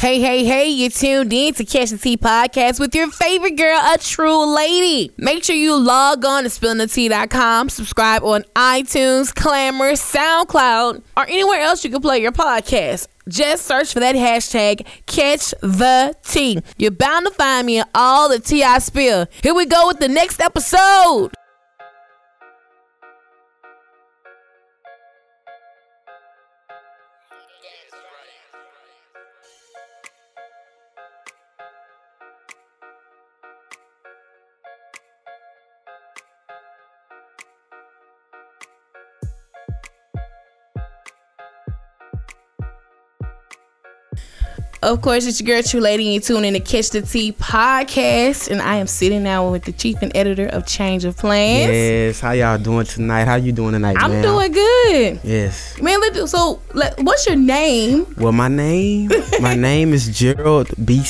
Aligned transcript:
Hey, 0.00 0.18
hey, 0.18 0.46
hey, 0.46 0.66
you 0.66 0.88
tuned 0.88 1.30
in 1.30 1.52
to 1.52 1.64
Catch 1.66 1.90
the 1.90 1.98
Tea 1.98 2.16
podcast 2.16 2.80
with 2.80 2.94
your 2.94 3.10
favorite 3.10 3.56
girl, 3.58 3.78
a 3.84 3.98
true 3.98 4.46
lady. 4.56 5.12
Make 5.18 5.44
sure 5.44 5.54
you 5.54 5.76
log 5.76 6.24
on 6.24 6.44
to 6.44 6.48
spillingthetea.com, 6.48 7.68
subscribe 7.68 8.24
on 8.24 8.44
iTunes, 8.56 9.34
Clamor, 9.34 9.92
SoundCloud, 9.92 11.02
or 11.18 11.26
anywhere 11.26 11.60
else 11.60 11.84
you 11.84 11.90
can 11.90 12.00
play 12.00 12.22
your 12.22 12.32
podcast. 12.32 13.08
Just 13.28 13.66
search 13.66 13.92
for 13.92 14.00
that 14.00 14.14
hashtag 14.14 14.86
catch 15.04 15.50
the 15.60 16.16
tea. 16.24 16.62
You're 16.78 16.92
bound 16.92 17.26
to 17.26 17.32
find 17.32 17.66
me 17.66 17.80
in 17.80 17.84
all 17.94 18.30
the 18.30 18.38
tea 18.38 18.64
I 18.64 18.78
spill. 18.78 19.26
Here 19.42 19.52
we 19.52 19.66
go 19.66 19.86
with 19.86 19.98
the 19.98 20.08
next 20.08 20.40
episode. 20.40 21.34
Of 44.82 45.02
course, 45.02 45.26
it's 45.26 45.38
your 45.42 45.46
girl, 45.54 45.62
True 45.62 45.80
Lady, 45.80 46.06
and 46.06 46.14
you 46.14 46.20
tune 46.20 46.42
in 46.42 46.54
to 46.54 46.60
Catch 46.60 46.88
the 46.88 47.02
Tea 47.02 47.32
podcast. 47.32 48.50
And 48.50 48.62
I 48.62 48.76
am 48.76 48.86
sitting 48.86 49.22
now 49.22 49.50
with 49.50 49.64
the 49.64 49.72
chief 49.72 49.98
and 50.00 50.10
editor 50.16 50.46
of 50.46 50.66
Change 50.66 51.04
of 51.04 51.18
Plans. 51.18 51.70
Yes, 51.70 52.20
how 52.20 52.30
y'all 52.30 52.56
doing 52.56 52.86
tonight? 52.86 53.24
How 53.26 53.34
you 53.34 53.52
doing 53.52 53.72
tonight, 53.72 53.96
I'm 53.98 54.10
man? 54.10 54.22
doing 54.22 54.52
good. 54.52 55.20
Yes. 55.22 55.78
Man, 55.82 56.00
let 56.00 56.26
so 56.30 56.62
let, 56.72 56.98
what's 57.02 57.26
your 57.26 57.36
name? 57.36 58.06
Well, 58.16 58.32
my 58.32 58.48
name, 58.48 59.10
my 59.42 59.54
name 59.54 59.92
is 59.92 60.18
Gerald 60.18 60.70
B. 60.82 61.02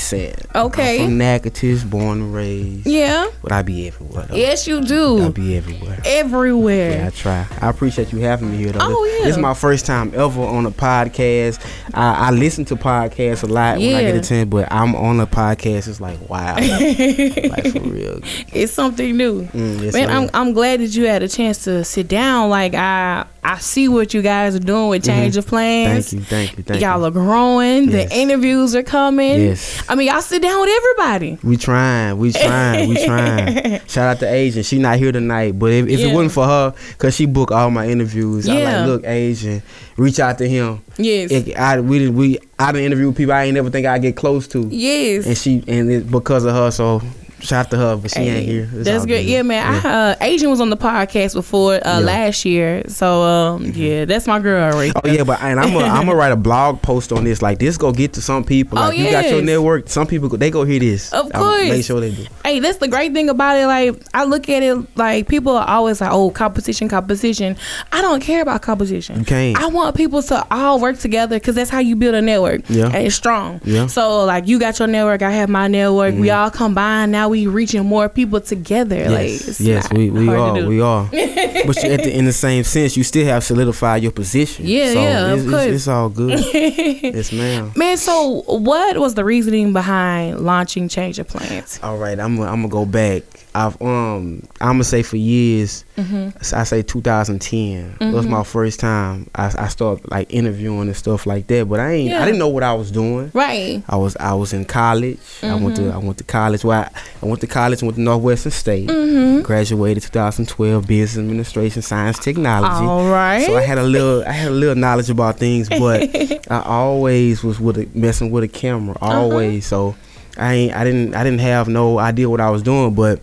Okay. 0.56 0.98
I'm 1.02 1.04
from 1.06 1.18
Natchitoches, 1.18 1.84
born 1.84 2.22
and 2.22 2.34
raised. 2.34 2.88
Yeah. 2.88 3.28
But 3.40 3.52
I 3.52 3.62
be 3.62 3.86
everywhere 3.86 4.26
though. 4.26 4.34
Yes, 4.34 4.66
you 4.66 4.80
do. 4.80 5.26
I 5.26 5.28
be 5.28 5.56
everywhere. 5.56 6.00
Everywhere. 6.04 6.90
Yeah, 6.98 7.06
I 7.06 7.10
try. 7.10 7.46
I 7.60 7.70
appreciate 7.70 8.12
you 8.12 8.18
having 8.18 8.50
me 8.50 8.56
here 8.56 8.72
though. 8.72 8.80
Oh, 8.82 9.04
This- 9.04 9.18
yeah. 9.20 9.24
This 9.26 9.36
is 9.36 9.42
my 9.42 9.54
first 9.54 9.86
time 9.86 10.12
ever 10.14 10.40
on 10.42 10.66
a 10.66 10.70
podcast. 10.72 11.64
I, 11.94 12.28
I 12.28 12.30
listen 12.32 12.64
to 12.66 12.74
podcasts 12.76 13.44
a 13.44 13.46
lot 13.46 13.59
when 13.78 13.94
I 13.94 14.00
get 14.02 14.14
Yeah. 14.14 14.20
a 14.20 14.22
chance, 14.22 14.48
but 14.50 14.68
I'm 14.72 14.94
on 14.94 15.20
a 15.20 15.26
podcast. 15.26 15.88
It's 15.88 16.00
like 16.00 16.18
wow, 16.28 16.54
like 16.56 17.72
for 17.72 17.80
real. 17.80 18.20
It's 18.52 18.72
something 18.72 19.16
new. 19.16 19.42
Mm, 19.46 19.82
yes, 19.82 19.94
Man. 19.94 20.10
I'm 20.10 20.30
I'm 20.34 20.52
glad 20.52 20.80
that 20.80 20.88
you 20.94 21.06
had 21.06 21.22
a 21.22 21.28
chance 21.28 21.64
to 21.64 21.84
sit 21.84 22.08
down. 22.08 22.50
Like 22.50 22.74
I 22.74 23.26
I 23.42 23.58
see 23.58 23.88
what 23.88 24.12
you 24.12 24.22
guys 24.22 24.54
are 24.54 24.58
doing 24.60 24.88
with 24.88 25.04
Change 25.04 25.36
of 25.36 25.46
Plans. 25.46 26.12
Mm-hmm. 26.12 26.22
Thank 26.22 26.22
you, 26.22 26.26
thank 26.54 26.58
you, 26.58 26.62
thank 26.64 26.80
y'all 26.82 27.00
you. 27.00 27.06
are 27.06 27.10
growing. 27.10 27.90
Yes. 27.90 28.10
The 28.10 28.16
interviews 28.16 28.74
are 28.74 28.82
coming. 28.82 29.40
Yes. 29.40 29.82
I 29.88 29.94
mean, 29.94 30.08
y'all 30.08 30.20
sit 30.20 30.42
down 30.42 30.60
with 30.60 30.70
everybody. 30.70 31.38
We 31.42 31.56
trying, 31.56 32.18
we 32.18 32.32
trying, 32.32 32.88
we 32.88 33.04
trying. 33.04 33.80
Shout 33.88 34.08
out 34.16 34.18
to 34.20 34.28
Asian. 34.32 34.62
She 34.62 34.78
not 34.78 34.98
here 34.98 35.12
tonight, 35.12 35.58
but 35.58 35.72
if, 35.72 35.88
if 35.88 36.00
Yeah. 36.00 36.08
it 36.08 36.14
wasn't 36.14 36.32
for 36.32 36.44
her, 36.46 36.74
cause 36.98 37.14
she 37.14 37.26
booked 37.26 37.52
all 37.52 37.70
my 37.70 37.88
interviews, 37.88 38.48
I 38.48 38.62
like 38.78 38.86
look 38.86 39.04
Asian. 39.06 39.62
Reach 39.96 40.20
out 40.20 40.38
to 40.38 40.48
him. 40.48 40.82
Yes. 40.98 41.30
It, 41.30 41.56
I 41.56 41.80
we 41.80 42.08
we 42.08 42.38
I 42.58 42.72
done 42.72 42.82
interview 42.82 43.12
people 43.12 43.32
I 43.32 43.44
ain't 43.44 43.54
never 43.54 43.70
think 43.70 43.86
I'd 43.86 44.02
get 44.02 44.16
close 44.16 44.46
to, 44.48 44.66
yes. 44.70 45.26
and 45.26 45.36
she 45.36 45.64
and 45.66 45.90
it 45.90 46.10
because 46.10 46.44
of 46.44 46.54
her. 46.54 46.70
So 46.70 47.00
shout 47.40 47.66
out 47.66 47.70
to 47.72 47.76
her, 47.76 47.96
but 47.96 48.10
she 48.10 48.20
ain't 48.20 48.46
here. 48.46 48.68
It's 48.72 48.84
That's 48.84 49.06
good. 49.06 49.24
Yeah, 49.24 49.42
man. 49.42 49.84
I, 49.84 49.88
uh, 50.12 50.16
Asian 50.20 50.50
was 50.50 50.60
on 50.60 50.70
the 50.70 50.76
podcast 50.76 51.34
before 51.34 51.74
uh, 51.74 51.78
Yeah. 51.84 51.96
Mm-hmm. 51.96 52.06
last 52.06 52.44
year, 52.44 52.82
so 52.88 53.22
um, 53.22 53.64
yeah, 53.74 54.04
that's 54.04 54.26
my 54.26 54.38
girl 54.40 54.70
right 54.72 54.92
Oh 54.94 55.08
yeah, 55.08 55.24
but 55.24 55.40
and 55.42 55.58
I'm 55.60 55.72
gonna 55.72 55.86
I'm 55.92 56.06
gonna 56.06 56.16
write 56.16 56.32
a 56.32 56.36
blog 56.36 56.82
post 56.82 57.12
on 57.12 57.24
this. 57.24 57.42
Like 57.42 57.58
this, 57.58 57.76
go 57.76 57.92
get 57.92 58.12
to 58.14 58.22
some 58.22 58.44
people. 58.44 58.78
Oh, 58.78 58.82
Like 58.88 58.98
you 58.98 59.10
got 59.10 59.28
your 59.28 59.42
network. 59.42 59.88
Some 59.88 60.06
people 60.06 60.28
they 60.28 60.50
go 60.50 60.64
hear 60.64 60.80
this. 60.80 61.12
Of 61.12 61.30
I'll 61.34 61.42
course. 61.42 61.68
make 61.68 61.84
sure 61.84 62.00
they 62.00 62.10
do. 62.12 62.26
Hey, 62.44 62.60
that's 62.60 62.78
the 62.78 62.88
great 62.88 63.12
thing 63.12 63.28
about 63.30 63.56
it. 63.58 63.66
Like, 63.66 64.02
I 64.14 64.24
look 64.24 64.48
at 64.48 64.62
it 64.62 64.96
like 64.96 65.28
people 65.28 65.56
are 65.56 65.66
always 65.68 66.00
like, 66.00 66.12
"Oh, 66.12 66.30
competition, 66.30 66.88
competition." 66.88 67.56
I 67.92 68.02
don't 68.02 68.20
care 68.20 68.42
about 68.42 68.62
competition. 68.62 69.20
Okay. 69.22 69.54
I 69.56 69.66
want 69.66 69.96
people 69.96 70.22
to 70.24 70.46
all 70.50 70.80
work 70.80 70.98
together 70.98 71.36
because 71.36 71.54
that's 71.54 71.70
how 71.70 71.78
you 71.78 71.96
build 71.96 72.14
a 72.14 72.20
network. 72.22 72.62
Yeah. 72.68 72.86
and 72.86 73.06
it's 73.06 73.14
strong. 73.16 73.60
Yeah. 73.64 73.80
Mm-hmm. 73.80 73.88
So, 73.88 74.24
like, 74.24 74.46
you 74.46 74.58
got 74.58 74.78
your 74.78 74.88
network, 74.88 75.22
I 75.22 75.30
have 75.30 75.48
my 75.48 75.68
network. 75.68 76.14
We 76.14 76.30
all 76.30 76.50
combine. 76.50 77.10
Now 77.10 77.28
we 77.30 77.46
reaching 77.46 77.86
more 77.86 78.08
people 78.08 78.40
together. 78.40 79.08
like, 79.08 79.28
Yes, 79.28 79.48
it's 79.48 79.60
yes, 79.60 79.90
we, 79.92 80.10
we 80.10 80.28
are, 80.28 80.66
we 80.66 80.80
are. 80.80 81.04
but 81.10 81.82
you, 81.82 81.90
at 81.90 82.02
the, 82.02 82.14
in 82.14 82.26
the 82.26 82.32
same 82.32 82.64
sense, 82.64 82.96
you 82.96 83.04
still 83.04 83.24
have 83.26 83.42
solidified 83.44 84.02
your 84.02 84.12
position. 84.12 84.66
Yeah, 84.66 84.92
so 84.92 85.02
yeah, 85.02 85.26
of 85.32 85.38
it's, 85.38 85.50
course. 85.50 85.64
It's, 85.64 85.74
it's 85.74 85.88
all 85.88 86.08
good. 86.10 86.38
yes, 86.54 87.32
ma'am. 87.32 87.72
Man, 87.76 87.96
so 87.96 88.42
what 88.46 88.98
was 88.98 89.14
the 89.14 89.24
reasoning 89.24 89.72
behind 89.72 90.40
launching 90.40 90.88
Change 90.88 91.18
of 91.18 91.28
Plans? 91.28 91.80
All 91.82 91.96
right, 91.96 92.18
I'm 92.18 92.38
I'm 92.40 92.62
gonna 92.62 92.68
go 92.68 92.84
back. 92.84 93.22
I've 93.54 93.80
um 93.82 94.46
I'm 94.60 94.74
gonna 94.74 94.84
say 94.84 95.02
for 95.02 95.16
years. 95.16 95.84
Mm-hmm. 95.96 96.54
I 96.54 96.62
say 96.64 96.82
2010 96.82 97.96
That 97.98 98.12
was 98.14 98.26
my 98.26 98.44
first 98.44 98.78
time. 98.80 99.28
I 99.34 99.46
I 99.58 99.68
started 99.68 100.08
like 100.10 100.32
interviewing 100.32 100.82
and 100.88 100.96
stuff 100.96 101.26
like 101.26 101.46
that. 101.48 101.68
But 101.68 101.80
I 101.80 101.92
ain't 101.92 102.10
Yeah. 102.10 102.22
I 102.22 102.24
didn't 102.26 102.38
know 102.38 102.48
what 102.48 102.62
I 102.62 102.74
was 102.74 102.90
doing. 102.90 103.30
Right. 103.34 103.82
I 103.88 103.96
was 103.96 104.16
I 104.18 104.34
was 104.34 104.52
in 104.52 104.64
college. 104.64 105.18
I 105.42 105.54
went 105.54 105.76
Mm-hmm. 105.76 105.90
to 105.90 105.94
I 105.94 105.98
went 105.98 106.18
to 106.18 106.24
college. 106.24 106.64
Well, 106.64 106.80
I, 106.82 106.90
I 107.22 107.26
went 107.26 107.40
to 107.40 107.46
college. 107.46 107.82
Went 107.82 107.96
to 107.96 108.00
Northwestern 108.00 108.52
State. 108.52 108.88
Mm-hmm. 108.88 109.42
Graduated 109.42 110.02
2012 110.04 110.86
Business 110.86 111.18
Administration 111.18 111.82
Science 111.82 112.18
Technology. 112.18 112.84
All 112.86 113.10
right. 113.10 113.44
So 113.46 113.56
I 113.56 113.62
had 113.62 113.78
a 113.78 113.82
little, 113.82 114.22
I 114.24 114.32
had 114.32 114.48
a 114.48 114.54
little 114.54 114.74
knowledge 114.76 115.10
about 115.10 115.38
things, 115.38 115.68
but 115.68 116.08
I 116.50 116.62
always 116.64 117.42
was 117.42 117.58
with 117.58 117.78
a, 117.78 117.88
messing 117.94 118.30
with 118.30 118.44
a 118.44 118.48
camera, 118.48 118.96
Uh-huh. 119.00 119.12
always. 119.22 119.66
So 119.66 119.96
I 120.38 120.54
ain't, 120.54 120.74
I 120.76 120.84
didn't, 120.84 121.14
I 121.14 121.24
didn't 121.24 121.40
have 121.40 121.68
no 121.68 121.98
idea 121.98 122.28
what 122.30 122.40
I 122.40 122.50
was 122.50 122.62
doing. 122.62 122.94
But 122.94 123.20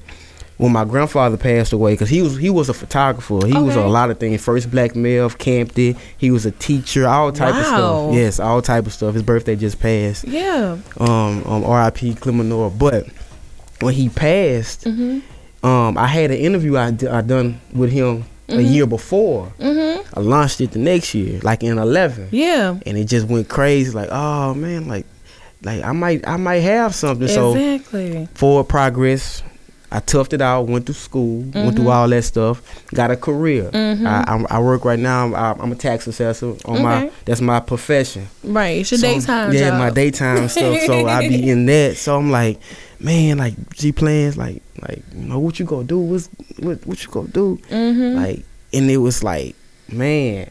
when 0.57 0.71
my 0.71 0.83
grandfather 0.85 1.37
passed 1.37 1.71
away, 1.73 1.93
because 1.93 2.09
he 2.09 2.21
was, 2.21 2.35
he 2.37 2.49
was 2.49 2.67
a 2.69 2.73
photographer. 2.73 3.45
He 3.45 3.53
was 3.53 3.75
a 3.75 3.85
lot 3.87 4.09
of 4.09 4.19
things. 4.19 4.43
First 4.43 4.71
black 4.71 4.95
male 4.95 5.25
of 5.25 5.37
Campti. 5.37 5.97
He 6.17 6.31
was 6.31 6.45
a 6.45 6.51
teacher, 6.51 7.07
all 7.07 7.31
type 7.31 7.53
of 7.55 7.65
stuff. 7.65 8.13
Yes, 8.15 8.39
all 8.39 8.61
type 8.61 8.85
of 8.87 8.93
stuff. 8.93 9.13
His 9.13 9.23
birthday 9.23 9.55
just 9.55 9.79
passed. 9.79 10.23
yeah. 10.25 10.77
Um, 10.99 11.43
um 11.45 11.63
R.I.P. 11.63 12.15
Clemenor. 12.15 12.77
But 12.77 13.07
when 13.81 13.93
he 13.93 14.09
passed, 14.09 14.85
Mm-hmm. 14.85 15.65
um, 15.65 15.97
I 15.97 16.07
had 16.07 16.31
an 16.31 16.37
interview 16.37 16.75
I, 16.77 16.91
d- 16.91 17.07
I 17.07 17.21
done 17.21 17.59
with 17.73 17.91
him 17.91 18.25
a 18.49 18.61
year 18.61 18.87
before. 18.87 19.51
Mm-hmm. 19.59 20.17
I 20.17 20.21
launched 20.21 20.61
it 20.61 20.71
the 20.71 20.79
next 20.79 21.13
year, 21.13 21.39
like 21.43 21.61
in 21.63 21.77
eleven, 21.77 22.29
Yeah. 22.31 22.79
and 22.85 22.97
it 22.97 23.05
just 23.05 23.27
went 23.27 23.47
crazy. 23.49 23.91
Like, 23.91 24.09
oh 24.11 24.53
man, 24.55 24.87
like, 24.87 25.05
like 25.61 25.83
I 25.83 25.91
might, 25.91 26.27
I 26.27 26.37
might 26.37 26.59
have 26.61 26.95
something. 26.95 27.27
So 27.27 27.53
Exactly. 27.53 28.27
forward 28.33 28.63
progress. 28.69 29.43
I 29.89 29.99
toughed 30.01 30.33
it 30.33 30.41
out. 30.41 30.63
Went 30.67 30.85
to 30.87 30.93
school. 30.93 31.39
Went 31.39 31.53
Mm-hmm. 31.53 31.75
through 31.77 31.89
all 31.89 32.07
that 32.09 32.23
stuff. 32.23 32.61
Got 32.93 33.11
a 33.11 33.15
career. 33.15 33.69
I, 33.73 34.23
I'm, 34.27 34.45
I 34.49 34.59
work 34.59 34.83
right 34.83 34.99
now. 34.99 35.33
I'm, 35.33 35.61
I'm 35.61 35.71
a 35.71 35.75
tax 35.75 36.07
assessor. 36.07 36.55
On 36.65 36.81
my 36.83 37.09
that's 37.25 37.39
my 37.41 37.59
profession. 37.61 38.27
Right. 38.43 38.81
It's 38.81 38.91
your 38.91 38.97
So, 38.99 39.07
daytime 39.07 39.53
Yeah, 39.53 39.69
job. 39.69 39.79
my 39.79 39.89
daytime 39.89 40.49
stuff. 40.49 40.79
So 40.81 41.07
I 41.07 41.27
be 41.29 41.49
in 41.49 41.65
that. 41.67 41.95
So 41.97 42.17
I'm 42.17 42.31
like, 42.31 42.59
man, 42.99 43.37
like 43.37 43.53
G 43.75 43.91
plans, 43.93 44.37
like, 44.37 44.61
like 44.81 45.03
you 45.15 45.23
know 45.25 45.39
what 45.39 45.57
you 45.59 45.65
gonna 45.65 45.85
do? 45.85 45.99
What's 45.99 46.27
what? 46.59 46.85
What 46.85 47.01
you 47.03 47.09
gonna 47.09 47.29
do? 47.29 47.57
Mm-hmm. 47.69 48.17
Like, 48.17 48.43
and 48.73 48.89
it 48.91 48.97
was 48.97 49.23
like, 49.23 49.55
man, 49.89 50.49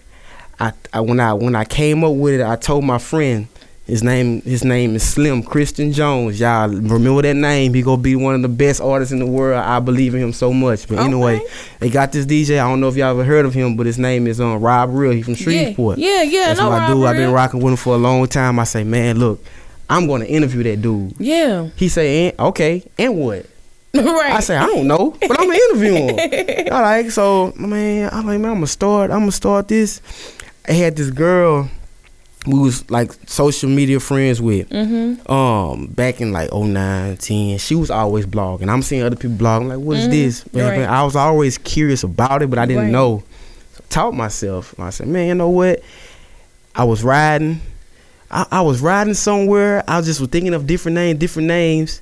I, 0.58 0.72
I 0.94 1.00
when 1.00 1.20
I 1.20 1.34
when 1.34 1.54
I 1.54 1.64
came 1.66 2.02
up 2.04 2.14
with 2.14 2.34
it, 2.40 2.42
I 2.46 2.56
told 2.56 2.84
my 2.84 2.98
friend. 2.98 3.48
His 3.86 4.02
name, 4.02 4.42
his 4.42 4.64
name 4.64 4.96
is 4.96 5.08
Slim 5.08 5.44
Christian 5.44 5.92
Jones. 5.92 6.40
Y'all 6.40 6.68
remember 6.68 7.22
that 7.22 7.36
name? 7.36 7.72
He 7.72 7.82
gonna 7.82 8.02
be 8.02 8.16
one 8.16 8.34
of 8.34 8.42
the 8.42 8.48
best 8.48 8.80
artists 8.80 9.12
in 9.12 9.20
the 9.20 9.26
world. 9.26 9.62
I 9.62 9.78
believe 9.78 10.12
in 10.12 10.20
him 10.20 10.32
so 10.32 10.52
much. 10.52 10.88
But 10.88 10.98
anyway, 10.98 11.36
Okay. 11.36 11.46
they 11.78 11.90
got 11.90 12.10
this 12.10 12.26
DJ. 12.26 12.54
I 12.58 12.68
don't 12.68 12.80
know 12.80 12.88
if 12.88 12.96
y'all 12.96 13.10
ever 13.10 13.22
heard 13.22 13.46
of 13.46 13.54
him, 13.54 13.76
but 13.76 13.86
his 13.86 13.96
name 13.96 14.26
is 14.26 14.40
um, 14.40 14.60
Rob 14.60 14.90
Real. 14.92 15.12
He 15.12 15.22
from. 15.22 15.36
Shreveport. 15.36 15.98
Yeah, 15.98 16.22
yeah. 16.22 16.46
That's 16.46 16.58
no, 16.58 16.70
my 16.70 16.88
dude. 16.88 16.96
Robert. 16.96 17.06
I've 17.10 17.16
been 17.16 17.30
rocking 17.30 17.60
with 17.60 17.70
him 17.72 17.76
for 17.76 17.94
a 17.94 17.98
long 17.98 18.26
time. 18.26 18.58
I 18.58 18.64
say, 18.64 18.82
man, 18.82 19.20
look, 19.20 19.44
I'm 19.88 20.08
going 20.08 20.22
to 20.22 20.28
interview 20.28 20.64
that 20.64 20.82
dude. 20.82 21.14
Yeah. 21.20 21.68
He 21.76 21.88
say, 21.88 22.32
okay, 22.36 22.82
and 22.98 23.16
what? 23.16 23.46
right. 23.94 24.32
I 24.32 24.40
say, 24.40 24.56
I 24.56 24.66
don't 24.66 24.88
know, 24.88 25.16
but 25.20 25.38
I'm 25.38 25.46
gonna 25.46 25.58
interview 25.70 25.92
him. 25.94 26.68
All 26.72 26.82
right, 26.82 27.10
so 27.10 27.52
man, 27.56 28.10
I'm 28.12 28.26
like, 28.26 28.40
man, 28.40 28.50
I'm 28.50 28.56
gonna 28.56 28.66
start. 28.66 29.10
I'm 29.10 29.20
gonna 29.20 29.32
start 29.32 29.68
this. 29.68 30.02
I 30.68 30.72
had 30.72 30.96
this 30.96 31.10
girl 31.10 31.70
we 32.46 32.58
was 32.58 32.88
like 32.90 33.12
social 33.26 33.68
media 33.68 33.98
friends 34.00 34.40
with. 34.40 34.68
mm-hmm. 34.70 35.30
Um, 35.30 35.86
back 35.88 36.20
in 36.20 36.32
like 36.32 36.52
09, 36.52 37.16
10, 37.16 37.58
she 37.58 37.74
was 37.74 37.90
always 37.90 38.26
blogging. 38.26 38.68
I'm 38.68 38.82
seeing 38.82 39.02
other 39.02 39.16
people 39.16 39.36
blogging. 39.36 39.68
Like, 39.68 39.78
what 39.78 39.96
is 39.96 40.08
this? 40.08 40.44
Right. 40.52 40.80
I 40.82 41.02
was 41.02 41.16
always 41.16 41.58
curious 41.58 42.02
about 42.04 42.42
it, 42.42 42.50
but 42.50 42.58
I 42.58 42.66
didn't 42.66 42.84
Right. 42.84 42.92
know. 42.92 43.24
So 43.74 43.82
I 43.84 43.86
taught 43.92 44.14
myself. 44.14 44.78
I 44.78 44.90
said, 44.90 45.08
man, 45.08 45.26
you 45.28 45.34
know 45.34 45.48
what? 45.50 45.82
I 46.74 46.84
was 46.84 47.02
riding. 47.02 47.60
I, 48.30 48.46
I 48.50 48.60
was 48.62 48.80
riding 48.80 49.14
somewhere. 49.14 49.82
I 49.88 50.00
just 50.02 50.20
was 50.20 50.28
thinking 50.30 50.54
of 50.54 50.66
different 50.66 50.94
names, 50.96 51.18
different 51.18 51.48
names. 51.48 52.00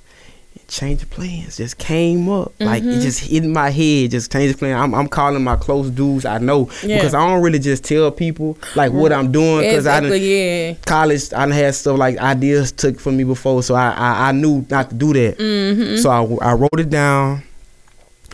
Change 0.68 1.02
of 1.02 1.10
plans 1.10 1.56
just 1.56 1.78
came 1.78 2.28
up. 2.28 2.52
Like 2.60 2.82
Mm-hmm. 2.82 2.98
it 2.98 3.02
just 3.02 3.20
hit 3.20 3.44
in 3.44 3.52
my 3.52 3.70
head, 3.70 4.10
just 4.10 4.30
change 4.32 4.50
of 4.52 4.58
plan. 4.58 4.76
I'm, 4.78 4.94
I'm 4.94 5.08
calling 5.08 5.42
my 5.44 5.56
close 5.56 5.90
dudes 5.90 6.24
I 6.24 6.38
know 6.38 6.70
Yeah. 6.82 6.96
because 6.96 7.14
I 7.14 7.26
don't 7.26 7.42
really 7.42 7.58
just 7.58 7.84
tell 7.84 8.10
people 8.10 8.58
like 8.76 8.92
what 8.92 9.12
I'm 9.12 9.30
doing 9.32 9.60
because 9.60 9.86
I 9.86 10.00
done, 10.00 10.04
Exactly, 10.12 10.66
yeah. 10.68 10.74
college 10.86 11.32
I 11.32 11.38
done 11.40 11.50
had 11.52 11.74
stuff 11.74 11.98
like 11.98 12.18
ideas 12.18 12.72
took 12.72 12.98
from 13.00 13.16
me 13.16 13.24
before, 13.24 13.62
so 13.62 13.74
I 13.74 13.90
I, 13.90 14.28
I 14.28 14.32
knew 14.32 14.66
not 14.70 14.90
to 14.90 14.94
do 14.94 15.12
that. 15.12 15.38
Mm-hmm. 15.38 15.96
So 15.96 16.10
I, 16.10 16.50
I 16.50 16.54
wrote 16.54 16.78
it 16.78 16.90
down, 16.90 17.42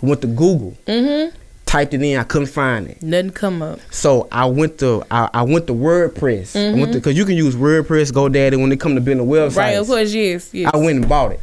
went 0.02 0.20
to 0.22 0.26
Google, 0.26 0.76
Mm-hmm. 0.86 1.36
typed 1.66 1.94
it 1.94 2.02
in, 2.02 2.18
I 2.18 2.24
couldn't 2.24 2.48
find 2.48 2.88
it. 2.88 3.02
Nothing 3.02 3.30
come 3.30 3.62
up. 3.62 3.78
So 3.90 4.28
I 4.32 4.46
went 4.46 4.78
to 4.78 5.04
I, 5.10 5.28
I 5.34 5.42
went 5.42 5.66
to 5.68 5.72
WordPress. 5.74 6.56
I 6.56 6.74
went 6.78 6.92
to 6.92 6.98
because 6.98 7.16
you 7.16 7.24
can 7.24 7.36
use 7.36 7.54
WordPress, 7.54 8.12
GoDaddy 8.12 8.60
when 8.60 8.72
it 8.72 8.80
come 8.80 8.94
to 8.94 9.00
building 9.00 9.26
websites. 9.26 9.48
Mm-hmm. 9.50 9.58
Right, 9.58 9.74
of 9.76 9.86
course, 9.86 10.12
yes, 10.12 10.54
yes. 10.54 10.70
I 10.72 10.76
went 10.78 10.98
and 11.00 11.08
bought 11.08 11.32
it. 11.32 11.40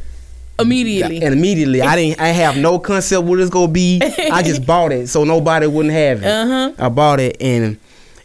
Immediately. 0.58 1.22
And 1.22 1.34
immediately, 1.34 1.82
I 1.82 1.96
didn't. 1.96 2.20
I 2.20 2.28
have 2.28 2.56
no 2.56 2.78
concept 2.78 3.24
what 3.24 3.38
it's 3.40 3.50
gonna 3.50 3.68
be. 3.72 4.00
I 4.02 4.42
just 4.42 4.64
bought 4.66 4.92
it, 4.92 5.08
so 5.08 5.24
nobody 5.24 5.66
wouldn't 5.66 5.94
have 5.94 6.22
it. 6.22 6.26
Uh-huh. 6.26 6.72
I 6.78 6.88
bought 6.88 7.20
it, 7.20 7.36
and 7.40 7.78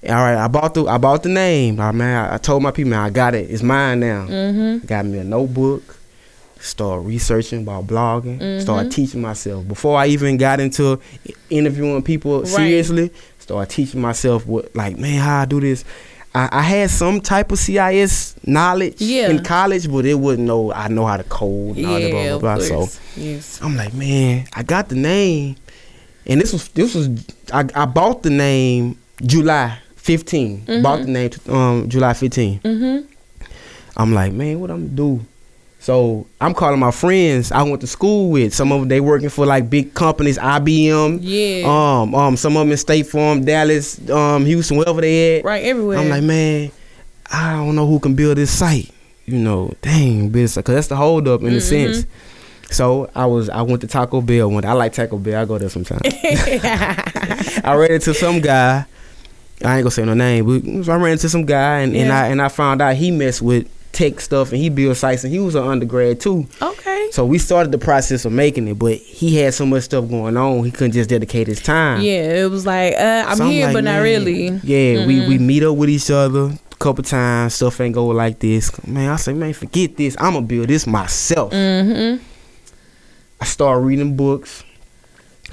all 0.07 0.15
right, 0.15 0.35
I 0.37 0.47
bought 0.47 0.73
the. 0.73 0.85
I 0.85 0.97
bought 0.97 1.23
the 1.23 1.29
name. 1.29 1.79
I 1.79 1.91
man, 1.91 2.33
I, 2.33 2.37
told 2.37 2.63
my 2.63 2.71
people, 2.71 2.91
man, 2.91 2.99
I 2.99 3.09
got 3.09 3.35
it. 3.35 3.49
It's 3.49 3.63
mine 3.63 3.99
now. 4.01 4.25
Mm-hmm. 4.27 4.85
Got 4.85 5.05
me 5.05 5.19
a 5.19 5.23
notebook. 5.23 5.97
Start 6.59 7.03
researching 7.03 7.63
about 7.63 7.87
blogging. 7.87 8.39
Mm-hmm. 8.39 8.61
Start 8.61 8.89
teaching 8.89 9.21
myself 9.21 9.67
before 9.67 9.97
I 9.97 10.07
even 10.07 10.37
got 10.37 10.61
into 10.61 10.99
interviewing 11.49 12.01
people 12.03 12.39
Right. 12.39 12.47
seriously. 12.47 13.11
Start 13.39 13.67
teaching 13.69 13.99
myself 13.99 14.45
what, 14.47 14.73
like, 14.73 14.97
man, 14.97 15.19
how 15.19 15.41
I 15.41 15.45
do 15.45 15.59
this. 15.59 15.83
I, 16.35 16.49
I 16.51 16.61
had 16.63 16.89
some 16.89 17.21
type 17.21 17.51
of 17.51 17.59
CIS 17.59 18.35
knowledge 18.45 18.95
Yeah. 18.99 19.29
in 19.29 19.43
college, 19.43 19.89
but 19.91 20.05
it 20.05 20.15
wasn't 20.15 20.47
no 20.47 20.73
I 20.73 20.87
know 20.87 21.05
how 21.05 21.17
to 21.17 21.23
code 21.23 21.77
and 21.77 21.85
all 21.85 21.99
that 21.99 22.11
blah 22.11 22.39
blah 22.39 22.67
blah. 22.67 22.85
So. 22.87 22.99
Yes. 23.15 23.59
I'm 23.61 23.75
like, 23.75 23.93
man, 23.93 24.47
I 24.53 24.63
got 24.63 24.89
the 24.89 24.95
name, 24.95 25.55
and 26.25 26.41
this 26.41 26.51
was 26.53 26.67
this 26.69 26.95
was 26.95 27.09
I, 27.53 27.67
I 27.75 27.85
bought 27.85 28.23
the 28.23 28.29
name 28.31 28.97
July 29.23 29.77
15. 29.97 30.81
Bought 30.81 31.01
the 31.03 31.07
name 31.11 31.29
um 31.49 31.87
July 31.89 32.13
15. 32.13 32.59
Mm-hmm. 32.61 33.11
I'm 33.95 34.13
like, 34.13 34.33
man, 34.33 34.59
what 34.59 34.71
I'm 34.71 34.85
gonna 34.87 34.95
do? 34.95 35.25
So 35.83 36.25
I'm 36.39 36.53
calling 36.53 36.79
my 36.79 36.91
friends 36.91 37.51
I 37.51 37.61
went 37.63 37.81
to 37.81 37.87
school 37.87 38.31
with. 38.31 38.53
Some 38.53 38.71
of 38.71 38.79
them 38.79 38.87
they 38.87 39.01
working 39.01 39.27
for 39.27 39.45
like 39.45 39.69
big 39.69 39.93
companies, 39.93 40.37
IBM. 40.37 41.19
Yeah. 41.21 41.65
Um, 41.67 42.15
um, 42.15 42.37
some 42.37 42.55
of 42.55 42.61
them 42.61 42.71
in 42.71 42.77
State 42.77 43.05
Farm, 43.07 43.43
Dallas, 43.43 43.99
um, 44.09 44.45
Houston, 44.45 44.77
wherever 44.77 45.01
they 45.01 45.39
at. 45.39 45.43
right, 45.45 45.61
everywhere. 45.65 45.99
I'm 45.99 46.07
like, 46.07 46.23
man, 46.23 46.71
I 47.29 47.51
don't 47.57 47.75
know 47.75 47.85
who 47.85 47.99
can 47.99 48.15
build 48.15 48.37
this 48.37 48.49
site. 48.49 48.91
You 49.25 49.37
know, 49.39 49.73
dang, 49.81 50.29
business, 50.29 50.63
cause 50.65 50.73
that's 50.75 50.87
the 50.87 50.95
hold 50.95 51.27
up 51.27 51.41
in 51.41 51.47
a 51.47 51.51
Mm-hmm. 51.57 51.59
sense. 51.93 52.05
So 52.71 53.09
I 53.13 53.25
was, 53.25 53.49
I 53.49 53.61
went 53.61 53.81
to 53.81 53.87
Taco 53.87 54.21
Bell. 54.21 54.49
One, 54.49 54.63
I 54.63 54.71
like 54.71 54.93
Taco 54.93 55.17
Bell. 55.17 55.41
I 55.41 55.45
go 55.45 55.57
there 55.57 55.67
sometimes. 55.69 56.01
I 56.05 57.75
ran 57.77 57.91
into 57.91 58.13
some 58.13 58.39
guy. 58.39 58.85
I 59.63 59.75
ain't 59.75 59.83
gonna 59.83 59.91
say 59.91 60.05
no 60.05 60.13
name, 60.13 60.45
but 60.45 60.89
I 60.91 60.95
ran 60.95 61.11
into 61.13 61.27
some 61.29 61.45
guy, 61.45 61.79
and, 61.81 61.93
and 61.95 62.09
I 62.11 62.27
and 62.27 62.41
I 62.41 62.47
found 62.47 62.81
out 62.81 62.95
he 62.95 63.11
messed 63.11 63.41
with 63.41 63.67
tech 63.93 64.19
stuff, 64.19 64.51
and 64.51 64.59
he 64.59 64.69
built 64.69 64.97
sites, 64.97 65.23
and 65.23 65.31
he 65.31 65.39
was 65.39 65.55
an 65.55 65.63
undergrad 65.63 66.19
too. 66.19 66.45
okay. 66.61 67.07
So 67.11 67.25
we 67.25 67.37
started 67.37 67.71
the 67.71 67.77
process 67.77 68.25
of 68.25 68.31
making 68.31 68.67
it, 68.67 68.79
but 68.79 68.95
he 68.97 69.37
had 69.37 69.53
so 69.53 69.65
much 69.65 69.83
stuff 69.83 70.09
going 70.09 70.35
on, 70.35 70.63
he 70.65 70.71
couldn't 70.71 70.93
just 70.93 71.09
dedicate 71.09 71.47
his 71.47 71.61
time. 71.61 72.01
Yeah, 72.01 72.43
it 72.43 72.49
was 72.49 72.65
like, 72.65 72.95
uh, 72.95 73.25
I'm 73.27 73.37
So 73.37 73.45
here, 73.45 73.67
like, 73.67 73.75
but 73.75 73.83
not 73.83 73.91
man, 73.93 74.03
really. 74.03 74.47
Yeah, 74.63 75.05
we 75.05 75.27
we 75.27 75.37
meet 75.37 75.63
up 75.63 75.77
with 75.77 75.89
each 75.89 76.09
other 76.09 76.45
a 76.71 76.75
couple 76.79 77.03
times. 77.03 77.53
Stuff 77.53 77.79
ain't 77.81 77.93
go 77.93 78.07
like 78.07 78.39
this. 78.39 78.71
Man, 78.87 79.09
I 79.11 79.15
say, 79.17 79.33
man, 79.33 79.53
forget 79.53 79.95
this. 79.95 80.17
I'ma 80.19 80.41
build 80.41 80.67
this 80.69 80.87
myself. 80.87 81.53
Mm-hmm. 81.53 82.23
I 83.39 83.45
start 83.45 83.83
reading 83.83 84.15
books. 84.15 84.63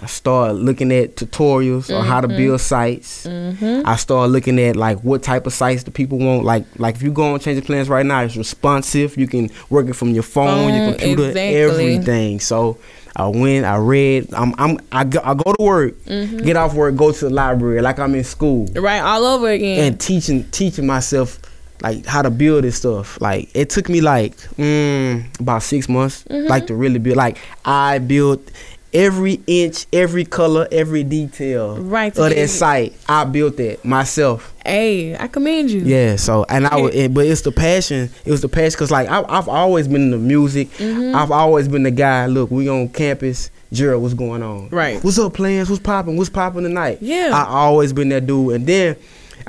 I 0.00 0.06
start 0.06 0.54
looking 0.54 0.92
at 0.92 1.16
tutorials 1.16 1.94
on 1.94 2.06
how 2.06 2.20
to 2.20 2.28
build 2.28 2.60
sites. 2.60 3.26
Mm-hmm. 3.26 3.82
I 3.86 3.96
start 3.96 4.30
looking 4.30 4.58
at 4.60 4.76
like 4.76 5.00
what 5.00 5.22
type 5.22 5.46
of 5.46 5.52
sites 5.52 5.82
the 5.82 5.90
people 5.90 6.18
want. 6.18 6.44
Like 6.44 6.64
like 6.78 6.94
if 6.94 7.02
you 7.02 7.10
go 7.10 7.34
on 7.34 7.40
Change 7.40 7.58
of 7.58 7.64
Plans 7.64 7.88
right 7.88 8.06
now, 8.06 8.20
it's 8.22 8.36
responsive. 8.36 9.16
You 9.18 9.26
can 9.26 9.50
work 9.68 9.88
it 9.88 9.94
from 9.94 10.10
your 10.10 10.22
phone, 10.22 10.72
your 10.72 10.90
computer, 10.92 11.28
exactly. 11.30 11.54
everything. 11.56 12.40
So 12.40 12.78
I 13.16 13.26
went, 13.26 13.66
I 13.66 13.76
read. 13.76 14.32
I'm 14.32 14.54
I'm 14.58 14.78
I 14.92 15.04
go, 15.04 15.20
I 15.24 15.34
go 15.34 15.52
to 15.52 15.62
work, 15.62 15.94
Mm-hmm. 16.04 16.38
get 16.38 16.56
off 16.56 16.72
work, 16.74 16.94
go 16.96 17.10
to 17.12 17.24
the 17.28 17.30
library 17.30 17.82
like 17.82 17.98
I'm 17.98 18.14
in 18.14 18.24
school 18.24 18.66
Right, 18.76 19.00
all 19.00 19.24
over 19.24 19.48
again. 19.48 19.80
and 19.92 20.00
teaching 20.00 20.44
teaching 20.50 20.86
myself 20.86 21.40
like 21.82 22.04
how 22.04 22.20
to 22.22 22.30
build 22.30 22.62
this 22.64 22.76
stuff. 22.76 23.20
Like 23.20 23.50
it 23.54 23.70
took 23.70 23.88
me 23.88 24.00
like 24.02 24.36
mm, 24.56 25.40
about 25.40 25.62
six 25.62 25.88
months, 25.88 26.24
Mm-hmm. 26.30 26.46
like 26.48 26.66
to 26.68 26.74
really 26.74 26.98
build. 27.00 27.16
Like 27.16 27.38
I 27.64 27.98
built 27.98 28.50
every 28.92 29.40
inch, 29.46 29.86
every 29.92 30.24
color, 30.24 30.66
every 30.72 31.02
detail 31.04 31.76
Right, 31.76 32.16
of 32.16 32.30
that 32.30 32.48
site. 32.48 32.94
I 33.08 33.24
built 33.24 33.56
that 33.58 33.84
myself. 33.84 34.52
hey, 34.64 35.16
I 35.16 35.26
commend 35.28 35.70
you. 35.70 35.80
Yeah. 35.80 36.16
So 36.16 36.44
and 36.48 36.66
I 36.66 36.76
would, 36.76 37.14
but 37.14 37.26
it's 37.26 37.42
the 37.42 37.52
passion. 37.52 38.10
It 38.24 38.30
was 38.30 38.40
the 38.40 38.48
passion 38.48 38.72
because 38.72 38.90
like 38.90 39.08
I, 39.08 39.24
I've 39.28 39.48
always 39.48 39.86
been 39.88 40.02
in 40.02 40.10
the 40.10 40.18
music. 40.18 40.68
Mm-hmm. 40.72 41.14
I've 41.16 41.30
always 41.30 41.68
been 41.68 41.82
the 41.84 41.90
guy. 41.90 42.26
Look, 42.26 42.50
we 42.50 42.68
on 42.68 42.88
campus. 42.90 43.50
Gerald, 43.72 44.02
what's 44.02 44.14
going 44.14 44.42
on? 44.42 44.68
Right. 44.70 45.02
What's 45.04 45.18
up, 45.18 45.32
plans? 45.34 45.70
What's 45.70 45.80
popping? 45.80 46.16
What's 46.16 46.28
popping 46.28 46.64
tonight? 46.64 46.98
Yeah. 47.00 47.30
I 47.32 47.46
always 47.48 47.92
been 47.92 48.08
that 48.08 48.26
dude. 48.26 48.54
And 48.56 48.66
then 48.66 48.96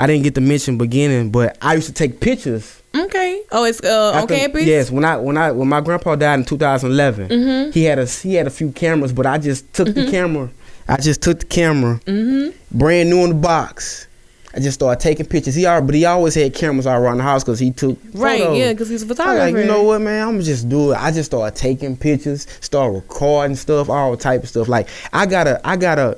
I 0.01 0.07
didn't 0.07 0.23
get 0.23 0.35
to 0.35 0.41
mention 0.41 0.77
beginning, 0.77 1.29
but 1.31 1.57
I 1.61 1.75
used 1.75 1.87
to 1.87 1.93
take 1.93 2.19
pictures. 2.19 2.81
Okay. 2.95 3.41
Oh, 3.51 3.63
it's 3.65 3.81
uh, 3.83 4.13
on 4.15 4.27
campus. 4.27 4.65
Yes, 4.65 4.91
when 4.91 5.05
I 5.05 5.15
when 5.17 5.37
I 5.37 5.51
when 5.51 5.67
my 5.69 5.79
grandpa 5.79 6.15
died 6.15 6.39
in 6.39 6.45
2011, 6.45 7.29
Mm-hmm. 7.29 7.71
he 7.71 7.83
had 7.83 7.99
a 7.99 8.05
he 8.05 8.33
had 8.33 8.47
a 8.47 8.49
few 8.49 8.71
cameras, 8.71 9.13
but 9.13 9.25
I 9.25 9.37
just 9.37 9.71
took 9.73 9.93
the 9.93 10.09
camera. 10.09 10.49
I 10.87 10.97
just 10.97 11.21
took 11.21 11.39
the 11.39 11.45
camera, 11.45 11.99
Mm-hmm. 12.05 12.77
brand 12.77 13.09
new 13.09 13.19
in 13.23 13.29
the 13.29 13.35
box. 13.35 14.07
I 14.53 14.59
just 14.59 14.75
started 14.75 14.99
taking 15.01 15.25
pictures. 15.27 15.55
He 15.55 15.65
already, 15.65 15.85
but 15.85 15.95
he 15.95 16.03
always 16.03 16.35
had 16.35 16.53
cameras 16.53 16.85
all 16.85 16.99
around 17.01 17.17
the 17.17 17.23
house 17.23 17.41
because 17.43 17.59
he 17.59 17.71
took 17.71 17.97
Right. 18.13 18.41
photos. 18.41 18.57
Yeah, 18.57 18.73
because 18.73 18.89
he's 18.89 19.03
a 19.03 19.07
photographer. 19.07 19.39
like, 19.39 19.55
you 19.55 19.63
know 19.71 19.83
what, 19.83 20.01
man? 20.01 20.27
I'm 20.27 20.41
just 20.41 20.67
do 20.67 20.91
it. 20.91 20.95
I 20.95 21.11
just 21.11 21.27
started 21.31 21.55
taking 21.57 21.95
pictures, 21.95 22.47
start 22.59 22.93
recording 22.93 23.55
stuff, 23.55 23.89
all 23.89 24.17
type 24.17 24.43
of 24.43 24.49
stuff. 24.49 24.67
Like 24.67 24.89
I 25.13 25.25
gotta, 25.27 25.61
I 25.63 25.77
gotta, 25.77 26.17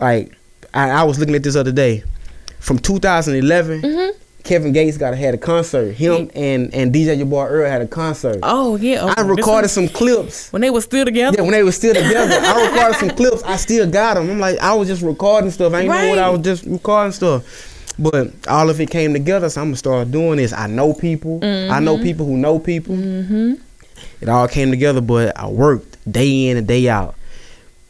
like 0.00 0.32
I, 0.72 0.88
I 0.90 1.02
was 1.02 1.18
looking 1.18 1.34
at 1.34 1.42
this 1.42 1.56
other 1.56 1.72
day, 1.72 2.02
from 2.64 2.78
2011. 2.78 3.82
Mm-hmm. 3.82 4.18
Kevin 4.42 4.72
Gates 4.72 4.98
got 4.98 5.16
had 5.16 5.34
a 5.34 5.38
concert. 5.38 5.92
Him 5.92 6.30
and 6.34 6.72
and 6.74 6.94
DJ 6.94 7.16
your 7.16 7.26
boy 7.26 7.44
Earl 7.44 7.70
had 7.70 7.80
a 7.80 7.86
concert. 7.86 8.40
Oh 8.42 8.76
yeah. 8.76 9.04
I 9.04 9.12
okay. 9.12 9.22
This 9.22 9.36
recorded 9.36 9.68
some 9.68 9.88
clips. 9.88 10.52
when 10.52 10.60
they 10.60 10.70
were 10.70 10.82
still 10.82 11.04
together. 11.04 11.36
Yeah, 11.38 11.42
when 11.42 11.52
they 11.52 11.62
were 11.62 11.72
still 11.72 11.94
together, 11.94 12.34
I 12.34 12.66
recorded 12.70 12.98
some 12.98 13.10
clips. 13.10 13.42
I 13.42 13.56
still 13.56 13.90
got 13.90 14.14
them. 14.14 14.30
I'm 14.30 14.38
like, 14.38 14.58
I 14.58 14.74
was 14.74 14.88
just 14.88 15.02
recording 15.02 15.50
stuff. 15.50 15.72
I 15.72 15.80
ain't 15.80 15.88
know 15.88 16.08
what 16.10 16.18
I 16.18 16.28
was 16.28 16.40
just 16.42 16.64
recording 16.64 17.12
stuff. 17.12 17.70
But 17.98 18.32
all 18.48 18.68
of 18.68 18.80
it 18.80 18.90
came 18.90 19.12
together, 19.12 19.48
so 19.48 19.60
I'm 19.62 19.68
gonna 19.68 19.76
start 19.76 20.10
doing 20.10 20.36
this. 20.36 20.52
I 20.52 20.66
know 20.66 20.92
people. 20.92 21.40
I 21.42 21.80
know 21.80 21.96
people 21.98 22.26
who 22.26 22.36
know 22.36 22.58
people. 22.58 22.96
Mm-hmm. 22.96 23.54
It 24.20 24.28
all 24.28 24.48
came 24.48 24.70
together, 24.70 25.00
but 25.00 25.38
I 25.38 25.48
worked 25.48 26.10
day 26.10 26.48
in 26.48 26.56
and 26.56 26.66
day 26.66 26.88
out, 26.88 27.14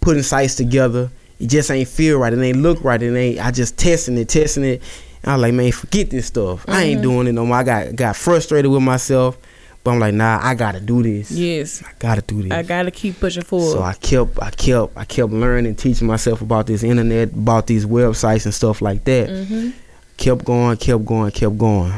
putting 0.00 0.23
sites 0.23 0.54
together. 0.54 1.11
It 1.45 1.51
just 1.51 1.71
ain't 1.71 1.89
feel 1.89 2.19
right. 2.19 2.33
It 2.33 2.41
ain't 2.41 2.57
look 2.63 2.83
right. 2.83 3.01
It 3.03 3.15
ain't. 3.15 3.39
I 3.39 3.51
just 3.51 3.77
testing 3.77 4.17
it, 4.17 4.31
testing 4.31 4.65
it. 4.65 4.83
And 5.23 5.31
I 5.31 5.35
was 5.35 5.43
like, 5.43 5.53
man, 5.53 5.73
forget 5.73 6.09
this 6.09 6.25
stuff. 6.25 6.65
I 6.67 6.85
ain't 6.85 7.03
doing 7.03 7.27
it 7.27 7.33
no 7.33 7.45
more. 7.45 7.59
I 7.59 7.63
got 7.63 7.95
got 7.95 8.17
frustrated 8.17 8.71
with 8.71 8.83
myself, 8.83 9.37
but 9.85 9.91
I'm 9.91 9.99
like, 9.99 10.15
nah, 10.15 10.41
I 10.43 10.55
gotta 10.55 10.81
do 10.81 11.03
this. 11.03 11.31
Yes. 11.31 11.83
I 11.83 11.91
gotta 11.99 12.23
do 12.23 12.43
this. 12.43 12.51
I 12.51 12.63
gotta 12.63 12.91
keep 12.91 13.21
pushing 13.21 13.43
forward. 13.43 13.73
So 13.73 13.83
I 13.83 13.93
kept, 13.93 14.43
I 14.43 14.53
kept, 14.53 14.97
I 14.97 15.05
kept 15.05 15.33
learning, 15.33 15.75
teaching 15.75 16.07
myself 16.07 16.41
about 16.41 16.67
this 16.67 16.83
internet, 16.83 17.35
about 17.35 17.67
these 17.67 17.85
websites 17.85 18.47
and 18.47 18.55
stuff 18.55 18.81
like 18.81 19.05
that. 19.05 19.29
mm-hmm. 19.29 19.71
Kept 20.17 20.47
going, 20.47 20.79
kept 20.79 21.05
going, 21.05 21.31
kept 21.31 21.59
going, 21.59 21.93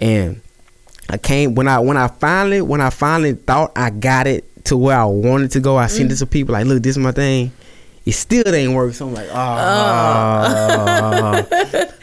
and 0.00 0.40
I 1.08 1.18
came 1.18 1.54
when 1.54 1.68
I 1.68 1.78
when 1.78 1.96
I 1.96 2.08
finally 2.08 2.60
when 2.60 2.80
I 2.80 2.90
finally 2.90 3.34
thought 3.34 3.70
I 3.76 3.90
got 3.90 4.26
it 4.26 4.64
to 4.64 4.76
where 4.76 4.98
I 4.98 5.04
wanted 5.04 5.52
to 5.52 5.60
go. 5.60 5.76
I 5.76 5.86
sent 5.86 6.10
it 6.10 6.16
to 6.16 6.26
people 6.26 6.54
like, 6.54 6.66
look, 6.66 6.82
this 6.82 6.96
is 6.96 6.98
my 6.98 7.12
thing. 7.12 7.52
It 8.06 8.12
still 8.12 8.44
didn't 8.44 8.72
work, 8.74 8.94
so 8.94 9.08
I'm 9.08 9.14
like, 9.14 9.28
oh. 9.32 9.42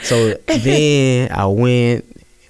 so 0.02 0.34
then 0.48 1.32
I 1.32 1.46
went. 1.48 2.06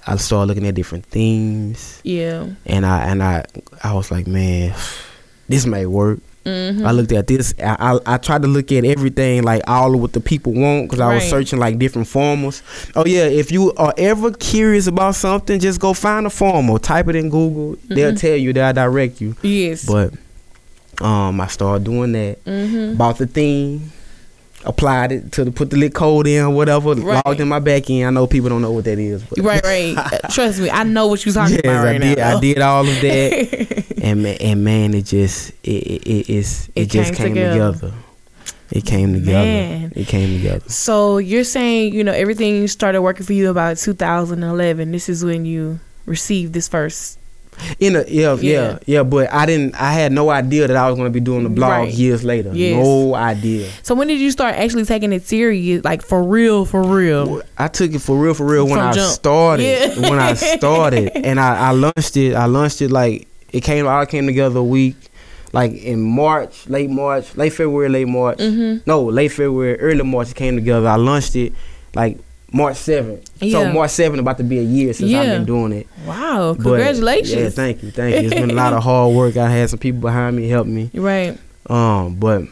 I 0.06 0.18
started 0.18 0.48
looking 0.50 0.68
at 0.68 0.76
different 0.76 1.06
themes 1.06 2.02
Yeah. 2.04 2.48
and 2.66 2.86
I 2.86 3.06
and 3.06 3.24
I 3.24 3.46
I 3.84 3.94
was 3.94 4.12
like, 4.12 4.28
man, 4.28 4.76
this 5.48 5.66
may 5.66 5.86
work. 5.86 6.20
Mm-hmm. 6.46 6.86
I 6.86 6.92
looked 6.92 7.14
at 7.14 7.26
this. 7.28 7.54
I, 7.58 7.78
I 7.80 8.00
I 8.16 8.18
tried 8.18 8.42
to 8.42 8.50
look 8.50 8.70
at 8.74 8.84
everything 8.84 9.44
like 9.44 9.62
all 9.66 9.96
of 9.96 10.02
what 10.02 10.12
the 10.12 10.20
people 10.20 10.52
want 10.52 10.90
because 10.90 11.00
I 11.00 11.16
was 11.16 11.24
searching 11.30 11.58
like 11.58 11.80
different 11.80 12.10
formals. 12.10 12.62
Oh 12.98 13.06
yeah, 13.06 13.24
if 13.28 13.50
you 13.50 13.72
are 13.76 13.94
ever 13.98 14.32
curious 14.34 14.88
about 14.88 15.16
something, 15.16 15.58
just 15.58 15.80
go 15.80 15.94
find 15.94 16.26
a 16.26 16.30
formal, 16.30 16.80
type 16.80 17.08
it 17.08 17.16
in 17.16 17.30
Google. 17.30 17.78
They'll 17.88 18.14
tell 18.16 18.36
you. 18.36 18.52
They'll 18.52 18.74
direct 18.74 19.22
you. 19.22 19.38
Yes. 19.42 19.86
But 19.86 20.16
um, 21.02 21.40
I 21.42 21.48
started 21.48 21.84
doing 21.84 22.12
that. 22.14 22.44
mm-hmm. 22.46 22.96
Bought 22.98 23.18
the 23.18 23.28
theme. 23.28 23.92
applied 24.66 25.12
it 25.12 25.32
to 25.34 25.44
the, 25.46 25.52
put 25.52 25.70
the 25.72 25.78
lit 25.78 25.94
code 25.94 26.26
in, 26.28 26.54
whatever. 26.54 26.94
Right. 26.94 27.22
Logged 27.26 27.40
in 27.42 27.48
my 27.50 27.60
back 27.60 27.90
end. 27.90 28.08
I 28.08 28.10
know 28.12 28.28
people 28.28 28.50
don't 28.50 28.62
know 28.62 28.72
what 28.72 28.86
that 28.86 28.98
is. 29.00 29.24
But 29.24 29.40
Right, 29.40 29.64
right. 29.64 29.98
Uh, 30.24 30.28
Trust 30.30 30.60
me, 30.60 30.70
I 30.70 30.84
know 30.84 31.08
what 31.08 31.26
you're 31.26 31.34
talking 31.34 31.56
yes, 31.56 31.62
about 31.66 31.84
right 31.84 31.96
I 31.96 31.98
did. 32.00 32.18
now. 32.18 32.38
I 32.38 32.40
did 32.40 32.60
all 32.62 32.82
of 32.88 33.02
that, 33.02 33.84
and 34.02 34.24
man, 34.24 34.38
and 34.40 34.64
man, 34.64 34.94
it 34.94 35.06
just 35.06 35.50
it 35.64 35.70
it, 35.84 36.30
it, 36.30 36.70
It 36.76 36.86
just 36.90 37.14
came 37.14 37.34
came 37.34 37.36
together. 37.36 37.74
together. 37.74 37.94
It 38.72 38.86
came 38.86 39.14
together. 39.14 39.46
Man. 39.46 39.94
It 39.96 40.08
came 40.08 40.38
together. 40.38 40.68
So 40.70 41.18
you're 41.20 41.44
saying, 41.44 41.94
you 41.94 42.04
know, 42.04 42.12
everything 42.14 42.66
started 42.68 43.02
working 43.02 43.26
for 43.26 43.34
you 43.34 43.50
about 43.52 43.78
2011. 43.78 44.92
This 44.92 45.10
is 45.10 45.24
when 45.24 45.46
you 45.46 45.80
received 46.06 46.54
this 46.54 46.68
first. 46.68 47.20
In 47.80 47.96
a 47.96 48.04
yeah, 48.08 48.34
Yeah. 48.36 48.40
yeah, 48.42 48.80
yeah, 48.86 49.04
But 49.04 49.32
I 49.34 49.46
didn't. 49.46 49.76
I 49.76 49.92
had 49.94 50.12
no 50.12 50.30
idea 50.30 50.68
that 50.68 50.76
I 50.76 50.88
was 50.90 50.96
going 50.98 51.08
to 51.08 51.14
be 51.14 51.20
doing 51.20 51.44
the 51.44 51.50
blog 51.50 51.70
Right. 51.70 51.94
years 51.94 52.24
later. 52.24 52.52
Yes. 52.54 52.76
No 52.84 53.16
idea. 53.16 53.70
So 53.84 53.96
when 53.96 54.08
did 54.08 54.20
you 54.20 54.32
start 54.32 54.56
actually 54.56 54.86
taking 54.86 55.12
it 55.14 55.26
serious, 55.28 55.84
like 55.84 56.02
for 56.02 56.24
real, 56.24 56.66
for 56.66 56.84
real? 56.84 57.42
I 57.58 57.68
took 57.68 57.94
it 57.94 58.00
for 58.00 58.18
real, 58.18 58.34
for 58.34 58.46
real 58.46 58.66
when 58.66 58.76
From 58.76 58.88
I 58.88 58.94
jump. 58.94 59.14
started. 59.14 59.64
Yeah. 59.64 60.10
When 60.10 60.20
I 60.20 60.34
started, 60.34 61.12
and 61.16 61.40
I, 61.40 61.70
I 61.70 61.72
launched 61.72 62.18
it. 62.18 62.34
I 62.36 62.46
launched 62.46 62.82
it 62.82 62.92
like 62.92 63.28
it 63.52 63.62
came. 63.62 63.88
All 63.88 64.06
came 64.06 64.26
together 64.26 64.60
a 64.60 64.64
week, 64.64 64.96
like 65.52 65.72
in 65.74 66.02
March, 66.02 66.68
late 66.68 66.90
March, 66.90 67.36
late 67.38 67.52
February, 67.54 67.90
late 67.90 68.08
March. 68.08 68.40
Mm-hmm. 68.40 68.80
No, 68.86 69.04
late 69.04 69.30
February, 69.30 69.80
early 69.80 70.04
March. 70.04 70.32
It 70.32 70.36
came 70.36 70.56
together. 70.56 70.88
I 70.88 70.96
launched 70.96 71.36
it 71.36 71.54
like 71.96 72.18
March 72.54 72.78
seventh. 72.78 73.30
Yeah. 73.42 73.52
So 73.64 73.74
March 73.74 73.90
seventh 73.92 74.20
about 74.22 74.38
to 74.38 74.44
be 74.44 74.60
a 74.60 74.64
year 74.64 74.94
since 74.94 75.12
I've 75.14 75.26
been 75.28 75.46
doing 75.46 75.72
it. 75.74 75.88
Wow! 76.06 76.54
But, 76.54 76.64
Congratulations. 76.64 77.34
yeah, 77.42 77.50
thank 77.50 77.82
you, 77.84 77.90
thank 77.92 78.16
you. 78.16 78.22
It's 78.22 78.34
been 78.34 78.52
a 78.52 78.54
lot 78.54 78.74
of 78.74 78.84
hard 78.90 79.16
work. 79.16 79.38
I 79.38 79.50
had 79.50 79.70
some 79.72 79.80
people 79.80 80.02
behind 80.02 80.36
me 80.36 80.48
help 80.48 80.68
me. 80.68 80.90
right. 80.94 81.38
Um, 81.68 82.16
but 82.16 82.44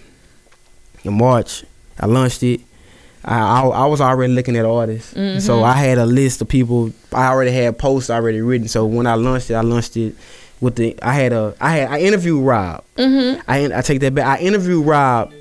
in 1.04 1.14
March, 1.18 1.64
I 2.00 2.06
launched 2.08 2.44
it. 2.44 2.62
I, 3.24 3.38
I, 3.38 3.62
I 3.68 3.86
was 3.86 4.02
already 4.02 4.34
looking 4.34 4.56
at 4.56 4.66
artists, 4.66 5.14
Mhm. 5.14 5.40
so 5.42 5.64
I 5.64 5.74
had 5.74 5.98
a 6.00 6.06
list 6.08 6.42
of 6.42 6.48
people. 6.48 6.92
I 7.14 7.28
already 7.28 7.52
had 7.52 7.78
posts 7.78 8.10
already 8.10 8.42
written. 8.42 8.68
So 8.68 8.86
when 8.88 9.06
I 9.06 9.14
launched 9.16 9.52
it, 9.52 9.54
I 9.56 9.62
launched 9.62 9.96
it 9.98 10.16
with 10.60 10.76
the. 10.78 10.96
I 11.04 11.14
had 11.14 11.32
a. 11.34 11.54
I 11.62 11.72
had. 11.78 11.92
I 11.92 12.00
interviewed 12.00 12.44
Rob. 12.44 12.84
Mm-hmm. 12.98 13.42
I 13.48 13.78
I 13.78 13.82
take 13.82 14.00
that 14.00 14.16
back. 14.16 14.40
I 14.40 14.42
interviewed 14.44 14.86
Rob 14.88 15.32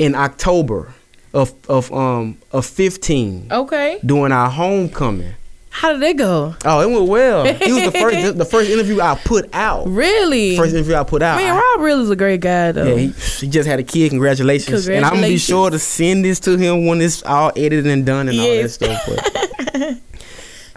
in 0.00 0.16
October 0.16 0.92
of 1.34 1.52
of 1.68 1.92
um 1.92 2.38
of 2.52 2.64
fifteen 2.64 3.48
Okay. 3.50 3.98
during 4.04 4.32
our 4.32 4.48
homecoming. 4.48 5.34
How 5.70 5.92
did 5.92 6.02
it 6.04 6.16
go? 6.16 6.54
Oh, 6.64 6.80
it 6.82 6.88
went 6.94 7.08
well. 7.08 7.44
He 7.52 7.72
was 7.72 7.82
the 7.82 7.90
first 7.90 8.38
the 8.38 8.44
first 8.44 8.70
interview 8.70 9.00
I 9.00 9.16
put 9.16 9.52
out. 9.52 9.88
Really? 9.88 10.56
First 10.56 10.72
interview 10.72 10.94
I 10.94 11.02
put 11.02 11.20
out. 11.20 11.36
Man, 11.38 11.52
Rob 11.52 11.80
really 11.80 12.04
is 12.04 12.10
a 12.10 12.14
great 12.16 12.40
guy, 12.40 12.70
though. 12.70 12.84
Yeah, 12.86 12.94
he, 12.94 13.06
he 13.40 13.48
just 13.48 13.68
had 13.68 13.80
a 13.80 13.82
kid. 13.82 14.10
Congratulations. 14.10 14.86
And 14.88 15.04
I'm 15.04 15.14
gonna 15.14 15.26
be 15.26 15.36
sure 15.36 15.70
to 15.70 15.78
send 15.80 16.24
this 16.24 16.38
to 16.40 16.56
him 16.56 16.86
when 16.86 17.00
it's 17.00 17.24
all 17.24 17.50
edited 17.56 17.88
and 17.88 18.06
done 18.06 18.28
and 18.28 18.36
Yes. 18.36 18.80
all 18.80 18.88
that 18.88 19.00
stuff. 19.02 19.72
But 19.72 19.98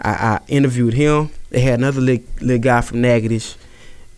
I, 0.00 0.10
I 0.10 0.40
interviewed 0.48 0.94
him. 0.94 1.30
They 1.50 1.60
had 1.60 1.78
another 1.78 2.00
little, 2.00 2.24
little 2.40 2.58
guy 2.62 2.80
from 2.80 3.00
Natchitoches 3.00 3.56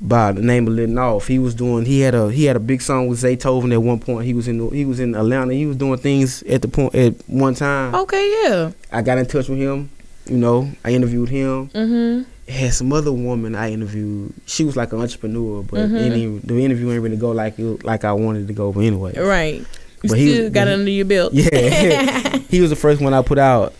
by 0.00 0.32
the 0.32 0.40
name 0.42 0.66
of 0.66 0.74
Lil 0.74 0.88
North. 0.88 1.26
He 1.26 1.38
was 1.38 1.54
doing. 1.54 1.84
He 1.84 2.00
had 2.00 2.14
a 2.14 2.30
he 2.30 2.44
had 2.44 2.56
a 2.56 2.60
big 2.60 2.80
song 2.82 3.06
with 3.08 3.20
Zaytoven 3.22 3.72
at 3.72 3.82
one 3.82 3.98
point. 3.98 4.24
He 4.26 4.34
was 4.34 4.48
in 4.48 4.70
he 4.70 4.84
was 4.84 5.00
in 5.00 5.14
Atlanta. 5.14 5.52
He 5.52 5.66
was 5.66 5.76
doing 5.76 5.98
things 5.98 6.42
at 6.44 6.62
the 6.62 6.68
point 6.68 6.94
at 6.94 7.14
one 7.28 7.54
time. 7.54 7.94
okay, 7.94 8.42
yeah. 8.44 8.70
I 8.92 9.02
got 9.02 9.18
in 9.18 9.26
touch 9.26 9.48
with 9.48 9.58
him. 9.58 9.90
You 10.26 10.36
know, 10.36 10.70
I 10.84 10.90
interviewed 10.92 11.28
him. 11.28 11.68
Mm-hmm. 11.70 12.50
Had 12.52 12.74
some 12.74 12.92
other 12.92 13.12
woman 13.12 13.54
I 13.54 13.72
interviewed. 13.72 14.32
She 14.46 14.64
was 14.64 14.76
like 14.76 14.92
an 14.92 15.00
entrepreneur, 15.00 15.62
but 15.62 15.80
Mhm. 15.88 15.94
it 16.06 16.12
ain't- 16.12 16.46
the 16.48 16.64
interview 16.64 16.90
ain't 16.92 17.02
really 17.02 17.16
go 17.16 17.30
like 17.30 17.58
it, 17.58 17.84
like 17.84 18.04
I 18.04 18.12
wanted 18.12 18.44
it 18.44 18.46
to 18.48 18.52
go. 18.52 18.72
But 18.72 18.84
anyway, 18.84 19.18
Right. 19.18 19.64
You 20.02 20.08
But 20.08 20.18
he- 20.18 20.32
still 20.34 20.50
got 20.50 20.64
but 20.64 20.68
it 20.68 20.70
he- 20.70 20.74
under 20.80 20.90
your 20.90 21.04
belt. 21.04 21.32
Yeah, 21.32 22.38
he 22.50 22.60
was 22.60 22.70
the 22.70 22.76
first 22.76 23.00
one 23.00 23.12
I 23.14 23.22
put 23.22 23.38
out. 23.38 23.72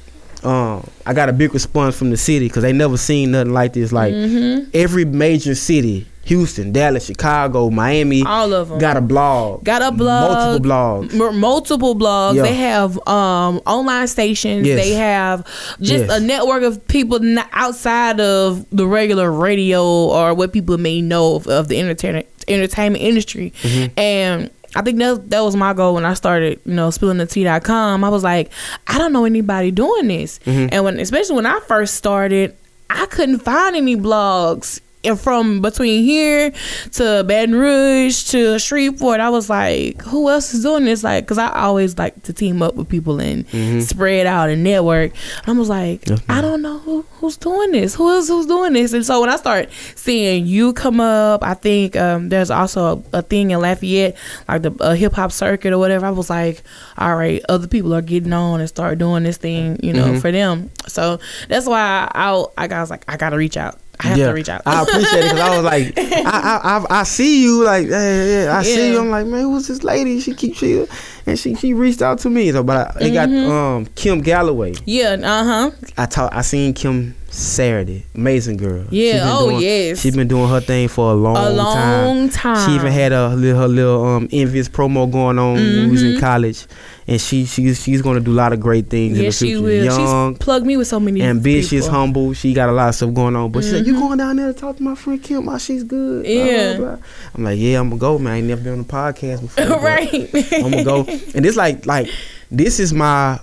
Um, 0.43 0.87
I 1.05 1.13
got 1.15 1.29
a 1.29 1.33
big 1.33 1.53
response 1.53 1.97
from 1.97 2.11
the 2.11 2.17
city 2.17 2.47
because 2.49 2.63
they 2.63 2.73
never 2.73 2.97
seen 2.97 3.33
nothing 3.33 3.53
like 3.53 3.73
this. 3.75 3.93
Like 3.93 4.15
mm-hmm. 4.15 4.71
every 4.73 5.05
major 5.05 5.55
city, 5.55 6.07
Houston, 6.25 6.71
Dallas, 6.73 7.07
Chicago, 7.07 7.71
Miami, 7.71 8.23
All 8.25 8.53
of 8.53 8.69
them. 8.69 8.79
got 8.79 8.97
a 8.97 9.01
blog, 9.01 9.65
Got 9.65 9.83
a 9.83 9.91
blog. 9.91 10.31
multiple 10.33 10.71
blogs. 10.71 11.21
M- 11.21 11.41
multiple 11.41 11.95
blogs. 11.97 12.35
Yeah. 12.37 12.43
They 12.43 12.55
have 12.55 12.97
um, 13.09 13.61
online 13.67 14.07
stations. 14.07 14.67
Yes. 14.67 14.81
They 14.85 14.93
have 14.95 15.45
just 15.81 16.07
Yes. 16.07 16.11
a 16.11 16.21
network 16.21 16.63
of 16.63 16.87
people 16.89 17.19
outside 17.53 18.21
of 18.21 18.67
the 18.71 18.87
regular 18.87 19.31
radio 19.33 19.83
or 19.85 20.35
what 20.35 20.53
people 20.53 20.77
may 20.79 21.01
know 21.01 21.37
of, 21.37 21.47
of 21.49 21.69
the 21.69 21.81
entertainment 21.81 22.27
entertainment 22.49 23.03
industry. 23.03 23.53
Mm-hmm. 23.63 23.99
And 23.99 24.51
I 24.75 24.83
think 24.83 24.99
that 24.99 25.31
that 25.31 25.41
was 25.41 25.57
my 25.57 25.73
goal 25.73 25.95
when 25.95 26.05
I 26.05 26.15
started, 26.15 26.61
you 26.65 26.75
know, 26.75 26.89
spillingthetea.com. 26.91 28.05
I 28.05 28.09
was 28.09 28.23
like, 28.23 28.51
I 28.87 28.99
don't 28.99 29.13
know 29.13 29.25
anybody 29.25 29.71
doing 29.71 30.09
this. 30.09 30.39
Mm-hmm. 30.41 30.69
And 30.73 30.85
when 30.85 31.01
especially 31.01 31.37
when 31.37 31.47
I 31.47 31.61
first 31.67 31.95
started, 31.95 32.57
I 32.89 33.07
couldn't 33.07 33.41
find 33.41 33.75
any 33.75 33.97
blogs. 33.97 34.81
And 35.03 35.19
from 35.19 35.63
between 35.63 36.05
here 36.05 36.53
to 36.93 37.25
Baton 37.27 37.55
Rouge 37.55 38.23
to 38.33 38.59
Shreveport, 38.59 39.19
I 39.21 39.31
was 39.31 39.49
like, 39.49 40.03
who 40.03 40.29
else 40.29 40.53
is 40.53 40.63
doing 40.63 40.85
this? 40.85 41.03
Like, 41.03 41.27
cause 41.27 41.39
I 41.39 41.49
always 41.59 41.97
like 41.97 42.23
to 42.25 42.35
team 42.35 42.61
up 42.61 42.75
with 42.75 42.87
people 42.91 43.19
and 43.19 43.49
Mhm. 43.49 43.81
spread 43.83 44.27
out 44.27 44.51
and 44.51 44.63
network. 44.63 45.13
I 45.47 45.53
was 45.53 45.71
like, 45.71 46.07
ma'am. 46.07 46.19
I 46.29 46.43
don't 46.43 46.61
know 46.61 46.77
who, 46.81 47.07
who's 47.13 47.39
doing 47.39 47.73
this. 47.73 47.95
Who 47.95 48.11
else 48.13 48.29
who's 48.29 48.45
doing 48.45 48.75
this? 48.75 48.93
And 48.93 49.05
so 49.07 49.23
when 49.23 49.31
I 49.31 49.37
start 49.37 49.71
seeing 49.95 50.47
you 50.47 50.75
come 50.75 51.01
up, 51.01 51.43
I 51.43 51.55
think 51.55 51.97
um, 51.97 52.29
there's 52.29 52.51
also 52.51 53.03
a, 53.15 53.19
a 53.21 53.23
thing 53.23 53.53
in 53.53 53.59
Lafayette, 53.61 54.19
like 54.49 54.61
the 54.61 54.73
uh, 54.81 54.93
hip 54.93 55.15
hop 55.15 55.33
circuit 55.33 55.73
or 55.73 55.79
whatever. 55.79 56.05
I 56.05 56.11
was 56.11 56.29
like, 56.29 56.63
all 56.99 57.17
right, 57.17 57.43
other 57.49 57.67
people 57.69 57.95
are 57.95 58.03
getting 58.03 58.35
on 58.35 58.61
and 58.61 58.69
start 58.69 58.99
doing 58.99 59.23
this 59.23 59.39
thing, 59.39 59.81
you 59.83 59.95
know, 59.95 60.09
Mhm. 60.09 60.21
for 60.21 60.31
them. 60.31 60.69
So 60.89 61.19
that's 61.49 61.65
why 61.67 62.07
I, 62.15 62.45
I, 62.59 62.67
I 62.69 62.81
was 62.83 62.91
like, 62.91 63.05
I 63.09 63.17
gotta 63.17 63.39
reach 63.39 63.57
out. 63.57 63.80
I 64.01 64.07
have 64.09 64.17
to 64.19 64.33
reach 64.35 64.49
out. 64.49 64.63
I 64.67 64.83
appreciate 64.83 65.21
it 65.25 65.33
because 65.33 65.41
I 65.41 65.57
was 65.57 65.65
like, 65.65 65.95
I, 65.99 66.23
I, 66.25 66.79
I, 66.79 67.01
I 67.01 67.03
see 67.05 67.43
you, 67.45 67.65
like, 67.65 67.87
yeah, 67.87 68.45
yeah, 68.45 68.59
I 68.59 68.63
see 68.63 68.93
you. 68.93 68.99
I'm 69.01 69.11
like, 69.11 69.27
man, 69.27 69.43
who's 69.43 69.69
this 69.69 69.83
lady? 69.85 70.21
She 70.21 70.35
keeps 70.35 70.59
she, 70.59 70.87
and 71.27 71.39
she, 71.39 71.55
she 71.55 71.75
reached 71.75 72.03
out 72.03 72.19
to 72.21 72.31
me. 72.31 72.51
So, 72.53 72.63
but 72.63 72.97
I, 72.97 72.99
they 72.99 73.11
got 73.13 73.29
Mm-hmm. 73.29 73.51
um 73.51 73.87
Kim 73.95 74.21
Galloway. 74.21 74.75
yeah, 74.87 75.17
uh 75.23 75.45
huh. 75.45 75.71
I 75.99 76.07
talk, 76.07 76.33
I 76.35 76.43
seen 76.43 76.75
Kim 76.75 77.15
Saturday, 77.33 78.05
amazing 78.17 78.57
girl. 78.57 78.85
Yeah, 78.91 79.21
oh, 79.25 79.51
doing, 79.51 79.63
yes. 79.63 80.01
She's 80.01 80.17
been 80.17 80.27
doing 80.27 80.49
her 80.49 80.61
thing 80.61 80.89
for 80.89 81.13
a 81.13 81.15
long, 81.15 81.37
time. 81.37 81.47
A 81.47 81.51
long 81.51 82.29
time. 82.29 82.57
time. 82.57 82.69
She 82.69 82.75
even 82.75 82.91
had 82.91 83.13
a 83.13 83.29
little, 83.37 83.61
her 83.61 83.69
little 83.69 84.05
um 84.05 84.29
envious 84.33 84.69
promo 84.69 85.11
going 85.11 85.39
on 85.39 85.55
when 85.55 85.85
we 85.87 85.91
was 85.93 86.03
in 86.03 86.15
Mhm. 86.17 86.21
college, 86.21 86.67
and 87.07 87.21
she 87.21 87.45
she's 87.45 87.81
she's 87.81 88.03
gonna 88.03 88.19
do 88.19 88.33
a 88.33 88.35
lot 88.35 88.53
of 88.53 88.59
great 88.59 88.89
things 88.91 89.13
in 89.13 89.19
the 89.19 89.25
Yes, 89.25 89.39
she 89.39 89.47
future. 89.53 89.63
will. 89.63 89.85
Young, 89.85 90.35
She's 90.35 90.45
plugged 90.45 90.67
me 90.67 90.77
with 90.77 90.89
so 90.89 90.99
many 90.99 91.23
ambitious, 91.23 91.85
people. 91.85 91.91
humble. 91.91 92.33
She 92.35 92.53
got 92.53 92.69
a 92.69 92.73
lot 92.73 92.89
of 92.89 92.95
stuff 92.97 93.15
going 93.15 93.37
on. 93.37 93.53
But 93.53 93.63
she 93.63 93.71
said, 93.71 93.87
"You 93.87 93.95
going 94.01 94.19
down 94.19 94.35
there 94.35 94.53
to 94.53 94.59
talk 94.59 94.77
to 94.79 94.83
my 94.83 94.97
friend 94.97 95.23
Kim? 95.23 95.49
Oh, 95.49 95.57
she's 95.59 95.85
good." 95.85 96.25
blah, 96.25 96.35
blah, 96.35 96.45
Yeah. 96.45 96.77
blah. 96.79 96.97
I'm 97.37 97.45
like, 97.45 97.59
"Yeah, 97.61 97.79
I'm 97.79 97.91
gonna 97.91 98.01
go, 98.01 98.19
man. 98.19 98.33
I 98.33 98.37
ain't 98.39 98.49
never 98.49 98.61
been 98.63 98.73
on 98.73 98.81
a 98.81 98.85
podcast 98.85 99.43
before. 99.43 99.67
right. 99.85 100.31
I'm 100.53 100.71
gonna 100.73 100.83
go." 100.85 101.07
And 101.35 101.45
this 101.45 101.55
like 101.55 101.87
like 101.87 102.09
this 102.51 102.81
is 102.81 102.93
my 102.93 103.39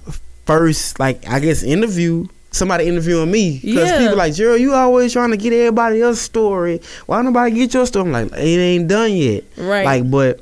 first 0.45 0.99
like 0.99 1.25
I 1.29 1.39
guess 1.39 1.63
interview. 1.63 2.25
Somebody 2.57 2.85
interviewing 2.87 3.29
me 3.31 3.59
because 3.63 3.89
Yeah. 3.89 3.99
people 3.99 4.17
like 4.17 4.33
Gerald, 4.33 4.59
you 4.59 4.73
always 4.73 5.13
trying 5.13 5.31
to 5.31 5.37
get 5.37 5.53
everybody 5.53 6.01
else's 6.01 6.21
story. 6.21 6.81
Why 7.05 7.21
nobody 7.21 7.51
get 7.55 7.73
your 7.73 7.85
story? 7.85 8.05
I'm 8.07 8.11
like, 8.11 8.31
it 8.33 8.37
ain't 8.59 8.87
done 8.87 9.13
yet. 9.13 9.43
Right. 9.57 9.85
Like, 9.85 10.09
but 10.09 10.39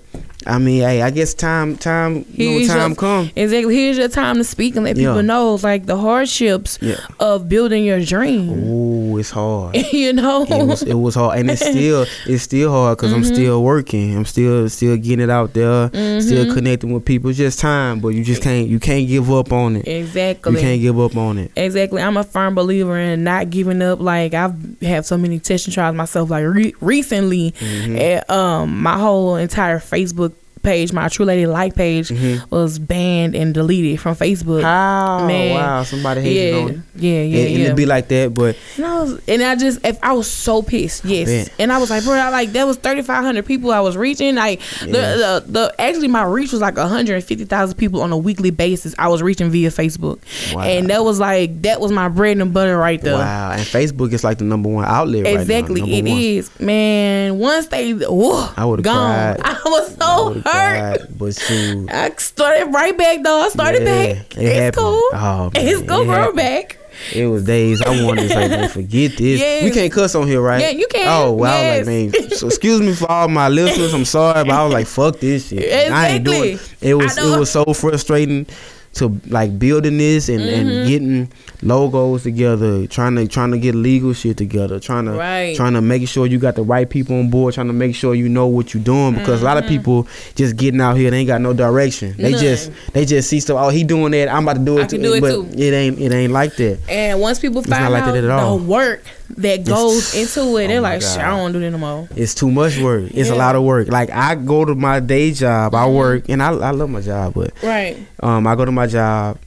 I 0.47 0.57
mean, 0.59 0.81
hey, 0.81 1.01
I 1.01 1.09
guess 1.09 1.33
time, 1.33 1.75
time, 1.77 2.25
you 2.33 2.49
Here's 2.49 2.67
know, 2.67 2.73
time 2.75 2.89
your- 2.91 2.95
come. 2.97 3.31
Exactly. 3.35 3.75
Here's 3.75 3.97
your 3.97 4.07
time 4.09 4.35
to 4.37 4.43
speak 4.43 4.75
and 4.75 4.85
let 4.85 4.95
Yeah. 4.97 5.09
people 5.09 5.23
know 5.23 5.55
like 5.63 5.85
the 5.87 5.97
hardships 5.97 6.77
Yeah. 6.81 6.97
of 7.19 7.49
building 7.49 7.83
your 7.83 7.99
dream. 8.01 8.63
Oh, 8.65 9.17
it's 9.17 9.31
hard. 9.31 9.75
you 9.91 10.13
know. 10.13 10.43
it 10.49 10.65
was 10.67 10.83
it 10.83 10.93
was 10.93 11.15
hard 11.15 11.39
and 11.39 11.49
it's 11.49 11.61
still 11.71 12.05
it's 12.27 12.43
still 12.43 12.69
hard 12.71 12.97
because 12.97 13.11
i'm 13.13 13.21
Mm-hmm. 13.23 13.33
still 13.33 13.63
working 13.63 14.15
i'm 14.17 14.25
still 14.25 14.67
still 14.69 14.97
getting 14.97 15.21
it 15.21 15.29
out 15.29 15.53
there 15.53 15.89
Mm-hmm. 15.89 16.19
still 16.19 16.53
connecting 16.53 16.91
with 16.93 17.05
people 17.05 17.29
it's 17.29 17.37
just 17.39 17.59
time 17.59 17.99
but 17.99 18.09
you 18.09 18.23
just 18.23 18.41
can't 18.41 18.67
you 18.67 18.79
can't 18.79 19.07
give 19.07 19.31
up 19.31 19.51
on 19.51 19.77
it 19.77 19.87
exactly. 19.87 20.51
you 20.53 20.59
can't 20.59 20.81
give 20.81 20.99
up 20.99 21.15
on 21.17 21.37
it 21.39 21.51
Exactly. 21.55 22.01
I'm 22.01 22.17
a 22.17 22.23
firm 22.23 22.53
believer 22.55 22.97
in 22.99 23.23
not 23.23 23.49
giving 23.49 23.81
up. 23.81 23.99
Like 24.01 24.33
I've 24.33 24.55
had 24.81 25.05
so 25.05 25.17
many 25.17 25.39
tests 25.39 25.67
and 25.67 25.73
trials 25.73 25.95
myself. 25.95 26.29
Like 26.29 26.45
re- 26.45 26.75
recently, 26.81 27.53
Mm-hmm. 27.59 27.95
and, 27.97 28.29
um, 28.29 28.81
my 28.81 28.97
whole 28.97 29.35
entire 29.37 29.79
Facebook 29.79 30.33
page, 30.65 30.91
my 30.91 31.07
True 31.07 31.25
Lady 31.25 31.45
Like 31.45 31.75
page, 31.75 32.09
Mhm. 32.09 32.49
was 32.51 32.79
banned 32.79 33.35
and 33.35 33.53
deleted 33.53 33.99
from 34.01 34.15
Facebook. 34.15 34.63
how 34.63 35.25
Man. 35.27 35.53
wow 35.55 35.83
somebody 35.83 36.21
hated 36.21 36.53
yeah, 36.55 36.61
on 36.61 36.69
it 36.71 36.79
yeah, 36.95 37.11
yeah, 37.11 37.17
and, 37.19 37.31
yeah. 37.33 37.41
and 37.55 37.63
it'd 37.63 37.75
be 37.75 37.85
like 37.85 38.07
that 38.09 38.33
but 38.33 38.55
And 38.77 38.85
I 38.85 39.01
was, 39.03 39.19
and 39.27 39.43
I 39.43 39.55
just, 39.55 39.79
if 39.85 39.97
I 40.03 40.11
was 40.13 40.29
so 40.29 40.61
pissed, 40.61 41.05
yes. 41.05 41.27
bet. 41.27 41.53
And 41.59 41.71
I 41.71 41.77
was 41.77 41.89
like, 41.89 42.03
bro, 42.03 42.13
I 42.15 42.29
like 42.29 42.51
that 42.53 42.65
was 42.67 42.77
thirty 42.77 43.01
five 43.01 43.23
hundred 43.23 43.45
people 43.45 43.71
I 43.71 43.79
was 43.81 43.95
reaching. 43.95 44.35
Like 44.35 44.59
Yes. 44.81 44.85
the, 44.85 45.43
the 45.45 45.51
the 45.51 45.81
actually 45.81 46.07
my 46.07 46.23
reach 46.23 46.51
was 46.51 46.61
like 46.61 46.77
hundred 46.77 47.15
and 47.15 47.23
fifty 47.23 47.45
thousand 47.45 47.75
people 47.77 48.01
on 48.01 48.11
a 48.11 48.17
weekly 48.17 48.49
basis. 48.51 48.95
I 48.97 49.07
was 49.07 49.21
reaching 49.21 49.49
via 49.49 49.69
Facebook, 49.69 50.19
Wow. 50.53 50.63
and 50.63 50.89
that 50.89 51.03
was 51.03 51.19
like 51.19 51.61
that 51.61 51.79
was 51.79 51.91
my 51.91 52.07
bread 52.09 52.37
and 52.37 52.53
butter 52.53 52.77
right 52.77 53.01
there. 53.01 53.15
wow 53.15 53.51
and 53.51 53.61
facebook 53.61 54.11
is 54.13 54.23
like 54.23 54.37
the 54.39 54.43
number 54.43 54.69
one 54.69 54.85
outlet 54.85 55.27
Exactly, 55.27 55.81
right 55.81 55.89
now, 55.89 55.95
it 55.97 56.03
one. 56.05 56.17
is, 56.19 56.59
man. 56.59 57.37
Once 57.37 57.67
they, 57.67 57.91
whoa, 57.93 58.49
I 58.57 58.65
would've 58.65 58.83
gone. 58.85 59.35
cried. 59.37 59.41
I 59.43 59.69
was 59.69 59.95
so 59.95 60.27
would've 60.29 60.43
hurt. 60.43 60.53
Start. 60.55 60.99
God, 60.99 61.17
but 61.19 61.35
shoot. 61.35 61.89
I 61.91 62.09
started 62.17 62.65
right 62.73 62.97
back 62.97 63.23
though. 63.23 63.41
I 63.41 63.49
started 63.49 63.83
Yeah, 63.83 64.13
back. 64.13 64.37
it 64.37 64.43
it's 64.43 64.55
happened. 64.59 64.75
cool. 64.75 65.09
Oh, 65.13 65.51
man, 65.53 65.67
it's 65.67 65.89
cool 65.89 66.11
it 66.11 66.35
back. 66.35 66.77
It 67.13 67.25
was 67.27 67.43
days 67.43 67.81
I 67.81 68.03
wanted 68.05 68.21
to 68.21 68.29
say, 68.29 68.47
man, 68.49 68.69
forget 68.69 69.17
this. 69.17 69.39
Yes. 69.39 69.63
We 69.65 69.71
can't 69.71 69.91
cuss 69.91 70.15
on 70.15 70.27
here, 70.27 70.39
right? 70.41 70.61
Yeah, 70.61 70.69
you 70.69 70.87
can't. 70.87 71.09
Oh, 71.09 71.33
well, 71.33 71.53
I 71.53 71.61
Yes. 71.61 71.87
like, 71.87 72.21
man, 72.21 72.29
so 72.37 72.47
excuse 72.47 72.79
me 72.81 72.93
for 72.93 73.11
all 73.11 73.27
my 73.27 73.49
listeners. 73.49 73.93
I'm 73.93 74.05
sorry, 74.05 74.43
but 74.45 74.51
I 74.53 74.63
was 74.63 74.73
like, 74.73 74.87
fuck 74.87 75.19
this 75.19 75.49
shit. 75.49 75.91
I 75.91 76.07
ain't 76.07 76.23
doing 76.23 76.53
Exactly. 76.53 76.89
it. 76.89 76.93
was 76.93 77.17
it 77.17 77.37
was 77.39 77.51
so 77.51 77.65
frustrating 77.73 78.47
to 78.95 79.19
like 79.27 79.59
building 79.59 79.97
this 79.97 80.29
and, 80.29 80.39
Mm-hmm. 80.41 80.69
and 80.69 80.87
getting 80.87 81.31
logos 81.61 82.23
together, 82.23 82.87
trying 82.87 83.15
to 83.15 83.27
trying 83.27 83.51
to 83.51 83.57
get 83.57 83.75
legal 83.75 84.13
shit 84.13 84.37
together, 84.37 84.79
trying 84.79 85.05
to 85.05 85.11
Right. 85.11 85.55
trying 85.55 85.73
to 85.73 85.81
make 85.81 86.07
sure 86.07 86.25
you 86.25 86.37
got 86.39 86.55
the 86.55 86.63
right 86.63 86.89
people 86.89 87.17
on 87.17 87.29
board, 87.29 87.53
trying 87.53 87.67
to 87.67 87.73
make 87.73 87.95
sure 87.95 88.15
you 88.15 88.29
know 88.29 88.47
what 88.47 88.73
you're 88.73 88.83
doing 88.83 89.13
because 89.15 89.41
a 89.41 89.45
lot 89.45 89.57
of 89.57 89.65
people 89.67 90.07
just 90.35 90.55
getting 90.55 90.79
out 90.81 90.95
here 90.97 91.11
they 91.11 91.17
ain't 91.19 91.27
got 91.27 91.41
no 91.41 91.53
direction. 91.53 92.15
They 92.17 92.31
Mm-hmm. 92.31 92.31
None. 92.35 92.41
just 92.41 92.71
they 92.93 93.05
just 93.05 93.29
see 93.29 93.39
stuff. 93.39 93.57
Oh, 93.59 93.69
he 93.69 93.83
doing 93.83 94.11
that. 94.11 94.29
I'm 94.29 94.43
about 94.43 94.57
to 94.57 94.65
do 94.65 94.77
it 94.77 94.83
I 94.83 94.87
too. 94.87 94.95
can 94.97 95.03
do 95.03 95.13
it 95.13 95.21
but 95.21 95.31
too. 95.31 95.49
it 95.57 95.73
ain't 95.73 95.99
it 95.99 96.11
ain't 96.13 96.31
like 96.33 96.55
that. 96.57 96.79
And 96.89 97.19
once 97.19 97.39
people 97.39 97.61
not 97.61 97.69
find 97.79 97.93
like 97.93 98.03
out 98.03 98.13
that 98.13 98.23
at 98.23 98.29
all. 98.29 98.57
the 98.57 98.63
work 98.63 99.03
that 99.37 99.65
goes 99.65 100.13
into 100.19 100.57
it, 100.57 100.65
Oh 100.65 100.67
they're 100.67 100.81
like, 100.81 101.01
"Shit, 101.01 101.17
God. 101.17 101.25
I 101.25 101.37
don't 101.37 101.51
do 101.51 101.59
that 101.59 101.71
no 101.71 101.77
more." 101.77 102.07
It's 102.15 102.33
too 102.35 102.51
much 102.51 102.77
work. 102.79 103.11
It's 103.13 103.29
a 103.29 103.35
lot 103.35 103.55
of 103.55 103.63
work. 103.63 103.87
Like 103.89 104.09
I 104.11 104.35
go 104.35 104.65
to 104.65 104.75
my 104.75 104.99
day 104.99 105.31
job, 105.31 105.75
I 105.75 105.87
work, 105.87 106.29
and 106.29 106.41
I 106.41 106.49
I 106.53 106.71
love 106.71 106.89
my 106.89 107.01
job, 107.01 107.33
but 107.33 107.51
Right. 107.63 107.97
um 108.21 108.47
I 108.47 108.55
go 108.55 108.65
to 108.65 108.71
my 108.71 108.87
job, 108.87 109.37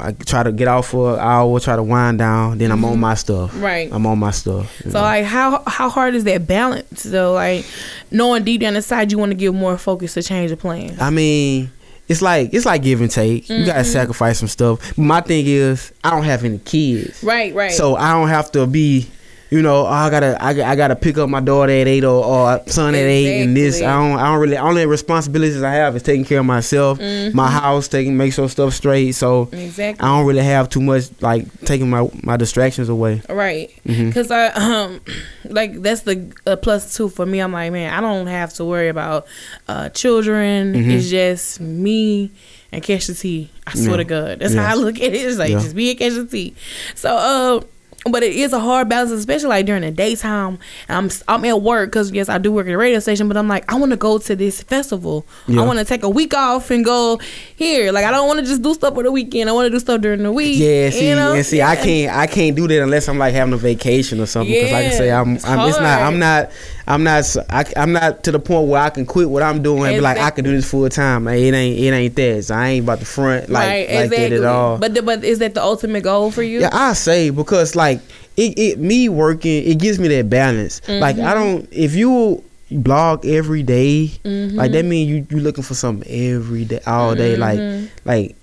I 0.00 0.12
try 0.12 0.42
to 0.44 0.52
get 0.52 0.68
off 0.68 0.88
for 0.88 1.14
an 1.14 1.20
hour, 1.20 1.58
try 1.60 1.74
to 1.76 1.82
wind 1.82 2.18
down, 2.18 2.58
then 2.58 2.70
I'm 2.70 2.84
on 2.84 3.00
my 3.00 3.14
stuff. 3.14 3.50
Right. 3.60 3.88
I'm 3.92 4.06
on 4.06 4.18
my 4.18 4.30
stuff. 4.30 4.72
So 4.84 4.90
know. 4.90 5.00
like, 5.02 5.24
how 5.24 5.62
how 5.66 5.88
hard 5.88 6.14
is 6.14 6.24
that 6.24 6.46
balance? 6.46 7.02
though? 7.02 7.32
like 7.32 7.64
knowing 8.10 8.44
deep 8.44 8.60
down 8.60 8.76
inside 8.76 9.10
you 9.12 9.18
want 9.18 9.30
to 9.30 9.36
give 9.36 9.54
more 9.54 9.76
focus 9.78 10.14
to 10.14 10.22
change 10.22 10.50
the 10.50 10.56
plan. 10.56 10.96
I 11.00 11.10
mean, 11.10 11.70
it's 12.08 12.22
like 12.22 12.54
it's 12.54 12.64
like 12.64 12.82
give 12.82 13.00
and 13.00 13.10
take. 13.10 13.48
You 13.50 13.66
gotta 13.66 13.80
Mm-hmm. 13.80 13.92
sacrifice 13.92 14.38
some 14.38 14.48
stuff. 14.48 14.96
My 14.96 15.20
thing 15.20 15.44
is, 15.46 15.92
I 16.04 16.10
don't 16.10 16.24
have 16.24 16.44
any 16.44 16.58
kids, 16.58 17.22
Right. 17.22 17.52
Right. 17.54 17.72
so 17.72 17.96
I 17.96 18.12
don't 18.12 18.28
have 18.28 18.50
to 18.52 18.66
be. 18.66 19.08
You 19.50 19.62
know, 19.62 19.86
oh, 19.86 19.86
I 19.86 20.10
gotta, 20.10 20.36
I, 20.42 20.50
I 20.72 20.76
gotta 20.76 20.94
pick 20.94 21.16
up 21.16 21.30
my 21.30 21.40
daughter 21.40 21.72
at 21.72 21.86
eight 21.88 22.04
or, 22.04 22.22
or 22.22 22.60
son 22.66 22.94
at 22.94 23.00
eight, 23.00 23.40
and 23.42 23.56
this. 23.56 23.80
I 23.80 23.86
don't, 23.98 24.18
I 24.18 24.30
don't 24.30 24.40
really. 24.40 24.58
Only 24.58 24.84
responsibilities 24.84 25.62
I 25.62 25.72
have 25.72 25.96
is 25.96 26.02
taking 26.02 26.26
care 26.26 26.40
of 26.40 26.44
myself, 26.44 27.00
my 27.32 27.50
house, 27.50 27.88
taking 27.88 28.16
make 28.18 28.34
sure 28.34 28.46
stuff 28.50 28.74
straight. 28.74 29.12
So 29.12 29.46
Mm-hmm. 29.46 29.54
exactly. 29.56 30.04
I 30.06 30.18
don't 30.18 30.26
really 30.26 30.42
have 30.44 30.68
too 30.68 30.82
much 30.82 31.04
like 31.22 31.46
taking 31.62 31.88
my 31.88 32.10
my 32.22 32.36
distractions 32.36 32.90
away. 32.90 33.22
Right, 33.28 33.70
because 33.86 34.30
I 34.30 34.48
um 34.48 35.00
like 35.44 35.80
that's 35.80 36.02
the 36.02 36.30
uh, 36.46 36.56
plus 36.56 36.94
two 36.94 37.08
for 37.08 37.24
me. 37.24 37.40
I'm 37.40 37.52
like, 37.52 37.72
man, 37.72 37.92
I 37.94 38.00
don't 38.02 38.26
have 38.26 38.52
to 38.54 38.66
worry 38.66 38.88
about 38.88 39.26
uh 39.66 39.88
children. 39.90 40.74
Mhm. 40.74 40.90
It's 40.90 41.08
just 41.08 41.58
me 41.60 42.30
and 42.70 42.82
the 42.84 43.14
tea. 43.18 43.50
I 43.66 43.74
swear 43.76 43.92
Yeah. 43.92 43.96
to 43.96 44.04
God, 44.04 44.38
that's 44.40 44.54
how 44.54 44.70
I 44.72 44.74
look 44.74 44.96
at 44.96 45.04
it. 45.04 45.14
It's 45.14 45.38
like 45.38 45.52
Yeah. 45.52 45.60
just 45.60 45.74
me 45.74 45.90
and 45.92 46.16
the 46.16 46.26
tea. 46.26 46.54
So 46.94 47.16
uh. 47.16 47.60
But 48.04 48.22
it 48.22 48.32
is 48.32 48.52
a 48.52 48.60
hard 48.60 48.88
balance, 48.88 49.10
especially 49.10 49.48
like 49.48 49.66
during 49.66 49.82
the 49.82 49.90
daytime. 49.90 50.58
I'm 50.88 51.10
I'm 51.26 51.44
at 51.44 51.60
work 51.60 51.90
because 51.90 52.12
yes, 52.12 52.28
I 52.28 52.38
do 52.38 52.52
work 52.52 52.66
at 52.66 52.72
a 52.72 52.78
radio 52.78 53.00
station. 53.00 53.28
But 53.28 53.36
I'm 53.36 53.48
like, 53.48 53.70
I 53.70 53.76
want 53.76 53.90
to 53.90 53.96
go 53.96 54.18
to 54.18 54.36
this 54.36 54.62
festival. 54.62 55.26
Yeah. 55.46 55.62
I 55.62 55.66
want 55.66 55.78
to 55.80 55.84
take 55.84 56.04
a 56.04 56.08
week 56.08 56.32
off 56.32 56.70
and 56.70 56.84
go 56.84 57.18
here. 57.56 57.90
Like 57.92 58.04
I 58.04 58.10
don't 58.10 58.28
want 58.28 58.40
to 58.40 58.46
just 58.46 58.62
do 58.62 58.72
stuff 58.72 58.94
for 58.94 59.02
the 59.02 59.10
weekend. 59.10 59.50
I 59.50 59.52
want 59.52 59.66
to 59.66 59.70
do 59.70 59.80
stuff 59.80 60.00
during 60.00 60.22
the 60.22 60.32
week. 60.32 60.58
Yeah, 60.58 60.90
see, 60.90 61.08
you 61.08 61.16
know? 61.16 61.34
and 61.34 61.44
see, 61.44 61.60
I 61.60 61.76
can't, 61.76 62.16
I 62.16 62.26
can't 62.26 62.56
do 62.56 62.68
that 62.68 62.82
unless 62.82 63.08
I'm 63.08 63.18
like 63.18 63.34
having 63.34 63.52
a 63.52 63.58
vacation 63.58 64.20
or 64.20 64.26
something. 64.26 64.54
Because 64.54 64.72
like 64.72 64.86
I 64.86 64.90
say, 64.90 65.10
I'm, 65.10 65.34
it's 65.34 65.44
I'm, 65.44 65.68
it's 65.68 65.80
not. 65.80 66.02
I'm 66.02 66.18
not, 66.18 66.50
I'm 66.88 67.04
not, 67.04 67.36
I, 67.50 67.64
am 67.76 67.92
not 67.92 68.24
to 68.24 68.32
the 68.32 68.38
point 68.38 68.68
where 68.68 68.80
I 68.80 68.88
can 68.88 69.04
quit 69.04 69.28
what 69.28 69.42
I'm 69.42 69.62
doing 69.62 69.84
and 69.84 69.96
be 69.96 70.00
like, 70.00 70.16
I 70.16 70.30
can 70.30 70.42
do 70.44 70.50
this 70.52 70.68
full 70.68 70.88
time. 70.88 71.24
Like, 71.26 71.38
it 71.38 71.52
ain't, 71.52 71.78
it 71.78 71.90
ain't 71.92 72.16
that. 72.16 72.44
So 72.46 72.54
I 72.54 72.68
ain't 72.68 72.84
about 72.84 73.00
to 73.00 73.04
front 73.04 73.50
like, 73.50 73.88
like 73.90 74.10
that 74.10 74.32
at 74.32 74.44
all. 74.44 74.78
But 74.78 74.94
the, 74.94 75.02
but 75.02 75.22
is 75.22 75.38
that 75.40 75.52
the 75.54 75.62
ultimate 75.62 76.02
goal 76.02 76.30
for 76.30 76.42
you? 76.42 76.60
Yeah, 76.60 76.70
I 76.72 76.94
say 76.94 77.28
because 77.28 77.76
like 77.76 78.00
it, 78.38 78.58
it 78.58 78.78
me 78.78 79.08
working, 79.10 79.64
it 79.64 79.78
gives 79.78 79.98
me 79.98 80.08
that 80.08 80.30
balance. 80.30 80.80
Like 80.88 81.16
Mm-hmm. 81.16 81.26
I 81.26 81.34
don't 81.34 81.68
if 81.72 81.94
you 81.94 82.42
blog 82.70 83.26
every 83.26 83.62
day, 83.62 84.06
Mm-hmm. 84.24 84.56
like 84.56 84.72
that 84.72 84.84
means 84.84 85.10
you 85.10 85.26
you 85.30 85.42
looking 85.42 85.64
for 85.64 85.74
something 85.74 86.08
every 86.10 86.64
day, 86.64 86.80
all 86.86 87.14
day. 87.14 87.36
Like 87.36 87.60
like 88.04 88.34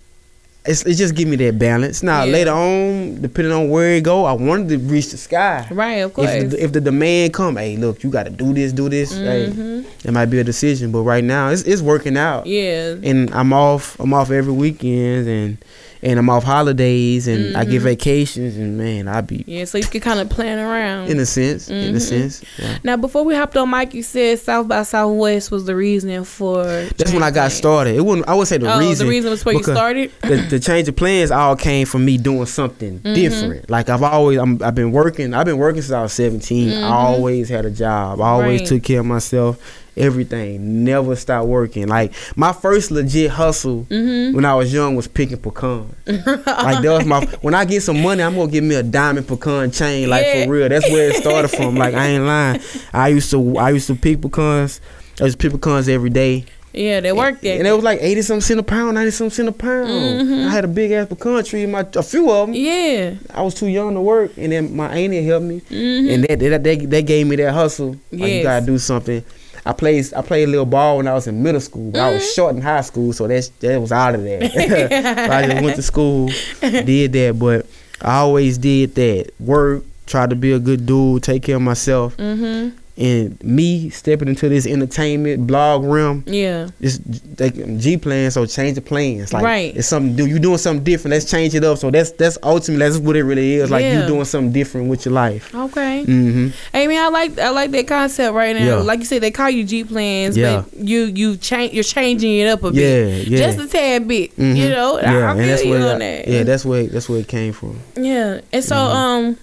it's 0.68 0.84
it 0.86 0.96
just 0.96 1.16
give 1.16 1.28
me 1.28 1.36
that 1.38 1.60
balance. 1.60 2.04
Now 2.04 2.24
Yeah. 2.24 2.32
later 2.32 2.52
on, 2.52 3.22
depending 3.22 3.54
on 3.54 3.70
where 3.70 3.96
it 3.96 4.04
go, 4.04 4.26
I 4.26 4.34
wanted 4.34 4.70
to 4.70 4.78
reach 4.78 5.12
the 5.12 5.18
sky. 5.18 5.68
Right, 5.72 5.96
of 5.96 6.14
course. 6.14 6.30
If 6.30 6.52
the, 6.52 6.64
if 6.64 6.72
the 6.74 6.82
demand 6.82 7.34
come, 7.34 7.58
hey, 7.58 7.78
look, 7.78 8.04
you 8.04 8.10
got 8.10 8.24
to 8.24 8.30
do 8.30 8.54
this, 8.54 8.74
do 8.74 8.90
this. 8.90 9.16
Hey, 9.16 9.48
mm-hmm. 9.50 10.08
it 10.08 10.12
might 10.12 10.26
be 10.28 10.40
a 10.40 10.44
decision, 10.44 10.92
but 10.92 11.02
right 11.02 11.24
now 11.24 11.50
it's 11.50 11.64
it's 11.64 11.82
working 11.82 12.18
out 12.18 12.46
yeah. 12.46 12.96
and 13.04 13.34
I'm 13.34 13.54
off. 13.54 14.00
I'm 14.00 14.14
off 14.14 14.32
every 14.32 14.54
weekend, 14.54 15.28
and 15.28 15.58
and 16.06 16.18
I'm 16.20 16.30
off 16.30 16.44
holidays, 16.44 17.28
and 17.28 17.58
I 17.58 17.66
get 17.66 17.82
vacations, 17.82 18.56
and 18.56 18.78
man, 18.78 19.08
I 19.08 19.22
be 19.22 19.44
Yeah, 19.48 19.66
so 19.66 19.78
you 19.78 19.86
can 19.86 20.00
kind 20.02 20.20
of 20.20 20.30
plan 20.30 20.60
around. 20.60 21.10
in 21.10 21.20
a 21.20 21.26
sense, 21.26 21.70
in 21.70 21.76
Mm-hmm. 21.88 21.96
a 21.96 22.00
sense. 22.00 22.44
Yeah. 22.58 22.78
now, 22.84 22.96
before 22.98 23.24
we 23.26 23.36
hopped 23.36 23.58
on 23.58 23.70
mic, 23.70 23.94
you 23.94 24.04
said 24.04 24.40
South 24.40 24.68
by 24.68 24.84
Southwest 24.84 25.52
was 25.52 25.66
the 25.66 25.76
reasoning 25.76 26.24
for. 26.24 26.64
That's 26.64 27.12
when 27.12 27.24
I 27.24 27.32
got 27.32 27.52
change 27.52 27.52
started. 27.52 27.96
It 27.96 28.02
wouldn't. 28.06 28.28
I 28.30 28.36
would 28.36 28.48
say 28.48 28.58
the 28.58 28.68
plans. 28.68 28.84
Oh, 28.86 28.88
reason. 28.90 29.08
the 29.08 29.10
reason 29.12 29.30
was 29.32 29.44
where 29.44 29.56
you 29.56 29.64
started. 29.64 30.12
The, 30.22 30.36
the 30.50 30.60
change 30.60 30.88
of 30.88 30.96
plans 30.96 31.32
all 31.32 31.56
came 31.56 31.86
from 31.88 32.06
me 32.06 32.18
doing 32.18 32.46
something 32.46 33.00
Mm-hmm. 33.00 33.14
different. 33.16 33.70
Like 33.70 33.90
I've 33.90 34.04
always, 34.04 34.38
I'm, 34.40 34.62
I've 34.64 34.76
been 34.76 34.92
working. 34.92 35.34
I've 35.34 35.46
been 35.46 35.58
working 35.58 35.82
since 35.82 35.92
I 35.94 36.02
was 36.04 36.14
17. 36.14 36.72
I 36.84 36.88
always 36.92 37.50
had 37.50 37.66
a 37.66 37.72
job. 37.72 38.22
I 38.22 38.28
always 38.30 38.62
Mm-hmm. 38.62 38.64
Right. 38.64 38.68
took 38.68 38.84
care 38.84 39.00
of 39.00 39.06
myself. 39.08 39.82
Everything. 39.98 40.84
Never 40.84 41.16
stopped 41.16 41.48
working. 41.48 41.88
Like 41.88 42.14
my 42.36 42.52
first 42.54 42.92
legit 42.92 43.32
hustle 43.32 43.86
Mm-hmm. 43.90 44.36
when 44.36 44.44
I 44.46 44.54
was 44.56 44.74
young 44.74 44.96
was 44.96 45.08
picking 45.08 45.38
pecans. 45.38 45.94
like 46.06 46.82
that 46.82 46.84
was 46.98 47.06
my. 47.06 47.26
When 47.42 47.54
I 47.54 47.66
get 47.66 47.82
some 47.84 48.02
money, 48.02 48.22
I'm 48.24 48.36
gonna 48.36 48.52
give 48.52 48.64
me 48.64 48.76
a 48.76 48.84
diamond 48.84 49.28
pecan 49.28 49.72
chain. 49.72 50.10
Like 50.10 50.26
Yeah. 50.26 50.46
for 50.46 50.52
real. 50.52 50.70
That's 50.70 50.90
where 50.90 51.10
it 51.10 51.16
started 51.16 51.48
from. 51.50 51.76
Like 51.86 51.94
I 51.94 52.08
ain't 52.08 52.26
lying. 52.26 52.62
I 52.94 53.08
used 53.10 53.30
to. 53.32 53.58
I 53.58 53.70
used 53.72 53.88
to 53.88 53.96
pick 53.96 54.22
pecans. 54.22 54.82
I 55.22 55.26
used 55.26 55.40
to 55.40 55.50
pick 55.50 55.60
pecans 55.62 55.88
every 55.88 56.10
day. 56.10 56.46
Yeah, 56.74 57.00
they 57.00 57.14
worked 57.14 57.42
it. 57.46 57.58
And 57.58 57.66
it 57.66 57.72
was 57.72 57.86
like 57.86 58.00
eighty 58.02 58.22
some 58.22 58.42
cent 58.42 58.60
a 58.60 58.64
pound, 58.64 58.96
ninety 58.96 59.12
some 59.12 59.30
cent 59.30 59.48
a 59.48 59.54
pound. 59.54 59.90
I 59.90 60.50
had 60.50 60.66
a 60.66 60.68
big 60.68 60.92
ass 60.92 61.08
pecan 61.08 61.42
tree 61.46 61.64
in 61.64 61.72
my 61.72 61.88
a 61.96 62.04
few 62.04 62.30
of 62.30 62.48
them. 62.48 62.54
yeah. 62.54 63.14
I 63.34 63.42
was 63.44 63.56
too 63.56 63.68
young 63.68 63.94
to 63.94 64.02
work, 64.02 64.32
and 64.38 64.52
then 64.52 64.76
my 64.76 64.90
auntie 64.94 65.24
helped 65.24 65.46
me, 65.46 65.62
and 65.70 66.26
that 66.26 66.40
that, 66.40 66.64
that 66.66 66.90
that 66.90 67.02
gave 67.06 67.28
me 67.28 67.38
that 67.38 67.54
hustle. 67.54 67.92
Like 67.92 68.00
Mm-hmm. 68.12 68.26
You 68.26 68.44
gotta 68.44 68.66
do 68.66 68.78
something. 68.78 69.24
I 69.66 69.74
played 69.74 70.14
I 70.14 70.22
played 70.22 70.44
a 70.48 70.52
little 70.52 70.66
ball 70.66 70.98
when 70.98 71.08
I 71.08 71.14
was 71.14 71.28
in 71.28 71.42
middle 71.42 71.62
school, 71.62 71.92
but 71.92 72.00
I 72.00 72.04
Mm-hmm. 72.06 72.14
was 72.16 72.34
short 72.34 72.56
in 72.56 72.62
high 72.62 72.82
school, 72.82 73.14
so 73.14 73.28
that's 73.28 73.48
that 73.62 73.80
was 73.82 73.92
out 73.92 74.14
of 74.16 74.24
there. 74.24 74.50
so 74.50 74.60
I 75.32 75.48
just 75.48 75.64
went 75.64 75.76
to 75.78 75.82
school, 75.82 76.30
did 76.62 77.14
that, 77.14 77.38
but 77.40 77.66
I 78.02 78.18
always 78.18 78.58
did 78.58 78.96
that 78.96 79.32
work. 79.40 79.84
Tried 80.06 80.30
to 80.30 80.36
be 80.36 80.52
a 80.52 80.60
good 80.60 80.86
dude, 80.86 81.24
take 81.24 81.42
care 81.42 81.56
of 81.56 81.64
myself, 81.64 82.16
Mm-hmm. 82.18 82.78
And 82.98 83.42
me 83.44 83.90
stepping 83.90 84.28
into 84.30 84.48
this 84.48 84.66
entertainment 84.66 85.46
blog 85.46 85.84
realm 85.84 86.24
Yeah. 86.26 86.68
it's 86.80 87.00
like 87.40 87.54
G 87.80 87.98
plan, 87.98 88.32
so 88.32 88.46
change 88.46 88.76
the 88.76 88.82
plans. 88.82 89.34
Like 89.34 89.44
Right. 89.44 89.76
it's 89.76 89.88
something 89.88 90.16
do 90.16 90.26
you 90.26 90.40
doing 90.40 90.58
something 90.58 90.84
different. 90.84 91.12
Let's 91.14 91.30
change 91.30 91.54
it 91.56 91.64
up. 91.64 91.78
So 91.78 91.92
that's 91.92 92.12
that's 92.12 92.38
ultimately 92.42 92.86
that's 92.88 92.98
what 93.00 93.16
it 93.18 93.24
really 93.24 93.56
is. 93.56 93.70
Like 93.70 93.84
Yeah. 93.84 94.02
you 94.02 94.08
doing 94.08 94.24
something 94.26 94.54
different 94.54 94.88
with 94.90 95.06
your 95.06 95.14
life. 95.14 95.54
Okay. 95.54 96.06
Mm-hmm. 96.08 96.48
Man, 96.90 97.04
I 97.04 97.10
like 97.10 97.38
I 97.40 97.50
like 97.50 97.72
that 97.72 97.88
concept 97.88 98.34
right 98.34 98.56
now. 98.56 98.66
Yeah. 98.66 98.76
Like 98.76 99.00
you 99.00 99.06
said, 99.06 99.22
they 99.22 99.32
call 99.32 99.50
you 99.50 99.64
G 99.66 99.84
plans, 99.84 100.38
Yeah. 100.38 100.64
but 100.72 100.80
you 100.88 101.06
you 101.14 101.36
change 101.38 101.74
you're 101.74 101.84
changing 101.84 102.38
it 102.40 102.48
up 102.48 102.64
a 102.64 102.72
bit, 102.72 103.28
Yeah, 103.28 103.38
yeah. 103.38 103.38
just 103.48 103.60
a 103.60 103.68
tad 103.68 104.08
bit. 104.08 104.36
Mhm. 104.38 104.56
You 104.56 104.70
know, 104.70 104.98
I, 105.00 105.02
I 105.02 105.32
and 105.32 105.40
feel 105.40 105.48
that's 105.48 105.64
you 105.66 105.70
where 105.72 105.94
on 105.94 106.00
that. 106.00 106.28
yeah, 106.28 106.44
that's 106.44 106.64
where 106.64 106.84
that's 106.88 107.10
where 107.10 107.20
it 107.20 107.28
came 107.28 107.52
from. 107.52 107.80
Yeah, 107.98 108.40
and 108.54 108.64
so 108.64 108.76
Mm-hmm. 108.76 108.96
um, 108.98 109.38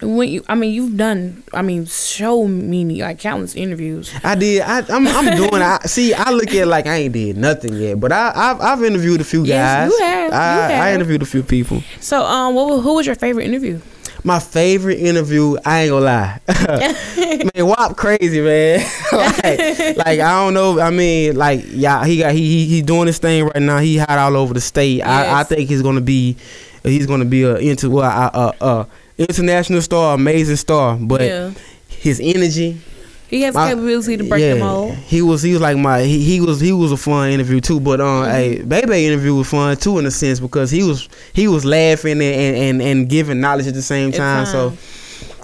when 0.00 0.28
you, 0.28 0.44
I 0.48 0.54
mean, 0.54 0.72
you've 0.72 0.96
done, 0.96 1.42
I 1.52 1.62
mean, 1.62 1.86
so 1.86 2.46
many 2.46 3.02
like 3.02 3.18
countless 3.18 3.54
interviews. 3.54 4.12
I 4.22 4.34
did. 4.34 4.62
I, 4.62 4.78
I'm 4.88 5.06
I'm 5.06 5.36
doing. 5.36 5.62
I 5.62 5.78
see. 5.86 6.14
I 6.14 6.30
look 6.30 6.48
at 6.48 6.54
it 6.54 6.66
like 6.66 6.86
I 6.86 6.96
ain't 6.96 7.14
did 7.14 7.36
nothing 7.36 7.74
yet, 7.74 7.98
but 7.98 8.12
I 8.12 8.32
I've, 8.34 8.60
I've 8.60 8.84
interviewed 8.84 9.20
a 9.20 9.24
few 9.24 9.40
guys. 9.40 9.90
Yes, 9.90 9.92
you 9.98 10.04
have, 10.04 10.30
you 10.30 10.36
I, 10.36 10.88
I 10.90 10.94
interviewed 10.94 11.22
a 11.22 11.26
few 11.26 11.42
people. 11.42 11.82
So 12.00 12.24
um, 12.24 12.54
what 12.54 12.80
who 12.80 12.94
was 12.94 13.06
your 13.06 13.16
favorite 13.16 13.44
interview? 13.44 13.80
My 14.24 14.40
favorite 14.40 14.98
interview, 14.98 15.56
I 15.64 15.82
ain't 15.82 15.90
gonna 15.90 16.04
lie. 16.04 16.40
man, 17.54 17.66
WAP 17.66 17.96
crazy, 17.96 18.40
man. 18.40 18.80
like, 19.12 19.96
like 19.96 20.20
I 20.20 20.44
don't 20.44 20.54
know. 20.54 20.80
I 20.80 20.90
mean, 20.90 21.36
like 21.36 21.64
yeah, 21.68 22.04
he 22.04 22.18
got 22.18 22.32
he 22.32 22.40
he, 22.40 22.66
he 22.66 22.82
doing 22.82 23.06
this 23.06 23.18
thing 23.18 23.44
right 23.44 23.62
now. 23.62 23.78
He 23.78 23.96
hot 23.96 24.18
all 24.18 24.36
over 24.36 24.54
the 24.54 24.60
state. 24.60 25.02
I, 25.02 25.40
I 25.40 25.44
think 25.44 25.68
he's 25.68 25.82
gonna 25.82 26.00
be 26.00 26.36
he's 26.82 27.06
gonna 27.06 27.24
be 27.24 27.44
a 27.44 27.56
into 27.56 27.90
well, 27.90 28.04
a, 28.04 28.54
a, 28.60 28.66
a 28.66 28.86
international 29.18 29.82
star, 29.82 30.14
amazing 30.14 30.56
star. 30.56 30.96
But 30.96 31.20
yeah, 31.20 31.50
his 31.88 32.20
energy, 32.22 32.80
he 33.28 33.42
has 33.42 33.54
the 33.54 33.60
my- 33.60 33.70
capability 33.70 34.16
to 34.16 34.24
break 34.24 34.40
yeah, 34.40 34.54
the 34.54 34.60
mold. 34.60 34.94
He 34.94 35.20
was 35.22 35.42
he 35.42 35.52
was 35.52 35.60
like 35.60 35.76
my 35.76 36.02
he, 36.02 36.22
he 36.22 36.40
was 36.40 36.60
he 36.60 36.72
was 36.72 36.92
a 36.92 36.96
fun 36.96 37.30
interview 37.30 37.60
too. 37.60 37.80
But 37.80 38.00
um, 38.00 38.24
Mm-hmm. 38.24 38.30
hey, 38.30 38.62
Bebe 38.62 39.06
interview 39.06 39.34
was 39.34 39.48
fun 39.50 39.76
too 39.76 39.98
in 39.98 40.06
a 40.06 40.10
sense 40.10 40.40
because 40.40 40.70
he 40.70 40.82
was 40.82 41.08
he 41.32 41.48
was 41.48 41.64
laughing 41.64 42.12
and 42.12 42.22
and, 42.22 42.56
and, 42.56 42.82
and 42.82 43.08
giving 43.08 43.40
knowledge 43.40 43.66
at 43.66 43.74
the 43.74 43.82
same 43.82 44.12
time. 44.12 44.46
So. 44.46 44.72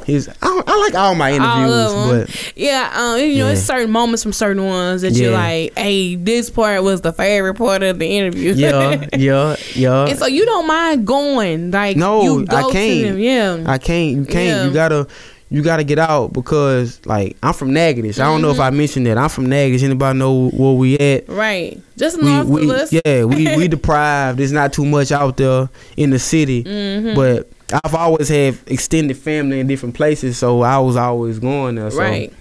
His 0.06 0.28
I, 0.42 0.62
I 0.66 0.78
like 0.80 0.94
all 0.94 1.14
my 1.14 1.30
All 1.30 1.36
interviews, 1.36 1.92
'em. 1.92 2.26
but 2.26 2.52
Yeah, 2.56 2.90
um, 2.94 3.18
you 3.20 3.38
know, 3.38 3.46
Yeah. 3.46 3.52
it's 3.52 3.62
certain 3.62 3.90
moments 3.90 4.22
from 4.22 4.32
certain 4.32 4.64
ones 4.64 5.02
that 5.02 5.12
you're 5.14 5.32
like, 5.32 5.76
hey, 5.78 6.14
this 6.16 6.50
part 6.50 6.82
was 6.82 7.00
the 7.00 7.12
favorite 7.12 7.54
part 7.54 7.82
of 7.82 7.98
the 7.98 8.06
interview. 8.06 8.52
yeah, 8.54 9.06
yeah, 9.16 9.56
yeah. 9.74 10.06
and 10.06 10.18
so 10.18 10.26
you 10.26 10.44
don't 10.44 10.66
mind 10.66 11.06
going, 11.06 11.70
like, 11.70 11.96
No, 11.96 12.22
you 12.22 12.44
go 12.46 12.68
I 12.68 12.72
can't. 12.72 13.18
Yeah, 13.18 13.64
I 13.66 13.78
can't. 13.78 14.16
You 14.16 14.24
can't. 14.24 14.36
Yeah. 14.46 14.64
You 14.66 14.72
gotta. 14.72 15.06
You 15.50 15.62
gotta 15.62 15.84
get 15.84 16.00
out 16.00 16.32
because 16.32 17.00
like 17.04 17.36
I'm 17.40 17.52
from 17.52 17.72
Natchitoches. 17.72 18.18
I 18.18 18.24
don't 18.24 18.42
know 18.42 18.48
if 18.50 18.54
Mm-hmm. 18.56 18.62
I 18.62 18.70
mentioned 18.70 19.06
that. 19.06 19.18
I'm 19.18 19.28
from 19.28 19.46
Natchitoches. 19.46 19.84
Anybody 19.84 20.18
know 20.18 20.48
where 20.50 20.72
we 20.72 20.98
at? 20.98 21.28
right. 21.28 21.80
Just 21.96 22.16
We, 22.20 22.24
north 22.24 22.48
we 22.48 22.70
us. 22.72 22.92
yeah 22.92 23.22
we 23.24 23.54
we 23.56 23.68
deprived. 23.76 24.38
There's 24.40 24.50
not 24.50 24.72
too 24.72 24.84
much 24.84 25.12
out 25.12 25.36
there 25.36 25.68
in 25.96 26.10
the 26.10 26.18
city, 26.18 26.64
Mhm. 26.64 27.14
but 27.14 27.48
I've 27.72 27.94
always 27.94 28.28
had 28.28 28.58
extended 28.66 29.16
family 29.16 29.60
in 29.60 29.66
different 29.66 29.94
places, 29.94 30.36
so 30.38 30.62
I 30.62 30.78
was 30.78 30.96
always 30.96 31.38
going 31.38 31.76
there. 31.76 31.90
So 31.90 31.98
right. 31.98 32.32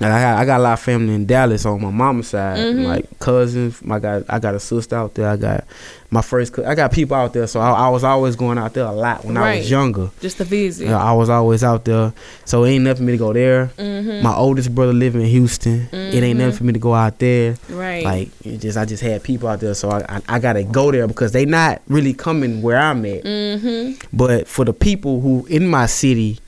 like, 0.00 0.10
I 0.12 0.20
got 0.20 0.38
I 0.38 0.44
got 0.44 0.60
a 0.60 0.62
lot 0.62 0.72
of 0.74 0.80
family 0.80 1.14
in 1.14 1.26
Dallas 1.26 1.64
on 1.64 1.80
my 1.80 1.90
mama's 1.90 2.28
side, 2.28 2.58
Mhm. 2.58 2.86
like 2.86 3.18
cousins. 3.18 3.80
I 3.88 3.98
got 3.98 4.24
I 4.28 4.38
got 4.38 4.54
a 4.54 4.60
sister 4.60 4.96
out 4.96 5.14
there. 5.14 5.28
I 5.28 5.36
got 5.36 5.64
my 6.10 6.22
first. 6.22 6.58
I 6.60 6.74
got 6.74 6.90
people 6.92 7.16
out 7.16 7.32
there, 7.34 7.46
so 7.46 7.60
I, 7.60 7.70
I 7.70 7.88
was 7.90 8.02
always 8.02 8.34
going 8.34 8.56
out 8.56 8.72
there 8.74 8.84
a 8.84 8.92
lot 8.92 9.24
when 9.24 9.36
I 9.36 9.58
was 9.58 9.70
younger. 9.70 10.10
Just 10.20 10.38
to 10.38 10.44
visit. 10.44 10.86
Yeah, 10.88 10.96
I 11.02 11.12
was 11.12 11.28
always 11.28 11.62
out 11.62 11.84
there, 11.84 12.12
so 12.46 12.64
it 12.64 12.70
ain't 12.70 12.84
nothing 12.84 12.98
for 12.98 13.02
me 13.04 13.12
to 13.12 13.18
go 13.18 13.32
there. 13.32 13.70
Mhm. 13.78 14.22
My 14.22 14.34
oldest 14.34 14.74
brother 14.74 14.92
live 14.94 15.14
in 15.14 15.22
Houston. 15.26 15.88
It 15.92 16.22
ain't 16.22 16.38
nothing 16.38 16.52
Mhm. 16.54 16.56
for 16.58 16.64
me 16.64 16.72
to 16.72 16.78
go 16.78 16.94
out 16.94 17.18
there. 17.18 17.56
Right. 17.68 18.04
Like 18.04 18.28
it 18.44 18.58
just 18.58 18.78
I 18.78 18.84
just 18.86 19.02
had 19.02 19.22
people 19.22 19.48
out 19.48 19.60
there, 19.60 19.74
so 19.74 19.90
I, 19.90 19.98
I 20.08 20.36
I 20.36 20.38
gotta 20.38 20.62
go 20.64 20.90
there 20.90 21.06
because 21.06 21.32
they 21.32 21.44
not 21.44 21.82
really 21.88 22.14
coming 22.14 22.62
where 22.62 22.78
I'm 22.78 23.04
at. 23.04 23.24
mm-hmm. 23.24 23.92
But 24.12 24.48
for 24.48 24.64
the 24.64 24.72
people 24.72 25.20
who 25.20 25.46
in 25.50 25.66
my 25.68 25.86
city 25.86 26.38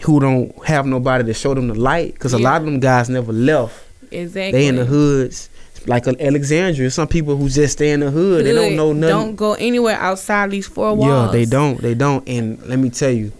who 0.00 0.20
don't 0.20 0.52
have 0.66 0.86
nobody 0.86 1.24
to 1.24 1.32
show 1.32 1.54
them 1.54 1.68
the 1.68 1.74
light, 1.74 2.12
because 2.14 2.32
a 2.34 2.38
lot 2.38 2.60
of 2.60 2.66
them 2.66 2.78
guys 2.80 3.08
never 3.08 3.32
left. 3.32 3.74
Exactly. 4.10 4.52
They 4.60 4.66
in 4.66 4.76
the 4.76 4.84
hoods, 4.84 5.48
like 5.86 6.06
Alexandria. 6.08 6.90
Some 6.90 7.08
people 7.08 7.36
who 7.36 7.48
just 7.48 7.74
stay 7.74 7.90
in 7.90 8.00
the 8.00 8.10
hood, 8.10 8.44
they 8.46 8.52
don't 8.52 8.76
know 8.76 8.92
nothing. 8.92 9.16
Don't 9.16 9.36
go 9.36 9.54
anywhere 9.54 9.96
outside 9.96 10.50
these 10.50 10.66
four 10.66 10.94
walls. 10.94 11.06
yeah, 11.06 11.28
they 11.32 11.44
don't. 11.44 11.80
They 11.80 11.94
don't. 11.94 12.26
And 12.28 12.62
let 12.66 12.78
me 12.78 12.90
tell 12.90 13.10
you, 13.10 13.32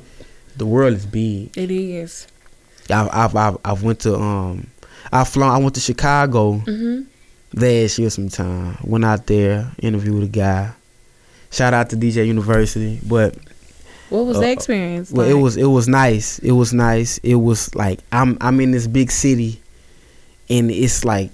the 0.57 0.67
world 0.67 0.95
is 0.95 1.07
big. 1.07 1.57
It 1.57 1.71
is. 1.71 2.27
I've 2.91 3.09
I've 3.13 3.35
I've, 3.37 3.57
I've 3.65 3.83
went 3.83 4.01
to 4.01 4.15
um 4.17 4.67
I 5.13 5.25
flown 5.25 5.51
I 5.51 5.59
went 5.59 5.75
to 5.77 5.81
Chicago 5.81 6.55
Mm-hmm. 6.67 7.61
last 7.61 7.99
year 7.99 8.11
sometime. 8.11 8.77
Went 8.85 9.05
out 9.05 9.27
there, 9.27 9.71
interviewed 9.83 10.25
a 10.25 10.27
guy. 10.29 10.73
Shout 11.51 11.73
out 11.73 11.89
to 11.91 11.97
DJ 11.97 12.27
University, 12.27 12.99
but 13.07 13.37
What 14.11 14.27
was 14.27 14.37
Uh, 14.37 14.41
the 14.41 14.51
experience? 14.51 15.11
well, 15.13 15.27
it 15.29 15.35
was 15.35 15.57
it 15.57 15.67
was 15.67 15.89
nice. 15.89 16.39
It 16.41 16.53
was 16.53 16.73
nice. 16.75 17.19
It 17.19 17.37
was 17.37 17.75
like 17.75 18.01
I'm 18.13 18.37
I'm 18.41 18.61
in 18.61 18.73
this 18.73 18.87
big 18.87 19.11
city, 19.11 19.63
and 20.51 20.71
it's 20.71 21.05
like 21.05 21.31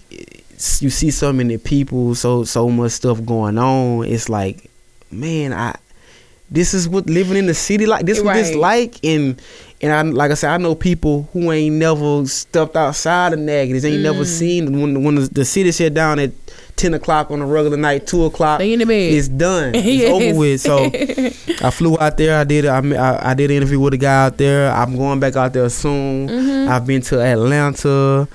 you 0.81 0.91
see 0.91 1.11
so 1.11 1.33
many 1.33 1.59
people, 1.59 2.15
so 2.15 2.45
so 2.45 2.69
much 2.69 2.93
stuff 2.93 3.25
going 3.25 3.59
on. 3.59 4.05
It's 4.07 4.29
like, 4.29 4.71
man, 5.11 5.53
I 5.53 5.77
this 6.51 6.75
is 6.75 6.89
what 6.89 7.09
living 7.09 7.37
in 7.37 7.47
the 7.47 7.55
city 7.55 7.87
like. 7.87 8.05
This 8.07 8.21
what 8.21 8.35
this 8.35 8.49
Right. 8.51 8.59
like, 8.59 9.05
and 9.05 9.41
and 9.83 9.93
I 9.93 10.03
like 10.03 10.31
I 10.31 10.35
said, 10.35 10.51
I 10.51 10.57
know 10.59 10.75
people 10.75 11.29
who 11.33 11.51
ain't 11.53 11.77
never 11.77 12.27
stepped 12.27 12.77
outside 12.77 13.33
of 13.33 13.39
Natchitoches, 13.39 13.85
ain't 13.85 14.03
never 14.03 14.25
Mm. 14.25 14.27
seen 14.39 14.81
when 14.81 15.05
when 15.05 15.15
the, 15.15 15.21
the 15.23 15.45
city 15.45 15.71
shut 15.73 15.95
down 15.95 16.19
at 16.19 16.33
ten 16.77 16.93
o'clock 16.95 17.31
on 17.31 17.41
a 17.41 17.47
regular 17.47 17.77
night, 17.77 18.07
two 18.07 18.25
o'clock. 18.25 18.59
They 18.59 18.73
in 18.73 18.81
the 18.81 18.87
bed. 18.87 19.13
It's 19.15 19.29
done. 19.29 19.75
It's 19.75 19.87
Yes. 20.03 20.11
over 20.11 20.39
with. 20.39 20.61
So 20.61 20.85
I 21.67 21.71
flew 21.71 21.97
out 22.01 22.17
there. 22.17 22.39
I 22.39 22.45
did. 22.45 22.67
I, 22.67 22.79
I 22.79 23.31
I 23.31 23.35
did 23.35 23.51
an 23.51 23.57
interview 23.59 23.79
with 23.81 23.95
a 23.95 23.99
guy 23.99 24.27
out 24.27 24.37
there. 24.37 24.71
I'm 24.73 24.97
going 24.97 25.21
back 25.21 25.37
out 25.37 25.53
there 25.53 25.69
soon. 25.71 26.29
Mhm. 26.29 26.69
I've 26.69 26.87
been 26.87 27.01
to 27.03 27.21
Atlanta, 27.21 28.27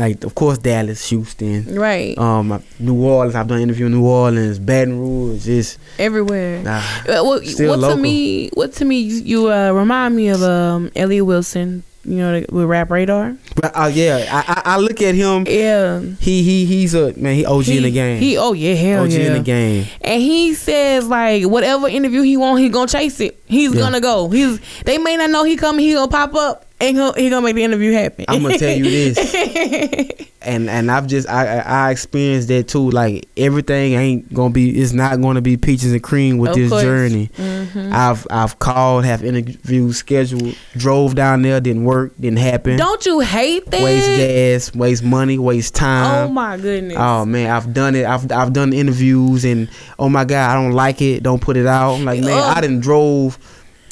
like 0.00 0.24
of 0.24 0.34
course 0.34 0.58
Dallas, 0.58 1.08
Houston, 1.10 1.74
right. 1.76 2.16
um, 2.18 2.62
New 2.78 3.04
Orleans. 3.04 3.34
I've 3.34 3.46
done 3.46 3.60
interview 3.60 3.86
in 3.86 3.92
New 3.92 4.06
Orleans, 4.06 4.58
Baton 4.58 4.98
Rouge. 4.98 5.44
Just 5.44 5.78
Everywhere. 5.98 6.62
nah. 6.62 6.78
Uh, 7.06 7.22
what, 7.22 7.46
Still 7.46 7.78
what 7.78 7.90
to 7.90 7.96
me? 7.96 8.48
What 8.54 8.72
to 8.74 8.84
me? 8.84 9.00
You, 9.00 9.52
uh, 9.52 9.72
remind 9.72 10.16
me 10.16 10.28
of 10.28 10.42
um, 10.42 10.90
Elliott 10.96 11.26
Wilson. 11.26 11.84
You 12.02 12.16
know, 12.16 12.42
with 12.50 12.64
Rap 12.64 12.90
Radar. 12.90 13.36
But 13.56 13.76
uh, 13.76 13.90
yeah, 13.92 14.24
I, 14.32 14.54
I 14.56 14.74
I 14.74 14.78
look 14.78 15.02
at 15.02 15.14
him. 15.14 15.44
Yeah. 15.46 16.00
He 16.18 16.42
he 16.42 16.64
he's 16.64 16.94
a 16.94 17.12
man. 17.12 17.34
He 17.34 17.44
OG 17.44 17.68
in 17.68 17.82
the 17.82 17.90
game. 17.90 18.18
He 18.18 18.38
oh 18.38 18.54
yeah 18.54 18.72
hell 18.72 19.02
OG 19.04 19.10
yeah. 19.10 19.18
in 19.26 19.32
the 19.34 19.40
game. 19.42 19.84
And 20.00 20.22
he 20.22 20.54
says 20.54 21.06
like 21.08 21.44
whatever 21.44 21.88
interview 21.88 22.22
he 22.22 22.38
want, 22.38 22.58
he 22.60 22.70
gonna 22.70 22.88
chase 22.88 23.20
it. 23.20 23.38
He's 23.44 23.74
Yeah. 23.74 23.82
gonna 23.82 24.00
go. 24.00 24.30
He's 24.30 24.58
they 24.86 24.96
may 24.96 25.18
not 25.18 25.28
know 25.28 25.44
he 25.44 25.56
coming. 25.58 25.84
He 25.84 25.92
gonna 25.92 26.10
pop 26.10 26.34
up 26.34 26.64
and 26.80 26.96
he'll, 26.96 27.12
he 27.12 27.28
gonna 27.30 27.44
make 27.44 27.56
the 27.56 27.64
interview 27.64 27.92
happen. 27.92 28.24
I'm 28.28 28.42
gonna 28.42 28.58
tell 28.58 28.74
you 28.76 28.84
this. 28.84 29.34
and 30.42 30.70
and 30.70 30.90
I've 30.90 31.06
just 31.06 31.28
I 31.28 31.58
I 31.58 31.86
I 31.86 31.90
experienced 31.90 32.48
that 32.48 32.68
too. 32.68 32.90
Like 32.90 33.28
everything 33.36 33.92
ain't 33.94 34.32
gonna 34.32 34.52
be. 34.52 34.70
It's 34.80 34.92
not 34.92 35.20
gonna 35.20 35.42
be 35.42 35.56
peaches 35.56 35.92
and 35.92 36.02
cream 36.02 36.38
with 36.38 36.50
Of 36.50 36.56
this 36.56 36.70
course. 36.70 36.82
journey. 36.82 37.28
Mhm. 37.36 37.92
I've 37.92 38.26
I've 38.30 38.58
called, 38.58 39.04
have 39.04 39.22
interviews 39.22 39.98
scheduled, 39.98 40.54
drove 40.72 41.14
down 41.14 41.42
there, 41.42 41.60
didn't 41.60 41.84
work, 41.84 42.12
didn't 42.18 42.38
happen. 42.38 42.76
Don't 42.78 43.04
you 43.04 43.20
hate 43.20 43.70
that? 43.70 43.82
waste 43.82 44.06
gas, 44.06 44.74
waste 44.74 45.02
money, 45.04 45.38
waste 45.38 45.74
time. 45.74 46.28
Oh 46.28 46.32
my 46.32 46.56
goodness. 46.56 46.96
Oh 46.98 47.24
man, 47.26 47.50
I've 47.50 47.74
done 47.74 47.94
it. 47.94 48.06
I've 48.06 48.30
I've 48.32 48.52
done 48.52 48.72
interviews 48.72 49.44
and 49.44 49.68
oh 49.98 50.08
my 50.08 50.24
god, 50.24 50.50
I 50.50 50.54
don't 50.54 50.72
like 50.72 51.02
it. 51.02 51.22
Don't 51.22 51.40
put 51.42 51.56
it 51.56 51.66
out. 51.66 51.94
I'm 51.96 52.04
like 52.04 52.20
man, 52.20 52.30
Ugh. 52.38 52.56
I 52.56 52.60
done 52.62 52.80
drove 52.80 53.38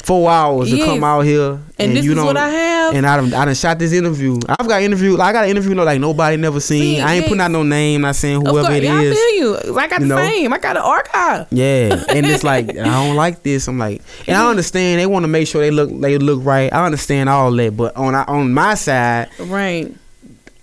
four 0.03 0.31
hours 0.31 0.71
to 0.71 0.77
come 0.85 1.03
out 1.03 1.21
here 1.21 1.59
and, 1.79 1.95
this 1.95 2.05
you 2.05 2.11
is 2.11 2.17
don't. 2.17 2.25
what 2.25 2.37
I 2.37 2.49
have. 2.49 2.95
and 2.95 3.05
I 3.07 3.15
done, 3.17 3.33
I 3.33 3.45
done 3.45 3.55
shot 3.55 3.79
this 3.79 3.93
interview. 3.93 4.37
I've 4.47 4.67
got 4.67 4.81
interview. 4.81 5.19
I 5.19 5.31
got 5.31 5.45
an 5.45 5.49
interview 5.51 5.73
no 5.75 5.83
like 5.83 5.99
nobody 5.99 6.37
never 6.37 6.59
seen. 6.59 6.81
See, 6.97 7.01
I 7.01 7.15
ain't 7.15 7.25
putting 7.25 7.41
out 7.41 7.51
no 7.51 7.63
name. 7.63 8.01
Not 8.01 8.15
saying 8.15 8.41
whoever 8.41 8.61
course, 8.67 8.75
it 8.77 8.83
yeah, 8.83 8.97
I 8.99 9.13
feel 9.13 9.35
you. 9.35 9.77
I 9.77 9.87
got 9.87 10.01
You 10.01 10.07
the 10.07 10.15
know? 10.15 10.21
same. 10.21 10.53
I 10.53 10.57
got 10.57 10.77
an 10.77 10.83
archive. 10.83 11.47
Yeah, 11.51 12.03
and 12.09 12.25
it's 12.25 12.43
like 12.43 12.69
I 12.71 12.73
don't 12.73 13.15
like 13.15 13.43
this. 13.43 13.67
I'm 13.67 13.77
like, 13.77 14.01
and 14.27 14.35
I 14.37 14.49
understand 14.49 14.99
they 14.99 15.05
want 15.05 15.23
to 15.23 15.27
make 15.27 15.47
sure 15.47 15.61
they 15.61 15.71
look 15.71 15.89
they 16.01 16.17
look 16.17 16.39
right. 16.43 16.71
I 16.73 16.85
understand 16.85 17.29
all 17.29 17.51
that, 17.51 17.75
but 17.77 17.95
on 17.95 18.15
on 18.15 18.53
my 18.53 18.73
side, 18.75 19.29
Right. 19.39 19.93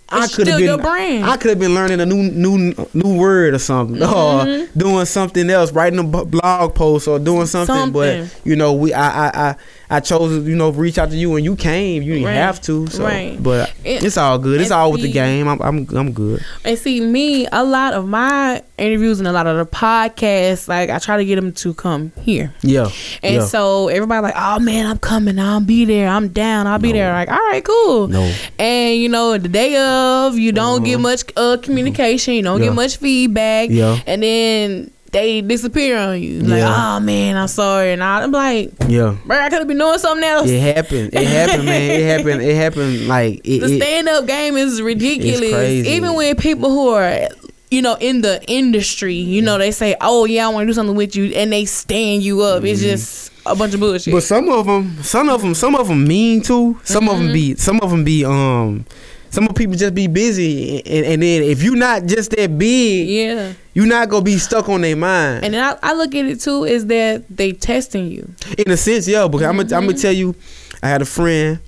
I 0.09 0.29
could 0.29 0.47
have 0.47 0.59
been. 0.61 0.81
I 1.25 1.37
could 1.37 1.49
have 1.51 1.59
been 1.59 1.75
learning 1.75 1.99
a 2.01 2.07
new 2.07 2.31
new 2.31 2.75
new 2.95 3.17
word 3.19 3.55
or 3.55 3.59
something, 3.59 3.97
Mhm. 4.01 4.69
or 4.69 4.69
doing 4.79 5.05
something 5.05 5.51
else, 5.51 5.73
writing 5.73 5.99
a 5.99 6.05
blog 6.05 6.77
post 6.77 7.09
or 7.09 7.19
doing 7.19 7.47
something. 7.47 7.75
Something. 7.75 7.93
But 7.93 8.31
you 8.45 8.55
know, 8.55 8.73
we 8.73 8.95
I 8.95 9.27
I 9.27 9.49
I, 9.49 9.55
I 9.89 10.01
chose 10.01 10.43
to, 10.45 10.51
you 10.51 10.57
know 10.57 10.71
reach 10.71 10.99
out 10.99 11.11
to 11.11 11.17
you 11.17 11.37
and 11.37 11.45
you 11.45 11.55
came. 11.57 12.03
You 12.03 12.15
didn't 12.15 12.27
Right. 12.27 12.35
have 12.35 12.61
to, 12.63 12.87
so 12.89 13.05
Right. 13.05 13.41
but 13.41 13.73
It- 13.85 14.03
it's 14.05 14.17
all 14.17 14.39
good. 14.39 14.61
It's 14.61 14.71
and 14.71 14.81
all 14.81 14.93
with 14.93 15.03
the 15.03 15.11
game. 15.13 15.47
I'm 15.49 15.61
I'm 15.63 15.87
I'm 15.97 16.13
good. 16.13 16.43
And 16.65 16.77
see, 16.79 17.01
me, 17.01 17.47
a 17.53 17.63
lot 17.65 17.95
of 17.95 18.07
my 18.09 18.63
interviews 18.79 19.19
and 19.21 19.29
a 19.29 19.33
lot 19.33 19.47
of 19.47 19.57
the 19.57 19.65
podcasts, 19.65 20.69
like 20.69 20.91
I 20.91 20.99
try 20.99 21.17
to 21.17 21.25
get 21.25 21.37
them 21.37 21.53
to 21.53 21.73
come 21.75 22.13
here. 22.21 22.53
Yeah, 22.63 22.89
And 23.23 23.37
yeah. 23.37 23.45
so 23.45 23.89
everybody 23.89 24.23
like, 24.23 24.35
oh 24.37 24.59
man, 24.59 24.87
I'm 24.87 24.99
coming. 24.99 25.39
I'll 25.39 25.61
be 25.61 25.85
there. 25.85 26.09
I'm 26.09 26.29
down. 26.29 26.67
I'll 26.67 26.79
be 26.79 26.93
No. 26.93 26.99
there. 26.99 27.13
Like, 27.13 27.31
all 27.31 27.39
right, 27.51 27.65
cool. 27.65 28.09
No. 28.09 28.31
And 28.59 29.01
you 29.01 29.09
know, 29.09 29.39
the 29.39 29.49
day 29.49 29.77
of, 29.77 30.37
you 30.37 30.53
don't 30.53 30.83
get 30.85 30.99
much 31.01 31.23
uh, 31.37 31.57
communication. 31.63 32.35
You 32.35 32.43
don't 32.43 32.55
Uh-huh. 32.57 32.65
Yeah. 32.65 32.71
get 32.71 32.75
much 32.75 32.97
feedback. 32.97 33.71
Yeah. 33.71 33.99
And 34.07 34.23
then 34.23 34.91
they 35.13 35.41
disappear 35.41 35.97
on 35.99 36.21
you. 36.23 36.41
Like, 36.41 36.59
Yeah. 36.59 36.97
oh 36.97 37.01
man, 37.01 37.37
I'm 37.37 37.49
sorry. 37.49 37.93
And 37.93 38.03
I'm 38.03 38.31
like, 38.33 38.73
yeah. 38.89 39.17
bro, 39.25 39.39
I 39.39 39.49
could 39.49 39.59
have 39.61 39.69
been 39.69 39.79
doing 39.79 39.99
something 39.99 40.25
else. 40.25 40.49
It 40.49 40.61
happened. 40.61 41.15
It 41.15 41.27
happened, 41.27 41.65
man. 41.65 41.91
It 41.91 42.05
happened. 42.19 42.43
It 42.43 42.55
happened. 42.57 43.09
Like 43.09 43.41
it. 43.45 43.61
the 43.61 43.77
stand 43.77 44.09
up 44.09 44.27
game 44.27 44.57
is 44.57 44.83
ridiculous. 44.83 45.39
crazy. 45.53 45.89
Even 45.91 46.15
when 46.15 46.37
people 46.37 46.71
who 46.71 46.89
are, 46.91 47.29
you 47.71 47.83
know, 47.83 47.97
in 48.01 48.21
the 48.23 48.43
industry, 48.47 49.15
you 49.15 49.43
know, 49.43 49.59
they 49.59 49.71
say, 49.73 49.97
"Oh 50.01 50.25
yeah, 50.25 50.47
I 50.47 50.51
want 50.51 50.65
to 50.65 50.67
do 50.69 50.75
something 50.75 50.97
with 50.97 51.17
you," 51.17 51.27
and 51.35 51.53
they 51.53 51.65
stand 51.65 52.23
you 52.23 52.43
up. 52.43 52.63
It's 52.65 52.81
just 52.81 53.33
a 53.45 53.55
bunch 53.57 53.75
of 53.75 53.81
bullshit. 53.81 54.09
Mm-hmm. 54.09 54.17
But 54.17 54.23
some 54.23 54.49
of 54.49 54.67
them, 54.67 55.03
some 55.03 55.29
of 55.29 55.41
them, 55.43 55.55
some 55.55 55.75
of 55.75 55.89
them 55.89 56.07
mean 56.07 56.43
too. 56.43 56.79
Some 56.85 57.09
of 57.09 57.19
them 57.19 57.33
be, 57.33 57.51
Mm-hmm. 57.51 57.59
some 57.61 57.81
of 57.81 57.91
them 57.91 58.05
be, 58.05 58.25
um, 58.25 58.85
some 59.31 59.47
of 59.49 59.55
people 59.55 59.77
just 59.77 59.95
be 59.95 60.07
busy, 60.07 60.79
and, 60.87 61.05
and 61.07 61.23
then 61.23 61.43
if 61.43 61.63
you 61.63 61.75
not 61.77 62.07
just 62.07 62.31
that 62.33 62.57
big, 62.59 63.09
yeah, 63.09 63.53
you 63.75 63.87
not 63.87 64.09
gonna 64.09 64.25
be 64.25 64.39
stuck 64.39 64.69
on 64.69 64.81
their 64.81 64.97
mind. 64.97 65.45
and 65.45 65.55
then 65.55 65.63
I, 65.63 65.77
I 65.91 65.95
look 65.95 66.15
at 66.15 66.25
it 66.25 66.41
too 66.41 66.65
is 66.65 66.87
that 66.87 67.25
they 67.29 67.53
testing 67.53 68.11
you. 68.11 68.31
In 68.59 68.71
a 68.71 68.77
sense, 68.77 69.07
yeah. 69.07 69.27
Because 69.29 69.47
I'm, 69.47 69.57
gonna, 69.57 69.75
I'm 69.77 69.83
Mm-hmm. 69.83 69.87
gonna 69.91 69.99
tell 69.99 70.13
you, 70.13 70.35
I 70.83 70.89
had 70.89 71.03
a 71.03 71.07
friend. 71.07 71.59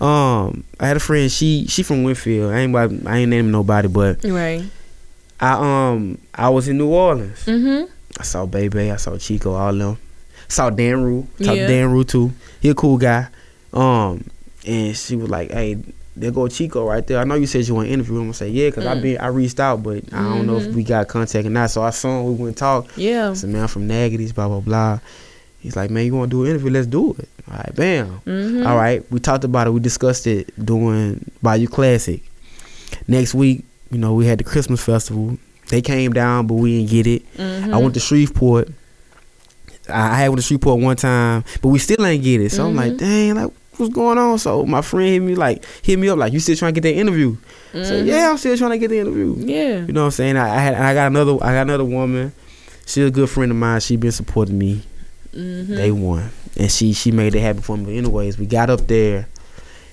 Um, 0.00 0.64
I 0.80 0.86
had 0.88 0.96
a 0.96 1.00
friend. 1.00 1.30
She 1.30 1.66
she 1.68 1.82
from 1.82 2.04
Winnfield. 2.04 2.52
I 2.52 2.58
ain't 2.60 3.06
I 3.06 3.18
ain't 3.18 3.30
naming 3.30 3.52
nobody, 3.52 3.88
but 3.88 4.24
Right. 4.24 4.64
I 5.40 5.52
um 5.92 6.18
I 6.34 6.48
was 6.48 6.68
in 6.68 6.78
New 6.78 6.88
Orleans. 6.88 7.44
Mm-hmm. 7.44 7.90
I 8.18 8.22
saw 8.24 8.46
Bebe, 8.46 8.90
I 8.90 8.96
saw 8.96 9.16
Chico, 9.18 9.54
all 9.54 9.72
them. 9.72 9.98
Saw 10.48 10.70
Dan 10.70 11.02
Rue, 11.02 11.22
talked 11.38 11.56
Yeah. 11.56 11.66
to 11.66 11.72
Dan 11.72 11.90
Rue 11.92 12.04
too. 12.04 12.32
He 12.60 12.68
a 12.68 12.74
cool 12.74 12.98
guy. 12.98 13.28
Um, 13.72 14.24
and 14.66 14.94
she 14.96 15.16
was 15.16 15.30
like, 15.30 15.50
"Hey, 15.50 15.78
there 16.16 16.30
go 16.30 16.46
Chico 16.48 16.86
right 16.86 17.06
there. 17.06 17.18
I 17.18 17.24
know 17.24 17.34
you 17.36 17.46
said 17.46 17.66
you 17.66 17.74
want 17.74 17.88
to 17.88 17.92
interview 17.94 18.20
him." 18.20 18.28
I 18.28 18.32
say 18.32 18.50
"Yeah, 18.50 18.70
cause 18.70 18.84
I 18.86 18.94
Mm. 18.94 19.02
been 19.02 19.18
I 19.18 19.26
reached 19.28 19.58
out, 19.60 19.82
but 19.82 20.02
I 20.12 20.22
don't 20.22 20.46
know 20.46 20.56
if 20.58 20.64
Mhm. 20.64 20.74
we 20.74 20.82
got 20.84 21.08
contact 21.08 21.46
or 21.46 21.50
not." 21.50 21.70
So 21.70 21.82
I 21.82 21.90
saw 21.90 22.20
him. 22.20 22.26
We 22.26 22.32
went 22.32 22.48
and 22.48 22.56
talked. 22.56 22.98
Yeah. 22.98 23.30
I 23.30 23.34
said, 23.34 23.50
"Man, 23.50 23.62
I'm 23.62 23.68
from 23.68 23.86
Natchitoches, 23.86 24.32
blah 24.32 24.48
blah 24.48 24.60
blah." 24.60 24.98
He's 25.60 25.76
like, 25.76 25.90
man, 25.90 26.04
you 26.06 26.14
want 26.14 26.28
to 26.30 26.36
do 26.36 26.42
an 26.44 26.50
interview? 26.50 26.70
Let's 26.70 26.88
do 26.88 27.14
it. 27.20 27.28
All 27.48 27.56
right, 27.56 27.74
bam. 27.76 28.20
Mhm. 28.26 28.66
All 28.66 28.76
right, 28.76 29.04
we 29.12 29.20
talked 29.20 29.44
about 29.44 29.68
it. 29.68 29.70
We 29.70 29.78
discussed 29.78 30.26
it 30.26 30.52
doing 30.62 31.24
Bayou 31.40 31.68
Classic. 31.68 32.20
Next 33.06 33.32
week, 33.32 33.64
you 33.92 33.98
know, 33.98 34.12
we 34.12 34.26
had 34.26 34.38
the 34.38 34.44
Christmas 34.44 34.80
festival. 34.82 35.38
They 35.68 35.80
came 35.80 36.12
down, 36.12 36.48
but 36.48 36.54
we 36.54 36.78
didn't 36.78 36.90
get 36.90 37.06
it. 37.06 37.22
Mhm. 37.38 37.72
I 37.72 37.78
went 37.78 37.94
to 37.94 38.00
Shreveport. 38.00 38.68
I 39.88 40.10
I 40.10 40.16
had 40.16 40.28
went 40.30 40.40
to 40.40 40.46
Shreveport 40.46 40.80
one 40.80 40.96
time, 40.96 41.44
but 41.62 41.68
we 41.68 41.78
still 41.78 42.04
ain't 42.04 42.22
get 42.24 42.40
it. 42.40 42.50
So 42.50 42.66
I'm 42.66 42.74
like, 42.76 42.92
Mhm. 42.94 42.98
dang, 42.98 43.34
like 43.36 43.50
what's 43.76 43.92
going 43.92 44.18
on? 44.18 44.38
So 44.38 44.64
my 44.64 44.82
friend 44.82 45.08
hit 45.08 45.20
me 45.20 45.34
like 45.34 45.64
hit 45.82 45.98
me 45.98 46.08
up 46.08 46.18
like, 46.18 46.32
you 46.32 46.40
still 46.40 46.56
trying 46.56 46.74
to 46.74 46.80
get 46.80 46.88
that 46.92 46.98
interview? 46.98 47.36
So 47.72 47.78
Mhm. 47.78 48.06
yeah, 48.06 48.30
I'm 48.30 48.36
still 48.38 48.56
trying 48.56 48.70
to 48.72 48.78
get 48.78 48.88
the 48.88 48.98
interview. 48.98 49.34
Yeah. 49.38 49.86
You 49.86 49.92
know 49.92 50.02
what 50.02 50.06
I'm 50.06 50.10
saying? 50.12 50.36
I, 50.36 50.48
I 50.56 50.58
had 50.60 50.74
I 50.74 50.94
got 50.94 51.06
another 51.08 51.34
I 51.42 51.52
got 51.54 51.62
another 51.62 51.84
woman. 51.84 52.32
She's 52.86 53.06
a 53.06 53.10
good 53.10 53.30
friend 53.30 53.50
of 53.50 53.56
mine. 53.56 53.80
She 53.80 53.96
been 53.96 54.12
supporting 54.12 54.58
me 54.58 54.82
Mhm. 55.34 55.76
day 55.76 55.90
one, 55.90 56.30
and 56.58 56.70
she 56.70 56.92
she 56.92 57.10
made 57.12 57.34
it 57.34 57.40
happen 57.40 57.62
for 57.62 57.76
me. 57.78 57.84
But 57.84 57.92
anyways, 57.94 58.38
we 58.38 58.46
got 58.46 58.68
up 58.68 58.86
there. 58.88 59.28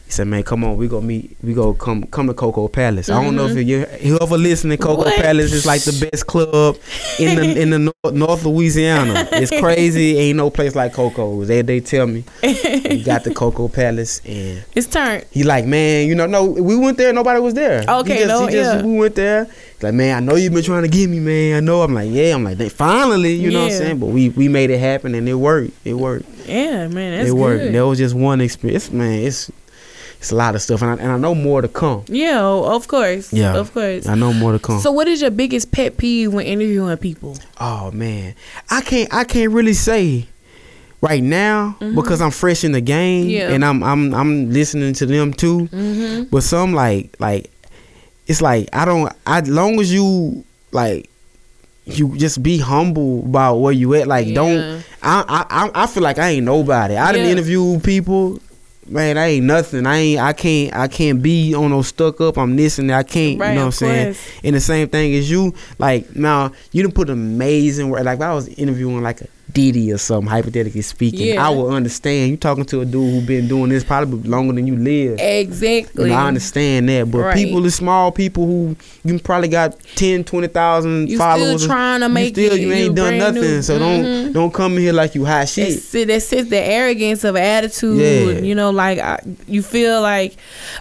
He 0.10 0.14
said, 0.14 0.26
"Man, 0.26 0.42
come 0.42 0.64
on, 0.64 0.76
we 0.76 0.88
go 0.88 1.02
meet. 1.02 1.38
We 1.44 1.54
go 1.54 1.76
come 1.76 2.02
come 2.08 2.26
to 2.26 2.34
Coco 2.34 2.68
Palace. 2.68 3.10
I 3.10 3.24
don't 3.24 3.36
know 3.36 3.46
if 3.46 3.52
mm-hmm. 3.52 4.04
you 4.04 4.18
whoever 4.18 4.40
listening, 4.40 4.80
Coco 4.80 5.04
What? 5.04 5.22
Palace 5.22 5.54
is 5.54 5.68
like 5.68 5.84
the 5.84 6.10
best 6.10 6.26
club 6.26 6.78
in 7.20 7.36
the 7.36 7.62
in 7.62 7.70
the 7.70 7.78
north, 8.04 8.16
north 8.16 8.44
Louisiana. 8.44 9.28
It's 9.34 9.52
crazy. 9.52 10.18
Ain't 10.18 10.38
no 10.38 10.50
place 10.50 10.74
like 10.74 10.94
Coco. 10.94 11.46
They 11.46 11.62
they 11.62 11.80
tell 11.80 12.08
me 12.08 12.24
we 12.42 13.04
got 13.06 13.24
the 13.24 13.32
Coco 13.36 13.68
Palace, 13.68 14.20
and 14.26 14.66
It's 14.74 14.88
turned. 14.88 15.26
he 15.30 15.44
like, 15.44 15.66
man, 15.66 16.08
you 16.08 16.16
know, 16.16 16.26
no, 16.26 16.44
we 16.46 16.76
went 16.76 16.98
there. 16.98 17.14
Nobody 17.14 17.40
was 17.40 17.54
there. 17.54 17.84
Okay, 17.88 18.14
he 18.14 18.20
just, 18.22 18.30
no, 18.30 18.48
he 18.48 18.54
just, 18.54 18.78
yeah. 18.78 18.82
we 18.82 18.98
went 18.98 19.14
there. 19.14 19.46
He's 19.46 19.84
like, 19.84 19.94
man, 19.94 20.18
I 20.18 20.26
know 20.26 20.38
you've 20.38 20.54
been 20.54 20.64
trying 20.64 20.82
to 20.82 20.90
get 20.90 21.08
me, 21.08 21.20
man. 21.20 21.58
I 21.58 21.60
know. 21.60 21.84
I'm 21.84 21.94
like, 21.94 22.10
yeah. 22.10 22.34
I'm 22.34 22.44
like, 22.44 22.58
they 22.58 22.70
finally, 22.70 23.36
you 23.36 23.52
know 23.52 23.66
what 23.66 23.74
I'm 23.74 23.78
saying? 23.78 24.00
But 24.00 24.08
we 24.08 24.30
we 24.30 24.48
made 24.48 24.72
it 24.72 24.80
happen, 24.80 25.14
and 25.14 25.30
it 25.30 25.36
worked. 25.36 25.74
It 25.86 25.94
worked 25.94 26.26
Yeah, 26.48 26.88
man. 26.88 27.16
That's 27.16 27.30
it 27.30 27.34
worked. 27.34 27.66
good. 27.66 27.76
That 27.76 27.86
was 27.86 28.00
just 28.00 28.16
one 28.16 28.42
experience, 28.42 28.90
man. 28.92 29.20
It's 29.20 29.52
it's 30.20 30.32
a 30.32 30.36
lot 30.36 30.54
of 30.54 30.62
stuff, 30.62 30.82
and 30.82 30.92
I, 30.92 31.04
and 31.04 31.12
I 31.14 31.18
know 31.18 31.34
more 31.34 31.62
to 31.62 31.68
come. 31.68 32.04
Yeah, 32.08 32.42
of 32.44 32.88
course. 32.88 33.32
Yeah. 33.34 33.56
Of 33.56 33.74
course. 33.74 34.06
I 34.06 34.16
know 34.16 34.34
more 34.34 34.52
to 34.52 34.60
come. 34.60 34.80
So, 34.82 34.92
what 34.92 35.08
is 35.08 35.22
your 35.22 35.32
biggest 35.32 35.72
pet 35.72 35.98
peeve 35.98 36.34
when 36.34 36.46
interviewing 36.46 36.98
people? 36.98 37.38
oh 37.60 37.92
man, 37.92 38.36
I 38.70 38.82
can't 38.82 39.14
I 39.14 39.24
can't 39.24 39.52
really 39.52 39.74
say 39.74 40.28
right 41.02 41.24
now 41.24 41.78
because 41.96 42.20
I'm 42.22 42.32
fresh 42.32 42.64
in 42.66 42.74
the 42.74 42.82
game, 42.82 43.24
Mm-hmm. 43.24 43.30
Yeah. 43.32 43.50
and 43.52 43.64
I'm 43.64 43.82
I'm 43.84 44.14
I'm 44.14 44.52
listening 44.52 44.94
to 44.96 45.06
them 45.06 45.34
too. 45.34 45.68
Mm-hmm. 45.72 46.24
But 46.30 46.44
some 46.44 46.74
like 46.74 47.16
like 47.20 47.50
it's 48.28 48.42
like 48.42 48.68
I 48.74 48.84
don't. 48.86 49.12
I 49.26 49.40
long 49.42 49.80
as 49.80 49.92
you 49.94 50.44
like 50.72 51.10
you 51.86 52.16
just 52.18 52.44
be 52.44 52.60
humble 52.60 53.22
about 53.22 53.56
where 53.56 53.74
you 53.74 53.94
at. 53.96 54.06
Like 54.08 54.34
don't. 54.34 54.84
I 55.02 55.24
I 55.28 55.46
I- 55.66 55.84
I 55.84 55.88
feel 55.88 56.04
like 56.04 56.20
I 56.20 56.32
ain't 56.32 56.46
nobody. 56.46 56.98
I 56.98 57.12
didn't 57.14 57.30
interview 57.30 57.80
people. 57.80 58.40
Man, 58.88 59.18
I 59.18 59.28
ain't 59.28 59.46
nothing. 59.46 59.86
I 59.86 59.98
ain't. 59.98 60.20
I 60.20 60.34
can't. 60.34 60.76
I 60.76 60.88
can't 60.88 61.22
be 61.22 61.54
on 61.54 61.70
no 61.70 61.82
stuck 61.82 62.22
up. 62.22 62.38
I'm 62.38 62.56
this 62.56 62.80
and 62.80 62.90
that. 62.90 62.98
I 62.98 63.04
can't. 63.04 63.40
Right, 63.40 63.50
you 63.50 63.56
know 63.56 63.62
what 63.62 63.66
I'm 63.68 63.72
saying? 63.74 64.16
And 64.44 64.56
the 64.56 64.60
same 64.60 64.88
thing 64.90 65.14
as 65.16 65.30
you. 65.30 65.54
Like 65.78 66.16
now, 66.16 66.54
you 66.72 66.82
done 66.82 66.92
put 66.92 67.10
amazing 67.10 67.90
work. 67.90 68.04
Like 68.04 68.18
if 68.18 68.22
I 68.24 68.34
was 68.34 68.48
interviewing 68.48 69.04
like 69.04 69.22
a 69.22 69.28
Diddy 69.52 69.92
or 69.92 69.98
something, 69.98 70.30
hypothetically 70.30 70.82
speaking, 70.82 71.28
Yeah. 71.34 71.46
I 71.48 71.50
will 71.50 71.70
understand. 71.72 72.30
You 72.32 72.38
talking 72.38 72.66
to 72.66 72.82
a 72.82 72.86
dude 72.86 73.14
who 73.14 73.22
been 73.22 73.48
doing 73.48 73.70
this 73.70 73.84
probably 73.84 74.30
longer 74.30 74.54
than 74.54 74.68
you 74.68 74.76
live. 74.76 75.20
Exactly. 75.20 76.12
I 76.12 76.28
understand 76.28 76.88
that, 76.90 77.10
but 77.10 77.18
Right. 77.20 77.36
people, 77.36 77.62
the 77.62 77.72
small 77.72 78.12
people 78.12 78.46
who 78.46 78.76
you 79.04 79.18
probably 79.20 79.48
got 79.48 79.76
10, 79.96 80.24
20,000 80.24 81.10
You 81.10 81.18
followers. 81.18 81.62
still 81.64 81.68
trying 81.68 82.02
to 82.02 82.08
you 82.08 82.14
make 82.14 82.36
still, 82.36 82.54
it. 82.54 82.62
you 82.62 82.72
ain't 82.72 82.96
done 82.96 83.18
nothing. 83.18 83.42
new. 83.42 83.62
So 83.62 83.78
Mhm. 83.78 83.80
don't 83.80 84.34
don't 84.34 84.54
come 84.54 84.74
in 84.78 84.84
here 84.84 84.94
like 84.94 85.16
you 85.16 85.26
hot 85.26 85.50
shit. 85.50 85.70
That's 85.70 85.96
it. 85.96 86.08
That 86.10 86.22
sits 86.22 86.50
the 86.50 86.60
arrogance 86.60 87.24
of 87.24 87.36
attitude. 87.36 88.00
Yeah. 88.00 88.40
You 88.42 88.54
know, 88.56 88.70
like 88.70 89.00
I, 89.00 89.20
you 89.48 89.62
feel 89.64 90.02
like, 90.02 90.34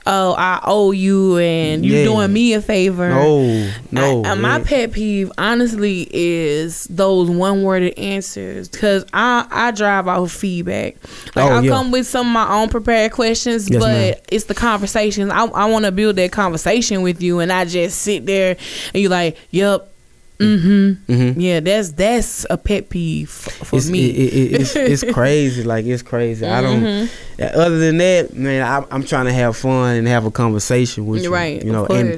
oh, 0.06 0.34
I 0.36 0.60
owe 0.64 0.90
you, 0.92 1.38
and 1.38 1.84
you 1.86 1.94
Yeah. 1.96 2.04
doing 2.04 2.32
me 2.32 2.52
a 2.52 2.60
favor. 2.60 3.08
No, 3.08 3.66
no. 3.90 4.24
I- 4.24 4.30
uh, 4.32 4.36
my 4.36 4.60
pet 4.60 4.92
peeve, 4.92 5.30
honestly, 5.38 6.08
is 6.12 6.86
those 6.90 7.30
one 7.30 7.62
worded 7.62 7.98
answers. 7.98 8.57
Cause 8.66 9.04
I 9.12 9.46
I 9.50 9.70
drive 9.70 10.08
off 10.08 10.32
feedback. 10.32 10.96
Like 11.36 11.44
Oh, 11.44 11.54
I'll 11.54 11.64
yeah. 11.64 11.70
come 11.70 11.92
with 11.92 12.06
some 12.08 12.26
of 12.26 12.32
my 12.32 12.60
own 12.60 12.68
prepared 12.70 13.12
questions, 13.12 13.70
Yes, 13.70 13.78
but 13.80 13.92
ma'am. 13.92 14.14
it's 14.32 14.46
the 14.46 14.54
conversations. 14.54 15.30
I 15.30 15.44
I 15.44 15.66
want 15.66 15.84
to 15.84 15.92
build 15.92 16.16
that 16.16 16.32
conversation 16.32 17.02
with 17.02 17.22
you, 17.22 17.38
and 17.38 17.52
I 17.52 17.64
just 17.66 18.00
sit 18.02 18.26
there 18.26 18.56
and 18.92 19.00
you 19.00 19.08
like, 19.08 19.36
yep. 19.52 19.92
Mm-hmm. 20.40 21.12
Mhm. 21.12 21.34
Yeah, 21.36 21.58
that's 21.58 21.90
that's 21.92 22.46
a 22.48 22.56
pet 22.56 22.90
peeve 22.90 23.28
for 23.28 23.74
it's, 23.76 23.88
me. 23.88 24.08
It, 24.08 24.32
it, 24.34 24.60
it's, 24.60 24.76
it's 24.76 25.04
crazy. 25.12 25.64
Like 25.64 25.84
it's 25.84 26.02
crazy. 26.02 26.46
I 26.46 26.60
don't. 26.60 26.80
Mm-hmm. 26.80 27.58
Other 27.58 27.78
than 27.80 27.98
that, 27.98 28.34
man, 28.34 28.62
I, 28.62 28.86
I'm 28.94 29.02
trying 29.04 29.26
to 29.26 29.32
have 29.32 29.56
fun 29.56 29.96
and 29.96 30.06
have 30.06 30.26
a 30.26 30.30
conversation 30.30 31.06
with 31.06 31.24
you. 31.24 31.34
Right, 31.34 31.64
You 31.64 31.72
know, 31.72 31.86
of 31.86 31.90
and 31.90 32.10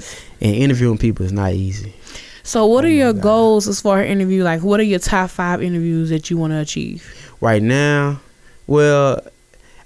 and 0.43 0.55
interviewing 0.55 0.99
people 0.99 1.25
is 1.25 1.33
not 1.33 1.53
easy. 1.55 1.95
So, 2.43 2.67
what 2.67 2.85
are 2.85 2.89
Oh 2.89 2.91
my 2.91 2.97
your 2.97 3.13
God. 3.13 3.23
goals 3.23 3.69
as 3.69 3.81
far 3.81 4.01
as 4.01 4.11
interview? 4.11 4.43
Like, 4.45 4.63
what 4.63 4.81
are 4.81 4.85
your 4.85 4.99
top 4.99 5.31
five 5.31 5.63
interviews 5.63 6.11
that 6.11 6.31
you 6.31 6.37
want 6.37 6.53
to 6.53 6.59
achieve? 6.59 7.05
right 7.43 7.63
now 7.63 8.21
well 8.67 9.19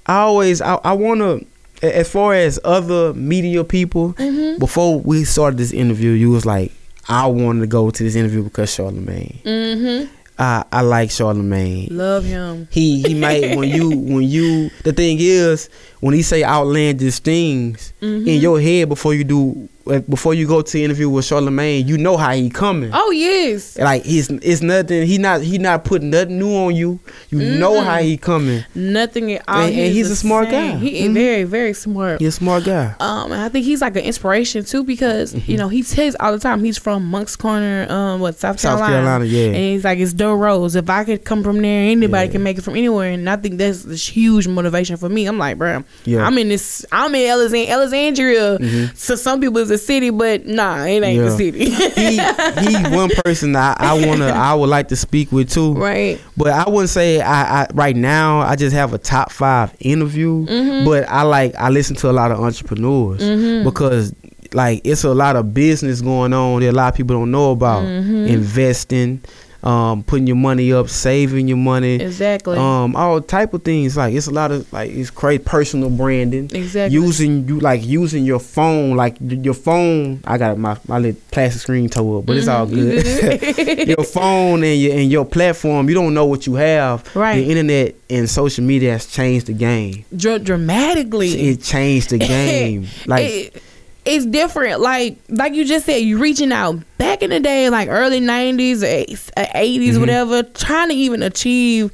i 0.07 0.17
always 0.17 0.61
i, 0.61 0.75
I 0.83 0.93
want 0.93 1.21
to 1.21 1.47
as 1.87 2.11
far 2.11 2.35
as 2.35 2.59
other 2.65 3.15
media 3.15 3.63
people 3.63 4.13
Mm-hmm. 4.15 4.59
before 4.59 4.99
we 4.99 5.23
started 5.23 5.57
this 5.59 5.73
interview 5.73 6.11
you 6.11 6.31
was 6.31 6.45
like 6.45 6.73
i 7.09 7.27
wanted 7.29 7.61
to 7.61 7.67
go 7.69 7.91
to 7.91 8.03
this 8.03 8.17
interview 8.17 8.43
because 8.43 8.75
charlemagne 8.75 9.39
Mm-hmm. 9.45 10.13
i 10.37 10.65
i 10.73 10.81
like 10.81 11.13
charlemagne 11.13 11.89
Love 11.97 12.25
him. 12.25 12.67
he 12.73 13.01
he 13.03 13.15
might 13.15 13.57
when 13.57 13.69
you 13.69 13.91
when 13.91 14.23
you 14.25 14.71
the 14.83 14.93
thing 14.93 15.19
is 15.21 15.71
when 16.01 16.13
he 16.13 16.23
say 16.23 16.43
outlandish 16.43 17.21
things 17.21 17.93
Mm-hmm. 18.03 18.27
in 18.29 18.41
your 18.41 18.61
head 18.61 18.89
before 18.89 19.15
you 19.15 19.23
do 19.23 19.69
before 20.09 20.33
you 20.35 20.47
go 20.47 20.63
to 20.63 20.83
interview 20.83 21.09
with 21.11 21.25
charlemagne 21.27 21.87
you 21.87 21.99
know 21.99 22.17
how 22.17 22.33
he 22.33 22.49
coming 22.49 22.91
Oh 22.93 23.11
yes, 23.11 23.79
like 23.79 24.03
he's 24.05 24.31
it's 24.31 24.63
nothing 24.63 25.07
he 25.07 25.19
not 25.19 25.43
he 25.43 25.59
not 25.59 25.85
putting 25.85 26.11
nothing 26.11 26.39
new 26.39 26.51
on 26.55 26.75
you 26.75 26.99
you 27.31 27.39
know 27.59 27.81
how 27.83 27.99
he 27.99 28.17
coming 28.17 28.65
nothing 28.75 29.33
at 29.33 29.43
all. 29.47 29.61
And- 29.61 29.75
and 29.75 29.87
He 29.89 29.93
he's 29.95 30.11
a 30.11 30.17
smart 30.17 30.51
guy. 30.51 30.77
He 30.77 31.01
is 31.01 31.11
Mhm. 31.11 31.15
very 31.15 31.45
very 31.45 31.75
smart. 31.75 32.21
He's 32.21 32.29
a 32.29 32.33
smart 32.33 32.65
guy. 32.65 32.95
Um, 33.01 33.33
and 33.33 33.41
I 33.43 33.49
think 33.49 33.65
he's 33.67 33.81
like 33.83 33.97
an 33.97 34.05
inspiration 34.05 34.65
too 34.65 34.85
because 34.85 35.35
Mm-hmm. 35.35 35.51
you 35.51 35.59
know 35.59 35.69
he 35.69 35.83
says 35.83 36.17
all 36.21 36.33
the 36.33 36.39
time 36.39 36.65
he's 36.65 36.79
from 36.79 37.05
Moncks 37.05 37.37
Corner, 37.37 37.87
um, 37.91 38.21
what 38.21 38.37
South 38.39 38.59
South 38.61 38.79
Carolina. 38.79 39.05
Carolina, 39.05 39.25
yeah. 39.27 39.47
And 39.49 39.57
he's 39.57 39.85
like 39.85 39.99
it's 39.99 40.13
Doe 40.15 40.35
Rose. 40.35 40.77
If 40.77 40.89
I 40.89 41.05
could 41.05 41.25
come 41.25 41.43
from 41.43 41.61
there, 41.61 41.91
anybody 41.91 42.27
Yeah. 42.29 42.33
can 42.33 42.43
make 42.43 42.57
it 42.59 42.63
from 42.63 42.77
anywhere. 42.77 43.11
And 43.13 43.29
I 43.29 43.37
think 43.37 43.59
that's 43.59 43.83
this 43.83 44.07
huge 44.09 44.49
motivation 44.49 44.97
for 44.97 45.09
me. 45.09 45.27
I'm 45.27 45.37
like, 45.39 45.59
bro, 45.59 45.85
Yeah. 46.07 46.25
I'm 46.27 46.39
in 46.39 46.49
this. 46.49 46.87
I'm 46.93 47.15
in 47.15 47.29
Alexand- 47.29 47.69
Alexandria. 47.69 48.59
So 48.95 49.17
some 49.17 49.41
people 49.41 49.59
it's 49.59 49.74
a 49.75 49.79
city, 49.79 50.11
but 50.11 50.47
nah, 50.47 50.85
it 50.85 51.03
ain't 51.03 51.23
the 51.23 51.29
Mm-hmm. 51.29 51.37
City. 51.37 51.71
he 51.71 52.79
he 52.89 52.97
one 52.97 53.11
person 53.25 53.53
that 53.53 53.81
I, 53.81 53.97
I 53.97 54.07
wanna 54.07 54.27
I 54.29 54.55
would 54.55 54.69
like 54.71 54.89
to 54.89 54.97
speak 54.97 55.31
with 55.33 55.51
too. 55.51 55.75
right. 55.75 56.21
But 56.37 56.49
I 56.49 56.69
wouldn't 56.69 56.89
say 56.91 57.21
I, 57.21 57.63
I 57.63 57.67
right 57.75 57.95
now 57.97 58.41
I 58.41 58.57
just 58.57 58.75
have 58.75 58.93
a 58.95 58.99
top 58.99 59.31
five 59.33 59.75
interview. 59.81 60.47
Mm-hmm. 60.47 60.85
But 60.87 61.09
I 61.09 61.23
like 61.23 61.55
I 61.57 61.69
listen 61.71 61.97
to 61.97 62.11
a 62.11 62.13
lot 62.13 62.31
of 62.33 62.41
entrepreneurs 62.41 63.19
because 63.65 64.15
like 64.53 64.81
it's 64.85 65.03
a 65.05 65.13
lot 65.13 65.35
of 65.37 65.53
business 65.53 66.01
going 66.01 66.33
on 66.33 66.61
that 66.61 66.71
a 66.71 66.73
lot 66.73 66.93
of 66.93 66.97
people 66.97 67.17
don't 67.17 67.31
know 67.31 67.51
about. 67.51 67.83
Mm-hmm. 67.83 68.27
Investing, 68.27 69.21
um, 69.65 70.03
putting 70.05 70.27
your 70.27 70.37
money 70.37 70.73
up, 70.73 70.89
saving 70.89 71.49
your 71.49 71.57
money. 71.57 71.95
Exactly. 71.95 72.57
Um, 72.57 72.95
all 72.95 73.21
type 73.21 73.55
of 73.55 73.65
things. 73.65 73.97
Like 73.97 74.15
it's 74.15 74.27
a 74.27 74.31
lot 74.31 74.53
of 74.53 74.71
like 74.73 74.91
it's 74.91 75.11
great 75.11 75.45
personal 75.45 75.91
branding. 75.91 76.51
Exactly. 76.53 76.95
Using 76.95 77.49
you 77.49 77.59
like 77.61 77.83
using 77.85 78.25
your 78.25 78.39
phone, 78.41 78.95
like 78.97 79.17
your 79.21 79.55
phone. 79.55 80.21
I 80.25 80.39
got 80.39 80.59
my 80.59 80.77
my 80.87 80.99
little 80.99 81.21
plastic 81.33 81.63
screen 81.63 81.89
tore 81.89 82.19
up, 82.21 82.27
but 82.27 82.37
it's 82.37 82.47
all 82.47 82.67
Mm-hmm. 82.67 83.77
good. 83.77 83.89
your 83.89 84.05
phone 84.05 84.63
and 84.65 84.81
your 84.81 84.95
and 84.97 85.11
your 85.11 85.25
platform. 85.25 85.89
You 85.89 85.95
don't 85.95 86.15
know 86.15 86.27
what 86.27 86.47
you 86.47 86.55
have. 86.55 87.05
Right. 87.17 87.37
The 87.37 87.51
internet 87.51 87.95
and 88.11 88.29
social 88.29 88.65
media 88.65 88.93
has 88.93 89.07
changed 89.07 89.47
the 89.47 89.55
game. 89.55 90.05
Dr- 90.15 90.45
dramatically. 90.45 91.31
It 91.49 91.63
changed 91.63 92.11
the 92.11 92.19
game. 92.35 92.87
Like 93.07 93.25
It- 93.31 93.63
it's 94.05 94.27
different. 94.27 94.81
Like 94.81 95.19
like 95.29 95.55
you 95.55 95.65
just 95.65 95.87
said, 95.87 95.97
you 95.99 96.19
reaching 96.19 96.53
out 96.53 96.77
back 96.99 97.23
in 97.23 97.31
the 97.31 97.41
day, 97.41 97.69
like 97.71 97.89
early 97.89 98.21
nineties 98.21 98.83
or 98.83 98.87
eighties, 98.87 99.31
Mm-hmm. 99.35 100.01
whatever. 100.01 100.43
Trying 100.43 100.89
to 100.91 100.95
even 100.95 101.23
achieve 101.23 101.91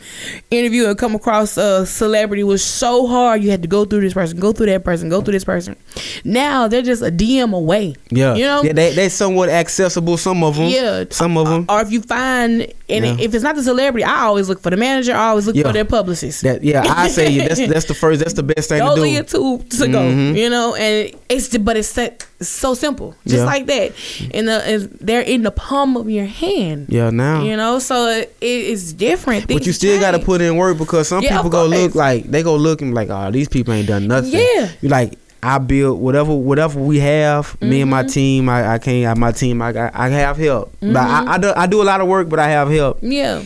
interview 0.51 0.87
and 0.87 0.99
come 0.99 1.15
across 1.15 1.57
a 1.57 1.87
celebrity 1.87 2.45
was 2.45 2.63
so 2.65 3.07
hard. 3.07 3.43
You 3.43 3.51
had 3.51 3.63
to 3.63 3.69
go 3.69 3.85
through 3.85 4.01
this 4.01 4.15
person, 4.15 4.39
go 4.41 4.53
through 4.53 4.67
that 4.67 4.85
person, 4.85 5.09
go 5.09 5.21
through 5.21 5.33
this 5.33 5.45
person. 5.45 5.77
Now 6.25 6.69
they're 6.69 6.83
just 6.83 7.03
a 7.03 7.11
DM 7.11 7.55
away. 7.55 7.95
yeah, 8.11 8.35
you 8.35 8.45
know. 8.45 8.63
yeah, 8.63 8.73
they 8.73 8.93
they 8.95 9.09
somewhat 9.09 9.49
accessible. 9.49 10.17
Some 10.17 10.43
of 10.45 10.57
them. 10.57 10.67
Yeah. 10.69 11.05
Some 11.11 11.37
of 11.37 11.49
them. 11.49 11.67
Or 11.69 11.81
if 11.81 11.91
you 11.91 12.03
find, 12.03 12.63
and 12.89 13.05
Yeah. 13.05 13.17
if 13.21 13.35
it's 13.35 13.45
not 13.45 13.55
the 13.57 13.63
celebrity, 13.63 14.05
I 14.05 14.23
always 14.23 14.49
look 14.49 14.61
for 14.61 14.71
the 14.71 14.77
manager. 14.77 15.15
I 15.15 15.29
always 15.29 15.47
look 15.47 15.57
Yeah. 15.57 15.63
for 15.65 15.73
their 15.73 15.85
publicist. 15.85 16.43
That 16.43 16.63
yeah, 16.65 16.83
I 16.87 17.09
say 17.09 17.39
that's 17.49 17.61
that's 17.69 17.85
the 17.87 17.95
first. 17.95 18.21
That's 18.21 18.35
the 18.35 18.43
best 18.43 18.69
thing 18.69 18.81
Those 18.81 18.97
to 18.97 19.03
are 19.03 19.05
do. 19.05 19.11
your 19.11 19.23
two 19.23 19.59
to 19.79 19.89
go. 19.89 19.99
Mhm. 20.01 20.37
You 20.37 20.51
know, 20.51 20.75
and 20.75 21.13
it's 21.29 21.57
but 21.59 21.77
it's 21.77 21.89
that 22.01 22.27
so 22.41 22.75
simple, 22.75 23.15
just 23.27 23.39
Yeah. 23.41 23.45
like 23.45 23.67
that. 23.67 23.93
And 24.35 24.49
the 24.49 24.91
they're 25.01 25.21
in 25.21 25.43
the 25.43 25.51
palm 25.51 25.97
of 25.97 26.09
your 26.11 26.25
hand. 26.27 26.87
Yeah, 26.89 27.11
now. 27.11 27.43
You 27.45 27.57
know, 27.57 27.79
so 27.79 28.09
it, 28.09 28.35
it's 28.41 28.93
different. 28.93 29.47
But 29.49 29.67
you 29.67 29.73
still 29.73 30.01
got 30.01 30.13
to 30.13 30.19
put 30.19 30.41
in 30.41 30.57
work 30.57 30.79
because 30.79 31.09
some 31.09 31.23
Yeah, 31.23 31.37
people 31.37 31.51
go 31.51 31.67
look 31.67 31.95
like 31.95 32.25
they 32.25 32.43
go 32.43 32.57
look 32.57 32.83
and 32.83 32.91
be 32.93 32.95
like, 32.95 33.11
oh, 33.11 33.31
these 33.31 33.49
people 33.49 33.75
ain't 33.75 33.89
done 33.89 34.07
nothing. 34.09 34.33
Yeah. 34.33 34.71
You 34.81 34.89
like 34.89 35.19
I 35.43 35.57
build 35.59 36.01
whatever 36.01 36.35
whatever 36.35 36.79
we 36.81 36.99
have. 37.01 37.57
Me 37.63 37.81
and 37.81 37.91
my 37.91 38.03
Mm-hmm. 38.03 38.09
team, 38.13 38.49
I, 38.49 38.75
I 38.75 38.79
can't. 38.79 39.07
I, 39.07 39.19
my 39.19 39.33
team, 39.33 39.63
I 39.63 39.73
got, 39.73 39.95
I 39.95 40.09
have 40.11 40.37
help. 40.37 40.73
But 40.81 40.89
Mm-hmm. 40.89 41.29
I, 41.29 41.35
I 41.35 41.39
do 41.39 41.53
I 41.57 41.67
do 41.67 41.83
a 41.83 41.89
lot 41.89 42.01
of 42.03 42.09
work, 42.09 42.29
but 42.29 42.39
I 42.39 42.49
have 42.49 42.69
help. 42.71 42.99
Yeah. 43.03 43.43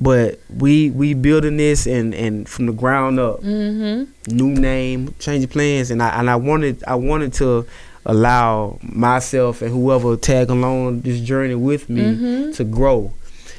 But 0.00 0.40
we 0.54 0.90
we 0.90 1.14
building 1.14 1.56
this 1.56 1.86
and 1.86 2.14
and 2.14 2.48
from 2.48 2.66
the 2.66 2.72
ground 2.72 3.18
up. 3.18 3.40
Mm-hmm. 3.42 4.36
new 4.36 4.48
name, 4.50 5.14
changing 5.18 5.48
plans, 5.48 5.90
and 5.90 6.02
I 6.02 6.08
and 6.18 6.28
I 6.28 6.36
wanted 6.36 6.82
I 6.86 6.96
wanted 6.96 7.32
to 7.34 7.64
allow 8.04 8.78
myself 8.82 9.62
and 9.62 9.72
whoever 9.72 10.16
tag 10.16 10.50
along 10.50 11.00
this 11.00 11.20
journey 11.20 11.54
with 11.56 11.88
me 11.90 12.02
Mhm. 12.02 12.54
to 12.56 12.64
grow. 12.64 13.12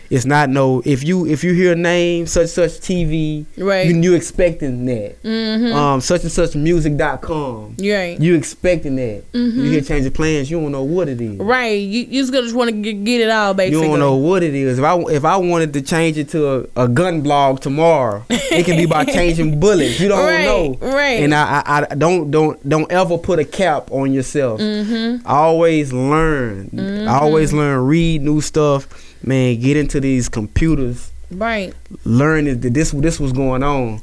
It's 0.09 0.25
not 0.25 0.49
no 0.49 0.81
if 0.85 1.03
you 1.03 1.25
if 1.25 1.43
you 1.43 1.53
hear 1.53 1.73
a 1.73 1.75
name 1.75 2.27
such 2.27 2.49
such 2.49 2.71
TV, 2.79 3.45
Right. 3.57 3.87
you 3.87 3.95
you 3.97 4.13
expecting 4.13 4.85
that. 4.85 5.21
Mm-hmm. 5.23 5.73
Um, 5.75 6.01
such 6.01 6.23
and 6.23 6.31
such 6.31 6.55
music.com. 6.55 7.75
Right. 7.79 8.19
You 8.19 8.35
expecting 8.35 8.95
that. 8.97 9.23
You 9.33 9.63
hear 9.63 9.81
changing 9.81 10.11
plans, 10.13 10.49
you 10.49 10.59
don't 10.59 10.71
know 10.71 10.83
what 10.83 11.09
it 11.09 11.19
is. 11.21 11.37
Right. 11.39 11.79
You, 11.79 12.01
you 12.05 12.21
just 12.21 12.31
gonna 12.31 12.43
just 12.43 12.55
want 12.55 12.69
to 12.69 12.75
get, 12.81 13.03
get 13.03 13.21
it 13.21 13.29
all, 13.29 13.53
basically. 13.53 13.81
You 13.85 13.91
don't 13.91 13.99
know 13.99 14.15
what 14.15 14.43
it 14.43 14.53
is. 14.55 14.79
If 14.79 14.85
I 14.85 14.97
if 15.11 15.25
I 15.25 15.37
wanted 15.37 15.73
to 15.73 15.81
change 15.81 16.17
it 16.17 16.29
to 16.29 16.67
a, 16.75 16.83
a 16.83 16.87
gun 16.87 17.21
blog 17.21 17.59
tomorrow, 17.61 18.23
it 18.29 18.65
can 18.65 18.77
be 18.77 18.85
by 18.85 19.05
changing 19.17 19.59
bullets. 19.59 19.99
You 19.99 20.07
don't 20.09 20.17
Right, 20.25 20.45
know. 20.45 20.77
right. 20.81 21.23
And 21.23 21.33
I, 21.33 21.61
I 21.65 21.87
I 21.91 21.95
don't 21.95 22.31
don't 22.31 22.67
don't 22.67 22.91
ever 22.91 23.17
put 23.17 23.39
a 23.39 23.45
cap 23.45 23.91
on 23.91 24.11
yourself. 24.13 24.59
Mm-hmm. 24.61 25.27
Always 25.27 25.91
learn. 25.93 27.07
Always 27.07 27.53
learn. 27.53 27.85
Read 27.85 28.21
new 28.21 28.41
stuff. 28.41 28.87
Man, 29.23 29.59
get 29.59 29.77
into 29.77 29.99
these 29.99 30.29
computers. 30.29 31.11
Right. 31.31 31.73
Learn 32.05 32.45
that 32.45 32.73
this 32.73 32.91
this 32.91 33.19
was 33.19 33.31
going 33.33 33.63
on. 33.63 34.01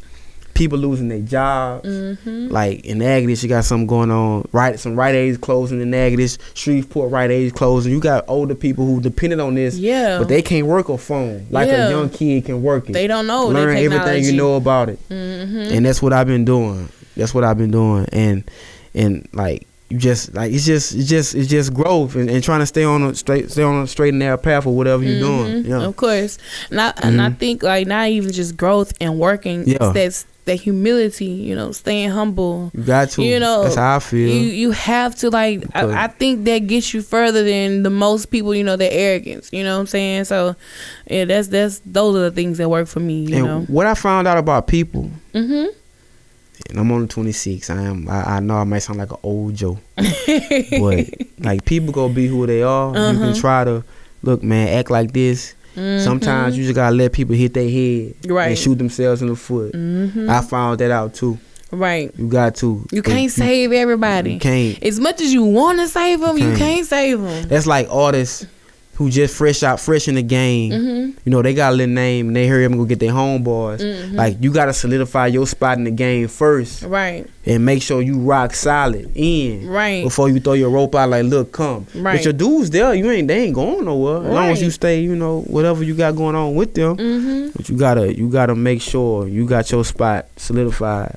People 0.55 0.79
losing 0.79 1.09
their 1.09 1.19
jobs. 1.21 1.89
Mm-hmm. 1.89 2.47
Like 2.49 2.85
in 2.85 3.03
Agnes, 3.03 3.43
you 3.43 3.49
got 3.49 3.65
something 3.65 3.89
going 3.89 4.13
on. 4.13 4.49
Right, 4.53 4.79
some 4.79 4.95
Rite 4.95 5.17
Aid 5.17 5.41
closing 5.41 5.81
in 5.81 5.93
Agnes. 5.93 6.39
Shreveport 6.55 7.11
Rite 7.11 7.33
Aids 7.33 7.53
closing. 7.53 7.91
You 7.93 7.99
got 7.99 8.25
older 8.29 8.55
people 8.55 8.87
who 8.87 9.01
depended 9.01 9.41
on 9.41 9.55
this. 9.57 9.77
Yeah. 9.77 10.19
But 10.19 10.29
they 10.29 10.43
can't 10.43 10.67
work 10.69 10.89
a 10.91 10.97
phone 10.99 11.47
like 11.51 11.67
Yeah. 11.67 11.89
a 11.89 11.91
young 11.91 12.09
kid 12.09 12.45
can 12.45 12.63
work 12.63 12.89
it. 12.89 12.93
They 12.93 13.09
don't 13.09 13.27
know 13.27 13.49
Learn 13.49 13.77
everything 13.77 14.23
you 14.25 14.33
know 14.35 14.55
about 14.55 14.91
it, 14.91 15.01
Mm-hmm. 15.09 15.75
and 15.75 15.85
that's 15.87 16.01
what 16.01 16.13
I've 16.13 16.29
been 16.29 16.45
doing. 16.45 16.89
That's 17.17 17.35
what 17.35 17.43
I've 17.43 17.59
been 17.59 17.73
doing, 17.73 18.07
and 18.13 18.45
and 18.95 19.29
like 19.33 19.67
you 19.95 20.01
just 20.01 20.35
like 20.35 20.53
it's 20.53 20.67
just 20.67 20.95
it's 20.95 21.09
just 21.09 21.35
it's 21.35 21.49
just 21.49 21.73
growth 21.73 22.17
and, 22.17 22.29
and 22.29 22.43
trying 22.43 22.61
to 22.61 22.67
stay 22.67 22.85
on 22.85 23.03
a 23.05 23.15
straight 23.15 23.51
stay 23.51 23.63
on 23.63 23.83
a 23.83 23.87
straight 23.87 24.11
and 24.11 24.19
narrow 24.19 24.37
path 24.37 24.67
or 24.67 24.75
whatever 24.77 25.03
you're 25.05 25.21
doing. 25.21 25.63
Mhm, 25.65 25.67
Yeah, 25.69 25.83
Of 25.85 25.97
course. 25.97 26.39
And 26.71 26.81
I, 26.81 26.93
and 27.03 27.23
I 27.23 27.31
think 27.31 27.63
like 27.63 27.87
not 27.87 28.09
even 28.09 28.33
just 28.33 28.57
growth 28.57 28.93
and 29.01 29.19
working. 29.19 29.67
Yeah. 29.69 29.77
It's 29.81 29.93
that's 29.95 30.27
that 30.47 30.57
humility, 30.61 31.25
you 31.25 31.55
know, 31.57 31.73
staying 31.73 32.11
humble. 32.11 32.71
you 32.75 32.83
got 32.83 33.09
to. 33.11 33.23
You 33.23 33.41
know, 33.41 33.63
that's 33.63 33.77
how 33.77 33.97
I 33.97 33.99
feel. 33.99 34.29
You 34.29 34.41
you 34.51 34.71
have 34.73 35.15
to 35.17 35.31
like 35.31 35.65
I, 35.75 36.05
I 36.05 36.07
think 36.09 36.45
that 36.45 36.67
gets 36.67 36.93
you 36.93 37.01
further 37.01 37.43
than 37.43 37.83
the 37.83 37.89
most 37.91 38.27
people, 38.27 38.55
you 38.55 38.63
know, 38.65 38.77
their 38.77 38.91
arrogance. 38.93 39.49
You 39.53 39.65
know 39.65 39.75
what 39.77 39.81
I'm 39.81 39.87
saying? 39.87 40.25
So 40.25 40.55
yeah, 41.09 41.25
that's 41.25 41.49
that's 41.49 41.81
those 41.87 42.15
are 42.17 42.21
the 42.29 42.31
things 42.31 42.59
that 42.59 42.69
work 42.69 42.89
for 42.89 43.01
me, 43.01 43.21
you 43.25 43.37
and 43.37 43.45
know. 43.47 43.61
what 43.69 43.87
I 43.87 43.95
found 43.95 44.29
out 44.29 44.37
about 44.37 44.67
people, 44.67 45.11
Mhm. 45.35 45.69
And 46.71 46.79
I'm 46.79 46.91
only 46.93 47.07
26. 47.09 47.71
I 47.71 47.83
am. 47.83 48.09
I, 48.09 48.37
I 48.37 48.41
know 48.41 48.57
I 48.57 48.65
might 48.65 48.81
sound 48.81 48.99
like 48.99 49.11
an 49.11 49.19
old 49.23 49.55
Joe, 49.55 49.79
but 49.97 51.07
like 51.39 51.65
people 51.65 51.93
gonna 51.93 52.13
be 52.15 52.27
who 52.27 52.47
they 52.47 52.63
are. 52.63 52.93
You 52.95 52.99
Uh-huh. 53.01 53.19
can 53.19 53.35
try 53.35 53.65
to 53.65 53.85
look, 54.23 54.43
man, 54.43 54.69
act 54.69 54.91
like 54.91 55.13
this. 55.13 55.55
Sometimes 55.75 56.57
you 56.57 56.63
just 56.65 56.75
gotta 56.77 56.95
let 56.95 57.13
people 57.13 57.35
hit 57.35 57.53
their 57.55 57.65
head 57.69 58.15
Mm-hmm. 58.23 58.33
Right. 58.33 58.49
and 58.51 58.59
shoot 58.59 58.77
themselves 58.79 59.23
in 59.23 59.29
the 59.29 59.37
foot. 59.37 59.73
Mhm. 59.73 60.29
I 60.29 60.41
found 60.41 60.79
that 60.81 60.91
out 60.91 61.15
too. 61.15 61.39
Right. 61.73 62.13
You 62.17 62.29
got 62.29 62.55
to. 62.57 62.87
You 62.93 63.03
can't 63.03 63.31
save 63.33 63.73
everybody. 63.73 64.35
You 64.35 64.39
can't. 64.39 64.81
As 64.85 65.01
much 65.01 65.21
as 65.21 65.33
you 65.33 65.43
want 65.43 65.81
to 65.81 65.89
save 65.89 66.21
them, 66.21 66.39
you 66.39 66.45
can't. 66.51 66.59
can't 66.59 66.87
save 66.87 67.21
them. 67.21 67.49
That's 67.49 67.67
like 67.67 67.89
artists 67.91 68.47
who 68.97 69.11
just 69.11 69.35
fresh 69.35 69.63
out, 69.63 69.81
fresh 69.81 70.07
in 70.09 70.15
the 70.15 70.23
game. 70.23 70.71
Mhm. 70.73 71.13
You 71.25 71.31
know, 71.33 71.43
they 71.43 71.53
got 71.55 71.73
a 71.73 71.77
little 71.77 71.95
name 71.95 72.29
and 72.29 72.37
they 72.37 72.47
hurry 72.47 72.65
up 72.65 72.71
and 72.71 72.79
go 72.81 72.85
get 72.87 73.01
their 73.01 73.11
homeboys. 73.13 73.81
Mhm. 73.81 74.15
Like 74.15 74.37
you 74.41 74.53
gotta 74.53 74.73
solidify 74.73 75.27
your 75.29 75.47
spot 75.47 75.79
in 75.79 75.85
the 75.85 75.91
game 75.91 76.29
first 76.29 76.83
Right. 76.85 77.27
and 77.45 77.65
make 77.65 77.83
sure 77.83 78.01
you 78.03 78.19
rock 78.19 78.55
solid 78.55 79.11
in. 79.17 79.67
Right. 79.67 80.05
Before 80.05 80.29
you 80.29 80.39
throw 80.39 80.53
your 80.53 80.71
rope 80.71 80.95
out, 80.95 81.11
like, 81.11 81.25
look, 81.25 81.51
come. 81.53 81.87
Right. 81.95 82.17
But 82.17 82.25
your 82.25 82.33
dudes 82.35 82.71
there, 82.71 82.95
you 82.95 83.11
ain't 83.11 83.27
they 83.29 83.41
ain't 83.45 83.55
going 83.55 83.85
nowhere. 83.85 84.19
As 84.27 84.33
long 84.33 84.51
as 84.51 84.63
you 84.63 84.71
stay, 84.71 85.01
you 85.01 85.17
know, 85.17 85.41
whatever 85.49 85.83
you 85.83 85.95
got 85.95 86.15
going 86.15 86.37
on 86.37 86.55
with 86.55 86.75
them. 86.75 86.97
Mhm. 86.97 87.51
But 87.57 87.69
you 87.69 87.77
gotta 87.77 88.17
you 88.17 88.29
gotta 88.29 88.55
make 88.55 88.81
sure 88.81 89.27
you 89.27 89.45
got 89.47 89.71
your 89.73 89.85
spot 89.85 90.27
solidified 90.37 91.17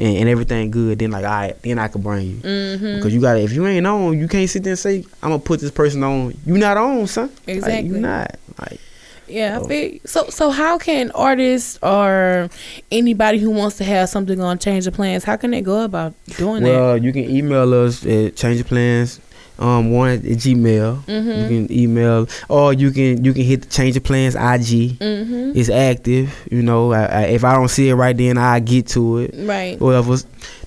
and, 0.00 0.16
and 0.16 0.28
everything 0.28 0.70
good. 0.70 0.98
Then 0.98 1.10
like, 1.12 1.24
right, 1.24 1.54
then 1.62 1.78
I 1.78 1.86
can 1.88 2.00
bring 2.02 2.26
you. 2.26 2.36
Mhm. 2.38 2.96
Because 2.96 3.14
you 3.14 3.20
gotta 3.20 3.40
if 3.40 3.52
you 3.52 3.66
ain't 3.66 3.86
on, 3.86 4.18
you 4.18 4.26
can't 4.26 4.48
sit 4.50 4.64
there 4.64 4.72
and 4.72 4.78
say, 4.78 5.04
I'm 5.22 5.30
gonna 5.30 5.38
put 5.38 5.60
this 5.60 5.70
person 5.70 6.02
on. 6.02 6.34
You 6.44 6.58
not 6.58 6.76
on, 6.76 7.06
son. 7.06 7.28
Like, 7.46 7.56
Exactly. 7.56 7.88
you 7.90 7.98
not. 7.98 8.36
Like 8.58 8.80
Yeah, 9.28 9.60
I 9.60 9.62
Oh. 9.62 9.98
so. 10.06 10.28
So 10.30 10.50
how 10.50 10.76
can 10.78 11.12
artists 11.12 11.78
or 11.82 12.48
anybody 12.90 13.38
who 13.38 13.50
wants 13.50 13.76
to 13.76 13.84
have 13.84 14.08
something 14.08 14.40
on 14.40 14.58
change 14.58 14.86
of 14.88 14.94
plans? 14.94 15.22
How 15.24 15.36
can 15.36 15.52
they 15.52 15.60
go 15.60 15.84
about 15.84 16.14
doing 16.36 16.62
that? 16.64 16.68
well, 16.70 16.96
you 16.96 17.12
can 17.12 17.30
email 17.30 17.72
us 17.74 18.04
at 18.04 18.34
change 18.36 18.56
your 18.56 18.64
plans. 18.64 19.20
Um, 19.60 19.90
one 19.92 20.08
at 20.10 20.22
Gmail. 20.22 21.04
Mhm. 21.04 21.42
You 21.42 21.66
can 21.66 21.72
email, 21.72 22.26
or 22.48 22.72
you 22.72 22.90
can 22.90 23.22
you 23.24 23.34
can 23.34 23.42
hit 23.42 23.62
the 23.62 23.68
change 23.68 23.96
of 23.96 24.02
plans 24.04 24.34
IG. 24.34 24.98
Mm-hmm. 24.98 25.52
It's 25.54 25.68
active. 25.68 26.34
You 26.50 26.62
know, 26.62 26.92
I, 26.92 27.04
I, 27.04 27.22
if 27.26 27.44
I 27.44 27.54
don't 27.54 27.68
see 27.68 27.90
it 27.90 27.94
right 27.94 28.16
then, 28.16 28.38
I 28.38 28.60
get 28.60 28.86
to 28.88 29.18
it. 29.18 29.34
Right. 29.36 29.78
whatever. 29.78 30.16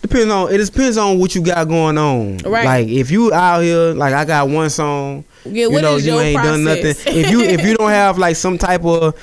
Depends 0.01 0.32
on 0.32 0.53
it. 0.53 0.58
Depends 0.63 0.97
on 0.97 1.17
what 1.17 1.34
you 1.34 1.41
got 1.41 1.67
going 1.67 1.97
on. 1.97 2.38
Right. 2.45 2.65
Like 2.65 2.88
if 2.88 3.10
you 3.10 3.34
out 3.34 3.62
here, 3.62 3.93
like 3.93 4.13
I 4.13 4.25
got 4.25 4.47
one 4.49 4.69
song. 4.69 5.25
Yeah. 5.43 5.67
you 5.67 5.82
know, 5.82 5.97
you 5.97 6.19
ain't 6.19 6.41
done 6.43 6.63
nothing. 6.63 6.86
If 7.08 7.32
you 7.32 7.41
if 7.41 7.65
you 7.65 7.75
don't 7.75 7.89
have 7.89 8.17
like 8.19 8.36
some 8.36 8.58
type 8.60 8.86
of 8.86 9.15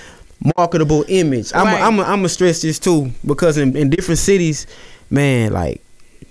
marketable 0.57 1.05
image, 1.09 1.53
I'm 1.55 1.67
Right. 1.67 1.81
i 1.81 1.87
I'm 1.87 2.01
i 2.01 2.05
I'm 2.05 2.19
gonna 2.19 2.29
stress 2.29 2.63
this 2.63 2.79
too 2.79 3.11
because 3.25 3.57
in, 3.57 3.77
in 3.77 3.89
different 3.91 4.19
cities, 4.19 4.67
man, 5.11 5.53
like 5.53 5.81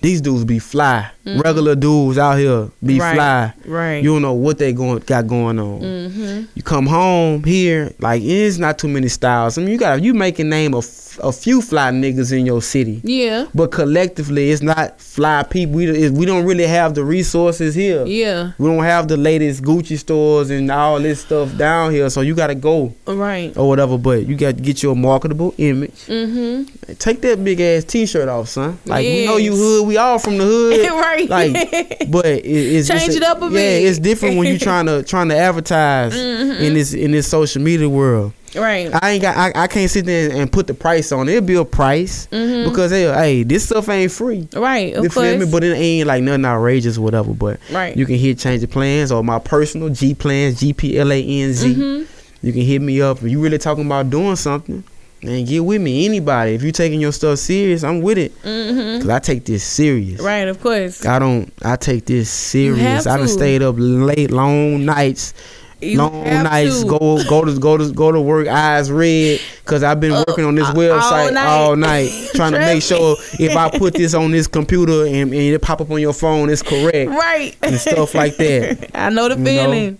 these 0.01 0.21
dudes 0.21 0.45
be 0.45 0.59
fly. 0.59 1.09
Regular 1.37 1.75
dudes 1.75 2.17
out 2.17 2.37
here 2.37 2.69
be 2.83 2.93
Mm-hmm. 2.95 3.01
Right. 3.01 3.15
fly. 3.15 3.53
right. 3.65 4.03
You 4.03 4.13
don't 4.13 4.21
know 4.21 4.33
what 4.33 4.57
they 4.57 4.73
going 4.73 4.99
got 4.99 5.27
going 5.27 5.59
on. 5.59 5.81
mm-hmm. 5.81 6.43
You 6.55 6.63
come 6.63 6.85
home 6.87 7.43
here, 7.43 7.93
like 7.99 8.21
it's 8.23 8.57
not 8.57 8.79
too 8.79 8.87
many 8.87 9.07
styles. 9.07 9.57
I 9.57 9.61
mean, 9.61 9.71
you 9.71 9.77
got 9.77 10.01
you 10.01 10.13
make 10.13 10.39
a 10.39 10.43
name 10.43 10.73
of 10.73 10.85
a 11.21 11.31
few 11.33 11.61
fly 11.61 11.91
niggas 11.91 12.31
in 12.37 12.45
your 12.45 12.61
city. 12.61 13.01
Yeah. 13.03 13.47
But 13.53 13.71
collectively, 13.71 14.51
it's 14.51 14.61
not 14.61 15.01
fly 15.01 15.43
people. 15.43 15.75
We 15.75 16.09
we 16.09 16.25
don't 16.25 16.45
really 16.45 16.67
have 16.67 16.93
the 16.95 17.03
resources 17.03 17.75
here. 17.75 18.05
Yeah. 18.05 18.51
We 18.57 18.67
don't 18.69 18.83
have 18.83 19.07
the 19.07 19.17
latest 19.17 19.63
Gucci 19.63 19.97
stores 19.97 20.49
and 20.49 20.69
all 20.71 20.99
this 20.99 21.21
stuff 21.21 21.55
down 21.57 21.91
here. 21.91 22.09
So 22.09 22.21
you 22.21 22.35
gotta 22.35 22.55
go 22.55 22.93
Right. 23.05 23.55
or 23.57 23.67
whatever. 23.67 23.97
But 23.97 24.27
you 24.27 24.35
got 24.35 24.55
to 24.57 24.61
get 24.61 24.81
your 24.83 24.95
marketable 24.95 25.53
image. 25.57 26.05
Mm-hmm. 26.07 26.93
Take 26.99 27.21
that 27.21 27.43
big 27.43 27.59
ass 27.59 27.83
T-shirt 27.83 28.29
off, 28.29 28.47
son. 28.49 28.77
Like 28.85 29.03
we 29.05 29.25
know 29.25 29.37
you 29.37 29.55
hood. 29.55 29.87
We 29.87 29.97
all 29.97 30.19
from 30.19 30.37
the 30.37 30.45
hood. 30.51 30.89
right. 30.91 31.18
Like, 31.27 31.53
but 32.09 32.25
it, 32.25 32.45
it's 32.45 32.87
Change 32.87 33.03
it's 33.07 33.15
it 33.15 33.23
up 33.23 33.41
a 33.41 33.45
yeah, 33.45 33.49
bit. 33.51 33.83
it's 33.85 33.99
different 33.99 34.37
when 34.37 34.47
you 34.47 34.59
trying 34.59 34.85
to 34.85 35.03
trying 35.03 35.29
to 35.29 35.35
advertise 35.37 36.13
Mm-hmm. 36.13 36.63
in 36.63 36.73
this 36.75 36.93
in 36.93 37.11
this 37.11 37.27
social 37.27 37.61
media 37.61 37.89
world. 37.89 38.33
right. 38.55 38.89
I 39.03 39.11
ain't 39.11 39.21
got 39.21 39.35
I, 39.37 39.63
I 39.63 39.67
can't 39.67 39.89
sit 39.91 40.05
there 40.05 40.31
and 40.31 40.51
put 40.51 40.67
the 40.67 40.73
price 40.73 41.11
on 41.11 41.27
it. 41.29 41.33
It'll 41.35 41.45
be 41.45 41.55
a 41.55 41.65
price 41.65 42.27
Mhm. 42.31 42.65
because 42.69 42.91
hey, 42.91 43.03
hey, 43.13 43.43
this 43.43 43.65
stuff 43.65 43.89
ain't 43.89 44.11
free. 44.11 44.47
Right. 44.55 44.95
Of 44.95 45.03
You 45.03 45.09
course. 45.09 45.25
feel 45.27 45.39
me? 45.39 45.51
But 45.51 45.63
it 45.63 45.73
ain't 45.75 46.07
like 46.07 46.23
nothing 46.23 46.45
outrageous 46.45 46.97
or 46.97 47.01
whatever. 47.01 47.33
But 47.33 47.59
Right. 47.71 47.95
you 47.97 48.05
can 48.05 48.15
hit 48.15 48.39
change 48.39 48.61
the 48.61 48.67
plans 48.67 49.11
or 49.11 49.23
my 49.23 49.39
personal 49.39 49.89
G 49.89 50.13
plans, 50.13 50.59
G 50.59 50.73
P 50.73 50.97
L 50.97 51.11
A 51.11 51.21
N 51.23 51.53
Z. 51.53 51.75
Mhm. 51.75 52.05
You 52.41 52.53
can 52.53 52.61
hit 52.61 52.81
me 52.81 53.01
up 53.01 53.17
if 53.21 53.29
you 53.29 53.39
really 53.41 53.57
talking 53.57 53.85
about 53.85 54.09
doing 54.09 54.35
something. 54.37 54.83
And 55.21 55.45
get 55.45 55.59
with 55.65 55.81
me, 55.81 56.05
anybody. 56.05 56.53
If 56.53 56.63
you're 56.63 56.71
taking 56.71 57.01
your 57.01 57.11
stuff 57.11 57.39
serious, 57.39 57.83
I'm 57.83 58.01
with 58.01 58.17
it. 58.17 58.41
Mhm. 58.43 59.01
Cause 59.01 59.09
I 59.09 59.19
take 59.19 59.43
this 59.45 59.63
serious. 59.65 60.21
Right. 60.21 60.47
Of 60.47 60.61
course. 60.61 61.05
I 61.05 61.19
don't. 61.19 61.51
I 61.63 61.75
take 61.75 62.05
this 62.05 62.29
serious. 62.29 63.05
I 63.05 63.17
done 63.17 63.27
to. 63.27 63.33
stayed 63.33 63.61
up 63.61 63.75
late, 63.77 64.31
long 64.31 64.85
nights. 64.85 65.33
You 65.81 65.97
long 65.97 66.23
nights. 66.23 66.81
to. 66.83 66.87
Go 66.87 67.21
go 67.27 67.43
to 67.43 67.59
go 67.59 67.77
to 67.77 67.91
go 67.91 68.11
to 68.13 68.21
work. 68.21 68.47
Eyes 68.47 68.89
red. 68.91 69.41
Cause 69.65 69.83
I've 69.83 69.99
been 69.99 70.13
working 70.13 70.45
on 70.45 70.55
this 70.55 70.67
uh, 70.67 70.73
website 70.73 71.27
all 71.27 71.31
night. 71.31 71.45
all 71.47 71.75
night, 71.75 72.29
trying 72.35 72.53
to 72.53 72.59
make 72.59 72.81
sure 72.81 73.17
if 73.39 73.55
I 73.57 73.69
put 73.77 73.95
this 73.95 74.13
on 74.13 74.31
this 74.31 74.47
computer 74.47 75.05
and, 75.05 75.31
and 75.31 75.33
it 75.33 75.61
pop 75.61 75.81
up 75.81 75.91
on 75.91 75.99
your 75.99 76.13
phone, 76.13 76.49
it's 76.49 76.61
correct 76.63 77.09
Right. 77.11 77.55
and 77.61 77.75
stuff 77.77 78.15
like 78.15 78.37
that. 78.37 78.89
I 78.95 79.09
know 79.09 79.27
the 79.29 79.35
You 79.35 79.41
know? 79.41 79.45
feeling. 79.45 79.97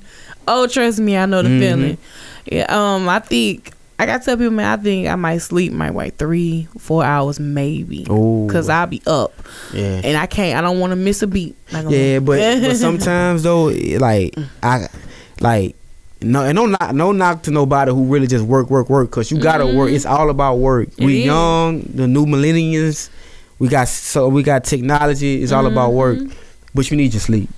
Oh, 0.47 0.65
trust 0.67 0.99
me, 0.99 1.15
I 1.17 1.25
know 1.27 1.41
the 1.43 1.49
Mhm. 1.49 1.59
feeling. 1.59 1.97
Yeah, 2.45 2.65
um, 2.95 3.07
I 3.07 3.19
think 3.19 3.73
I 3.99 4.05
got 4.05 4.19
to 4.19 4.25
tell 4.25 4.37
people, 4.37 4.51
man, 4.51 4.79
I 4.79 4.81
think 4.81 5.07
I 5.07 5.15
might 5.15 5.39
sleep 5.39 5.73
my 5.73 5.89
like 5.89 6.15
three, 6.15 6.69
four 6.77 7.03
hours 7.03 7.37
maybe, 7.37 8.05
cause 8.05 8.69
I'll 8.69 8.87
be 8.87 9.01
up 9.05 9.33
Yeah. 9.73 10.01
and 10.03 10.17
I 10.17 10.25
can't. 10.25 10.57
I 10.57 10.61
don't 10.61 10.79
want 10.79 10.91
to 10.91 10.95
miss 10.95 11.21
a 11.21 11.27
beat. 11.27 11.55
Yeah, 11.71 12.19
but 12.19 12.61
but 12.61 12.75
sometimes 12.77 13.43
though, 13.43 13.65
like 13.65 14.35
I 14.63 14.87
like 15.41 15.75
no 16.21 16.45
and 16.45 16.55
no 16.55 16.65
knock 16.65 16.93
no 16.93 17.11
knock 17.11 17.43
to 17.43 17.51
nobody 17.51 17.91
who 17.91 18.05
really 18.05 18.27
just 18.27 18.45
work 18.45 18.69
work 18.69 18.89
work 18.89 19.09
because 19.09 19.31
you 19.31 19.37
gotta 19.37 19.65
mm-hmm. 19.65 19.77
work. 19.77 19.91
It's 19.91 20.05
all 20.05 20.29
about 20.29 20.55
work. 20.59 20.87
It 20.97 21.05
we 21.05 21.19
is. 21.19 21.25
young, 21.25 21.81
the 21.81 22.07
new 22.07 22.25
millennials. 22.25 23.09
We 23.59 23.67
got 23.67 23.89
so 23.89 24.29
we 24.29 24.43
got 24.43 24.63
technology. 24.63 25.43
It's 25.43 25.51
all 25.51 25.65
about 25.65 25.91
work, 25.91 26.19
mm-hmm. 26.19 26.39
but 26.73 26.89
you 26.89 26.95
need 26.95 27.13
your 27.13 27.19
sleep 27.19 27.49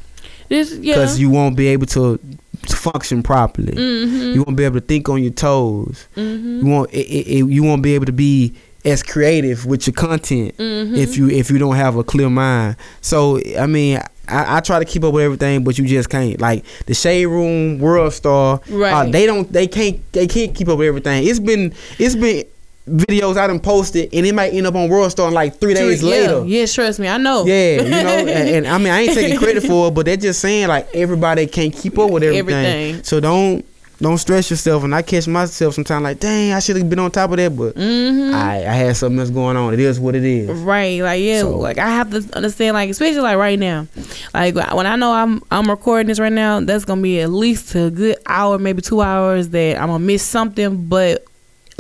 this, 0.52 0.74
yeah, 0.74 0.96
because 0.96 1.20
you 1.20 1.30
won't 1.30 1.56
be 1.56 1.68
able 1.68 1.86
to 1.88 2.20
function 2.68 3.24
properly. 3.24 3.74
mm-hmm, 3.74 4.34
You 4.34 4.44
won't 4.44 4.58
be 4.58 4.64
able 4.64 4.80
to 4.80 4.86
think 4.86 5.10
on 5.10 5.24
your 5.24 5.34
toes. 5.34 6.08
mm-hmm, 6.16 6.66
You 6.66 6.72
won't 6.72 6.92
it, 6.94 7.08
it, 7.08 7.46
you 7.50 7.64
won't 7.64 7.82
be 7.84 7.96
able 7.96 8.06
to 8.06 8.12
be 8.12 8.54
as 8.84 9.04
creative 9.04 9.66
with 9.68 9.86
your 9.86 9.94
content 9.94 10.58
mm-hmm. 10.58 10.96
if 10.96 11.16
you 11.18 11.30
if 11.30 11.50
you 11.52 11.58
don't 11.58 11.76
have 11.76 11.96
a 11.98 12.04
clear 12.04 12.30
mind. 12.30 12.76
So 13.02 13.40
I 13.60 13.68
mean, 13.68 14.00
I, 14.28 14.58
I 14.58 14.60
try 14.62 14.80
to 14.80 14.86
keep 14.86 15.04
up 15.04 15.14
with 15.14 15.24
everything, 15.24 15.64
but 15.64 15.78
you 15.78 15.86
just 15.86 16.10
can't. 16.10 16.40
Like 16.40 16.66
the 16.86 16.94
Shade 16.94 17.26
Room, 17.28 17.80
World 17.80 18.14
Star, 18.14 18.56
uh, 18.56 18.76
Right. 18.76 19.12
they 19.12 19.26
don't 19.26 19.52
they 19.52 19.68
can't 19.68 20.00
they 20.14 20.28
can't 20.28 20.56
keep 20.56 20.68
up 20.68 20.78
with 20.80 20.88
everything. 20.88 21.28
It's 21.28 21.40
been 21.40 21.74
it's 22.00 22.16
been 22.16 22.46
videos 22.88 23.38
I 23.38 23.48
done 23.48 23.60
posted, 23.60 24.10
and 24.14 24.26
it 24.26 24.34
might 24.34 24.54
end 24.54 24.68
up 24.68 24.76
on 24.76 24.90
World 24.90 25.12
Star 25.12 25.32
like 25.32 25.60
three 25.60 25.74
days 25.74 26.02
yeah, 26.02 26.10
later. 26.10 26.46
Yeah, 26.46 26.66
trust 26.66 27.00
me, 27.00 27.08
I 27.08 27.18
know. 27.18 27.46
Yeah, 27.46 27.82
you 27.82 27.90
know, 27.90 27.98
and, 27.98 28.30
and 28.66 28.68
I 28.68 28.78
mean, 28.78 28.90
I 28.90 29.02
ain't 29.02 29.14
taking 29.14 29.38
credit 29.38 29.64
for 29.64 29.88
it, 29.88 29.92
but 29.92 30.06
they're 30.06 30.18
just 30.18 30.40
saying 30.40 30.68
like 30.68 30.88
everybody 30.94 31.48
can't 31.48 31.74
keep 31.74 31.98
up 32.00 32.10
with 32.12 32.24
everything. 32.24 32.66
Everything. 32.66 33.04
So 33.04 33.20
don't 33.20 33.66
don't 34.00 34.18
stress 34.18 34.50
yourself. 34.50 34.84
And 34.84 34.96
I 34.96 35.04
catch 35.04 35.28
myself 35.28 35.76
sometimes 35.76 36.02
like, 36.04 36.20
dang, 36.20 36.54
I 36.54 36.60
should 36.60 36.76
have 36.76 36.90
been 36.90 36.98
on 36.98 37.12
top 37.12 37.30
of 37.30 37.38
that, 37.38 37.56
but 37.56 37.76
Mm-hmm. 37.76 38.34
I 38.34 38.58
I 38.66 38.74
had 38.74 38.98
something 38.98 39.20
else 39.20 39.30
going 39.30 39.56
on. 39.58 39.74
It 39.76 39.80
is 39.80 40.00
what 40.00 40.16
it 40.16 40.24
is. 40.24 40.50
Right, 40.50 41.02
like 41.02 41.22
yeah, 41.22 41.42
So- 41.42 41.58
like 41.60 41.78
I 41.78 41.90
have 41.90 42.10
to 42.12 42.28
understand, 42.36 42.74
like 42.74 42.90
especially 42.90 43.22
like 43.22 43.38
right 43.38 43.60
now, 43.60 43.86
like 44.34 44.56
when 44.56 44.88
I 44.88 44.96
know 44.96 45.12
I'm 45.12 45.44
I'm 45.52 45.70
recording 45.70 46.08
this 46.08 46.20
right 46.20 46.34
now, 46.34 46.60
that's 46.62 46.84
gonna 46.84 47.02
be 47.02 47.22
at 47.22 47.30
least 47.30 47.76
a 47.76 47.92
good 47.92 48.18
hour, 48.26 48.58
maybe 48.58 48.82
two 48.82 49.02
hours 49.02 49.50
that 49.50 49.78
I'm 49.80 49.88
gonna 49.90 50.00
miss 50.00 50.24
something, 50.24 50.88
but 50.88 51.24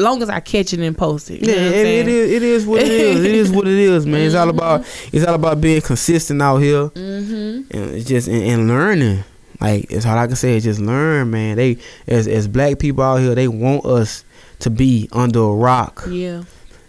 long 0.02 0.22
as 0.24 0.30
I 0.30 0.40
catch 0.40 0.74
it 0.74 0.80
and 0.80 0.98
post 0.98 1.32
it, 1.32 1.42
Yeah, 1.42 1.56
know 1.56 1.62
what 1.62 1.68
I'm 1.70 1.74
it, 1.76 1.86
it 1.86 2.08
is. 2.08 2.32
It 2.32 2.44
is 2.44 2.66
what 2.66 2.82
it 2.82 2.92
is. 2.92 3.24
It 3.26 3.32
is 3.32 3.52
what 3.52 3.68
it 3.68 3.74
is, 3.78 4.06
man. 4.06 4.22
It's 4.22 4.36
all 4.36 4.50
about. 4.50 4.82
It's 5.14 5.26
all 5.26 5.36
about 5.36 5.62
being 5.62 5.82
consistent 5.82 6.42
out 6.42 6.58
here, 6.58 6.90
Mm-hmm. 6.90 7.78
and 7.78 7.92
it's 7.96 8.06
just 8.08 8.28
and, 8.28 8.44
and 8.44 8.68
learning. 8.68 9.24
Like 9.60 9.92
it's 9.92 10.06
all 10.06 10.18
I 10.18 10.26
can 10.28 10.36
say 10.36 10.56
is 10.58 10.64
just 10.64 10.80
learn, 10.80 11.30
man. 11.32 11.56
They 11.58 11.78
as 12.08 12.28
as 12.28 12.48
black 12.48 12.80
people 12.80 13.04
out 13.04 13.18
here, 13.18 13.36
they 13.36 13.48
want 13.48 13.86
us 13.86 14.26
to 14.60 14.70
be 14.70 15.08
under 15.12 15.40
a 15.40 15.54
rock. 15.54 16.04
Yeah, 16.10 16.44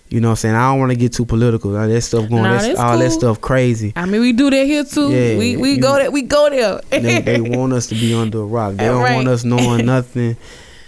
You 0.09 0.21
know 0.21 0.29
what 0.29 0.33
I'm 0.33 0.37
saying? 0.37 0.55
I 0.55 0.71
don't 0.71 0.79
want 0.81 0.91
to 0.93 0.97
get 0.97 1.13
too 1.13 1.25
political. 1.27 1.77
All 1.77 1.87
that 1.89 2.01
stuff 2.03 2.29
going, 2.31 2.43
Nah, 2.45 2.59
that's, 2.61 2.79
all 2.79 2.99
that 2.99 3.11
stuff 3.13 3.41
crazy. 3.41 3.93
I 3.97 4.07
mean 4.07 4.21
we 4.23 4.33
do 4.33 4.49
that 4.51 4.65
here 4.67 4.85
too. 4.85 5.11
Yeah, 5.11 5.39
we 5.39 5.57
we 5.59 5.73
you- 5.75 5.81
go 5.83 5.97
there, 5.97 6.11
we 6.11 6.23
go 6.23 6.49
there. 6.51 6.81
they, 6.91 7.21
they 7.21 7.41
want 7.59 7.73
us 7.75 7.87
to 7.89 7.95
be 7.95 8.15
under 8.15 8.39
a 8.41 8.45
rock. 8.45 8.75
They 8.77 8.87
don't 8.87 9.03
Right. 9.03 9.15
want 9.17 9.29
us 9.29 9.45
knowing 9.45 9.85
nothing. 9.95 10.37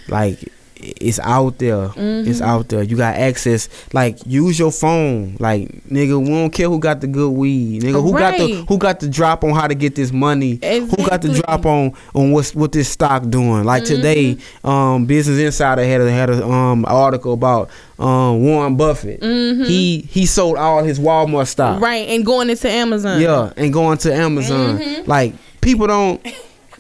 Like 0.08 0.38
it's 0.76 1.18
out 1.20 1.58
there. 1.58 1.90
It's 1.96 2.40
Mhm. 2.40 2.46
out 2.46 2.68
there. 2.68 2.82
You 2.82 2.96
got 2.96 3.14
access. 3.16 3.68
Like 3.92 4.18
use 4.26 4.58
your 4.58 4.72
phone. 4.72 5.36
Like 5.38 5.68
nigga, 5.88 6.18
we 6.20 6.26
don't 6.28 6.50
care 6.50 6.68
who 6.68 6.78
got 6.78 7.00
the 7.00 7.06
good 7.06 7.30
weed. 7.30 7.82
Nigga, 7.82 8.02
who 8.02 8.12
got 8.12 8.36
the 8.36 8.64
who 8.68 8.78
got 8.78 9.00
the 9.00 9.08
drop 9.08 9.44
on 9.44 9.50
how 9.54 9.66
to 9.66 9.74
get 9.74 9.94
this 9.94 10.12
money. 10.12 10.58
Who 10.62 10.96
got 11.08 11.22
the 11.22 11.28
drop 11.40 11.64
on 11.66 11.92
on 12.14 12.32
what's 12.32 12.54
what 12.54 12.72
this 12.72 12.88
stock 12.88 13.28
doing? 13.30 13.64
Like 13.64 13.84
today, 13.84 14.34
Mm-hmm. 14.34 14.68
um, 14.68 15.06
Business 15.06 15.38
Insider 15.38 15.84
had 15.84 16.00
a 16.00 16.10
had 16.10 16.30
a 16.30 16.44
um 16.46 16.84
article 16.88 17.32
about 17.32 17.70
um 17.98 18.42
Warren 18.42 18.76
Buffett. 18.76 19.20
Mhm. 19.20 19.66
He 19.66 20.06
he 20.10 20.26
sold 20.26 20.56
all 20.56 20.82
his 20.82 20.98
Walmart 20.98 21.46
stock. 21.46 21.80
right, 21.80 22.08
and 22.08 22.24
going 22.26 22.50
into 22.50 22.68
Amazon. 22.70 23.20
Yeah, 23.20 23.50
and 23.56 23.72
going 23.72 23.98
to 23.98 24.12
Amazon. 24.14 24.78
Mhm. 24.78 25.06
Like 25.08 25.34
people 25.60 25.86
don't. 25.86 26.20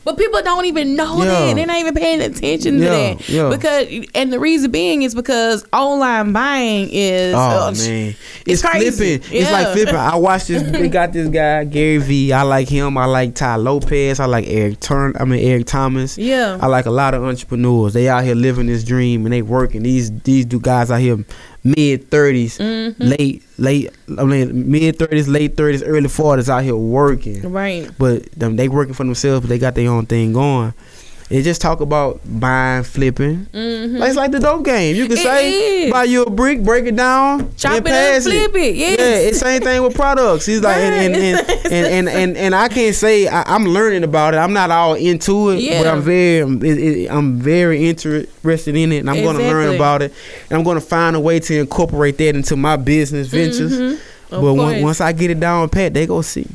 But 0.04 0.18
people 0.18 0.42
don't 0.42 0.66
even 0.66 0.96
know 0.96 1.18
Yeah. 1.22 1.24
that. 1.46 1.54
They're 1.56 1.66
not 1.66 1.78
even 1.78 1.94
paying 1.94 2.20
attention 2.20 2.74
to 2.80 2.80
that. 2.84 3.28
yeah. 3.28 3.48
Because 3.48 3.88
and 4.14 4.32
the 4.32 4.38
reason 4.38 4.70
being 4.70 5.02
is 5.02 5.14
because 5.14 5.64
online 5.72 6.32
buying 6.32 6.88
is 6.92 7.34
Oh 7.34 7.38
uh, 7.38 7.70
man, 7.72 8.14
it's 8.46 8.62
it's, 8.62 8.96
flipping. 8.96 9.22
It's 9.32 9.50
like 9.50 9.68
flipping. 9.68 9.94
I 9.96 10.16
watched 10.16 10.48
this. 10.48 10.62
They 10.62 10.88
got 10.88 11.12
this 11.12 11.28
guy 11.28 11.64
Gary 11.64 11.98
V. 11.98 12.32
I 12.32 12.42
like 12.42 12.68
him. 12.68 12.98
I 12.98 13.06
like 13.06 13.34
Tai 13.34 13.56
Lopez. 13.56 14.20
I 14.20 14.26
like 14.26 14.46
Eric 14.48 14.80
Turn. 14.80 15.14
I 15.18 15.24
mean 15.24 15.44
Eric 15.44 15.66
Thomas. 15.66 16.18
Yeah. 16.18 16.58
I 16.60 16.66
like 16.66 16.86
a 16.86 16.90
lot 16.90 17.14
of 17.14 17.22
entrepreneurs. 17.24 17.92
They 17.94 18.08
out 18.08 18.24
here 18.24 18.34
living 18.34 18.66
this 18.66 18.84
dream 18.84 19.24
and 19.24 19.32
they 19.32 19.42
working. 19.42 19.82
These 19.82 20.12
these 20.20 20.44
do 20.44 20.60
guys 20.60 20.90
out 20.90 21.00
here 21.00 21.24
mid 21.64 22.10
30s, 22.10 22.58
Mhm. 22.58 22.94
late 22.98 23.42
late. 23.58 23.90
I 24.18 24.24
mean 24.24 24.70
mid 24.70 24.98
thirties, 24.98 25.28
late 25.28 25.56
thirties, 25.56 25.82
early 25.82 26.08
forties 26.08 26.50
out 26.50 26.62
here 26.62 26.76
working. 26.76 27.50
Right. 27.50 27.88
But 27.98 28.30
them 28.38 28.56
they 28.56 28.68
working 28.68 28.94
for 28.94 29.04
themselves, 29.04 29.40
but 29.40 29.48
they 29.48 29.58
got 29.58 29.74
their 29.74 29.88
own 29.90 30.06
thing 30.06 30.34
going. 30.34 30.74
It 31.34 31.42
just 31.42 31.60
talk 31.60 31.80
about 31.80 32.20
buying, 32.24 32.84
flipping. 32.84 33.46
Mm-hmm. 33.46 33.96
Like 33.96 34.08
it's 34.08 34.16
like 34.16 34.30
the 34.30 34.38
dope 34.38 34.64
game. 34.64 34.94
You 34.94 35.06
can 35.08 35.16
It 35.18 35.22
say 35.22 35.86
is. 35.86 35.92
buy 35.92 36.04
you 36.04 36.22
a 36.22 36.30
brick, 36.30 36.62
break 36.62 36.84
it 36.86 36.94
down, 36.94 37.52
Chop 37.56 37.72
and 37.72 37.86
it 37.86 37.90
pass 37.90 38.22
flip 38.22 38.54
it. 38.54 38.76
Yes. 38.76 38.98
Yeah, 39.00 39.28
it's 39.28 39.40
the 39.40 39.44
same 39.44 39.62
thing 39.62 39.82
with 39.82 39.96
products. 39.96 40.46
He's 40.46 40.60
like, 40.62 40.76
and 40.76 41.12
and, 41.12 41.14
and, 41.16 41.50
and, 41.72 41.86
and, 41.86 42.08
and, 42.08 42.36
and 42.36 42.54
I 42.54 42.68
can't 42.68 42.94
say 42.94 43.26
I, 43.26 43.42
I'm 43.52 43.64
learning 43.64 44.04
about 44.04 44.34
it. 44.34 44.36
I'm 44.36 44.52
not 44.52 44.70
all 44.70 44.94
into 44.94 45.50
it, 45.50 45.76
but 45.82 45.88
I'm 45.88 46.02
very 46.02 46.38
I'm, 46.38 46.62
it, 46.64 46.78
it, 46.78 47.10
I'm 47.10 47.40
very 47.40 47.88
interested 47.88 48.76
in 48.76 48.92
it, 48.92 48.98
and 48.98 49.10
I'm 49.10 49.22
going 49.22 49.36
to 49.36 49.42
learn 49.42 49.74
about 49.74 50.02
it. 50.02 50.12
And 50.50 50.56
I'm 50.56 50.62
going 50.64 50.78
to 50.78 50.86
find 50.86 51.16
a 51.16 51.20
way 51.20 51.40
to 51.40 51.58
incorporate 51.58 52.16
that 52.18 52.36
into 52.36 52.54
my 52.54 52.76
business 52.76 53.26
ventures. 53.26 53.72
Mhm. 53.76 54.00
But 54.30 54.54
when, 54.54 54.82
once 54.82 55.00
I 55.00 55.12
get 55.12 55.30
it 55.30 55.40
down 55.40 55.68
pat, 55.68 55.94
they 55.94 56.06
go 56.06 56.22
see. 56.22 56.46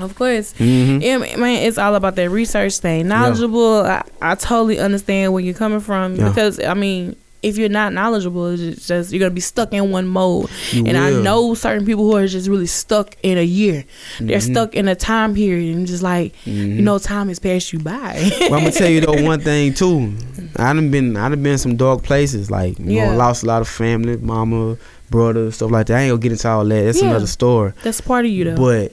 Of 0.00 0.14
course. 0.14 0.54
Mhm. 0.58 1.02
Yeah, 1.02 1.18
man, 1.36 1.62
it's 1.62 1.78
all 1.78 1.94
about 1.94 2.16
that 2.16 2.30
research 2.30 2.78
thing. 2.78 3.08
Knowledgeable, 3.08 3.82
I, 3.82 4.02
I 4.22 4.34
totally 4.34 4.78
understand 4.78 5.32
where 5.32 5.42
you're 5.42 5.54
coming 5.54 5.80
from 5.80 6.16
Yeah. 6.16 6.28
because 6.28 6.60
I 6.60 6.74
mean, 6.74 7.16
if 7.40 7.56
you're 7.56 7.68
not 7.68 7.92
knowledgeable, 7.92 8.46
it's 8.48 8.88
just 8.88 9.12
you're 9.12 9.20
gonna 9.20 9.30
be 9.30 9.40
stuck 9.40 9.72
in 9.72 9.92
one 9.92 10.08
mode. 10.08 10.48
You 10.72 10.84
and 10.86 10.96
I 10.96 11.10
know 11.10 11.54
certain 11.54 11.86
people 11.86 12.04
who 12.04 12.16
are 12.16 12.26
just 12.26 12.48
really 12.48 12.66
stuck 12.66 13.16
in 13.22 13.38
a 13.38 13.44
year. 13.44 13.84
They're 14.18 14.38
Mhm. 14.38 14.50
stuck 14.50 14.74
in 14.74 14.88
a 14.88 14.96
time 14.96 15.34
period 15.34 15.76
and 15.76 15.86
just 15.86 16.02
like 16.02 16.34
Mhm. 16.46 16.76
you 16.76 16.82
know, 16.82 16.98
time 16.98 17.28
has 17.28 17.38
passed 17.38 17.72
you 17.72 17.78
by. 17.78 18.30
Well, 18.40 18.54
I'm 18.54 18.60
gonna 18.60 18.72
tell 18.72 18.88
you 18.90 19.00
though 19.02 19.22
one 19.22 19.40
thing 19.40 19.72
too. 19.72 20.14
I 20.56 20.72
done 20.72 20.90
been 20.90 21.16
I 21.16 21.28
done 21.28 21.42
been 21.42 21.58
some 21.58 21.76
dark 21.76 22.02
places. 22.02 22.50
Like 22.50 22.76
you 22.80 22.86
Yeah. 22.96 23.10
know, 23.12 23.16
lost 23.16 23.44
a 23.44 23.46
lot 23.46 23.62
of 23.62 23.68
family, 23.68 24.16
mama, 24.16 24.76
brother, 25.08 25.52
stuff 25.52 25.70
like 25.70 25.86
that. 25.86 25.96
I 25.96 26.00
ain't 26.02 26.10
gonna 26.10 26.20
get 26.20 26.32
into 26.32 26.48
all 26.48 26.64
that. 26.64 26.84
That's 26.86 27.00
Yeah. 27.00 27.10
another 27.10 27.28
story. 27.28 27.72
That's 27.84 28.00
part 28.00 28.24
of 28.24 28.32
you 28.32 28.44
though. 28.46 28.56
But 28.56 28.92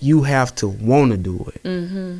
you 0.00 0.22
have 0.22 0.54
to 0.56 0.68
want 0.68 1.12
to 1.12 1.16
do 1.18 1.50
it. 1.54 1.62
mm-hmm. 1.62 2.18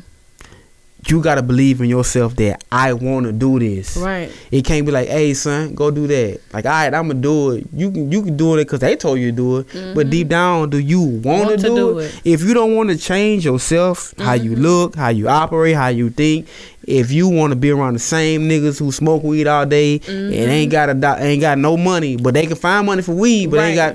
You 1.07 1.21
gotta 1.21 1.41
believe 1.41 1.79
in 1.79 1.87
yourself 1.89 2.35
that 2.35 2.61
I 2.69 2.91
want 2.91 3.25
to 3.25 3.31
do 3.31 3.57
this. 3.57 3.95
Right. 3.95 4.29
It 4.51 4.65
can't 4.65 4.85
be 4.85 4.91
like, 4.91 5.07
hey 5.07 5.33
son, 5.33 5.73
go 5.73 5.89
do 5.91 6.07
that. 6.07 6.41
Like, 6.51 6.65
all 6.65 6.71
right, 6.73 6.93
I'm 6.93 7.07
gonna 7.07 7.21
do 7.21 7.51
it. 7.51 7.67
You 7.71 7.89
can 7.89 8.11
you 8.11 8.21
can 8.21 8.35
do 8.35 8.55
it 8.55 8.65
because 8.65 8.81
they 8.81 8.97
told 8.97 9.17
you 9.17 9.31
to 9.31 9.35
do 9.35 9.57
it. 9.59 9.95
But 9.95 10.09
deep 10.09 10.27
down, 10.27 10.69
do 10.69 10.77
you 10.77 10.99
want 11.01 11.23
Mm-hmm. 11.23 11.49
To 11.51 11.57
to 11.57 11.63
do, 11.69 11.75
do 11.75 11.99
it? 11.99 12.13
it. 12.13 12.21
If 12.25 12.41
you 12.43 12.53
don't 12.53 12.75
want 12.75 12.89
to 12.89 12.97
change 12.97 13.45
yourself, 13.45 14.13
how 14.17 14.33
you 14.33 14.51
Mm-hmm. 14.51 14.61
look, 14.61 14.95
how 14.95 15.07
you 15.07 15.29
operate, 15.29 15.75
how 15.75 15.87
you 15.87 16.09
think, 16.09 16.49
if 16.85 17.11
you 17.11 17.29
want 17.29 17.51
to 17.51 17.55
be 17.55 17.71
around 17.71 17.93
the 17.93 17.99
same 17.99 18.49
niggas 18.49 18.77
who 18.77 18.91
smoke 18.91 19.23
weed 19.23 19.47
all 19.47 19.65
day 19.65 20.01
and 20.05 20.33
ain't 20.33 20.69
got 20.71 20.89
a 20.89 20.93
do- 20.93 21.15
ain't 21.23 21.39
got 21.39 21.57
no 21.57 21.77
money, 21.77 22.17
but 22.17 22.33
they 22.33 22.45
can 22.45 22.57
find 22.57 22.85
money 22.85 23.01
for 23.03 23.15
weed, 23.15 23.49
but 23.51 23.61
ain't 23.61 23.75
got. 23.77 23.93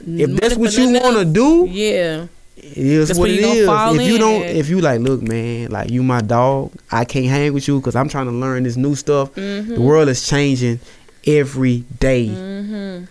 If 0.00 0.28
Money 0.28 0.34
that's 0.34 0.56
what 0.56 0.76
you 0.76 0.90
want 1.00 1.16
to 1.16 1.24
do, 1.24 1.66
Yeah. 1.70 2.26
It 2.56 2.76
is 2.76 3.08
That's 3.08 3.18
what 3.18 3.30
it 3.30 3.40
is. 3.40 3.68
If 3.68 4.08
you 4.08 4.14
in 4.14 4.20
don't, 4.20 4.42
if 4.44 4.68
you 4.68 4.80
like, 4.80 5.00
look, 5.00 5.22
man, 5.22 5.70
like 5.70 5.90
you 5.90 6.02
my 6.02 6.20
dog, 6.20 6.72
I 6.90 7.04
can't 7.04 7.26
hang 7.26 7.52
with 7.52 7.66
you 7.66 7.78
because 7.78 7.96
I'm 7.96 8.08
trying 8.08 8.26
to 8.26 8.32
learn 8.32 8.64
this 8.64 8.76
new 8.76 8.94
stuff. 8.94 9.34
Mm-hmm. 9.34 9.74
The 9.74 9.80
world 9.80 10.08
is 10.08 10.26
changing 10.26 10.80
every 11.26 11.84
day. 11.98 12.28
Mm-hmm. 12.28 13.04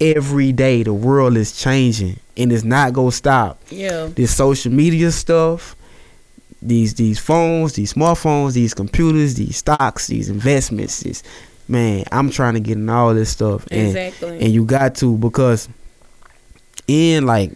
Every 0.00 0.52
day, 0.52 0.84
the 0.84 0.94
world 0.94 1.36
is 1.36 1.60
changing, 1.60 2.20
and 2.36 2.52
it's 2.52 2.62
not 2.62 2.92
gonna 2.92 3.10
stop. 3.10 3.60
Yeah. 3.68 4.06
This 4.06 4.34
social 4.34 4.70
media 4.72 5.10
stuff, 5.10 5.74
these 6.62 6.94
these 6.94 7.18
phones, 7.18 7.72
these 7.72 7.94
smartphones, 7.94 8.52
these 8.52 8.74
computers, 8.74 9.34
these 9.34 9.56
stocks, 9.56 10.06
these 10.06 10.28
investments, 10.28 11.00
this 11.00 11.24
man, 11.66 12.04
I'm 12.12 12.30
trying 12.30 12.54
to 12.54 12.60
get 12.60 12.78
in 12.78 12.88
all 12.88 13.12
this 13.12 13.30
stuff, 13.30 13.66
and 13.72 13.88
Exactly. 13.88 14.38
and 14.40 14.52
you 14.52 14.64
got 14.64 14.94
to 14.96 15.16
because 15.18 15.68
in 16.86 17.26
like 17.26 17.52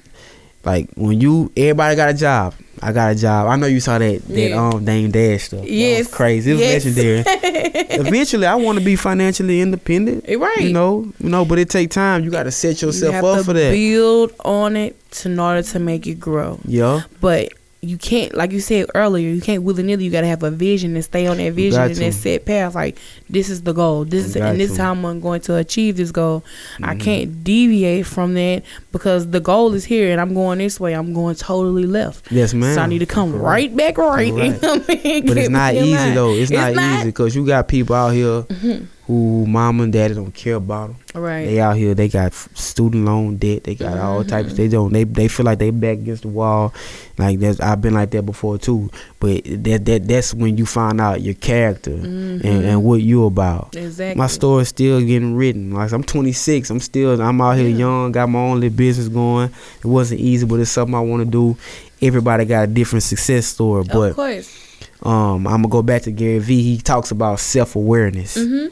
like 0.65 0.89
when 0.97 1.21
you 1.21 1.51
everybody 1.57 1.97
got 1.97 2.11
a 2.11 2.15
job 2.15 2.55
i 2.83 2.93
got 2.93 3.13
a 3.13 3.15
job 3.15 3.49
i 3.49 3.57
know 3.57 3.67
you 3.67 3.81
saw 3.81 3.99
that 3.99 4.23
that 4.29 4.51
Yeah. 4.51 4.69
um 4.69 4.85
dame 4.85 5.11
dash 5.11 5.45
stuff 5.45 5.65
Yes. 5.65 6.09
crazy 6.09 6.51
it 6.51 6.55
was 6.55 6.63
Yes. 6.63 6.85
legendary 6.85 7.25
eventually 7.91 8.47
i 8.47 8.55
want 8.55 8.79
to 8.79 8.85
be 8.85 8.97
financially 8.97 9.61
independent 9.61 10.25
right. 10.29 10.57
you 10.61 10.73
know 10.73 11.11
you 11.19 11.29
know 11.29 11.45
but 11.45 11.59
it 11.59 11.69
take 11.71 11.91
time 11.91 12.25
you 12.25 12.31
got 12.31 12.45
to 12.45 12.51
set 12.51 12.81
you 12.83 12.89
yourself 12.89 13.15
have 13.15 13.25
up 13.25 13.45
for 13.45 13.53
that 13.53 13.73
build 13.73 14.33
on 14.45 14.77
it 14.77 14.97
in 15.25 15.39
order 15.39 15.63
to 15.63 15.79
make 15.79 16.07
it 16.07 16.19
grow. 16.19 16.59
yeah 16.65 17.03
But 17.21 17.53
you 17.85 17.99
can't 17.99 18.33
like 18.37 18.53
you 18.53 18.61
said 18.61 18.87
earlier 18.95 19.29
you 19.29 19.41
can't 19.41 19.65
willy 19.65 19.83
nilly 19.83 20.05
you 20.05 20.11
gotta 20.11 20.27
have 20.29 20.45
a 20.45 20.53
vision 20.53 20.95
and 20.95 21.05
stay 21.05 21.27
on 21.27 21.39
that 21.39 21.53
vision 21.53 21.81
and 21.83 21.97
that 21.97 22.13
set 22.15 22.45
path 22.45 22.77
like 22.77 22.97
this 23.29 23.51
is 23.51 23.63
the 23.63 23.73
goal 23.73 24.05
this 24.05 24.25
is 24.25 24.37
and 24.37 24.61
this 24.61 24.71
is 24.71 24.77
how 24.77 24.93
i'm 24.93 25.21
going 25.21 25.41
to 25.41 25.57
achieve 25.57 25.97
this 25.97 26.13
goal 26.13 26.45
i 26.81 26.95
Mhm. 26.95 27.01
can't 27.01 27.43
deviate 27.45 28.07
from 28.07 28.35
that 28.35 28.63
because 28.93 29.31
the 29.33 29.41
goal 29.41 29.75
is 29.75 29.85
here 29.85 30.13
and 30.13 30.21
i'm 30.21 30.33
going 30.33 30.59
this 30.59 30.79
way 30.79 30.93
i'm 30.93 31.13
going 31.13 31.35
totally 31.35 31.85
left 31.87 32.31
Yes, 32.31 32.55
man. 32.55 32.77
so 32.77 32.83
i 32.83 32.87
need 32.87 33.01
to 33.01 33.07
come 33.07 33.33
Correct. 33.33 33.45
right 33.45 33.77
back 33.77 33.99
right, 33.99 34.27
you 34.33 34.33
know 34.35 34.75
I 34.89 35.01
mean? 35.03 35.27
But 35.27 35.37
it's 35.39 35.49
not 35.63 35.75
easy 35.75 35.93
line. 35.97 36.15
though. 36.15 36.35
It's, 36.35 36.53
not, 36.53 36.73
easy 36.77 37.07
because 37.07 37.35
you 37.35 37.45
got 37.45 37.67
people 37.67 37.97
out 37.97 38.11
here 38.11 38.43
Mhm. 38.43 38.87
Who 39.13 39.47
mama 39.47 39.83
and 39.85 39.93
daddy 39.93 40.15
don't 40.15 40.33
care 40.33 40.55
about 40.55 40.89
them. 41.13 41.23
right 41.23 41.45
They 41.45 41.61
out 41.61 41.77
here, 41.77 41.95
they 41.95 42.09
got 42.09 42.33
student 42.33 43.05
loan 43.05 43.37
debt. 43.37 43.65
They 43.65 43.75
got 43.75 43.99
all 43.99 44.25
types. 44.25 44.55
They 44.55 44.69
don't. 44.69 44.93
They 44.93 45.05
they 45.05 45.29
feel 45.29 45.45
like 45.45 45.59
they 45.59 45.71
back 45.71 45.99
against 45.99 46.23
the 46.23 46.29
wall. 46.29 46.73
Like 47.19 47.39
that's 47.39 47.61
I've 47.61 47.81
been 47.83 47.93
like 47.95 48.11
that 48.13 48.23
before 48.25 48.57
too. 48.59 48.91
But 49.21 49.43
that 49.45 49.85
that 49.85 50.09
that's 50.09 50.33
when 50.33 50.57
you 50.57 50.65
find 50.65 51.01
out 51.01 51.21
your 51.21 51.35
character 51.35 51.91
and, 51.93 52.43
and 52.45 52.83
what 52.85 53.03
you 53.03 53.27
about. 53.27 53.77
exactly 53.77 54.19
My 54.19 54.29
story's 54.29 54.69
still 54.69 55.01
getting 55.01 55.37
written. 55.37 55.73
Like 55.73 55.93
I'm 55.93 56.03
26. 56.03 56.71
I'm 56.71 56.81
still. 56.81 57.21
I'm 57.21 57.41
out 57.41 57.57
here 57.57 57.69
Yeah. 57.69 57.77
young. 57.77 58.13
Got 58.13 58.31
my 58.31 58.39
own 58.39 58.61
little 58.61 58.77
business 58.77 59.09
going. 59.09 59.51
It 59.81 59.87
wasn't 59.87 60.21
easy, 60.21 60.47
but 60.47 60.59
it's 60.61 60.71
something 60.71 60.95
I 60.95 61.01
want 61.01 61.25
to 61.25 61.31
do. 61.31 61.57
Everybody 62.01 62.47
got 62.47 62.65
a 62.65 62.67
different 62.67 63.03
success 63.03 63.47
story, 63.47 63.83
of 63.83 63.89
but 63.89 64.15
course 64.15 64.59
um, 65.03 65.47
I'm 65.49 65.63
gonna 65.63 65.69
go 65.69 65.83
back 65.83 66.03
to 66.03 66.11
Gary 66.13 66.39
Vee. 66.39 66.63
He 66.63 66.79
talks 66.79 67.11
about 67.11 67.39
self 67.41 67.77
awareness. 67.77 68.37
mhm 68.39 68.71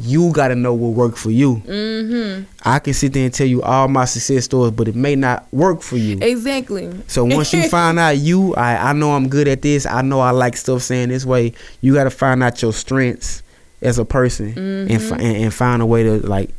You 0.00 0.32
gotta 0.32 0.54
know 0.54 0.74
what 0.74 0.92
worked 0.94 1.18
for 1.18 1.30
you. 1.30 1.56
mhm 1.66 2.44
I 2.64 2.78
can 2.78 2.94
sit 2.94 3.12
there 3.12 3.24
and 3.24 3.34
tell 3.34 3.46
you 3.46 3.62
all 3.62 3.88
my 3.88 4.04
success 4.04 4.44
stories, 4.44 4.72
but 4.72 4.88
it 4.88 4.94
may 4.94 5.16
not 5.16 5.46
work 5.52 5.82
for 5.82 5.96
you. 5.96 6.18
exactly 6.22 6.90
So 7.08 7.24
once 7.24 7.52
you 7.52 7.68
find 7.68 7.98
out 7.98 8.16
you, 8.18 8.54
I, 8.54 8.90
I 8.90 8.92
know 8.92 9.12
I'm 9.12 9.28
good 9.28 9.48
at 9.48 9.62
this. 9.62 9.84
I 9.86 10.02
know 10.02 10.20
I 10.20 10.30
like 10.30 10.56
stuff 10.56 10.82
saying 10.82 11.08
this 11.10 11.24
way. 11.26 11.52
You 11.80 11.94
got 11.94 12.04
to 12.04 12.10
find 12.10 12.42
out 12.42 12.62
your 12.62 12.72
strengths 12.72 13.42
as 13.82 13.98
a 13.98 14.04
person 14.04 14.56
and, 14.56 15.02
fi- 15.02 15.16
and 15.16 15.36
and 15.44 15.52
find 15.54 15.82
a 15.82 15.86
way 15.86 16.04
to 16.04 16.24
like 16.26 16.50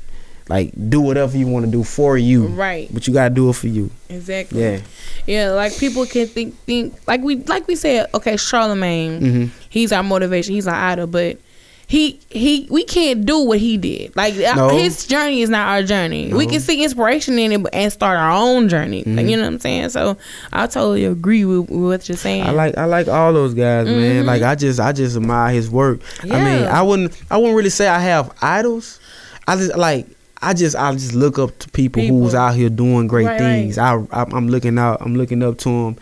like 0.50 0.74
do 0.90 1.00
whatever 1.00 1.38
you 1.38 1.48
want 1.48 1.64
to 1.66 1.72
do 1.72 1.84
for 1.86 2.18
you. 2.18 2.48
right 2.48 2.90
But 2.94 3.08
you 3.08 3.14
got 3.14 3.30
to 3.30 3.34
do 3.34 3.50
it 3.50 3.54
for 3.54 3.68
you. 3.68 3.90
exactly 4.10 4.62
Yeah. 4.62 4.80
Yeah, 5.26 5.52
like 5.52 5.78
people 5.78 6.06
can 6.06 6.28
think 6.28 6.54
think 6.66 6.94
like 7.08 7.22
we 7.22 7.38
like 7.38 7.66
we 7.66 7.78
said. 7.78 8.08
Okay, 8.14 8.36
Charlemagne, 8.36 9.22
Mhm. 9.22 9.50
he's 9.70 9.94
our 9.94 10.04
motivation. 10.04 10.54
He's 10.54 10.68
our 10.68 10.76
idol, 10.76 11.08
but 11.08 11.38
he 11.88 12.20
he 12.30 12.68
we 12.72 12.84
can't 12.86 13.26
do 13.26 13.40
what 13.40 13.60
he 13.60 13.78
did. 13.78 14.16
Like 14.16 14.36
No. 14.36 14.70
his 14.70 15.06
journey 15.06 15.42
is 15.42 15.50
not 15.50 15.68
our 15.68 15.84
journey. 15.84 16.34
We 16.34 16.48
can 16.48 16.60
see 16.60 16.84
inspiration 16.84 17.38
in 17.38 17.52
it 17.52 17.66
and 17.74 17.92
start 17.92 18.18
our 18.18 18.32
own 18.32 18.70
journey. 18.70 19.04
Like, 19.06 19.26
Mhm. 19.26 19.30
you 19.30 19.36
know 19.38 19.44
what 19.44 19.54
I'm 19.54 19.60
saying? 19.60 19.90
So 19.90 20.18
I 20.52 20.66
totally 20.68 21.06
agree 21.06 21.46
with, 21.46 21.70
with 21.70 21.82
what 21.84 22.10
you're 22.10 22.18
saying. 22.18 22.44
I 22.44 22.52
like 22.52 22.78
I 22.78 22.86
like 22.86 23.08
all 23.08 23.34
those 23.34 23.54
guys, 23.54 23.86
man. 23.88 24.24
Mhm. 24.24 24.26
Like 24.26 24.42
I 24.42 24.56
just 24.56 24.80
I 24.80 24.92
just 24.92 25.16
admire 25.18 25.54
his 25.54 25.70
work. 25.70 26.00
I 26.24 26.26
mean, 26.28 26.64
I 26.66 26.82
wouldn't 26.82 27.14
I 27.30 27.38
wouldn't 27.38 27.56
really 27.58 27.70
say 27.70 27.88
I 27.88 28.00
have 28.00 28.32
idols. 28.42 29.00
I 29.48 29.56
just 29.58 29.76
like 29.78 30.08
I 30.42 30.54
just 30.54 30.76
I 30.76 30.92
just 30.94 31.14
look 31.14 31.38
up 31.38 31.58
to 31.60 31.70
people, 31.70 32.02
who's 32.06 32.34
out 32.34 32.56
here 32.56 32.70
doing 32.70 33.08
great 33.08 33.28
Right, 33.28 33.40
things. 33.40 33.78
I, 33.78 33.96
I 34.12 34.24
I'm 34.32 34.48
looking 34.48 34.78
out 34.80 34.98
I'm 35.02 35.16
looking 35.16 35.44
up 35.44 35.58
to 35.60 35.70
them, 35.70 35.98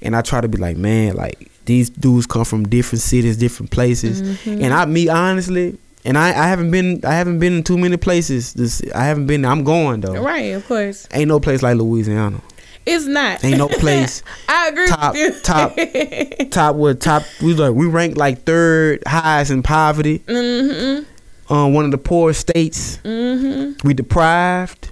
and 0.00 0.16
I 0.16 0.22
try 0.22 0.40
to 0.40 0.48
be 0.48 0.58
like, 0.58 0.76
man, 0.76 1.14
like 1.16 1.50
these 1.66 1.90
dudes 1.90 2.26
come 2.26 2.44
from 2.44 2.68
different 2.68 3.02
cities, 3.02 3.36
different 3.36 3.70
places, 3.70 4.22
Mhm. 4.22 4.62
and 4.62 4.74
I 4.74 4.84
me 4.86 5.08
honestly. 5.08 5.78
And 6.06 6.18
I, 6.18 6.28
I 6.28 6.48
haven't 6.48 6.70
been 6.70 7.00
I 7.02 7.14
haven't 7.14 7.38
been 7.38 7.54
in 7.54 7.62
too 7.62 7.78
many 7.78 7.96
places. 7.96 8.52
This 8.52 8.82
I 8.94 9.04
haven't 9.06 9.26
been. 9.26 9.44
I'm 9.46 9.64
going 9.64 10.02
though. 10.02 10.22
right, 10.22 10.52
of 10.52 10.66
course, 10.68 11.08
Ain't 11.12 11.28
no 11.28 11.40
place 11.40 11.62
like 11.62 11.76
Louisiana. 11.78 12.40
it's 12.84 13.06
not. 13.06 13.42
Ain't 13.42 13.56
no 13.56 13.68
place 13.84 14.22
I 14.46 14.68
agree. 14.68 14.86
top- 14.88 15.14
with 15.14 15.34
you. 15.34 15.40
top- 15.40 15.76
top 16.50 16.76
what 16.76 17.00
top 17.00 17.22
we 17.42 17.54
like 17.54 17.72
we 17.74 17.86
rank 17.86 18.18
like 18.18 18.44
third 18.44 19.02
highest 19.06 19.50
in 19.50 19.62
poverty. 19.62 20.18
mhm. 20.26 21.06
Um, 21.48 21.72
one 21.72 21.86
of 21.86 21.90
the 21.90 21.98
poorest 21.98 22.40
states. 22.40 22.98
Mhm. 23.02 23.82
We 23.82 23.94
deprived. 23.94 24.90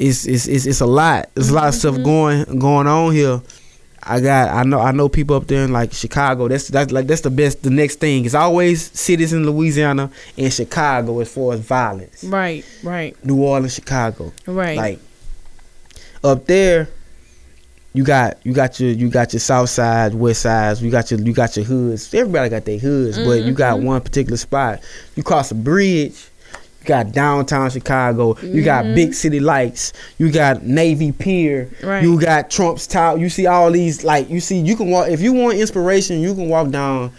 It's 0.00 0.24
it's 0.26 0.48
it's, 0.48 0.66
it's 0.66 0.80
a 0.80 0.86
lot. 0.86 1.30
There's 1.36 1.50
a 1.50 1.54
lot 1.54 1.68
of 1.68 1.74
stuff 1.74 1.94
Mm-hmm. 1.94 2.02
going 2.02 2.58
going 2.58 2.86
on 2.88 3.12
here. 3.12 3.40
I 4.02 4.20
got 4.20 4.48
I 4.48 4.62
know 4.64 4.80
I 4.80 4.92
know 4.92 5.08
people 5.08 5.36
up 5.36 5.46
there 5.46 5.64
in 5.64 5.72
like 5.72 5.92
Chicago. 5.92 6.48
That's 6.48 6.68
that's 6.68 6.90
like 6.90 7.06
that's 7.06 7.20
the 7.20 7.30
best. 7.30 7.62
The 7.62 7.70
next 7.70 7.96
thing 8.00 8.24
is 8.24 8.34
always 8.34 8.90
cities 8.98 9.32
in 9.32 9.44
Louisiana 9.44 10.10
and 10.38 10.52
Chicago 10.52 11.20
as 11.20 11.30
far 11.32 11.52
as 11.52 11.60
violence. 11.60 12.24
Right, 12.24 12.64
right, 12.82 13.14
New 13.24 13.42
Orleans, 13.42 13.74
Chicago. 13.74 14.32
right. 14.46 14.76
Like 14.76 14.98
up 16.24 16.46
there, 16.46 16.88
you 17.92 18.04
got 18.04 18.38
you 18.44 18.52
got 18.54 18.80
your 18.80 18.90
you 18.90 19.10
got 19.10 19.32
your 19.32 19.40
south 19.40 19.68
side, 19.68 20.14
west 20.14 20.42
sides. 20.42 20.82
You 20.82 20.90
got 20.90 21.10
your 21.10 21.20
you 21.20 21.32
got 21.32 21.56
your 21.56 21.64
hoods. 21.66 22.12
Everybody 22.14 22.48
got 22.48 22.64
their 22.64 22.78
hoods, 22.78 23.18
but 23.18 23.42
you 23.42 23.52
got 23.52 23.80
Mhm. 23.80 23.84
one 23.84 24.00
particular 24.00 24.36
spot. 24.38 24.80
You 25.16 25.22
cross 25.22 25.50
a 25.50 25.54
bridge. 25.54 26.29
You 26.82 26.86
got 26.86 27.12
downtown 27.12 27.70
Chicago. 27.70 28.36
You 28.42 28.62
got 28.62 28.84
Mhm. 28.86 28.94
big 28.94 29.14
city 29.14 29.38
lights. 29.40 29.92
You 30.18 30.30
got 30.30 30.64
Navy 30.66 31.12
Pier. 31.12 31.68
Right. 31.82 32.02
You 32.02 32.18
got 32.20 32.50
Trump's 32.50 32.86
Tower. 32.86 33.18
You 33.18 33.28
see 33.28 33.46
all 33.46 33.70
these 33.70 34.02
like 34.04 34.30
you 34.30 34.40
see. 34.40 34.58
You 34.58 34.76
can 34.76 34.90
walk 34.90 35.08
if 35.08 35.20
you 35.20 35.32
want 35.32 35.58
inspiration. 35.58 36.20
You 36.20 36.34
can 36.34 36.48
walk 36.48 36.70
down. 36.70 37.10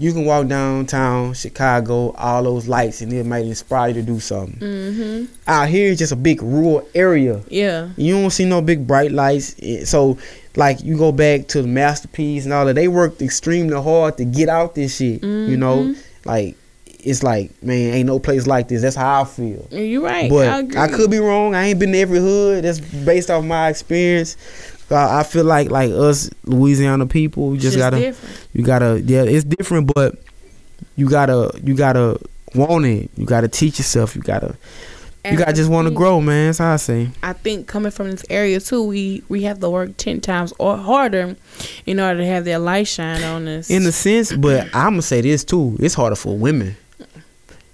You 0.00 0.12
can 0.12 0.24
walk 0.26 0.46
downtown 0.46 1.34
Chicago. 1.34 2.14
All 2.18 2.42
those 2.44 2.68
lights 2.68 3.00
and 3.00 3.12
it 3.12 3.26
might 3.26 3.46
inspire 3.46 3.88
you 3.88 3.94
to 3.94 4.02
do 4.02 4.20
something. 4.20 4.58
mhm. 4.60 5.26
Out 5.48 5.68
here, 5.68 5.90
it's 5.90 5.98
just 5.98 6.12
a 6.12 6.16
big 6.16 6.40
rural 6.42 6.86
area. 6.94 7.40
Yeah. 7.48 7.88
You 7.96 8.14
don't 8.14 8.30
see 8.30 8.44
no 8.44 8.60
big 8.60 8.86
bright 8.86 9.10
lights. 9.10 9.56
So, 9.86 10.16
like, 10.54 10.84
you 10.84 10.96
go 10.96 11.10
back 11.12 11.48
to 11.48 11.62
the 11.62 11.68
masterpiece 11.68 12.44
and 12.44 12.52
all 12.52 12.64
that. 12.66 12.74
They 12.76 12.86
worked 12.88 13.22
extremely 13.22 13.74
hard 13.82 14.18
to 14.18 14.24
get 14.24 14.48
out 14.48 14.74
this 14.76 14.96
shit. 14.96 15.24
You 15.24 15.56
know, 15.56 15.78
Mhm. 15.78 15.96
like 16.26 16.54
it's 17.00 17.22
like, 17.22 17.62
man, 17.62 17.94
ain't 17.94 18.06
no 18.06 18.18
place 18.18 18.46
like 18.46 18.68
this. 18.68 18.82
That's 18.82 18.96
how 18.96 19.22
I 19.22 19.24
feel. 19.24 19.66
You're 19.70 20.02
right. 20.02 20.28
But 20.28 20.76
I, 20.76 20.84
I, 20.84 20.88
could 20.88 21.10
be 21.10 21.18
wrong. 21.18 21.54
I 21.54 21.66
ain't 21.66 21.78
been 21.78 21.92
to 21.92 21.98
every 21.98 22.18
hood. 22.18 22.64
That's 22.64 22.80
based 22.80 23.30
off 23.30 23.44
my 23.44 23.68
experience. 23.68 24.36
Uh, 24.90 25.18
I 25.18 25.22
feel 25.22 25.44
like 25.44 25.70
like 25.70 25.90
us 25.90 26.30
Louisiana 26.44 27.06
people, 27.06 27.50
we 27.50 27.58
just, 27.58 27.76
Just 27.76 27.78
gotta 27.78 28.00
different. 28.00 28.48
you 28.54 28.64
gotta 28.64 29.02
yeah, 29.04 29.22
it's 29.22 29.44
different, 29.44 29.92
but 29.94 30.16
you 30.96 31.08
gotta 31.10 31.50
you 31.62 31.74
gotta 31.74 32.18
want 32.54 32.86
it. 32.86 33.10
You 33.16 33.26
gotta 33.26 33.48
teach 33.48 33.78
yourself. 33.78 34.16
You 34.16 34.22
gotta 34.22 34.56
you 35.26 35.36
gotta 35.36 35.50
I 35.50 35.52
just 35.52 35.70
want 35.70 35.88
to 35.88 35.94
grow, 35.94 36.22
man. 36.22 36.46
That's 36.46 36.58
how 36.58 36.72
I 36.72 36.76
say. 36.76 37.10
I 37.22 37.34
think 37.34 37.66
coming 37.66 37.90
from 37.90 38.10
this 38.10 38.24
area 38.30 38.60
too, 38.60 38.82
we 38.82 39.22
we 39.28 39.42
have 39.42 39.60
to 39.60 39.68
work 39.68 39.90
ten 39.98 40.22
times 40.22 40.54
or 40.58 40.78
harder 40.78 41.36
in 41.84 42.00
order 42.00 42.20
to 42.20 42.26
have 42.26 42.46
that 42.46 42.60
light 42.60 42.88
shine 42.88 43.22
on 43.22 43.46
us. 43.46 43.68
In 43.68 43.84
a 43.84 43.92
sense, 43.92 44.32
but 44.32 44.66
I'm 44.74 44.92
gonna 44.92 45.02
say 45.02 45.20
this 45.20 45.44
too. 45.44 45.76
It's 45.80 45.94
harder 45.94 46.16
for 46.16 46.36
women. 46.36 46.76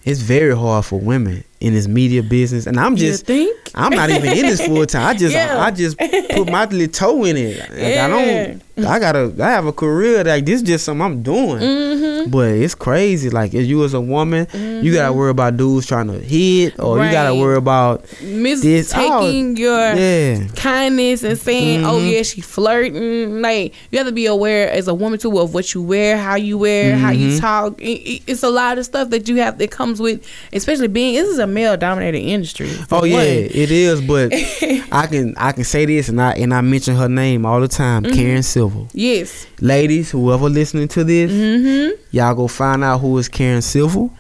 It's 0.05 0.21
very 0.21 0.55
hard 0.55 0.85
for 0.85 1.01
women 1.01 1.45
in 1.65 1.73
this 1.75 1.89
media 1.89 2.23
business, 2.23 2.67
and 2.67 2.79
I'm 2.79 2.95
just? 2.97 3.29
I'm 3.75 3.91
not 3.91 4.11
even 4.11 4.31
in 4.37 4.47
this 4.47 4.65
full 4.65 4.87
time. 4.87 5.07
I 5.07 5.15
just 5.25 5.35
Yeah. 5.35 5.59
I 5.61 5.71
just 5.71 5.99
put 5.99 6.51
my 6.51 6.65
little 6.67 6.87
toe 6.93 7.25
in 7.25 7.37
it. 7.37 7.59
Like, 7.59 7.97
I 7.99 8.09
don't. 8.09 8.63
I 8.87 8.99
gotta. 8.99 9.33
I 9.41 9.51
have 9.51 9.67
a 9.67 9.73
career. 9.73 10.25
Like 10.25 10.45
this, 10.45 10.57
is 10.57 10.63
just 10.63 10.85
something 10.85 11.03
I'm 11.05 11.23
doing. 11.23 11.59
Mm-hmm. 11.61 12.31
But 12.31 12.51
it's 12.51 12.75
crazy. 12.75 13.31
Like 13.31 13.55
if 13.55 13.67
you 13.67 13.85
as 13.85 13.95
a 13.95 14.01
woman, 14.01 14.47
you 14.83 14.93
gotta 14.93 15.13
worry 15.13 15.31
about 15.31 15.57
dudes 15.57 15.87
trying 15.87 16.09
to 16.09 16.19
hit, 16.19 16.79
or 16.81 17.05
you 17.05 17.11
gotta 17.11 17.35
worry 17.35 17.57
about 17.57 18.05
Mis- 18.23 18.63
This- 18.63 18.91
taking 18.91 19.57
your 19.57 19.79
yeah. 19.95 20.47
kindness 20.57 21.23
and 21.23 21.39
saying, 21.39 21.85
"Oh 21.85 21.99
Mhm. 22.01 22.11
yeah, 22.13 22.23
she 22.23 22.41
flirting." 22.41 23.41
Like 23.43 23.75
you 23.91 23.99
have 23.99 24.07
to 24.09 24.13
be 24.13 24.27
aware 24.27 24.71
as 24.71 24.89
a 24.89 24.95
woman 24.95 25.19
too 25.19 25.39
of 25.39 25.55
what 25.55 25.73
you 25.75 25.83
wear, 25.83 26.17
how 26.19 26.35
you 26.35 26.59
wear, 26.59 26.97
how 26.97 27.11
you 27.11 27.29
Mhm. 27.37 27.41
talk. 27.41 27.81
It- 27.81 27.85
it- 28.15 28.23
It's 28.27 28.43
a 28.43 28.51
lot 28.51 28.79
of 28.79 28.85
stuff 28.85 29.11
that 29.11 29.29
you 29.29 29.37
have 29.37 29.59
that 29.59 29.71
comes 29.71 30.01
with, 30.01 30.21
especially 30.53 30.89
being 30.89 31.15
this 31.15 31.29
is 31.29 31.39
a 31.39 31.47
male 31.55 31.77
dominated 31.77 32.19
industry. 32.19 32.71
Oh 32.91 33.05
yeah, 33.05 33.21
it 33.23 33.71
is. 33.71 34.01
But 34.03 34.33
I 34.93 35.07
can 35.07 35.35
I 35.39 35.53
can 35.53 35.65
say 35.65 35.87
this, 35.87 36.09
and 36.09 36.21
I 36.21 36.33
and 36.33 36.53
I 36.53 36.61
mention 36.61 36.97
her 36.97 37.09
name 37.09 37.47
all 37.47 37.61
the 37.61 37.69
time, 37.69 38.03
Mm-hmm. 38.03 38.15
Karen 38.15 38.43
Civil. 38.43 38.89
Yes. 38.93 39.47
Ladies, 39.61 40.11
whoever 40.11 40.49
listening 40.49 40.89
to 40.89 41.05
this, 41.05 41.31
Mm-hmm. 41.33 42.01
y'all 42.17 42.35
go 42.35 42.49
find 42.49 42.85
out 42.85 42.99
who 43.01 43.17
is 43.19 43.29
Karen 43.29 43.63
Civil. 43.63 44.13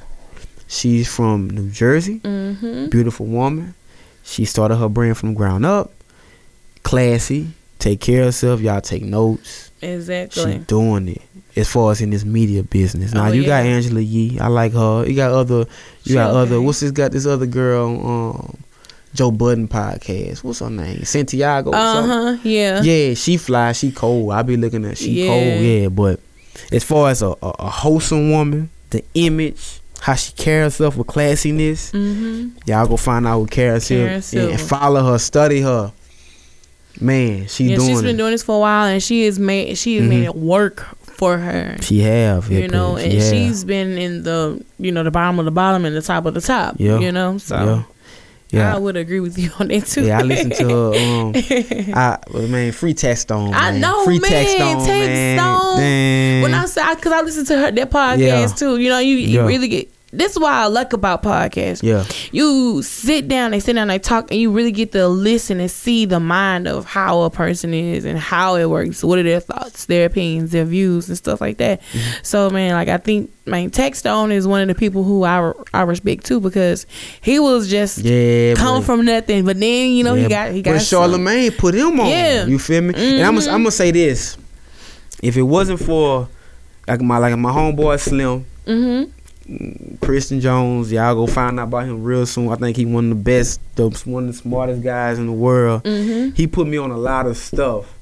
She's 0.68 1.12
from 1.14 1.51
New 1.51 1.70
Jersey. 1.70 2.20
Mm-hmm. 2.20 2.87
Beautiful 2.89 3.26
woman. 3.26 3.74
She 4.24 4.45
started 4.47 4.76
her 4.76 4.89
brand 4.89 5.18
from 5.18 5.35
ground 5.35 5.66
up. 5.66 5.93
Classy. 6.82 7.49
Take 7.78 8.01
care 8.01 8.20
of 8.20 8.26
herself. 8.28 8.61
Y'all 8.61 8.80
take 8.80 9.03
notes. 9.03 9.70
Exactly. 9.82 10.59
doing 10.66 11.09
it. 11.09 11.22
As 11.57 11.68
far 11.68 11.92
as 11.92 12.00
in 12.00 12.11
this 12.11 12.24
media 12.24 12.62
business. 12.64 13.14
Now 13.14 13.28
Oh, 13.28 13.32
you 13.32 13.46
got. 13.46 13.64
Angela 13.64 14.00
Yee. 14.00 14.38
I 14.40 14.48
like 14.48 14.72
her. 14.72 15.05
You 15.07 15.14
got 15.14 15.30
other 15.30 15.59
you 15.59 15.66
She 16.05 16.14
got 16.14 16.30
other 16.34 16.61
what's 16.61 16.80
this 16.80 16.90
got 16.90 17.12
this 17.12 17.26
other 17.26 17.46
girl 17.46 17.86
um 18.07 18.57
Joe 19.14 19.30
Budden 19.30 19.68
podcast. 19.68 20.42
What's 20.42 20.59
her 20.59 20.70
name? 20.70 21.05
Santiago 21.05 21.70
Uh 21.72 22.07
huh. 22.07 22.36
Yeah. 22.42 22.82
Yeah, 22.82 23.14
she 23.14 23.36
fly, 23.36 23.70
she 23.72 23.92
cold. 23.92 24.32
I 24.32 24.42
be 24.42 24.57
looking 24.57 24.84
at 24.84 24.98
she 24.98 25.24
Yeah. 25.24 25.28
cold, 25.28 25.62
yeah. 25.64 25.88
But 25.88 26.18
as 26.72 26.82
far 26.82 27.11
as 27.11 27.22
a, 27.22 27.28
a, 27.42 27.55
a 27.61 27.68
wholesome 27.70 28.32
woman, 28.32 28.70
the 28.90 29.05
image, 29.14 29.80
how 30.00 30.14
she 30.16 30.32
carries 30.32 30.64
herself 30.78 30.96
with 30.96 31.07
classiness, 31.07 31.92
Mm-hmm. 31.92 32.59
y'all 32.66 32.88
go 32.88 32.96
find 32.96 33.26
out 33.28 33.38
who 33.38 33.46
Civil 33.78 34.07
Karen 34.09 34.22
and, 34.32 34.50
and 34.50 34.61
follow 34.61 35.05
her, 35.12 35.18
study 35.18 35.61
her. 35.61 35.92
man, 37.00 37.46
she 37.48 37.64
yeah, 37.64 37.76
doing 37.76 37.88
she's 37.88 38.02
been 38.02 38.14
it. 38.14 38.18
doing 38.18 38.30
this 38.32 38.42
for 38.42 38.57
a 38.57 38.61
while, 38.61 38.86
and 38.86 39.02
she 39.02 39.24
has 39.26 39.38
made 39.38 39.76
she 39.78 39.96
has 39.96 40.09
made 40.09 40.24
it 40.24 40.36
work 40.36 40.86
for 41.16 41.38
her. 41.38 41.76
she 41.80 42.00
have, 42.00 42.50
You 42.50 42.68
know, 42.68 42.96
and 42.96 43.12
have. 43.12 43.30
she's 43.30 43.64
been 43.64 43.96
in 43.98 44.22
the 44.22 44.62
you 44.78 44.92
know 44.92 45.02
the 45.02 45.10
bottom 45.10 45.38
of 45.38 45.44
the 45.44 45.50
bottom 45.50 45.84
and 45.84 45.94
the 45.96 46.02
top 46.02 46.26
of 46.26 46.34
the 46.34 46.40
top. 46.40 46.76
Yeah. 46.78 46.98
You 46.98 47.12
know, 47.12 47.38
so 47.38 47.84
yeah, 48.50 48.58
yeah. 48.60 48.74
I 48.74 48.78
would 48.78 48.96
agree 48.96 49.20
with 49.20 49.38
you 49.38 49.50
on 49.58 49.68
that 49.68 49.86
too. 49.86 50.04
Yeah, 50.06 50.18
I 50.18 50.22
listen 50.22 50.50
to 50.50 50.68
her. 50.68 50.94
Um, 50.94 51.32
I 51.94 52.18
well, 52.32 52.46
man, 52.48 52.72
free 52.72 52.94
Taxstone. 52.94 53.52
I 53.54 53.76
know, 53.78 54.04
free 54.04 54.18
man. 54.20 54.30
Taxstone, 54.30 54.86
man. 54.86 55.38
Stone. 55.38 56.42
When 56.42 56.54
I 56.54 56.64
say 56.66 56.94
because 56.94 57.12
I 57.12 57.20
listen 57.22 57.44
to 57.46 57.58
her 57.58 57.70
that 57.70 57.90
podcast 57.90 58.18
Yeah. 58.18 58.46
too. 58.46 58.76
You 58.78 58.88
know, 58.90 58.98
you, 58.98 59.16
you 59.16 59.40
Yeah. 59.40 59.46
really 59.46 59.68
get. 59.68 59.88
This 60.16 60.32
is 60.32 60.38
why 60.38 60.52
I 60.62 60.66
like 60.66 60.92
about 60.92 61.22
podcasts. 61.22 61.82
yeah, 61.82 62.04
You 62.32 62.82
sit 62.82 63.28
down, 63.28 63.50
they 63.50 63.60
sit 63.60 63.72
down, 63.74 63.88
they 63.88 63.98
talk, 63.98 64.30
and 64.30 64.40
you 64.40 64.50
really 64.50 64.72
get 64.72 64.92
to 64.92 65.08
listen 65.08 65.60
and 65.60 65.70
see 65.70 66.04
the 66.04 66.20
mind 66.20 66.68
of 66.68 66.84
how 66.84 67.22
a 67.22 67.30
person 67.30 67.74
is 67.74 68.04
and 68.04 68.18
how 68.18 68.54
it 68.56 68.66
works. 68.70 69.02
What 69.02 69.18
are 69.18 69.22
their 69.22 69.40
thoughts, 69.40 69.86
their 69.86 70.06
opinions, 70.06 70.52
their 70.52 70.64
views, 70.64 71.08
and 71.08 71.18
stuff 71.18 71.40
like 71.40 71.58
that. 71.58 71.80
Mm-hmm. 71.92 72.10
So, 72.22 72.50
man, 72.50 72.74
like 72.74 72.88
I 72.88 72.98
think, 72.98 73.32
man, 73.46 73.70
Taxstone 73.70 74.30
is 74.32 74.46
one 74.46 74.60
of 74.62 74.68
the 74.68 74.74
people 74.74 75.02
who 75.04 75.24
I 75.24 75.52
I 75.72 75.82
respect 75.82 76.24
too 76.26 76.40
because 76.40 76.86
he 77.20 77.38
was 77.38 77.68
just 77.68 77.98
yeah. 77.98 78.54
come 78.54 78.80
but- 78.80 78.86
from 78.86 79.04
nothing, 79.04 79.44
but 79.44 79.58
then 79.58 79.90
you 79.92 80.04
know 80.04 80.14
he 80.14 80.28
got 80.28 80.52
he 80.52 80.62
got 80.62 80.72
But 80.74 80.78
some- 80.82 81.00
Charlemagne 81.00 81.50
put 81.52 81.74
him 81.74 81.98
on. 82.00 82.08
Yeah. 82.08 82.46
You 82.46 82.58
feel 82.58 82.82
me? 82.82 82.94
And 82.94 83.26
I'm 83.26 83.34
gonna 83.34 83.50
I'm 83.50 83.60
gonna 83.62 83.70
say 83.70 83.90
this: 83.90 84.36
if 85.22 85.36
it 85.36 85.42
wasn't 85.42 85.80
for 85.80 86.28
like 86.86 87.00
my 87.00 87.18
like 87.18 87.36
my 87.36 87.50
homeboy 87.50 87.98
Slim, 87.98 88.44
Mhm. 88.66 89.10
Christian 90.01 90.40
Jones, 90.40 90.90
y'all 90.90 91.14
go 91.14 91.26
find 91.26 91.61
out 91.61 91.64
about 91.68 91.84
him 91.84 92.03
real 92.03 92.24
soon. 92.26 92.49
I 92.51 92.57
think 92.57 92.76
he 92.76 92.86
one 92.86 93.05
of 93.05 93.18
the 93.18 93.22
best, 93.22 93.61
the, 93.76 93.88
one 94.07 94.28
of 94.28 94.32
the 94.34 94.38
smartest 94.38 94.82
guys 94.82 95.18
in 95.18 95.26
the 95.26 95.32
world. 95.32 95.82
Mhm. 95.84 96.34
He 96.36 96.47
put 96.47 96.66
me 96.66 96.76
on 96.78 96.90
a 96.90 96.97
lot 96.97 97.26
of 97.26 97.36
stuff. 97.36 97.92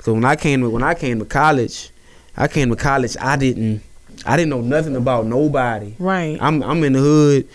So 0.00 0.14
when 0.14 0.24
I 0.24 0.36
came 0.36 0.62
to 0.62 0.70
when 0.70 0.82
I 0.82 0.94
came 0.94 1.18
to 1.18 1.24
college, 1.24 1.90
I 2.36 2.48
came 2.48 2.70
to 2.70 2.76
college. 2.76 3.16
I 3.20 3.36
didn't 3.36 3.82
I 4.24 4.36
didn't 4.36 4.50
know 4.50 4.60
nothing 4.60 4.96
about 4.96 5.26
nobody. 5.26 5.94
Right. 5.98 6.38
I'm 6.40 6.62
I'm 6.62 6.82
in 6.84 6.94
the 6.94 7.00
hood, 7.00 7.48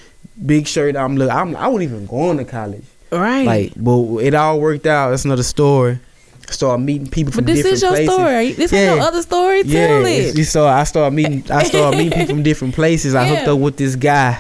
big 0.46 0.68
shirt. 0.68 0.96
I'm 0.96 1.18
look. 1.18 1.32
I'm 1.32 1.56
I 1.56 1.68
wasn't 1.68 1.92
even 1.92 2.06
going 2.06 2.38
to 2.38 2.46
college. 2.46 2.86
right. 3.12 3.46
Like, 3.46 3.74
but 3.76 4.18
it 4.20 4.34
all 4.34 4.60
worked 4.60 4.86
out. 4.86 5.10
That's 5.10 5.26
another 5.26 5.44
story. 5.44 6.00
Started 6.54 6.84
meeting 6.86 7.08
people 7.08 7.34
from 7.34 7.46
different 7.46 7.64
but 7.66 7.72
this 7.72 7.74
different 7.74 7.74
is 7.74 7.82
your 7.82 7.92
places. 7.92 8.14
story. 8.14 8.52
This 8.54 8.72
Yeah. 8.72 8.80
is 8.80 8.96
your 8.98 9.06
other 9.08 9.22
story. 9.22 9.62
Yeah, 9.66 9.88
Tell 9.88 10.06
it. 10.06 10.38
you 10.38 10.44
saw. 10.44 10.68
I 10.70 10.84
started 10.84 11.16
meeting. 11.16 11.44
I 11.52 11.64
started 11.72 11.98
meeting 11.98 12.12
people 12.20 12.36
from 12.36 12.44
different 12.44 12.76
places. 12.76 13.16
I 13.16 13.28
hooked 13.28 13.48
up 13.48 13.60
with 13.60 13.78
this 13.78 13.96
guy, 13.96 14.40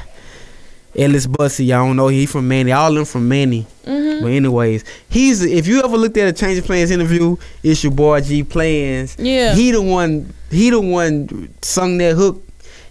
Ellis 0.95 1.25
Bussy. 1.27 1.65
Y'all 1.65 1.85
don't 1.87 1.95
know 1.95 2.07
he 2.07 2.25
from 2.25 2.47
Many. 2.47 2.71
All 2.71 2.93
them 2.93 3.05
from 3.05 3.27
Many. 3.27 3.65
Mhm. 3.87 4.21
But 4.21 4.27
anyways, 4.31 4.83
he's 5.09 5.41
if 5.43 5.67
you 5.67 5.83
ever 5.83 5.97
looked 5.97 6.17
at 6.17 6.27
a 6.27 6.33
Change 6.33 6.59
of 6.59 6.65
Plans 6.65 6.91
interview, 6.91 7.35
it's 7.63 7.83
your 7.83 7.91
boy 7.91 8.21
G 8.21 8.43
Plans. 8.43 9.15
Yeah. 9.19 9.55
He 9.55 9.71
the 9.71 9.81
one. 9.81 10.31
He 10.51 10.69
the 10.69 10.79
one 10.79 11.49
sung 11.61 11.97
that 11.97 12.15
hook. 12.15 12.41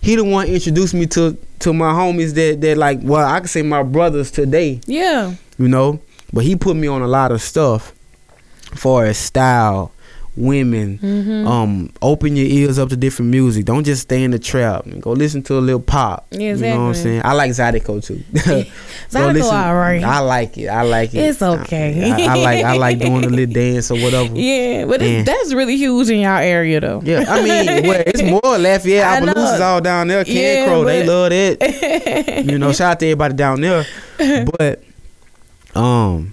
He 0.00 0.16
the 0.16 0.24
one 0.24 0.48
introduced 0.48 0.94
me 0.94 1.06
to 1.06 1.36
to 1.60 1.72
my 1.72 1.92
homies 1.92 2.34
that 2.34 2.60
that 2.60 2.76
like. 2.76 2.98
Well, 3.02 3.24
I 3.26 3.38
can 3.38 3.48
say 3.48 3.62
my 3.62 3.84
brothers 3.84 4.32
today 4.32 4.80
yeah. 4.86 5.34
you 5.58 5.68
know. 5.68 6.00
But 6.34 6.44
he 6.44 6.56
put 6.56 6.76
me 6.76 6.88
on 6.88 7.02
a 7.02 7.06
lot 7.06 7.30
of 7.30 7.42
stuff, 7.42 7.91
far 8.74 9.04
as 9.06 9.18
style, 9.18 9.92
women. 10.34 10.98
Mhm. 11.02 11.46
Um, 11.46 11.90
open 12.00 12.36
your 12.36 12.46
ears 12.46 12.78
up 12.78 12.88
to 12.88 12.96
different 12.96 13.30
music. 13.30 13.66
Don't 13.66 13.84
just 13.84 14.00
stay 14.02 14.22
in 14.24 14.30
the 14.30 14.38
trap. 14.38 14.86
Go 15.00 15.12
listen 15.12 15.42
to 15.42 15.58
a 15.58 15.60
little 15.60 15.78
pop. 15.80 16.26
Yeah, 16.30 16.54
You 16.54 16.56
know 16.56 16.70
what 16.70 16.82
I'm 16.88 16.94
saying? 16.94 17.20
I 17.22 17.34
like 17.34 17.50
Zydeco 17.50 18.02
too. 18.02 18.22
Zydeco 18.32 19.32
listen- 19.34 19.54
alright. 19.54 20.02
I 20.02 20.20
like 20.20 20.56
it. 20.56 20.68
I 20.68 20.82
like 20.84 21.12
it. 21.12 21.18
It's 21.18 21.42
okay. 21.42 22.10
I, 22.10 22.32
I 22.32 22.34
like 22.36 22.64
I 22.64 22.76
like 22.78 22.98
doing 22.98 23.24
a 23.24 23.28
little 23.28 23.52
dance 23.62 23.90
or 23.90 23.98
whatever. 24.00 24.34
Yeah, 24.34 24.86
but 24.86 25.02
it's, 25.02 25.26
that's 25.28 25.52
really 25.52 25.76
huge 25.76 26.08
in 26.08 26.20
y'all 26.20 26.38
area 26.38 26.80
though. 26.80 27.02
Yeah, 27.04 27.24
I 27.28 27.42
mean, 27.42 27.86
well, 27.86 28.02
it's 28.06 28.22
more 28.22 28.40
Lafayette. 28.58 29.22
Opelousas 29.22 29.60
all 29.60 29.80
down 29.82 30.08
there. 30.08 30.24
Can 30.24 30.34
Yeah, 30.34 30.64
Crow, 30.66 30.84
they 30.84 31.04
love 31.06 31.28
that. 31.28 32.44
you 32.50 32.58
know, 32.58 32.72
shout 32.72 32.92
out 32.92 33.00
to 33.00 33.06
everybody 33.06 33.34
down 33.34 33.60
there. 33.60 33.84
But, 34.56 34.82
um, 35.74 36.32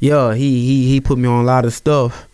yeah, 0.00 0.34
he 0.34 0.64
he 0.66 0.88
he 0.88 1.00
put 1.00 1.18
me 1.18 1.28
on 1.28 1.42
a 1.42 1.46
lot 1.46 1.64
of 1.64 1.72
stuff, 1.72 2.26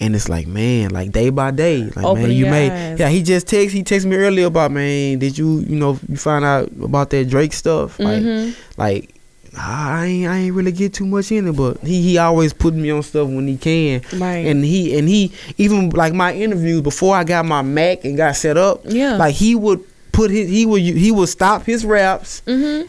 and 0.00 0.14
it's 0.14 0.28
like, 0.28 0.46
man, 0.46 0.90
like 0.90 1.12
day 1.12 1.30
by 1.30 1.50
day, 1.50 1.84
like 1.96 2.16
man, 2.16 2.30
you 2.30 2.46
made. 2.46 2.96
Yeah, 2.98 3.08
he 3.08 3.22
just 3.22 3.46
text 3.48 3.74
he 3.74 3.82
texted 3.82 4.06
me 4.06 4.16
earlier 4.16 4.46
about 4.46 4.70
man, 4.70 5.18
did 5.18 5.36
you 5.38 5.60
you 5.60 5.76
know 5.76 5.98
you 6.08 6.16
find 6.16 6.44
out 6.44 6.68
about 6.82 7.10
that 7.10 7.28
Drake 7.28 7.52
stuff? 7.52 7.98
Like 7.98 8.22
Mhm. 8.22 8.54
like. 8.76 9.08
I 9.54 10.06
ain't, 10.06 10.28
I 10.30 10.36
ain't 10.38 10.54
really 10.54 10.72
get 10.72 10.94
too 10.94 11.04
much 11.04 11.30
in 11.30 11.46
it, 11.46 11.52
but 11.52 11.76
he, 11.80 12.00
he 12.00 12.16
always 12.16 12.54
put 12.54 12.72
me 12.72 12.90
on 12.90 13.02
stuff 13.02 13.28
when 13.28 13.46
he 13.46 13.58
can, 13.58 14.00
Right. 14.14 14.46
and 14.46 14.64
he 14.64 14.96
and 14.98 15.06
he 15.06 15.30
even 15.58 15.90
like 15.90 16.14
my 16.14 16.32
interviews 16.32 16.80
before 16.80 17.14
I 17.14 17.22
got 17.24 17.44
my 17.44 17.60
Mac 17.60 18.02
and 18.06 18.16
got 18.16 18.34
set 18.36 18.56
up. 18.56 18.80
Yeah. 18.86 19.16
Like 19.18 19.34
he 19.34 19.54
would 19.54 19.80
put 20.12 20.30
his 20.30 20.48
he 20.48 20.64
would 20.64 20.80
he 20.80 21.10
would 21.12 21.28
stop 21.28 21.66
his 21.66 21.84
raps, 21.84 22.40
Mhm. 22.46 22.88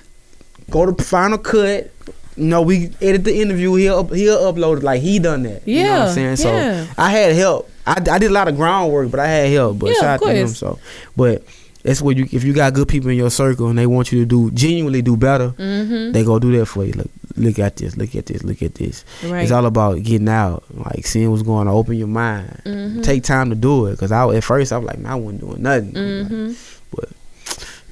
go 0.70 0.86
to 0.90 1.04
final 1.04 1.38
cut. 1.38 1.92
Know, 2.36 2.62
we 2.64 2.92
edit 3.02 3.24
the 3.26 3.42
interview. 3.42 3.76
He'll 3.76 4.04
he'll 4.08 4.52
upload 4.54 4.78
it 4.78 4.84
like 4.84 5.02
he 5.02 5.20
done 5.20 5.44
that. 5.44 5.68
you 5.68 5.84
know 5.84 5.90
what 5.90 5.98
Yeah, 6.00 6.06
I'm 6.08 6.14
saying. 6.14 6.36
So 6.38 6.52
yeah. 6.52 6.88
I 6.98 7.10
had 7.12 7.36
help. 7.36 7.70
I, 7.86 7.94
I 8.12 8.18
did 8.18 8.32
a 8.32 8.34
lot 8.34 8.48
of 8.48 8.56
groundwork, 8.56 9.12
but 9.12 9.20
I 9.20 9.28
had 9.28 9.52
help. 9.52 9.78
But 9.80 9.88
Yeah, 9.90 9.94
shout 10.00 10.22
of 10.22 10.28
out 10.28 10.32
to 10.32 10.36
him. 10.36 10.48
So, 10.48 10.80
but 11.16 11.44
that's 11.84 12.02
what 12.02 12.18
you 12.18 12.28
if 12.32 12.44
you 12.44 12.54
got 12.54 12.74
good 12.74 12.88
people 12.88 13.10
in 13.12 13.18
your 13.18 13.30
circle 13.30 13.68
and 13.68 13.78
they 13.78 13.86
want 13.86 14.12
you 14.12 14.20
to 14.22 14.26
do 14.26 14.50
genuinely 14.52 15.02
do 15.02 15.16
better, 15.18 15.50
Mhm. 15.50 16.14
they 16.14 16.24
go 16.24 16.40
do 16.40 16.58
that 16.58 16.66
for 16.66 16.86
you. 16.86 16.94
Look, 16.94 17.10
look 17.36 17.60
at 17.60 17.76
this. 17.76 17.98
Look 17.98 18.16
at 18.16 18.26
this. 18.26 18.44
Look 18.44 18.64
at 18.64 18.74
this. 18.76 19.06
Right. 19.26 19.44
It's 19.44 19.52
all 19.52 19.66
about 19.68 20.02
getting 20.02 20.30
out, 20.30 20.64
like 20.74 21.06
seeing 21.06 21.30
what's 21.30 21.44
going 21.44 21.68
on. 21.68 21.74
Open 21.76 21.96
your 21.96 22.08
mind. 22.08 22.62
Mhm. 22.66 23.04
Take 23.04 23.24
time 23.24 23.50
to 23.50 23.56
do 23.56 23.86
it. 23.88 24.00
Cause 24.00 24.12
I 24.12 24.26
at 24.34 24.44
first 24.44 24.72
I 24.74 24.78
was 24.78 24.88
like, 24.88 24.98
man, 25.00 25.12
I 25.12 25.16
wasn't 25.16 25.42
doing 25.42 25.62
nothing. 25.62 25.94
Like, 25.94 26.32
Mhm. 26.32 26.56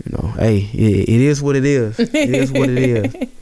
you 0.06 0.12
know, 0.18 0.28
hey, 0.40 0.58
it, 0.74 1.10
it 1.10 1.22
is 1.22 1.42
what 1.44 1.56
it 1.56 1.66
is. 1.66 2.00
It 2.00 2.16
is 2.16 2.52
what 2.52 2.70
it 2.70 2.78
is. 2.80 3.28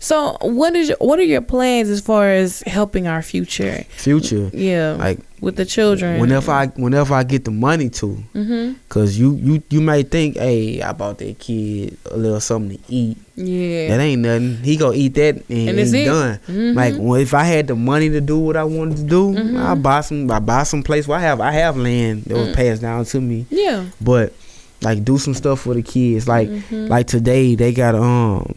So, 0.00 0.36
what 0.40 0.74
is 0.76 0.88
your, 0.88 0.96
what 1.00 1.18
are 1.18 1.22
your 1.24 1.42
plans 1.42 1.88
as 1.90 2.00
far 2.00 2.30
as 2.30 2.62
helping 2.62 3.06
our 3.06 3.22
future? 3.22 3.84
Future, 3.90 4.50
Yeah, 4.52 4.96
like 4.98 5.18
with 5.40 5.56
the 5.56 5.64
children. 5.64 6.20
whenever 6.20 6.50
I 6.52 6.66
whenever 6.68 7.14
I 7.14 7.22
get 7.24 7.44
the 7.44 7.50
money 7.50 7.88
to, 7.90 8.22
Mhm. 8.34 8.76
cause 8.88 9.16
you 9.18 9.34
you 9.42 9.62
you 9.70 9.80
may 9.80 10.02
think, 10.02 10.36
hey, 10.36 10.80
I 10.82 10.92
bought 10.92 11.18
that 11.18 11.38
kid 11.38 11.96
a 12.10 12.16
little 12.16 12.40
something 12.40 12.78
to 12.78 12.82
eat. 12.88 13.16
Yeah. 13.36 13.88
That 13.88 14.00
ain't 14.00 14.20
nothing. 14.22 14.58
He 14.62 14.76
gonna 14.76 14.96
eat 14.96 15.14
that 15.14 15.36
and, 15.48 15.68
And 15.70 15.78
it's 15.80 15.92
it's 15.92 16.02
it. 16.02 16.04
done. 16.06 16.38
Mhm. 16.48 16.74
Like 16.74 16.94
well, 16.98 17.20
if 17.20 17.32
I 17.34 17.44
had 17.44 17.68
the 17.68 17.74
money 17.76 18.10
to 18.10 18.20
do 18.20 18.38
what 18.38 18.56
I 18.56 18.64
wanted 18.64 18.98
to 18.98 19.02
do, 19.04 19.32
Mhm. 19.32 19.56
I 19.58 19.74
buy 19.76 20.00
some. 20.02 20.30
I 20.30 20.38
buy 20.40 20.62
some 20.64 20.82
place 20.82 21.08
where 21.08 21.18
I 21.18 21.22
have 21.22 21.40
I 21.40 21.52
have 21.52 21.76
land 21.76 22.24
that 22.26 22.36
was 22.36 22.48
Mm. 22.48 22.54
passed 22.54 22.82
down 22.82 23.04
to 23.06 23.20
me. 23.20 23.46
yeah. 23.50 23.84
but 24.00 24.32
like 24.82 25.04
do 25.04 25.18
some 25.18 25.34
stuff 25.34 25.60
for 25.60 25.74
the 25.74 25.82
kids 25.82 26.26
like 26.26 26.48
Mhm. 26.48 26.88
like 26.88 27.06
today 27.06 27.54
they 27.54 27.70
got 27.70 27.94
um 27.94 28.54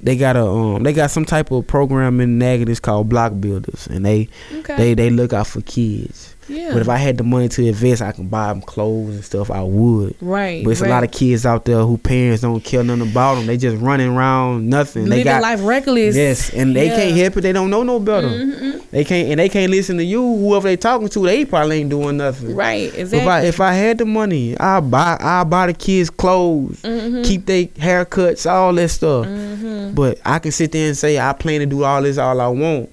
they 0.00 0.16
got 0.16 0.36
a 0.36 0.44
um 0.46 0.82
they 0.82 0.92
got 0.92 1.10
some 1.10 1.24
type 1.24 1.50
of 1.50 1.66
program 1.66 2.20
in 2.20 2.38
it's 2.68 2.80
called 2.80 3.08
block 3.08 3.32
builders 3.40 3.86
and 3.88 4.04
they 4.04 4.28
Okay. 4.52 4.76
they 4.76 4.94
they 4.94 5.10
look 5.10 5.32
out 5.32 5.46
for 5.46 5.62
kids 5.62 6.35
yeah. 6.48 6.72
but 6.72 6.82
if 6.82 6.88
I 6.88 6.96
had 6.96 7.16
the 7.18 7.24
money 7.24 7.48
to 7.48 7.66
invest 7.66 8.02
I 8.02 8.12
can 8.12 8.28
buy 8.28 8.48
them 8.48 8.60
clothes 8.62 9.14
and 9.14 9.24
stuff 9.24 9.50
I 9.50 9.62
would 9.62 10.14
right. 10.20 10.62
but 10.64 10.70
it's 10.70 10.80
right. 10.80 10.88
a 10.90 10.92
lot 10.94 11.04
of 11.04 11.10
kids 11.10 11.44
out 11.46 11.64
there 11.64 11.78
who 11.84 11.98
parents 11.98 12.42
don't 12.42 12.62
care 12.62 12.82
nothing 12.84 13.10
about 13.10 13.34
them 13.36 13.46
they 13.46 13.56
just 13.56 13.76
running 13.82 14.08
around 14.16 14.68
nothing 14.68 15.04
living 15.06 15.18
they 15.18 15.24
got 15.24 15.42
life 15.42 15.60
reckless. 15.62 16.16
yes 16.16 16.50
and 16.50 16.74
they 16.76 16.86
Yeah. 16.86 16.96
can't 16.96 17.16
help 17.16 17.36
it 17.36 17.40
they 17.42 17.52
don't 17.52 17.70
know 17.70 17.82
no 17.82 17.98
better 18.00 18.28
Mhm. 18.28 18.90
they 18.90 19.04
can't 19.04 19.28
and 19.30 19.40
they 19.40 19.48
can't 19.48 19.70
listen 19.70 19.96
to 19.98 20.04
you 20.04 20.20
whoever 20.22 20.68
they 20.68 20.76
talking 20.76 21.08
to 21.08 21.20
they 21.26 21.44
probably 21.44 21.80
ain't 21.80 21.90
doing 21.90 22.16
nothing 22.16 22.54
Right. 22.54 22.92
Exactly. 22.96 23.18
if 23.18 23.26
I 23.28 23.40
if 23.42 23.60
I 23.60 23.72
had 23.72 23.98
the 23.98 24.04
money, 24.06 24.56
I 24.58 24.80
buy 24.80 25.16
I 25.20 25.44
buy 25.44 25.66
the 25.66 25.72
kids 25.74 26.10
clothes, 26.10 26.80
Mhm. 26.82 27.24
keep 27.24 27.46
their 27.46 27.64
haircuts, 27.66 28.50
all 28.50 28.72
that 28.74 28.88
stuff. 28.88 29.26
Mhm. 29.26 29.94
But 29.94 30.18
I 30.24 30.38
can 30.38 30.52
sit 30.52 30.72
there 30.72 30.86
and 30.88 30.96
say 30.96 31.18
I 31.18 31.32
plan 31.32 31.60
to 31.60 31.66
do 31.66 31.84
all 31.84 32.02
this 32.02 32.18
all 32.18 32.40
I 32.40 32.48
want. 32.48 32.88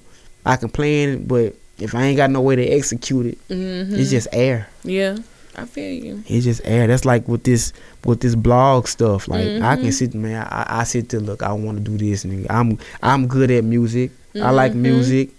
I 0.46 0.56
can 0.56 0.68
plan, 0.68 1.24
but 1.26 1.54
if 1.78 1.94
I 1.94 2.04
ain't 2.04 2.16
got 2.16 2.30
no 2.30 2.40
way 2.40 2.56
to 2.56 2.64
execute 2.66 3.26
it, 3.26 3.38
Mhm. 3.48 3.98
it's 3.98 4.10
just 4.10 4.28
air. 4.32 4.68
yeah. 4.84 5.16
I 5.56 5.66
feel 5.66 5.92
you. 5.92 6.24
It's 6.26 6.44
just 6.44 6.62
air. 6.64 6.88
That's 6.88 7.04
like 7.04 7.28
with 7.28 7.44
this 7.44 7.72
with 8.04 8.18
this 8.18 8.34
blog 8.34 8.88
stuff. 8.88 9.28
Like 9.28 9.46
I 9.46 9.76
Mhm. 9.76 9.82
can 9.82 9.92
sit, 9.92 10.12
man. 10.12 10.44
I, 10.50 10.80
I 10.80 10.84
sit 10.84 11.10
there. 11.10 11.20
Look, 11.20 11.44
I 11.44 11.52
want 11.52 11.78
to 11.78 11.84
do 11.84 11.96
this, 11.96 12.24
and 12.24 12.44
I'm 12.50 12.76
I'm 13.04 13.28
good 13.28 13.52
at 13.52 13.62
music. 13.62 14.10
I 14.34 14.50
like 14.50 14.72
Mhm. 14.72 14.76
music. 14.82 15.30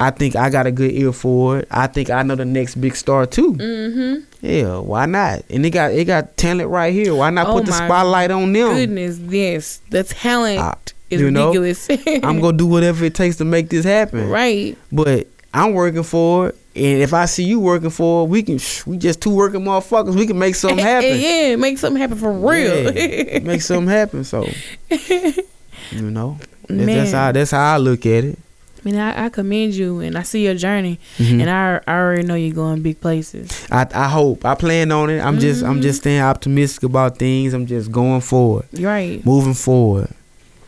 I 0.00 0.08
think 0.10 0.36
I 0.36 0.48
got 0.48 0.66
a 0.66 0.70
good 0.72 0.90
ear 0.92 1.12
for 1.12 1.58
it. 1.58 1.68
I 1.70 1.86
think 1.86 2.08
I 2.08 2.22
know 2.22 2.34
the 2.34 2.46
next 2.46 2.76
big 2.80 2.96
star 2.96 3.26
too. 3.26 3.52
Mhm. 3.52 4.22
Yeah, 4.40 4.78
why 4.78 5.04
not? 5.04 5.42
And 5.50 5.66
it 5.66 5.70
got 5.70 5.92
it 5.92 6.06
got 6.06 6.34
talent 6.38 6.70
right 6.70 6.92
here. 6.94 7.14
Why 7.14 7.28
not 7.28 7.48
Oh 7.48 7.54
put 7.56 7.66
the 7.66 7.72
spotlight 7.72 8.30
on 8.30 8.54
them? 8.54 8.74
Goodness, 8.74 9.18
yes. 9.18 9.80
The 9.90 10.02
talent 10.04 10.94
is 11.10 11.20
you 11.20 11.30
know, 11.30 11.48
ridiculous. 11.48 11.88
I'm 12.22 12.40
gonna 12.40 12.56
do 12.56 12.66
whatever 12.66 13.04
it 13.04 13.14
takes 13.14 13.36
to 13.36 13.44
make 13.44 13.68
this 13.68 13.84
happen. 13.84 14.28
right. 14.30 14.78
But 14.90 15.26
I'm 15.56 15.72
working 15.72 16.02
for 16.02 16.48
it, 16.48 16.54
and 16.74 17.00
if 17.02 17.14
I 17.14 17.24
see 17.24 17.44
you 17.44 17.58
working 17.60 17.90
for 17.90 18.24
it, 18.26 18.28
we 18.30 18.42
can 18.42 18.58
we 18.86 18.98
just 18.98 19.20
two 19.22 19.30
working 19.34 19.60
motherfuckers. 19.62 20.14
We 20.14 20.26
can 20.26 20.38
make 20.38 20.54
something 20.54 20.78
happen. 20.94 21.18
yeah, 21.18 21.56
make 21.56 21.78
something 21.78 22.00
happen 22.00 22.18
for 22.18 22.32
real. 22.32 22.92
Yeah, 22.94 23.38
make 23.40 23.62
something 23.70 23.88
happen. 23.88 24.24
So 24.24 24.46
you 24.90 26.10
know, 26.10 26.38
that's, 26.68 26.86
that's 26.86 27.12
how 27.12 27.32
that's 27.32 27.50
how 27.52 27.74
I 27.74 27.78
look 27.78 28.04
at 28.06 28.24
it. 28.24 28.38
mean, 28.84 28.96
I, 28.98 29.26
I 29.26 29.28
commend 29.30 29.74
you, 29.74 30.00
and 30.00 30.16
I 30.18 30.22
see 30.22 30.44
your 30.44 30.54
journey, 30.54 30.98
Mhm. 31.18 31.40
and 31.40 31.50
I, 31.50 31.80
I 31.86 31.98
already 31.98 32.22
know 32.22 32.34
you're 32.34 32.54
going 32.54 32.82
big 32.82 33.00
places. 33.00 33.50
I 33.70 33.86
I 33.94 34.08
hope 34.08 34.44
I 34.44 34.54
plan 34.54 34.92
on 34.92 35.10
it. 35.10 35.20
I'm 35.20 35.38
just 35.38 35.64
I'm 35.64 35.80
just 35.80 36.00
staying 36.00 36.20
optimistic 36.22 36.82
about 36.84 37.18
things. 37.18 37.54
I'm 37.54 37.66
just 37.66 37.90
going 37.90 38.20
forward, 38.20 38.66
right. 38.78 39.24
moving 39.24 39.54
forward. 39.54 40.08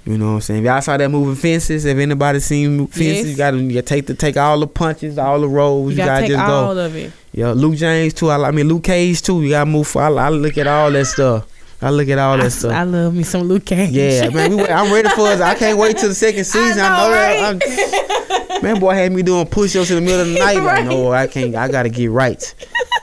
You 0.09 0.17
know 0.17 0.27
what 0.29 0.33
I'm 0.37 0.41
saying? 0.41 0.61
If 0.61 0.67
y'all 0.67 0.81
saw 0.81 0.97
that 0.97 1.11
moving 1.11 1.35
fences, 1.35 1.85
if 1.85 1.99
anybody 1.99 2.41
seen 2.41 2.87
fences, 2.87 2.99
Yes. 3.07 3.27
you 3.27 3.37
gotta 3.37 3.59
you 3.59 3.83
take 3.83 4.07
the 4.07 4.15
take 4.15 4.39
all 4.39 4.59
the 4.59 4.67
punches, 4.67 5.19
all 5.19 5.39
the 5.39 5.49
rolls. 5.49 5.93
You 5.93 5.99
You, 5.99 6.05
gotta 6.07 6.09
gotta, 6.09 6.21
take 6.23 6.31
just 6.37 6.49
all 6.51 6.75
go. 6.75 6.85
of 6.87 6.97
it. 6.97 7.13
Yeah, 7.33 7.51
Luke 7.53 7.75
James 7.77 8.15
too. 8.15 8.31
I, 8.31 8.49
I 8.49 8.51
mean 8.53 8.69
Luke 8.69 8.85
Cage 8.85 9.21
too. 9.21 9.43
You 9.43 9.51
gotta 9.51 9.69
move 9.69 9.87
for. 9.87 10.01
I, 10.03 10.09
I 10.09 10.29
look 10.31 10.57
at 10.57 10.67
all 10.67 10.91
that 10.93 11.05
stuff. 11.05 11.47
I 11.83 11.91
look 11.91 12.09
at 12.09 12.19
all 12.19 12.35
I, 12.41 12.45
that 12.45 12.51
stuff. 12.53 12.73
I 12.73 12.85
love 12.85 13.15
me 13.15 13.23
some 13.23 13.43
Luke 13.43 13.67
Cage. 13.67 13.91
Yeah, 13.91 14.31
man, 14.31 14.57
we, 14.57 14.67
I'm 14.67 14.91
ready 14.91 15.11
for 15.11 15.31
it. 15.31 15.43
I 15.43 15.55
can't 15.55 15.77
wait 15.79 15.99
till 15.99 16.09
the 16.09 16.15
second 16.27 16.45
season. 16.45 16.81
I 16.81 16.89
know, 16.89 17.09
know, 17.09 17.59
that. 17.59 18.51
I'm- 18.51 18.63
man, 18.63 18.81
boy 18.81 18.95
had 18.95 19.13
me 19.13 19.23
doing 19.23 19.47
push-ups 19.47 19.91
in 19.91 19.97
the 19.97 20.01
middle 20.03 20.23
of 20.23 20.27
the 20.29 20.39
night. 20.39 20.57
Right. 20.57 20.79
Like, 20.81 20.87
no, 20.87 21.13
I 21.13 21.27
can't. 21.27 21.55
I 21.55 21.69
gotta 21.69 21.91
get 21.91 22.11
right. 22.11 22.43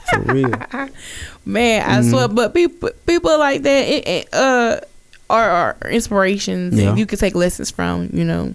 For 0.10 0.20
real. 0.22 0.50
Man, 1.46 1.88
I 1.88 2.00
Mm-hmm. 2.00 2.10
swear, 2.10 2.28
but 2.30 2.54
people 2.56 2.90
people 3.06 3.38
like 3.38 3.62
that 3.62 3.88
it, 3.88 4.08
it, 4.08 4.34
uh 4.34 4.80
are, 5.30 5.50
are 5.50 5.78
inspirations 5.90 6.76
Yeah. 6.80 6.90
and 6.90 7.00
you 7.00 7.06
can 7.06 7.18
take 7.18 7.34
lessons 7.36 7.72
from. 7.72 8.10
You 8.14 8.24
know, 8.26 8.54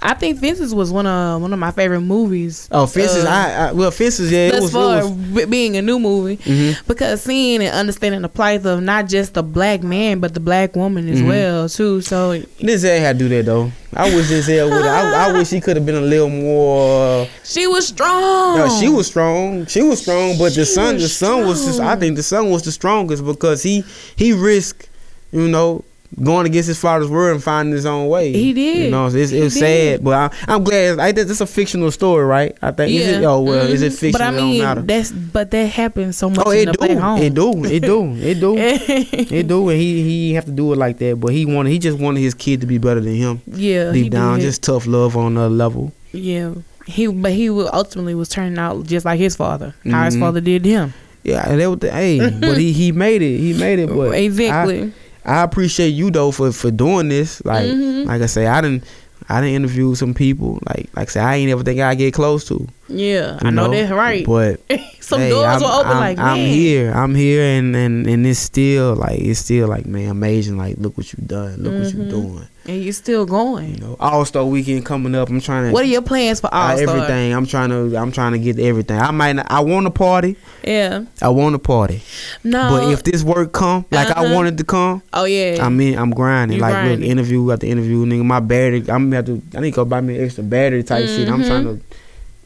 I 0.00 0.12
think 0.14 0.40
Fences 0.40 0.74
was 0.74 0.92
one 0.92 1.06
of 1.06 1.40
one 1.40 1.52
of 1.52 1.58
my 1.58 1.70
favorite 1.70 2.00
movies. 2.02 2.68
Oh, 2.70 2.86
fences. 2.86 3.24
Uh, 3.24 3.28
I, 3.30 3.52
I 3.68 3.72
well, 3.72 3.90
fences. 3.90 4.30
Yeah, 4.30 4.48
it 4.48 4.54
was. 4.60 4.70
It 4.70 4.72
far, 4.72 5.08
was 5.08 5.46
being 5.46 5.76
a 5.76 5.82
new 5.82 5.98
movie, 5.98 6.36
Mhm. 6.38 6.86
because 6.86 7.22
seeing 7.22 7.62
and 7.62 7.74
understanding 7.74 8.20
the 8.22 8.28
plight 8.28 8.66
of 8.66 8.82
not 8.82 9.08
just 9.08 9.34
the 9.34 9.42
black 9.42 9.82
man 9.82 10.20
but 10.20 10.34
the 10.34 10.40
black 10.40 10.76
woman 10.76 11.06
Mm-hmm. 11.06 11.14
as 11.14 11.22
well 11.22 11.68
too. 11.68 12.00
So 12.02 12.38
Denzel 12.60 12.98
had 13.00 13.18
to 13.18 13.28
do 13.28 13.28
that 13.36 13.46
though. 13.46 13.72
I 13.94 14.14
wish 14.14 14.26
Denzel 14.30 14.70
would. 14.70 14.84
I, 14.86 15.28
I 15.28 15.32
wish 15.32 15.48
he 15.50 15.60
could 15.60 15.76
have 15.76 15.86
been 15.86 15.94
a 15.96 16.00
little 16.00 16.28
more. 16.28 17.26
she 17.44 17.66
was 17.66 17.88
strong. 17.88 18.58
No, 18.58 18.68
she 18.80 18.88
was 18.88 19.06
strong. 19.06 19.66
She 19.66 19.82
was 19.82 20.00
strong, 20.02 20.36
but 20.38 20.54
the 20.54 20.64
son, 20.66 20.96
the 20.98 21.08
son 21.08 21.46
was. 21.46 21.64
Just, 21.64 21.80
I 21.80 21.96
think 21.96 22.16
the 22.16 22.22
son 22.22 22.50
was 22.50 22.62
the 22.62 22.72
strongest 22.72 23.24
because 23.24 23.62
he 23.62 23.84
he 24.16 24.32
risked, 24.32 24.88
you 25.30 25.46
know, 25.48 25.84
going 26.22 26.46
against 26.46 26.66
his 26.68 26.78
father's 26.78 27.08
word 27.08 27.32
and 27.34 27.42
finding 27.42 27.72
his 27.72 27.86
own 27.86 28.08
way. 28.08 28.32
He 28.32 28.52
did. 28.52 28.84
You 28.86 28.90
know, 28.90 29.06
it's, 29.06 29.30
He 29.30 29.38
it 29.38 29.42
was 29.44 29.54
did. 29.54 29.60
sad, 29.60 30.04
but 30.04 30.14
I, 30.32 30.36
I'm 30.52 30.64
glad. 30.64 30.98
I 30.98 31.12
think 31.12 31.30
it's 31.30 31.40
a 31.40 31.46
fictional 31.46 31.90
story, 31.90 32.24
right? 32.24 32.56
I 32.60 32.70
think. 32.72 32.92
Is 32.92 33.06
it? 33.08 33.22
Yeah. 33.22 33.28
Oh 33.28 33.40
well, 33.42 33.66
is 33.66 33.82
it 33.82 33.92
fictional? 33.92 34.12
fiction? 34.32 34.58
But 34.58 34.66
I 34.66 34.74
mean, 34.74 34.86
that's 34.86 35.12
but 35.12 35.50
that 35.52 35.66
happens 35.70 36.16
so 36.18 36.28
much 36.30 36.40
Oh, 36.46 36.50
it 36.50 36.66
do. 36.72 36.84
It 37.16 37.34
do. 37.34 37.64
It 37.64 37.80
do. 37.82 38.14
It 38.16 38.40
do. 38.40 38.56
It 39.32 39.48
do, 39.48 39.68
and 39.68 39.78
he 39.80 40.02
he 40.02 40.34
have 40.34 40.44
to 40.46 40.52
do 40.52 40.72
it 40.72 40.76
like 40.76 40.98
that. 40.98 41.18
But 41.20 41.32
he 41.32 41.46
wanted, 41.46 41.70
he 41.70 41.78
just 41.78 41.98
wanted 41.98 42.20
his 42.20 42.34
kid 42.34 42.60
to 42.62 42.66
be 42.66 42.78
better 42.78 43.00
than 43.00 43.14
him. 43.14 43.40
yeah, 43.46 43.92
Deep 43.92 44.10
down, 44.12 44.38
did. 44.38 44.44
just 44.44 44.62
tough 44.62 44.86
love 44.86 45.16
on 45.16 45.32
another 45.32 45.48
level. 45.54 45.92
Yeah, 46.12 46.54
he 46.86 47.06
but 47.06 47.32
he 47.32 47.48
ultimately 47.48 48.14
was 48.14 48.28
turning 48.28 48.58
out 48.58 48.84
just 48.86 49.04
like 49.06 49.18
his 49.18 49.34
father. 49.36 49.74
How 49.90 50.04
his 50.04 50.16
Mhm. 50.16 50.20
father 50.20 50.40
did 50.40 50.64
him. 50.64 50.92
Yeah, 51.24 51.48
and 51.48 51.60
that 51.60 51.70
was 51.70 51.78
the, 51.78 51.90
hey, 51.92 52.18
but 52.40 52.58
he 52.58 52.72
he 52.72 52.90
made 52.92 53.22
it. 53.22 53.38
He 53.38 53.52
made 53.54 53.78
it. 53.78 53.88
But 53.88 54.10
exactly. 54.18 54.82
I, 54.82 54.92
I 55.24 55.42
appreciate 55.42 55.90
you 55.90 56.10
though 56.10 56.30
for 56.32 56.52
for 56.52 56.70
doing 56.70 57.08
this. 57.08 57.44
Like 57.44 57.66
Mhm. 57.66 58.06
like 58.06 58.22
I 58.22 58.26
say, 58.26 58.46
I 58.46 58.60
didn't. 58.60 58.84
I 59.28 59.40
didn't 59.40 59.54
interview 59.54 59.94
some 59.94 60.14
people. 60.14 60.58
Like 60.68 60.88
like 60.96 61.08
I 61.08 61.12
say, 61.12 61.20
I 61.20 61.36
ain't 61.36 61.50
ever 61.52 61.62
think 61.62 61.78
I 61.80 61.94
get 61.94 62.12
close 62.12 62.44
to. 62.48 62.66
yeah, 62.88 63.38
I 63.40 63.50
know, 63.50 63.70
that 63.70 63.94
right. 63.94 64.26
But 64.26 64.60
Some 65.00 65.20
hey, 65.20 65.30
doors 65.30 65.46
I'm, 65.46 65.60
were 65.62 65.68
open. 65.68 65.90
I'm, 65.92 66.00
like 66.00 66.18
I'm 66.18 66.36
here. 66.38 66.90
I'm 66.92 67.14
here, 67.14 67.42
and 67.42 67.74
and 67.76 68.04
and 68.06 68.26
it's 68.26 68.40
still 68.40 68.96
like 68.96 69.20
it's 69.20 69.38
still 69.38 69.68
like 69.68 69.86
man, 69.86 70.08
amazing. 70.10 70.58
Like 70.58 70.74
look 70.78 70.96
what 70.98 71.12
you 71.12 71.20
done. 71.24 71.54
Look 71.62 71.72
what 71.72 71.94
you 71.94 72.00
Mhm. 72.00 72.10
doing. 72.10 72.46
And 72.66 72.82
you're 72.82 72.92
still 72.92 73.22
You 73.22 73.26
going. 73.26 73.76
know, 73.80 73.96
All 74.00 74.24
Star 74.24 74.44
Weekend 74.44 74.84
coming 74.86 75.14
up. 75.14 75.28
I'm 75.28 75.40
trying 75.40 75.66
to. 75.66 75.72
What 75.72 75.82
are 75.84 75.88
your 75.88 76.02
plans 76.02 76.40
for 76.40 76.52
All 76.54 76.76
Star? 76.76 76.88
everything. 76.96 77.32
I'm 77.32 77.46
trying 77.46 77.70
to. 77.70 77.96
I'm 77.96 78.12
trying 78.12 78.32
to 78.32 78.38
get 78.38 78.58
everything. 78.58 78.98
I 78.98 79.10
might. 79.10 79.32
Not, 79.34 79.46
I 79.50 79.60
want 79.60 79.86
a 79.86 79.90
party. 79.90 80.36
Yeah, 80.64 81.04
I 81.20 81.28
want 81.28 81.54
a 81.54 81.58
party. 81.58 82.02
no. 82.44 82.68
But 82.70 82.92
if 82.92 83.02
this 83.02 83.22
work 83.22 83.52
come 83.52 83.84
like 83.90 84.08
I 84.08 84.22
Uh-huh. 84.24 84.34
wanted 84.34 84.58
to 84.58 84.64
come, 84.64 85.02
oh 85.12 85.24
yeah, 85.24 85.58
I 85.64 85.68
mean 85.68 85.98
I'm 85.98 86.10
grinding. 86.10 86.56
You 86.56 86.62
like 86.62 86.72
grinding. 86.74 87.00
look, 87.00 87.08
interview 87.10 87.50
after 87.52 87.66
interview, 87.66 88.04
nigga. 88.06 88.24
My 88.24 88.40
battery. 88.40 88.78
I'm 88.88 89.10
gonna 89.10 89.16
have 89.16 89.26
to. 89.26 89.42
I 89.56 89.60
need 89.60 89.70
to 89.72 89.76
go 89.76 89.84
buy 89.84 90.00
me 90.00 90.18
an 90.18 90.24
extra 90.24 90.44
battery 90.44 90.82
type 90.82 91.06
shit. 91.08 91.28
I'm 91.28 91.42
trying 91.44 91.64
to 91.64 91.80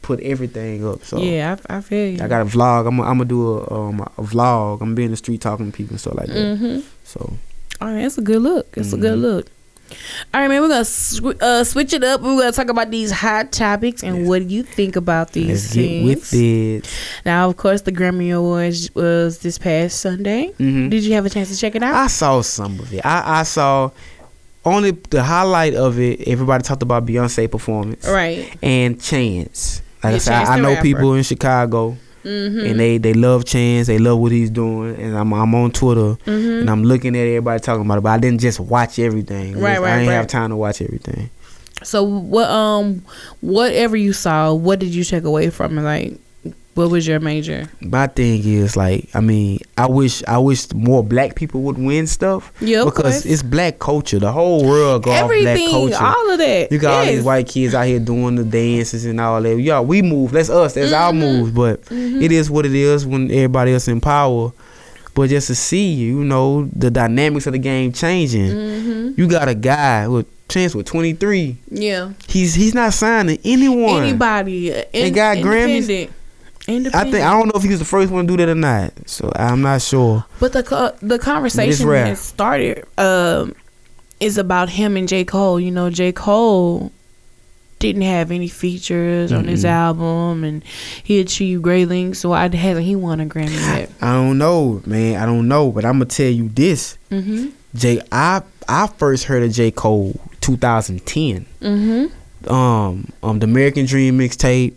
put 0.01 0.19
everything 0.21 0.87
up. 0.87 1.03
So 1.03 1.19
yeah, 1.19 1.57
I, 1.69 1.77
I 1.77 1.81
feel 1.81 2.07
you. 2.13 2.23
I 2.23 2.27
got 2.27 2.41
a 2.41 2.45
vlog. 2.45 2.87
I'm. 2.87 2.99
I'm 3.01 3.17
gonna 3.17 3.25
do 3.25 3.57
a 3.59 3.73
um 3.73 3.99
a 3.99 4.21
vlog. 4.23 4.73
I'm 4.75 4.79
gonna 4.79 4.95
be 4.95 5.03
in 5.03 5.11
the 5.11 5.17
street 5.17 5.41
talking 5.41 5.69
to 5.69 5.75
people 5.75 5.91
and 5.93 5.99
stuff 5.99 6.15
like 6.15 6.27
that. 6.27 6.35
Mm-hmm. 6.35 6.79
So 7.03 7.33
All 7.81 7.87
right, 7.89 8.01
that's 8.01 8.17
a 8.17 8.21
good 8.21 8.41
look. 8.41 8.67
It's 8.77 8.93
a 8.93 8.97
good 8.97 9.17
Mhm. 9.19 9.21
look. 9.21 9.47
All 10.33 10.41
right, 10.41 10.47
man, 10.47 10.61
we're 10.61 10.67
gonna 10.69 10.85
sw- 10.85 11.41
uh, 11.41 11.63
switch 11.63 11.93
it 11.93 12.03
up. 12.03 12.21
We're 12.21 12.37
gonna 12.39 12.51
talk 12.51 12.69
about 12.69 12.91
these 12.91 13.11
hot 13.11 13.51
topics 13.51 14.03
and 14.03 14.19
Yes. 14.19 14.27
what 14.27 14.47
do 14.47 14.53
you 14.53 14.63
think 14.63 14.95
about 14.95 15.31
these 15.33 15.75
let's 15.75 16.29
things? 16.31 16.33
it. 16.33 16.89
Now, 17.25 17.49
of 17.49 17.57
course, 17.57 17.81
the 17.81 17.91
Grammy 17.91 18.35
Awards 18.35 18.93
was 18.95 19.39
this 19.39 19.57
past 19.57 19.99
Sunday. 19.99 20.51
hmm 20.57 20.89
Did 20.89 21.03
you 21.03 21.13
have 21.13 21.25
a 21.25 21.29
chance 21.29 21.49
to 21.49 21.57
check 21.57 21.75
it 21.75 21.83
out? 21.83 21.93
I 21.95 22.07
saw 22.07 22.41
some 22.41 22.79
of 22.79 22.93
it. 22.93 23.05
I 23.05 23.39
I 23.39 23.43
saw 23.43 23.91
only 24.65 24.91
the 24.91 25.23
highlight 25.23 25.75
of 25.75 25.97
it. 25.99 26.27
Everybody 26.27 26.63
talked 26.63 26.83
about 26.83 27.05
Beyonce 27.05 27.49
performance. 27.49 28.05
right. 28.07 28.53
and 28.61 29.01
Chance. 29.01 29.81
Like 30.03 30.15
I 30.15 30.17
said, 30.19 30.33
I, 30.33 30.55
I 30.55 30.59
know 30.59 30.69
rapper. 30.69 30.81
people 30.83 31.13
in 31.15 31.23
Chicago, 31.23 31.97
Mm-hmm. 32.27 32.59
and 32.59 32.79
they 32.79 32.97
they 32.97 33.13
love 33.13 33.45
Chance. 33.45 33.87
They 33.87 33.99
love 33.99 34.19
what 34.19 34.33
he's 34.33 34.49
doing, 34.49 34.97
and 34.97 35.17
I'm 35.17 35.33
I'm 35.33 35.55
on 35.55 35.71
Twitter, 35.71 36.21
mm-hmm. 36.25 36.59
and 36.59 36.69
I'm 36.69 36.83
looking 36.83 37.15
at 37.15 37.21
everybody 37.21 37.61
talking 37.61 37.85
about 37.85 37.99
it. 37.99 38.01
But 38.01 38.09
I 38.09 38.17
didn't 38.17 38.41
just 38.41 38.59
watch 38.59 38.99
everything. 38.99 39.53
Right, 39.57 39.79
right. 39.79 39.93
I 39.93 39.95
didn't 39.99 40.09
right. 40.09 40.15
have 40.15 40.27
time 40.27 40.49
to 40.49 40.57
watch 40.57 40.81
everything. 40.81 41.29
So 41.83 42.03
what 42.03 42.49
um 42.49 43.05
whatever 43.39 43.95
you 43.95 44.11
saw, 44.11 44.53
what 44.53 44.79
did 44.79 44.93
you 44.93 45.05
take 45.05 45.23
away 45.23 45.49
from 45.51 45.77
it? 45.77 45.83
Like 45.83 46.19
what 46.77 46.89
was 46.91 47.07
your 47.07 47.19
major? 47.19 47.67
My 47.81 48.07
thing 48.07 48.41
is 48.45 48.77
like, 48.77 49.09
I 49.13 49.19
mean, 49.19 49.59
I 49.77 49.87
wish 49.87 50.23
I 50.27 50.37
wish 50.37 50.71
more 50.73 51.03
black 51.03 51.35
people 51.35 51.61
would 51.63 51.77
win 51.77 52.07
stuff 52.07 52.51
Yeah, 52.61 52.85
because 52.85 53.23
course. 53.23 53.25
it's 53.25 53.43
black 53.43 53.79
culture. 53.79 54.19
The 54.19 54.31
whole 54.31 54.63
world 54.65 55.03
go 55.03 55.11
off 55.11 55.27
black 55.29 55.59
culture. 55.59 55.97
all 55.99 56.31
of 56.31 56.37
that. 56.39 56.71
You 56.71 56.77
got 56.79 56.93
all 56.93 57.05
these 57.11 57.23
white 57.23 57.47
kids 57.47 57.73
out 57.73 57.87
here 57.87 57.99
doing 57.99 58.35
the 58.35 58.43
dances 58.43 59.05
and 59.05 59.19
all 59.19 59.41
that. 59.41 59.59
Yeah, 59.59 59.81
we 59.81 60.01
move. 60.01 60.31
That's 60.31 60.49
us. 60.49 60.75
That's 60.75 60.93
our 60.93 61.11
Mhm. 61.11 61.19
moves. 61.19 61.51
But 61.51 61.83
Mhm. 61.85 62.21
it 62.21 62.31
is 62.31 62.49
what 62.49 62.65
it 62.65 62.73
is 62.75 63.05
when 63.05 63.31
everybody 63.31 63.73
else 63.73 63.87
in 63.87 63.99
power. 63.99 64.51
But 65.15 65.29
just 65.31 65.47
to 65.47 65.55
see, 65.55 65.93
you 65.93 66.23
know, 66.23 66.69
the 66.75 66.91
dynamics 66.91 67.47
of 67.47 67.53
the 67.53 67.59
game 67.59 67.91
changing. 67.91 68.51
Mhm. 68.51 69.17
You 69.17 69.27
got 69.27 69.47
a 69.47 69.55
guy 69.55 70.07
with 70.07 70.27
chance 70.47 70.75
with 70.75 70.85
23. 70.85 71.57
Yeah. 71.71 72.09
He's 72.27 72.53
he's 72.53 72.73
not 72.75 72.93
signing 72.93 73.39
anyone. 73.43 74.03
Anybody 74.03 74.71
uh, 74.73 74.83
in, 74.93 75.13
got 75.13 75.37
Grammys? 75.37 76.09
I 76.67 77.03
think 77.03 77.15
I 77.15 77.31
don't 77.31 77.47
know 77.47 77.53
if 77.55 77.63
he 77.63 77.69
was 77.69 77.79
the 77.79 77.85
first 77.85 78.11
one 78.11 78.27
to 78.27 78.35
do 78.35 78.45
that 78.45 78.49
or 78.51 78.55
not. 78.55 78.91
So 79.07 79.31
I'm 79.35 79.61
not 79.61 79.81
sure. 79.81 80.25
But 80.39 80.53
the 80.53 80.63
co- 80.63 80.95
the 81.01 81.17
conversation 81.17 81.87
that 81.87 82.17
started 82.17 82.85
um, 82.97 83.55
is 84.19 84.37
about 84.37 84.69
him 84.69 84.97
and 84.97 85.07
J 85.07 85.23
Cole. 85.23 85.59
You 85.59 85.71
know, 85.71 85.89
J 85.89 86.11
Cole 86.11 86.91
didn't 87.79 88.01
have 88.01 88.31
any 88.31 88.47
features 88.47 89.31
on 89.31 89.45
his 89.45 89.63
album, 89.63 90.43
and 90.43 90.63
he 91.03 91.19
achieved 91.19 91.61
great 91.63 91.87
things. 91.87 92.19
So 92.19 92.33
I 92.33 92.53
hasn't 92.53 92.85
he 92.85 92.95
won 92.95 93.21
a 93.21 93.25
Grammy 93.25 93.53
yet? 93.53 93.91
I 94.01 94.13
don't 94.13 94.37
know, 94.37 94.81
man. 94.85 95.21
I 95.21 95.25
don't 95.25 95.47
know, 95.47 95.71
but 95.71 95.85
I'm 95.85 95.93
gonna 95.93 96.05
tell 96.05 96.29
you 96.29 96.49
this. 96.49 96.97
Mm-hmm. 97.11 97.49
J 97.75 98.01
I 98.11 98.41
I 98.67 98.87
first 98.87 99.25
heard 99.25 99.43
of 99.43 99.51
J 99.51 99.71
Cole 99.71 100.19
2010. 100.41 101.45
Mm-hmm. 101.61 102.51
um 102.51 103.11
um 103.23 103.39
the 103.39 103.45
American 103.45 103.85
Dream 103.85 104.17
mixtape. 104.19 104.73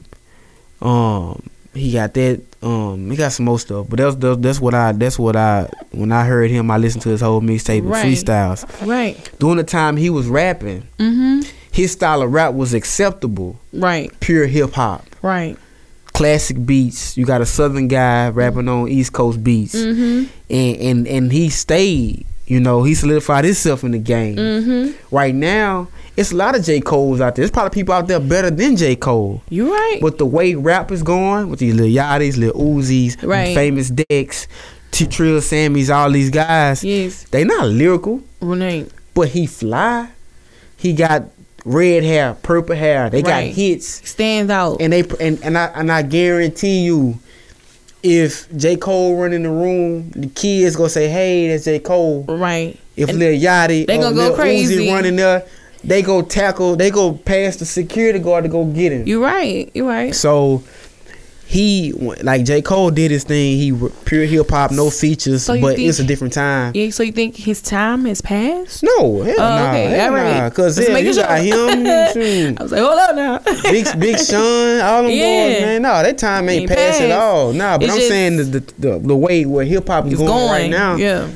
Um 0.82 1.50
he 1.74 1.92
got 1.92 2.14
that 2.14 2.40
um 2.62 3.10
he 3.10 3.16
got 3.16 3.32
some 3.32 3.46
more 3.46 3.58
stuff, 3.58 3.86
but 3.88 3.98
that's 3.98 4.16
that's, 4.16 4.40
that's 4.40 4.60
what 4.60 4.74
I 4.74 4.92
that's 4.92 5.18
what 5.18 5.36
I 5.36 5.68
when 5.92 6.10
I 6.12 6.24
heard 6.24 6.50
him 6.50 6.70
I 6.70 6.78
listened 6.78 7.02
to 7.02 7.08
his 7.10 7.20
whole 7.20 7.40
mixtape 7.40 7.88
Right. 7.88 8.04
freestyles. 8.04 8.64
Right. 8.86 9.30
During 9.38 9.56
the 9.58 9.64
time 9.64 9.96
he 9.96 10.10
was 10.10 10.26
rapping, 10.26 10.82
Mm-hmm. 10.98 11.42
his 11.72 11.92
style 11.92 12.22
of 12.22 12.32
rap 12.32 12.54
was 12.54 12.74
acceptable, 12.74 13.58
Right. 13.72 14.10
pure 14.20 14.46
hip 14.46 14.72
hop, 14.72 15.06
Right. 15.22 15.56
classic 16.12 16.64
beats. 16.66 17.16
You 17.16 17.24
got 17.24 17.40
a 17.40 17.46
southern 17.46 17.88
guy 17.88 18.28
rapping 18.30 18.68
on 18.68 18.88
East 18.88 19.12
Coast 19.12 19.42
beats, 19.42 19.74
Mm-hmm. 19.76 20.24
and 20.50 20.76
and 20.76 21.08
and 21.08 21.32
he 21.32 21.48
stayed. 21.50 22.26
You 22.50 22.58
know, 22.58 22.82
he 22.82 22.94
solidified 22.94 23.44
himself 23.44 23.84
in 23.84 23.92
the 23.92 23.98
game. 23.98 24.34
Mm-hmm. 24.36 25.14
Right 25.14 25.34
now, 25.34 25.86
it's 26.16 26.32
a 26.32 26.36
lot 26.36 26.56
of 26.58 26.64
J. 26.64 26.80
Cole's 26.80 27.20
out 27.20 27.36
there. 27.36 27.42
There's 27.44 27.50
probably 27.52 27.74
people 27.80 27.94
out 27.94 28.08
there 28.08 28.18
better 28.18 28.50
than 28.50 28.76
J. 28.76 28.96
Cole. 28.96 29.40
You 29.48 29.72
right. 29.72 29.98
But 30.02 30.18
the 30.18 30.26
way 30.26 30.56
rap 30.56 30.90
is 30.90 31.02
going 31.04 31.48
with 31.48 31.60
these 31.60 31.74
little 31.74 31.90
Yachties, 31.94 32.36
little 32.36 32.60
Uzis, 32.60 33.22
Right. 33.26 33.54
famous 33.54 33.88
Dex, 33.90 34.48
T 34.90 35.06
Trill 35.06 35.40
Sammys, 35.40 35.94
all 35.94 36.10
these 36.10 36.30
guys, 36.30 36.82
yes. 36.82 37.22
they 37.30 37.44
not 37.44 37.68
lyrical, 37.68 38.20
Renee. 38.40 38.86
but 39.14 39.28
he 39.28 39.46
fly. 39.46 40.08
He 40.76 40.92
got 40.92 41.24
red 41.64 42.02
hair, 42.02 42.34
purple 42.42 42.74
hair. 42.74 43.10
They 43.10 43.18
Right. 43.22 43.46
got 43.46 43.54
hits, 43.54 44.08
Stands 44.10 44.50
out. 44.50 44.78
and 44.80 44.92
they 44.92 45.04
and 45.20 45.38
and 45.44 45.56
I 45.56 45.66
and 45.76 45.92
I 45.92 46.02
guarantee 46.02 46.80
you, 46.80 47.18
if 48.02 48.54
J 48.56 48.76
Cole 48.76 49.16
run 49.16 49.32
in 49.32 49.42
the 49.42 49.50
room, 49.50 50.10
the 50.10 50.28
kids 50.28 50.76
gonna 50.76 50.88
say, 50.88 51.08
"Hey, 51.08 51.48
that's 51.48 51.64
J 51.64 51.78
Cole." 51.78 52.24
right. 52.28 52.76
If 52.96 53.08
And 53.08 53.18
Lil 53.18 53.40
Yachty 53.40 53.86
they 53.86 53.96
or 53.98 54.02
gonna 54.02 54.16
go 54.16 54.22
Lil 54.28 54.34
crazy. 54.34 54.86
Uzi 54.86 54.92
running 54.92 55.16
there, 55.16 55.44
they 55.82 56.02
go 56.02 56.22
tackle, 56.22 56.76
they 56.76 56.90
go 56.90 57.12
past 57.12 57.60
the 57.60 57.64
security 57.64 58.18
guard 58.18 58.44
to 58.44 58.50
go 58.50 58.64
get 58.64 58.92
him. 58.92 59.06
You're 59.06 59.22
right. 59.22 59.70
You're 59.74 59.88
right. 59.88 60.14
So 60.14 60.62
he 61.50 61.92
like 62.22 62.44
J 62.44 62.62
Cole 62.62 62.92
did 62.92 63.10
his 63.10 63.24
thing. 63.24 63.56
He 63.58 63.72
re- 63.72 63.90
pure 64.04 64.24
hip 64.24 64.50
hop, 64.50 64.70
no 64.70 64.88
features, 64.88 65.42
So 65.42 65.60
but 65.60 65.74
think- 65.74 65.88
it's 65.88 65.98
a 65.98 66.04
different 66.04 66.32
time. 66.32 66.70
Yeah. 66.76 66.90
So 66.90 67.02
you 67.02 67.10
think 67.10 67.34
his 67.34 67.60
time 67.60 68.04
has 68.04 68.20
passed? 68.20 68.84
No, 68.84 69.22
hell 69.22 69.34
Oh, 69.36 69.38
nah, 69.40 69.70
okay, 69.70 69.86
hell 69.88 70.12
right. 70.12 70.36
nah. 70.38 70.50
Cause 70.50 70.78
yeah, 70.78 70.96
you 70.98 71.12
sure. 71.12 71.24
got 71.24 71.40
him, 71.40 71.56
I 72.56 72.62
was 72.62 72.70
like, 72.70 72.80
hold 72.80 72.98
on 73.00 73.16
now. 73.16 73.38
Big 73.64 73.86
Big 73.98 74.16
Sean, 74.28 74.80
all 74.80 75.02
them 75.02 75.10
Yeah. 75.10 75.48
boys, 75.48 75.60
man. 75.62 75.82
No, 75.82 76.02
that 76.04 76.18
time 76.18 76.48
ain't, 76.48 76.60
Ain't 76.62 76.70
passed 76.70 77.00
at 77.00 77.10
all. 77.10 77.52
Nah, 77.52 77.78
but 77.78 77.84
It's 77.86 77.92
I'm 77.94 77.98
just- 77.98 78.08
saying 78.10 78.36
the, 78.36 78.44
the 78.44 78.60
the 78.78 78.98
the 79.00 79.16
way 79.16 79.44
where 79.44 79.64
hip 79.64 79.88
hop 79.88 80.06
is 80.06 80.14
going, 80.14 80.28
going 80.28 80.50
right 80.52 80.70
now. 80.70 80.94
Yeah. 80.94 81.28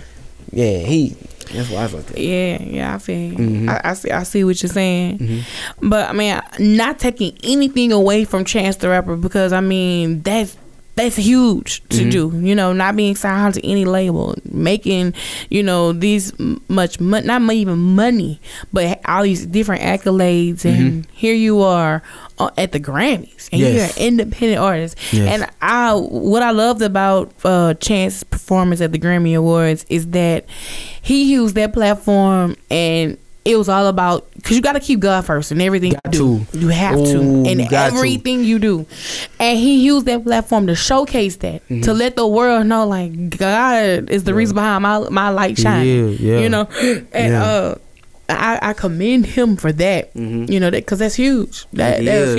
Yeah, 0.53 0.79
he. 0.79 1.17
That's 1.53 1.71
why 1.71 1.81
I 1.81 1.83
was 1.85 1.95
like 1.95 2.07
that. 2.07 2.19
Yeah, 2.19 2.63
yeah, 2.63 2.95
I 2.95 2.99
feel. 2.99 3.37
Mhm. 3.37 3.69
I, 3.69 3.81
I 3.91 3.95
see. 3.95 4.11
I 4.11 4.23
see 4.23 4.45
what 4.45 4.63
you're 4.63 4.71
saying. 4.71 5.19
Mm-hmm. 5.19 5.89
But 5.89 6.09
I 6.09 6.13
mean, 6.13 6.41
not 6.59 6.99
taking 6.99 7.37
anything 7.45 7.93
away 7.93 8.25
from 8.25 8.45
Chance 8.45 8.77
the 8.77 8.89
Rapper 8.89 9.17
because 9.17 9.53
I 9.53 9.61
mean 9.61 10.23
that's 10.23 10.57
that's 10.97 11.17
huge 11.17 11.83
to 11.89 12.05
Mhm. 12.05 12.11
do. 12.11 12.41
You 12.43 12.55
know, 12.55 12.73
not 12.73 12.95
being 12.97 13.17
signed 13.17 13.55
to 13.55 13.67
any 13.67 13.85
label, 13.85 14.35
making 14.51 15.15
you 15.51 15.63
know 15.63 15.93
these 15.93 16.33
much 16.69 17.01
money, 17.01 17.27
not 17.27 17.43
even 17.53 17.79
money, 17.79 18.41
but 18.73 19.01
all 19.07 19.25
these 19.25 19.45
different 19.47 19.83
accolades, 19.83 20.65
and 20.65 21.07
here 21.13 21.35
you 21.35 21.61
are 21.63 22.03
uh, 22.39 22.51
at 22.59 22.73
the 22.73 22.81
Grammys, 22.81 23.49
and 23.53 23.61
Yes. 23.61 23.75
you're 23.75 23.85
an 24.07 24.13
independent 24.13 24.61
artist. 24.61 24.97
Yes. 25.13 25.29
And 25.43 25.51
I, 25.63 25.95
what 25.95 26.43
I 26.43 26.51
loved 26.51 26.83
about 26.83 27.33
uh, 27.45 27.75
Chance's 27.75 28.25
performance 28.25 28.81
at 28.81 28.93
the 28.93 28.99
Grammy 28.99 29.37
Awards 29.37 29.85
is 29.89 30.09
that 30.09 30.45
he 31.03 31.25
used 31.33 31.55
that 31.57 31.73
platform 31.73 32.57
and 32.71 33.19
it 33.45 33.57
was 33.57 33.69
all 33.69 33.87
about 33.89 34.31
because 34.35 34.57
you 34.57 34.63
got 34.63 34.73
to 34.73 34.81
keep 34.81 35.01
God 35.01 35.25
first 35.25 35.53
in 35.53 35.61
everything 35.61 35.93
Got 36.05 36.15
you 36.15 36.39
do. 36.41 36.45
to. 36.53 36.59
You 36.59 36.69
have 36.69 36.99
Ooh, 36.99 37.45
to 37.45 37.51
in 37.51 37.59
got 37.69 37.91
to. 37.91 37.97
everything 37.97 38.43
you 38.45 38.59
do, 38.59 38.87
and 39.39 39.59
he 39.59 39.85
used 39.85 40.07
that 40.07 40.25
platform 40.25 40.67
to 40.69 40.75
showcase 40.75 41.37
that 41.37 41.63
Mm-hmm. 41.69 41.83
to 41.83 41.93
let 41.95 42.17
the 42.17 42.27
world 42.27 42.67
know 42.67 42.87
like 42.87 43.37
God 43.37 44.11
is 44.11 44.25
the 44.25 44.35
reason 44.35 44.55
behind 44.55 44.83
my 44.83 44.99
my 45.11 45.29
light 45.31 45.59
shining. 45.59 46.11
Yeah, 46.11 46.33
yeah. 46.35 46.39
You 46.41 46.49
know, 46.49 46.69
and 47.13 47.33
Yeah. 47.33 47.45
uh, 47.45 47.75
I, 48.29 48.59
I 48.63 48.73
commend 48.73 49.27
him 49.27 49.57
for 49.57 49.71
that. 49.73 50.15
Mhm. 50.15 50.49
You 50.51 50.59
know 50.61 50.71
that 50.71 50.79
because 50.85 50.99
that's 51.01 51.15
huge. 51.15 51.67
That 51.75 52.03
that's 52.05 52.31
is. 52.31 52.37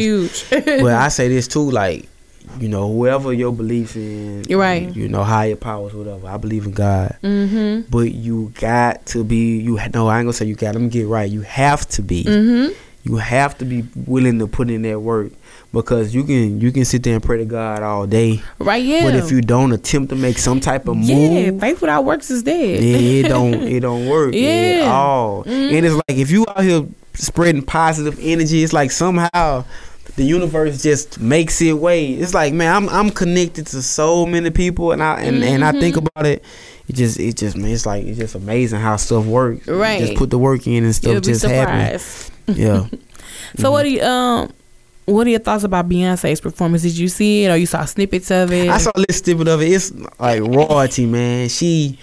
huge. 0.49 0.65
well, 0.81 0.99
I 0.99 1.09
say 1.09 1.27
this 1.27 1.47
too, 1.47 1.69
like, 1.69 2.07
you 2.59 2.67
know, 2.69 2.91
whoever 2.91 3.33
your 3.33 3.51
beliefs 3.53 3.95
in, 3.95 4.43
You're 4.47 4.59
right. 4.59 4.93
You 4.95 5.07
know, 5.07 5.23
higher 5.23 5.55
powers, 5.55 5.93
whatever. 5.93 6.27
I 6.27 6.37
believe 6.37 6.65
in 6.65 6.71
God, 6.71 7.17
mm-hmm. 7.23 7.89
but 7.89 8.11
you 8.11 8.51
got 8.59 9.05
to 9.07 9.23
be. 9.23 9.57
You 9.57 9.79
no, 9.93 10.07
I 10.07 10.19
ain't 10.19 10.25
gonna 10.25 10.33
say 10.33 10.45
you 10.45 10.55
got. 10.55 10.75
Let 10.75 10.81
me 10.81 10.89
get 10.89 11.07
right. 11.07 11.29
You 11.29 11.41
have 11.41 11.87
to 11.89 12.01
be. 12.01 12.23
Mm-hmm. 12.23 12.73
You 13.03 13.17
have 13.17 13.55
to 13.59 13.65
be 13.65 13.83
willing 14.07 14.39
to 14.39 14.47
put 14.47 14.69
in 14.71 14.81
that 14.81 14.99
work 14.99 15.31
because 15.71 16.15
you 16.15 16.23
can 16.23 16.59
you 16.59 16.71
can 16.71 16.85
sit 16.85 17.03
there 17.03 17.13
and 17.13 17.23
pray 17.23 17.37
to 17.37 17.45
God 17.45 17.83
all 17.83 18.07
day, 18.07 18.41
Right 18.57 18.83
Yeah. 18.83 19.03
but 19.03 19.13
if 19.15 19.29
you 19.29 19.41
don't 19.41 19.73
attempt 19.73 20.09
to 20.09 20.15
make 20.15 20.39
some 20.39 20.59
type 20.59 20.87
of 20.87 20.97
yeah, 20.97 21.15
move, 21.15 21.31
yeah, 21.53 21.59
faith 21.59 21.81
without 21.81 22.03
works 22.05 22.31
is 22.31 22.41
dead. 22.41 22.81
yeah, 22.81 22.97
it 22.97 23.27
don't 23.29 23.53
it 23.61 23.81
don't 23.81 24.07
work 24.09 24.33
at 24.33 24.39
Yeah. 24.39 24.89
all. 24.91 25.43
Mhm. 25.43 25.77
And 25.77 25.85
it's 25.85 25.93
like 25.95 26.17
if 26.17 26.31
you 26.31 26.45
out 26.49 26.63
here 26.63 26.83
spreading 27.13 27.61
positive 27.61 28.17
energy, 28.21 28.63
it's 28.63 28.73
like 28.73 28.89
somehow 28.89 29.65
the 30.15 30.23
universe 30.23 30.81
just 30.81 31.19
makes 31.19 31.61
it 31.61 31.73
way. 31.73 32.11
It's 32.13 32.33
like 32.33 32.53
man, 32.53 32.73
I'm 32.75 32.89
I'm 32.89 33.09
connected 33.09 33.67
to 33.67 33.81
so 33.81 34.25
many 34.25 34.49
people, 34.49 34.91
and 34.91 35.01
I 35.03 35.21
and, 35.21 35.43
and 35.43 35.63
I 35.63 35.71
Mm-hmm. 35.71 35.79
think 35.79 35.97
about 35.97 36.25
it. 36.25 36.43
It 36.87 36.93
just 36.95 37.19
it 37.19 37.35
just 37.37 37.57
man, 37.57 37.71
it's 37.71 37.85
like 37.85 38.05
it's 38.05 38.17
just 38.19 38.35
amazing 38.35 38.79
how 38.79 38.95
stuff 38.97 39.25
works. 39.25 39.67
You 39.67 39.75
Right. 39.75 39.99
just 39.99 40.15
put 40.15 40.29
the 40.29 40.37
work 40.39 40.67
in 40.67 40.83
and 40.83 40.95
stuff 40.95 41.11
You'll 41.13 41.21
just 41.21 41.43
happens. 41.45 42.31
Yeah. 42.47 42.87
So 43.57 43.71
what 43.71 43.83
do 43.83 43.89
you 43.89 44.01
um 44.01 44.51
what 45.05 45.27
are 45.27 45.29
your 45.29 45.39
thoughts 45.39 45.63
about 45.63 45.87
Beyonce's 45.87 46.41
performance? 46.41 46.81
Did 46.81 46.97
you 46.97 47.07
see 47.09 47.45
it 47.45 47.49
or 47.51 47.55
you 47.57 47.65
saw 47.67 47.85
snippets 47.85 48.31
of 48.31 48.51
it? 48.51 48.69
I 48.69 48.77
saw 48.79 48.91
a 48.95 48.99
little 48.99 49.13
snippet 49.13 49.47
of 49.47 49.61
it. 49.61 49.65
It's 49.71 49.91
like 50.19 50.41
royalty, 50.41 51.05
man. 51.05 51.47
She 51.49 51.99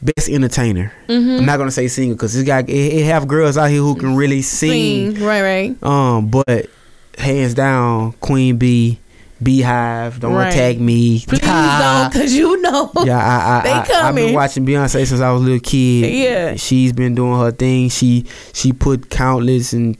best 0.00 0.28
entertainer. 0.28 0.92
Mhm. 1.08 1.38
I'm 1.40 1.44
not 1.46 1.58
gonna 1.58 1.70
say 1.70 1.88
singer 1.88 2.14
because 2.14 2.34
it 2.36 2.44
got 2.44 2.68
it, 2.68 2.72
it 2.72 3.04
have 3.04 3.28
girls 3.28 3.56
out 3.58 3.70
here 3.70 3.80
who 3.80 3.96
can 3.96 4.14
really 4.16 4.42
sing. 4.42 5.14
Sing. 5.16 5.24
Right, 5.24 5.42
right. 5.42 5.82
Um, 5.82 6.28
but 6.28 6.70
hands 7.18 7.54
down, 7.54 8.12
Queen 8.20 8.56
B, 8.56 8.98
Beyhive, 9.42 10.18
don't 10.20 10.34
Right. 10.34 10.52
attack 10.52 10.78
me. 10.78 11.20
Please 11.26 11.40
don't, 11.40 12.12
cause 12.12 12.32
you 12.32 12.60
know. 12.60 12.90
Yeah, 13.04 13.18
I, 13.18 13.58
I, 13.58 13.62
They 13.62 13.94
I, 13.94 14.08
I've 14.08 14.14
been 14.14 14.34
watching 14.34 14.66
Beyonce 14.66 15.06
since 15.06 15.20
I 15.20 15.30
was 15.30 15.42
a 15.42 15.44
little 15.44 15.60
kid. 15.60 16.12
Yeah. 16.12 16.54
she's 16.56 16.92
been 16.92 17.14
doing 17.14 17.38
her 17.38 17.50
thing. 17.52 17.88
She 17.88 18.24
she 18.52 18.72
put 18.72 19.10
countless 19.10 19.72
and 19.72 19.96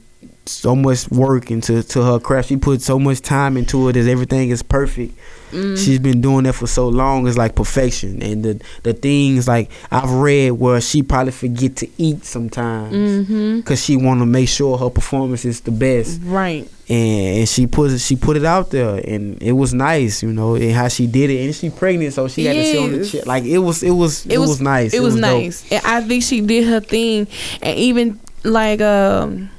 so 0.47 0.75
much 0.75 1.09
work 1.11 1.51
into 1.51 1.83
to 1.83 2.03
her 2.03 2.19
craft. 2.19 2.49
She 2.49 2.57
put 2.57 2.83
so 2.83 2.99
much 2.99 3.21
time 3.21 3.57
into 3.57 3.89
it. 3.89 3.97
As 3.97 4.09
everything 4.09 4.49
is 4.51 4.63
perfect. 4.63 5.17
Mm. 5.51 5.77
She's 5.83 5.99
been 5.99 6.21
doing 6.21 6.45
that 6.45 6.55
for 6.55 6.67
so 6.67 6.89
long. 6.89 7.27
It's 7.27 7.37
like 7.39 7.55
perfection. 7.55 8.23
And 8.23 8.45
the 8.45 8.61
the 8.83 8.93
things 8.93 9.47
like 9.49 9.71
I've 9.91 10.11
read 10.11 10.51
where 10.53 10.81
she 10.81 11.03
probably 11.03 11.33
forget 11.33 11.77
to 11.77 11.89
eat 11.99 12.25
sometimes 12.25 12.93
Mm-hmm. 12.95 13.57
because 13.59 13.83
she 13.85 13.97
want 13.97 14.21
to 14.21 14.27
make 14.27 14.49
sure 14.49 14.79
her 14.79 14.91
performance 14.91 15.45
is 15.45 15.61
the 15.61 15.71
best 15.71 16.21
Right. 16.25 16.69
and, 16.89 17.39
and 17.41 17.49
she 17.49 17.67
put 17.67 17.91
it 17.93 17.99
she 17.99 18.17
put 18.17 18.37
it 18.37 18.45
out 18.45 18.71
there 18.71 18.97
and 19.07 19.43
it 19.43 19.53
was 19.53 19.75
nice 19.75 20.23
you 20.23 20.33
know 20.33 20.55
and 20.55 20.73
how 20.73 20.89
she 20.89 21.07
did 21.07 21.31
it 21.31 21.45
and 21.45 21.55
she 21.55 21.71
pregnant 21.71 22.15
so 22.15 22.29
she 22.29 22.45
had 22.45 22.55
to 22.55 22.65
sit 22.65 22.79
on 22.79 22.93
the 22.93 22.99
Yes. 22.99 23.11
chair 23.13 23.23
like 23.27 23.45
it 23.45 23.59
was 23.59 23.83
it 23.83 23.91
was 23.91 24.27
it, 24.27 24.39
was, 24.39 24.61
nice 24.61 24.95
It, 24.95 25.01
was, 25.01 25.15
dope. 25.15 25.21
nice. 25.23 25.71
And 25.73 25.83
I 25.85 26.01
think 26.03 26.23
she 26.23 26.41
did 26.41 26.67
her 26.69 26.81
thing. 26.81 27.27
And 27.63 27.77
even 27.79 28.21
like 28.45 28.81
um 28.81 29.51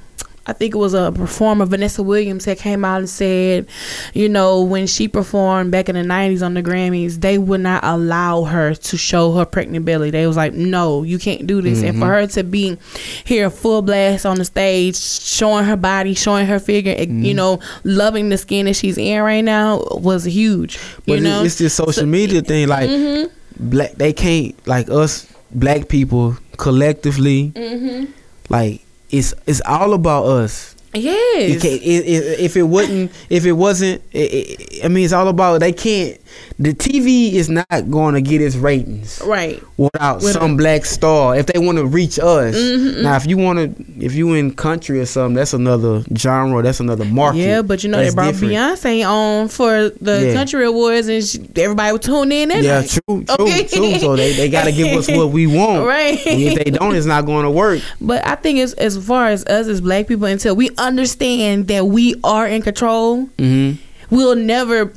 I 0.50 0.54
think 0.54 0.74
it 0.74 0.78
was 0.78 0.94
a 0.94 1.12
performer, 1.12 1.66
Vanessa 1.66 2.02
Williams, 2.04 2.46
that 2.46 2.58
came 2.58 2.84
out 2.84 3.00
and 3.00 3.10
said, 3.10 3.68
you 4.14 4.28
know, 4.28 4.62
when 4.64 4.88
she 4.88 5.08
performed 5.08 5.72
back 5.72 5.90
in 5.90 5.96
the 5.96 6.02
90s 6.02 6.44
on 6.46 6.54
the 6.56 6.64
Grammys, 6.64 7.22
they 7.22 7.38
would 7.38 7.62
not 7.62 7.84
allow 7.84 8.44
her 8.44 8.74
to 8.74 8.98
show 8.98 9.34
her 9.34 9.46
pregnant 9.46 9.86
belly. 9.86 10.10
They 10.12 10.26
was 10.28 10.38
like, 10.38 10.54
no, 10.54 11.04
you 11.04 11.20
can't 11.20 11.46
do 11.48 11.62
this. 11.62 11.82
And 11.84 11.98
for 12.00 12.06
Mm-hmm. 12.06 12.10
her 12.10 12.28
to 12.28 12.44
be 12.44 12.78
here 13.26 13.50
full 13.50 13.82
blast 13.82 14.26
on 14.26 14.38
the 14.38 14.46
stage, 14.46 14.98
showing 15.00 15.66
her 15.66 15.78
body, 15.78 16.14
showing 16.14 16.48
her 16.48 16.60
figure, 16.60 16.96
Mm-hmm. 16.96 17.24
you 17.24 17.34
know, 17.34 17.60
loving 17.84 18.30
the 18.30 18.38
skin 18.38 18.66
that 18.66 18.76
she's 18.76 18.98
in 18.98 19.22
right 19.22 19.44
now 19.44 19.84
was 19.92 20.26
huge. 20.26 20.80
but 21.06 21.16
you 21.18 21.22
know? 21.22 21.44
it's 21.44 21.58
this 21.60 21.74
social 21.76 22.06
media 22.06 22.42
thing 22.42 22.68
like 22.68 22.90
Mhm. 22.90 23.30
black 23.60 23.92
they 23.96 24.14
can't 24.14 24.56
like 24.68 24.90
us 24.90 25.28
black 25.52 25.88
people 25.90 26.36
collectively 26.58 27.52
Mhm. 27.56 28.08
like 28.50 28.82
it's 29.10 29.34
it's 29.46 29.62
all 29.66 29.94
about 29.94 30.26
us 30.26 30.76
Yes. 30.94 31.62
Can't, 31.62 31.82
it, 31.82 31.86
it, 31.86 32.40
if 32.40 32.58
it 32.58 32.64
wouldn't, 32.64 33.12
if 33.30 33.46
it 33.46 33.52
wasn't, 33.52 34.02
it, 34.12 34.18
it, 34.18 34.86
I 34.86 34.88
mean, 34.88 35.04
it's 35.04 35.14
all 35.14 35.28
about 35.28 35.60
they 35.60 35.72
can't. 35.72 36.20
The 36.60 36.74
TV 36.74 37.34
is 37.34 37.50
not 37.50 37.90
going 37.90 38.16
to 38.16 38.22
get 38.22 38.42
its 38.42 38.56
ratings 38.58 39.22
Right. 39.26 39.64
without 39.78 40.22
With 40.22 40.34
some 40.34 40.58
black 40.58 40.84
star. 40.86 41.38
If 41.38 41.46
they 41.46 41.58
want 41.58 41.78
to 41.78 41.86
reach 41.86 42.20
us, 42.20 42.56
Mhm. 42.56 43.02
now 43.02 43.16
if 43.16 43.26
you 43.26 43.38
want 43.38 43.60
to, 43.78 43.86
if 44.06 44.14
you 44.14 44.34
in 44.34 44.52
country 44.54 45.00
or 45.00 45.06
something, 45.06 45.36
that's 45.36 45.54
another 45.54 46.04
genre. 46.18 46.62
That's 46.62 46.82
another 46.82 47.06
market. 47.06 47.40
Yeah, 47.40 47.62
but 47.62 47.84
you 47.84 47.90
know 47.90 48.04
they 48.04 48.10
brought 48.14 48.34
different. 48.34 48.54
Beyonce 48.54 49.08
on 49.10 49.48
for 49.48 49.90
the 50.02 50.26
Yeah. 50.28 50.34
country 50.34 50.66
awards, 50.66 51.08
and 51.08 51.24
she, 51.24 51.40
everybody 51.56 51.92
was 51.94 52.02
tune 52.02 52.32
in. 52.34 52.50
That 52.50 52.62
Yeah, 52.64 52.80
night. 52.82 52.90
true, 52.90 53.24
true, 53.24 53.46
Okay. 53.46 53.64
true. 53.64 54.00
So 54.00 54.16
they, 54.18 54.34
they 54.34 54.50
got 54.50 54.66
to 54.66 54.72
give 54.74 54.96
us 54.98 55.08
what 55.10 55.32
we 55.32 55.48
want. 55.48 55.86
Right. 55.90 56.20
And 56.26 56.42
if 56.42 56.56
they 56.64 56.72
don't, 56.72 56.94
it's 56.96 57.06
not 57.06 57.26
going 57.26 57.44
to 57.46 57.52
work. 57.52 57.82
But 58.02 58.28
I 58.28 58.36
think 58.36 58.60
as 58.60 58.74
as 58.74 58.98
far 58.98 59.28
as 59.28 59.46
us 59.46 59.68
as 59.68 59.80
black 59.82 60.08
people, 60.08 60.26
until 60.28 60.56
we 60.56 60.72
understand 60.78 61.68
that 61.70 61.88
we 61.88 62.16
are 62.24 62.46
in 62.48 62.62
control, 62.62 63.30
hmm 63.40 63.72
we'll 64.10 64.36
never 64.36 64.92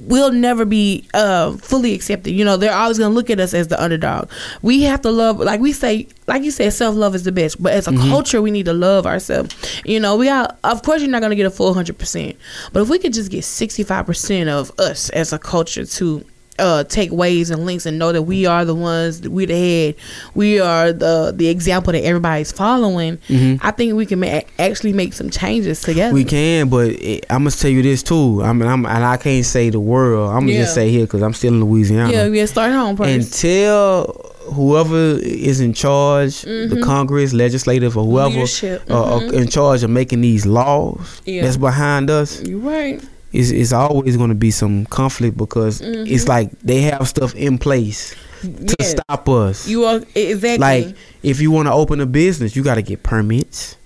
we'll 0.00 0.32
never 0.32 0.64
be 0.64 1.06
uh 1.14 1.52
fully 1.58 1.94
accepted. 1.94 2.32
You 2.32 2.44
know 2.44 2.56
they're 2.56 2.74
always 2.74 2.98
gonna 2.98 3.14
look 3.14 3.30
at 3.30 3.40
us 3.40 3.54
as 3.54 3.68
the 3.68 3.82
underdog. 3.82 4.30
We 4.62 4.82
have 4.82 5.00
to 5.02 5.10
love 5.10 5.38
like 5.38 5.60
we 5.60 5.72
say 5.72 6.08
like 6.26 6.42
you 6.42 6.50
said 6.50 6.72
self-love 6.72 7.14
is 7.14 7.22
the 7.24 7.32
best. 7.32 7.62
But 7.62 7.72
as 7.74 7.86
a 7.88 7.92
culture 7.92 8.42
we 8.42 8.50
need 8.50 8.66
to 8.66 8.72
love 8.72 9.06
ourselves. 9.06 9.54
You 9.84 10.00
know 10.00 10.16
we 10.16 10.26
got 10.26 10.58
of 10.64 10.82
course 10.82 11.00
you're 11.02 11.10
not 11.10 11.22
gonna 11.22 11.36
get 11.36 11.46
a 11.46 11.50
full 11.50 11.74
100% 11.74 12.36
but 12.72 12.82
if 12.82 12.88
we 12.88 12.98
could 12.98 13.12
just 13.12 13.30
get 13.30 13.42
65% 13.44 14.48
of 14.48 14.72
us 14.78 15.08
as 15.10 15.32
a 15.32 15.38
culture 15.38 15.84
to 15.84 16.24
uh, 16.58 16.84
take 16.84 17.10
waves 17.10 17.50
and 17.50 17.64
links 17.64 17.86
and 17.86 17.98
know 17.98 18.12
that 18.12 18.22
we 18.22 18.46
are 18.46 18.64
the 18.64 18.74
ones, 18.74 19.26
we 19.26 19.46
the 19.46 19.54
head, 19.56 19.94
we 20.34 20.60
are 20.60 20.92
the 20.92 21.32
the 21.34 21.48
example 21.48 21.92
that 21.92 22.04
everybody's 22.04 22.52
following. 22.52 23.18
I 23.62 23.70
think 23.70 23.94
we 23.94 24.06
can 24.06 24.20
ma- 24.20 24.40
actually 24.58 24.92
make 24.92 25.12
some 25.12 25.30
changes 25.30 25.80
together. 25.80 26.14
We 26.14 26.24
can, 26.24 26.68
but 26.68 26.90
it, 26.90 27.26
I 27.30 27.38
must 27.38 27.60
tell 27.60 27.70
you 27.70 27.82
this 27.82 28.02
too. 28.02 28.42
I 28.42 28.52
mean, 28.52 28.68
I'm, 28.68 28.84
and 28.86 29.04
I 29.04 29.16
can't 29.16 29.44
say 29.44 29.70
the 29.70 29.80
world. 29.80 30.30
I'm 30.30 30.40
gonna 30.46 30.58
just 30.58 30.74
say 30.74 30.90
here 30.90 31.06
because 31.06 31.22
I'm 31.22 31.32
still 31.34 31.54
in 31.54 31.64
Louisiana. 31.64 32.12
yeah, 32.12 32.26
yeah. 32.26 32.46
Start 32.46 32.72
home 32.72 32.96
first. 32.96 33.34
Until 33.42 34.32
whoever 34.52 35.18
is 35.22 35.60
in 35.60 35.72
charge, 35.72 36.42
the 36.42 36.80
Congress, 36.84 37.32
legislative, 37.32 37.96
or 37.96 38.04
whoever 38.04 38.40
uh, 38.40 38.42
uh, 38.42 39.20
mhm. 39.20 39.32
in 39.32 39.48
charge 39.48 39.82
of 39.82 39.90
making 39.90 40.20
these 40.20 40.46
laws 40.46 41.22
Yeah. 41.24 41.42
that's 41.42 41.56
behind 41.56 42.10
us, 42.10 42.42
You're 42.42 42.58
right. 42.58 43.02
Is 43.32 43.50
is 43.52 43.72
always 43.72 44.16
going 44.16 44.28
to 44.30 44.34
be 44.34 44.50
some 44.50 44.86
conflict 44.86 45.36
because 45.36 45.80
it's 45.80 46.28
like 46.28 46.50
they 46.60 46.82
have 46.82 47.08
stuff 47.08 47.34
in 47.34 47.58
place 47.58 48.10
to 48.10 48.48
Mm-hmm. 48.48 48.82
Stop 48.82 49.28
us. 49.28 49.68
You 49.68 49.84
are 49.84 50.00
exactly 50.16 50.58
like 50.58 50.96
if 51.22 51.40
you 51.40 51.50
want 51.52 51.68
to 51.68 51.72
open 51.72 52.00
a 52.00 52.06
business, 52.06 52.56
you 52.56 52.64
got 52.64 52.74
to 52.74 52.82
get 52.82 53.02
permits. 53.04 53.76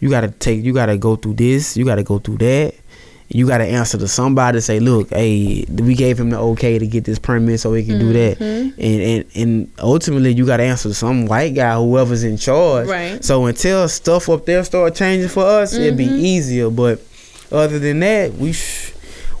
You 0.00 0.08
gotta 0.08 0.28
take. 0.28 0.64
You 0.64 0.72
gotta 0.72 0.96
go 0.96 1.16
through 1.16 1.34
this. 1.34 1.76
You 1.76 1.84
gotta 1.84 2.04
go 2.04 2.18
through 2.20 2.38
that. 2.38 2.72
You 3.28 3.46
gotta 3.48 3.64
answer 3.64 3.98
to 3.98 4.06
somebody. 4.08 4.56
To 4.58 4.62
say, 4.62 4.78
look, 4.80 5.10
hey, 5.10 5.64
we 5.68 5.94
gave 5.96 6.18
him 6.20 6.30
the 6.30 6.38
okay 6.38 6.78
to 6.78 6.86
get 6.86 7.04
this 7.04 7.18
permit, 7.18 7.58
so 7.60 7.74
he 7.74 7.84
can 7.84 7.98
do 7.98 8.12
that. 8.12 8.38
Mm-hmm. 8.38 8.80
And 8.80 9.02
and 9.02 9.24
and 9.34 9.70
ultimately, 9.80 10.32
you 10.32 10.46
gotta 10.46 10.62
answer 10.62 10.88
to 10.88 10.94
some 10.94 11.26
white 11.26 11.54
guy, 11.56 11.74
whoever's 11.74 12.22
in 12.24 12.36
charge. 12.38 12.86
Right. 12.88 13.22
So 13.24 13.44
until 13.46 13.88
stuff 13.88 14.28
up 14.30 14.46
there 14.46 14.62
start 14.64 14.94
changing 14.94 15.28
for 15.30 15.44
us, 15.44 15.74
it'd 15.74 15.96
be 15.98 16.06
Mm-hmm. 16.06 16.16
easier. 16.16 16.70
But 16.70 17.00
other 17.52 17.78
than 17.78 18.00
that, 18.00 18.34
we 18.34 18.52
sh- 18.52 18.92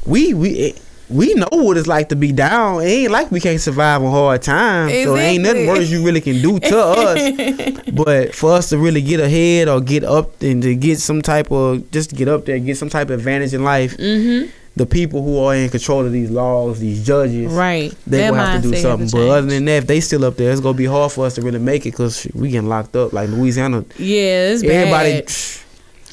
we 0.06 0.34
we. 0.34 0.74
We 1.10 1.32
know 1.32 1.48
what 1.50 1.78
it's 1.78 1.86
like 1.86 2.10
to 2.10 2.16
be 2.16 2.32
down. 2.32 2.82
It 2.82 2.86
ain't 2.88 3.10
like 3.10 3.30
we 3.30 3.40
can't 3.40 3.58
survive 3.58 4.02
on 4.02 4.10
hard 4.10 4.42
times. 4.42 4.92
So 4.92 5.16
it 5.16 5.20
ain't 5.20 5.42
nothing 5.42 5.62
Exactly. 5.62 5.80
worse 5.80 5.90
you 5.90 6.04
really 6.04 6.20
can 6.20 6.42
do 6.42 6.60
to 6.60 6.78
us. 6.78 7.80
But 7.94 8.34
for 8.34 8.52
us 8.52 8.68
to 8.68 8.76
really 8.76 9.00
get 9.00 9.18
ahead 9.18 9.68
or 9.68 9.80
get 9.80 10.04
up 10.04 10.42
and 10.42 10.62
to 10.62 10.74
get 10.74 10.98
some 10.98 11.22
type 11.22 11.50
of 11.50 11.90
just 11.92 12.14
get 12.14 12.28
up 12.28 12.44
there, 12.44 12.58
get 12.58 12.76
some 12.76 12.90
type 12.90 13.08
of 13.08 13.20
advantage 13.20 13.54
in 13.54 13.64
life, 13.64 13.96
Mm-hmm. 13.96 14.50
the 14.76 14.84
people 14.84 15.22
who 15.22 15.38
are 15.38 15.54
in 15.54 15.70
control 15.70 16.04
of 16.04 16.12
these 16.12 16.30
laws, 16.30 16.78
these 16.78 17.06
judges, 17.06 17.50
Right. 17.54 17.94
they 18.06 18.18
That 18.18 18.32
will 18.32 18.38
have 18.40 18.62
to 18.62 18.70
do 18.70 18.76
something. 18.76 19.08
But 19.10 19.28
other 19.30 19.46
than 19.46 19.64
that, 19.64 19.76
if 19.78 19.86
they 19.86 20.00
still 20.00 20.26
up 20.26 20.36
there, 20.36 20.52
it's 20.52 20.60
gonna 20.60 20.76
be 20.76 20.84
hard 20.84 21.10
for 21.10 21.24
us 21.24 21.36
to 21.36 21.40
really 21.40 21.58
make 21.58 21.86
it 21.86 21.92
because 21.92 22.26
we 22.34 22.50
getting 22.50 22.68
locked 22.68 22.94
up. 22.96 23.14
Like 23.14 23.30
Louisiana, 23.30 23.86
yeah, 23.96 24.50
it's 24.52 24.62
everybody, 24.62 25.22
bad. 25.22 25.32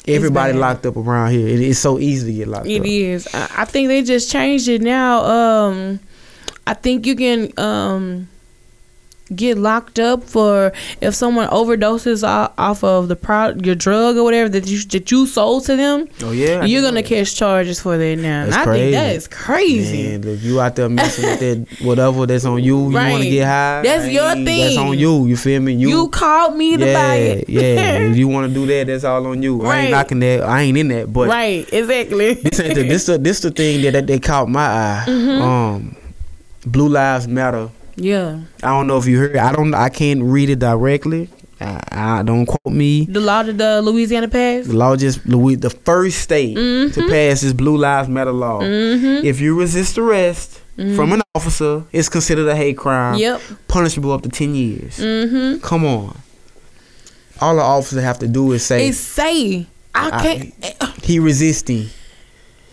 Everybody 0.08 0.52
locked 0.52 0.86
up 0.86 0.96
around 0.96 1.32
here. 1.32 1.46
It, 1.48 1.60
it's 1.60 1.78
so 1.78 1.98
easy 1.98 2.32
to 2.32 2.38
get 2.38 2.48
locked 2.48 2.66
It 2.66 2.80
up. 2.80 2.86
is. 2.86 3.28
I, 3.34 3.48
I 3.58 3.64
think 3.64 3.88
they 3.88 4.02
just 4.02 4.30
changed 4.30 4.68
it 4.68 4.82
now. 4.82 5.24
Um, 5.24 6.00
I 6.66 6.74
think 6.74 7.06
you 7.06 7.14
can 7.16 7.52
um 7.58 8.28
get 9.34 9.58
locked 9.58 9.98
up 9.98 10.22
for 10.22 10.72
if 11.00 11.14
someone 11.14 11.48
overdoses 11.48 12.26
off, 12.26 12.84
of 12.84 13.08
the 13.08 13.16
pro- 13.16 13.54
your 13.54 13.74
drug 13.74 14.16
or 14.16 14.22
whatever 14.24 14.48
that 14.48 14.66
you 14.66 14.78
that 14.84 15.10
you 15.10 15.26
sold 15.26 15.64
to 15.64 15.76
them. 15.76 16.08
Oh 16.22 16.30
yeah, 16.30 16.64
You're 16.64 16.82
gonna 16.82 17.02
that. 17.02 17.08
catch 17.08 17.34
charges 17.34 17.80
for 17.80 17.96
that 17.96 18.16
now. 18.18 18.44
And 18.44 18.52
That's 18.52 18.66
I 18.68 18.72
think 18.72 18.92
that 18.92 19.02
crazy. 19.02 19.16
is 19.16 19.28
crazy. 19.28 20.02
Man, 20.02 20.22
look, 20.22 20.42
you 20.42 20.60
out 20.60 20.76
there 20.76 20.88
messing 20.88 21.24
with 21.24 21.40
that 21.40 21.80
whatever 21.86 22.26
that's 22.26 22.44
on 22.44 22.62
you. 22.62 22.88
You 22.88 22.94
want 22.94 23.22
to 23.22 23.30
get 23.30 23.46
high. 23.46 23.82
That's 23.82 24.08
your 24.08 24.34
thing. 24.34 24.44
That's 24.44 24.76
on 24.76 24.98
you. 24.98 25.26
You 25.26 25.36
feel 25.36 25.60
me? 25.60 25.74
You, 25.74 26.08
called 26.08 26.56
me 26.56 26.76
to 26.76 26.86
yeah, 26.86 26.92
buy 26.94 27.14
it. 27.14 27.48
yeah. 27.48 27.96
If 28.06 28.16
you 28.16 28.28
want 28.28 28.48
to 28.48 28.54
do 28.54 28.66
that, 28.66 28.86
that's 28.86 29.04
all 29.04 29.26
on 29.26 29.42
you. 29.42 29.64
I 29.64 29.78
ain't 29.80 29.90
knocking 29.90 30.20
that. 30.20 30.42
I 30.42 30.62
ain't 30.62 30.76
in 30.78 30.88
that. 30.88 31.12
But 31.12 31.28
right. 31.28 31.66
Exactly. 31.72 32.34
this 32.34 32.60
ain't 32.60 32.74
the 32.74 32.82
this 32.82 33.06
the 33.06 33.18
this 33.18 33.40
the 33.40 33.50
thing 33.50 33.82
that, 33.82 33.92
that 33.92 34.06
they 34.06 34.18
caught 34.18 34.48
my 34.48 34.66
eye. 34.66 35.04
Mm-hmm. 35.06 35.42
Um, 35.42 35.96
Blue 36.66 36.88
Lives 36.88 37.26
Matter. 37.28 37.70
Yeah. 37.96 38.40
I 38.62 38.68
don't 38.68 38.86
know 38.86 38.98
if 38.98 39.06
you 39.06 39.18
heard. 39.18 39.36
I 39.36 39.52
don't. 39.52 39.74
I 39.74 39.88
can't 39.88 40.22
read 40.22 40.50
it 40.50 40.58
directly. 40.58 41.28
I, 41.60 41.82
I 41.90 42.22
don't 42.22 42.44
quote 42.46 42.74
me. 42.74 43.06
The 43.06 43.20
law 43.20 43.42
that 43.42 43.56
the 43.56 43.80
Louisiana 43.82 44.28
passed. 44.28 44.68
The 44.68 44.76
law 44.76 44.94
just 44.96 45.24
Louis, 45.26 45.54
the 45.56 45.70
first 45.70 46.18
state 46.18 46.54
to 46.54 47.06
pass 47.08 47.40
this 47.40 47.52
Blue 47.54 47.76
Lives 47.78 48.08
Matter 48.10 48.32
law. 48.32 48.60
Mm-hmm. 48.60 49.24
If 49.26 49.40
you 49.40 49.58
resist 49.58 49.96
arrest 49.96 50.60
from 50.76 51.12
an 51.12 51.22
officer, 51.34 51.84
it's 51.92 52.10
considered 52.10 52.46
a 52.48 52.54
hate 52.54 52.76
crime. 52.76 53.18
Yep. 53.18 53.40
Punishable 53.68 54.12
up 54.12 54.22
to 54.22 54.28
ten 54.28 54.54
years. 54.54 54.98
Mm-hmm. 54.98 55.60
Come 55.60 55.84
on. 55.86 56.18
All 57.40 57.56
the 57.56 57.62
officer 57.62 58.00
have 58.02 58.18
to 58.20 58.28
do 58.28 58.52
is 58.52 58.64
say 58.64 58.88
It's 58.88 58.98
say 58.98 59.66
I 59.94 60.10
I- 60.10 60.22
can't. 60.22 61.04
he 61.04 61.18
resisting. 61.18 61.88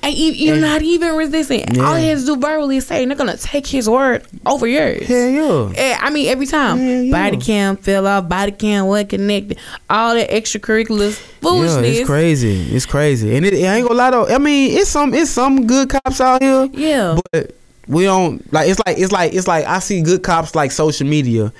And 0.03 0.13
you, 0.13 0.33
you're 0.33 0.55
Yeah. 0.55 0.61
not 0.61 0.81
even 0.81 1.15
resisting. 1.15 1.63
Yeah. 1.73 1.83
All 1.85 1.95
he 1.95 2.07
has 2.09 2.25
to 2.25 2.35
do 2.35 2.35
verbally 2.39 2.77
is 2.77 2.85
say, 2.85 3.05
they're 3.05 3.15
gonna 3.15 3.37
take 3.37 3.65
his 3.65 3.89
word 3.89 4.23
over 4.45 4.67
yours. 4.67 5.07
Hell 5.07 5.29
yeah. 5.29 5.71
Eh, 5.75 5.97
I 5.99 6.09
mean, 6.09 6.27
every 6.27 6.45
time 6.45 6.77
Yeah, 6.85 6.99
yeah. 7.01 7.11
body 7.11 7.37
cam 7.37 7.77
fell 7.77 8.05
off, 8.05 8.27
body 8.27 8.51
cam 8.51 8.87
wasn't 8.87 9.09
connected, 9.11 9.57
all 9.89 10.13
that 10.15 10.29
extracurricular 10.29 11.11
Yeah, 11.11 11.25
foolishness. 11.41 11.97
it's 11.99 12.07
crazy. 12.07 12.75
It's 12.75 12.85
crazy, 12.85 13.35
and 13.35 13.45
it, 13.45 13.53
it 13.53 13.63
ain't 13.63 13.87
gonna 13.87 13.97
lie 13.97 14.11
though. 14.11 14.27
I 14.27 14.37
mean, 14.39 14.77
it's 14.77 14.89
some 14.89 15.13
it's 15.13 15.31
some 15.31 15.65
good 15.65 15.89
cops 15.89 16.19
out 16.19 16.41
here, 16.43 16.69
Yeah, 16.73 17.17
but 17.31 17.55
we 17.87 18.03
don't 18.03 18.41
like. 18.53 18.69
It's 18.69 18.79
like 18.85 18.97
it's 18.97 19.11
like 19.11 19.33
it's 19.33 19.47
like 19.47 19.65
I 19.65 19.79
see 19.79 20.01
good 20.01 20.21
cops 20.23 20.53
like 20.55 20.71
social 20.71 21.07
media. 21.07 21.53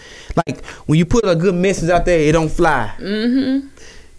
Like 0.45 0.65
when 0.85 0.99
you 0.99 1.05
put 1.05 1.23
a 1.25 1.35
good 1.35 1.55
message 1.55 1.89
out 1.89 2.05
there, 2.05 2.19
it 2.19 2.33
don't 2.33 2.49
fly. 2.49 2.91
mm-hmm. 2.99 3.67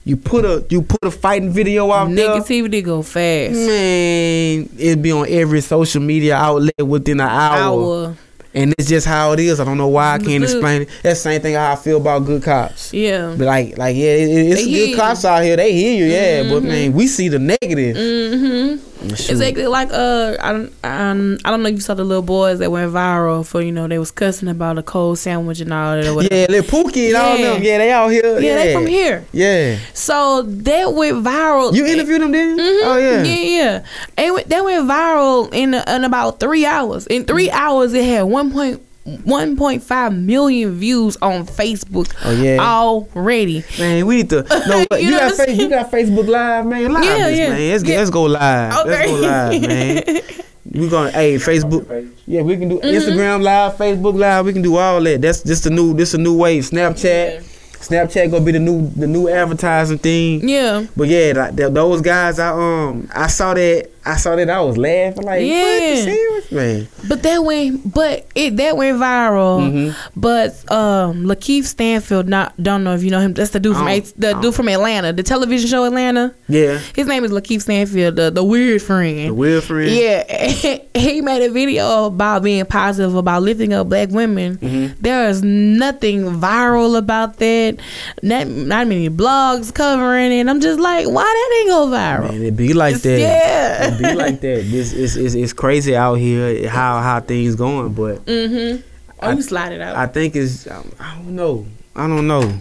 You 0.06 0.16
put 0.18 0.44
a 0.44 0.64
you 0.68 0.82
put 0.82 1.02
a 1.02 1.10
fighting 1.10 1.50
video 1.50 1.90
out 1.90 2.10
there. 2.14 2.28
Negativity 2.28 2.84
go 2.84 3.02
fast. 3.02 3.54
Man, 3.54 4.68
it'd 4.78 5.02
be 5.02 5.12
on 5.12 5.26
every 5.28 5.60
social 5.62 6.02
media 6.02 6.36
outlet 6.36 6.74
within 6.86 7.20
an 7.20 7.28
hour. 7.28 8.08
Our, 8.08 8.16
And 8.54 8.74
it's 8.78 8.86
just 8.88 9.06
how 9.06 9.32
it 9.32 9.40
is. 9.40 9.58
I 9.60 9.64
don't 9.64 9.78
know 9.78 9.88
why 9.88 10.12
I 10.14 10.18
can't 10.18 10.42
Look. 10.42 10.50
explain 10.50 10.82
it. 10.82 10.88
That's 11.02 11.20
the 11.20 11.30
same 11.30 11.40
thing 11.40 11.54
how 11.54 11.72
I 11.72 11.76
feel 11.76 11.96
about 11.96 12.26
good 12.26 12.42
cops. 12.42 12.92
yeah. 12.92 13.34
But 13.36 13.46
like, 13.46 13.78
like 13.78 13.96
yeah, 13.96 14.14
it, 14.14 14.28
it's 14.28 14.56
They 14.56 14.62
some 14.62 14.70
hear 14.70 14.84
good 14.84 14.90
you. 14.90 14.96
cops 14.96 15.24
out 15.24 15.42
here. 15.42 15.56
They 15.56 15.72
hear 15.72 15.94
you, 15.96 16.12
yeah. 16.12 16.50
But 16.52 16.62
man, 16.64 16.92
we 16.92 17.06
see 17.06 17.28
the 17.28 17.38
negative. 17.38 17.96
Mm-hmm. 17.96 18.93
Shoot. 19.10 19.30
Exactly 19.30 19.66
like 19.66 19.90
uh, 19.92 20.36
I 20.40 20.52
don't, 20.52 20.72
um, 20.84 21.38
I 21.44 21.50
don't 21.50 21.62
know 21.62 21.68
if 21.68 21.74
you 21.74 21.80
saw 21.80 21.94
the 21.94 22.04
little 22.04 22.22
boys 22.22 22.58
that 22.60 22.70
went 22.70 22.92
viral 22.92 23.46
for 23.46 23.60
you 23.60 23.72
know 23.72 23.86
they 23.88 23.98
was 23.98 24.10
cussing 24.10 24.48
about 24.48 24.78
a 24.78 24.82
cold 24.82 25.18
sandwich 25.18 25.60
and 25.60 25.72
all 25.72 25.96
that 25.96 26.06
or 26.06 26.14
whatever. 26.14 26.34
Yeah, 26.34 26.46
little 26.48 26.70
Pookie 26.84 27.08
and 27.08 27.16
all 27.16 27.36
Yeah. 27.36 27.52
them. 27.54 27.62
Yeah, 27.62 27.78
they 27.78 27.90
out 27.92 28.08
here. 28.08 28.40
Yeah, 28.40 28.54
they 28.56 28.72
from 28.74 28.86
here. 28.86 29.24
Yeah. 29.32 29.78
So 29.92 30.42
that 30.42 30.92
went 30.94 31.24
viral. 31.24 31.74
You 31.74 31.86
interviewed 31.86 32.22
them, 32.22 32.34
you? 32.34 32.56
Mhm. 32.56 32.80
Oh 32.84 32.98
yeah. 32.98 33.22
yeah, 33.22 33.82
yeah. 34.16 34.24
It 34.26 34.32
went, 34.34 34.48
that 34.48 34.64
went 34.64 34.88
viral 34.88 35.52
in 35.52 35.74
in 35.74 36.04
about 36.04 36.40
three 36.40 36.64
hours. 36.66 37.06
In 37.06 37.24
three 37.24 37.50
hours, 37.50 37.92
it 37.94 38.04
had 38.04 38.22
one 38.22 38.52
point 38.52 38.80
one 39.24 39.56
point 39.56 39.82
five 39.82 40.14
million 40.14 40.74
views 40.78 41.16
on 41.20 41.46
Facebook. 41.46 42.12
Oh, 42.24 42.32
yeah. 42.32 42.56
already. 42.60 43.62
Man, 43.78 44.06
we 44.06 44.16
need 44.16 44.30
to. 44.30 44.42
No, 44.66 44.78
You 44.98 45.08
you, 45.08 45.10
got 45.36 45.48
you 45.54 45.68
got 45.68 45.90
Facebook 45.90 46.26
Live, 46.26 46.66
man. 46.66 46.92
Live 46.92 47.04
Yeah, 47.04 47.28
this, 47.28 47.38
yeah. 47.38 47.48
man. 47.50 47.70
Let's, 47.70 47.84
Yeah. 47.84 47.96
let's 47.98 48.10
go 48.10 48.22
live. 48.24 48.72
Let's 48.86 48.88
Okay. 48.88 49.06
go 49.06 49.14
live, 49.16 49.62
man. 49.62 50.20
We're 50.74 50.90
gonna 50.90 51.10
hey 51.10 51.34
Facebook. 51.36 52.10
Yeah, 52.26 52.42
we 52.42 52.56
can 52.56 52.68
do 52.68 52.80
Mm-hmm. 52.80 52.88
Instagram 52.88 53.42
live, 53.42 53.76
Facebook 53.76 54.18
live. 54.18 54.46
We 54.46 54.52
can 54.54 54.62
do 54.62 54.76
all 54.76 55.00
that. 55.02 55.20
That's 55.20 55.42
just 55.42 55.64
the 55.64 55.70
new. 55.70 55.92
This 55.94 56.14
a 56.14 56.18
new 56.18 56.36
wave. 56.36 56.64
Snapchat. 56.64 57.42
Snapchat 57.84 58.30
gonna 58.30 58.44
be 58.44 58.52
the 58.52 58.58
new 58.58 58.88
the 58.96 59.06
new 59.06 59.28
advertising 59.28 59.98
thing. 59.98 60.48
Yeah, 60.48 60.86
But 60.96 61.08
yeah, 61.08 61.32
like 61.36 61.54
those 61.56 62.00
guys, 62.00 62.38
I 62.38 62.48
um, 62.48 63.08
I 63.14 63.26
saw 63.26 63.52
that, 63.52 63.90
I 64.06 64.16
saw 64.16 64.36
that, 64.36 64.50
I 64.50 64.60
was 64.60 64.76
laughing 64.76 65.22
like, 65.24 65.46
Yeah. 65.46 65.94
serious, 65.96 66.52
man? 66.52 66.88
but 67.08 67.22
that 67.22 67.42
went, 67.42 67.92
but 67.94 68.26
it 68.34 68.56
that 68.58 68.76
went 68.76 68.98
viral. 68.98 69.60
Mhm. 69.60 69.94
But 70.14 70.50
um, 70.70 71.24
Lakeith 71.24 71.64
Stanfield, 71.64 72.28
not 72.28 72.52
don't 72.62 72.84
know 72.84 72.94
if 72.94 73.02
you 73.02 73.10
know 73.10 73.20
him. 73.20 73.32
That's 73.34 73.50
the 73.50 73.60
dude 73.60 73.76
from 73.76 73.86
the 73.86 74.38
dude 74.42 74.54
from 74.54 74.68
Atlanta, 74.68 75.12
the 75.12 75.22
television 75.22 75.68
show 75.68 75.84
Atlanta. 75.84 76.34
Yeah, 76.48 76.78
His 76.94 77.06
name 77.06 77.24
is 77.24 77.30
Lakeith 77.30 77.62
Stanfield, 77.62 78.16
the 78.16 78.30
the 78.30 78.44
weird 78.44 78.82
friend. 78.82 79.28
the 79.30 79.34
weird 79.34 79.64
friend. 79.64 79.90
Yeah, 79.90 80.22
he 80.94 81.20
made 81.22 81.42
a 81.44 81.50
video 81.50 82.04
about 82.06 82.42
being 82.42 82.64
positive 82.66 83.14
about 83.14 83.42
lifting 83.42 83.72
up 83.72 83.88
black 83.88 84.10
women. 84.10 84.58
Mhm. 84.58 84.94
There 85.00 85.28
is 85.30 85.42
nothing 85.42 86.24
viral 86.40 86.96
about 86.98 87.38
that. 87.38 87.76
Not 88.22 88.48
not 88.48 88.86
many 88.86 89.08
blogs 89.08 89.72
covering 89.72 90.30
it. 90.32 90.46
I'm 90.48 90.60
just 90.60 90.78
like, 90.78 91.06
why 91.06 91.22
that 91.22 91.56
ain't 91.60 91.68
go 91.70 91.86
viral? 91.86 92.30
Man, 92.32 92.42
it 92.42 92.56
be 92.56 92.74
like 92.74 92.96
that. 92.96 93.18
Yeah. 93.18 93.93
It 93.94 94.02
be 94.02 94.14
like 94.14 94.40
that. 94.40 94.64
This 94.70 94.92
is 94.92 95.16
it's, 95.16 95.34
it's 95.34 95.52
crazy 95.52 95.96
out 95.96 96.14
here 96.14 96.68
how 96.68 97.00
how 97.00 97.20
things 97.20 97.54
going, 97.54 97.92
but 97.94 98.24
Mm-hmm. 98.26 98.82
Oh, 99.22 99.28
I- 99.28 99.32
you 99.32 99.42
slide 99.42 99.72
it 99.72 99.80
out. 99.80 99.96
I 99.96 100.06
think 100.06 100.36
it's 100.36 100.66
I 100.66 100.82
don't 101.16 101.34
know. 101.36 101.66
I 101.96 102.06
don't 102.06 102.26
know. 102.26 102.58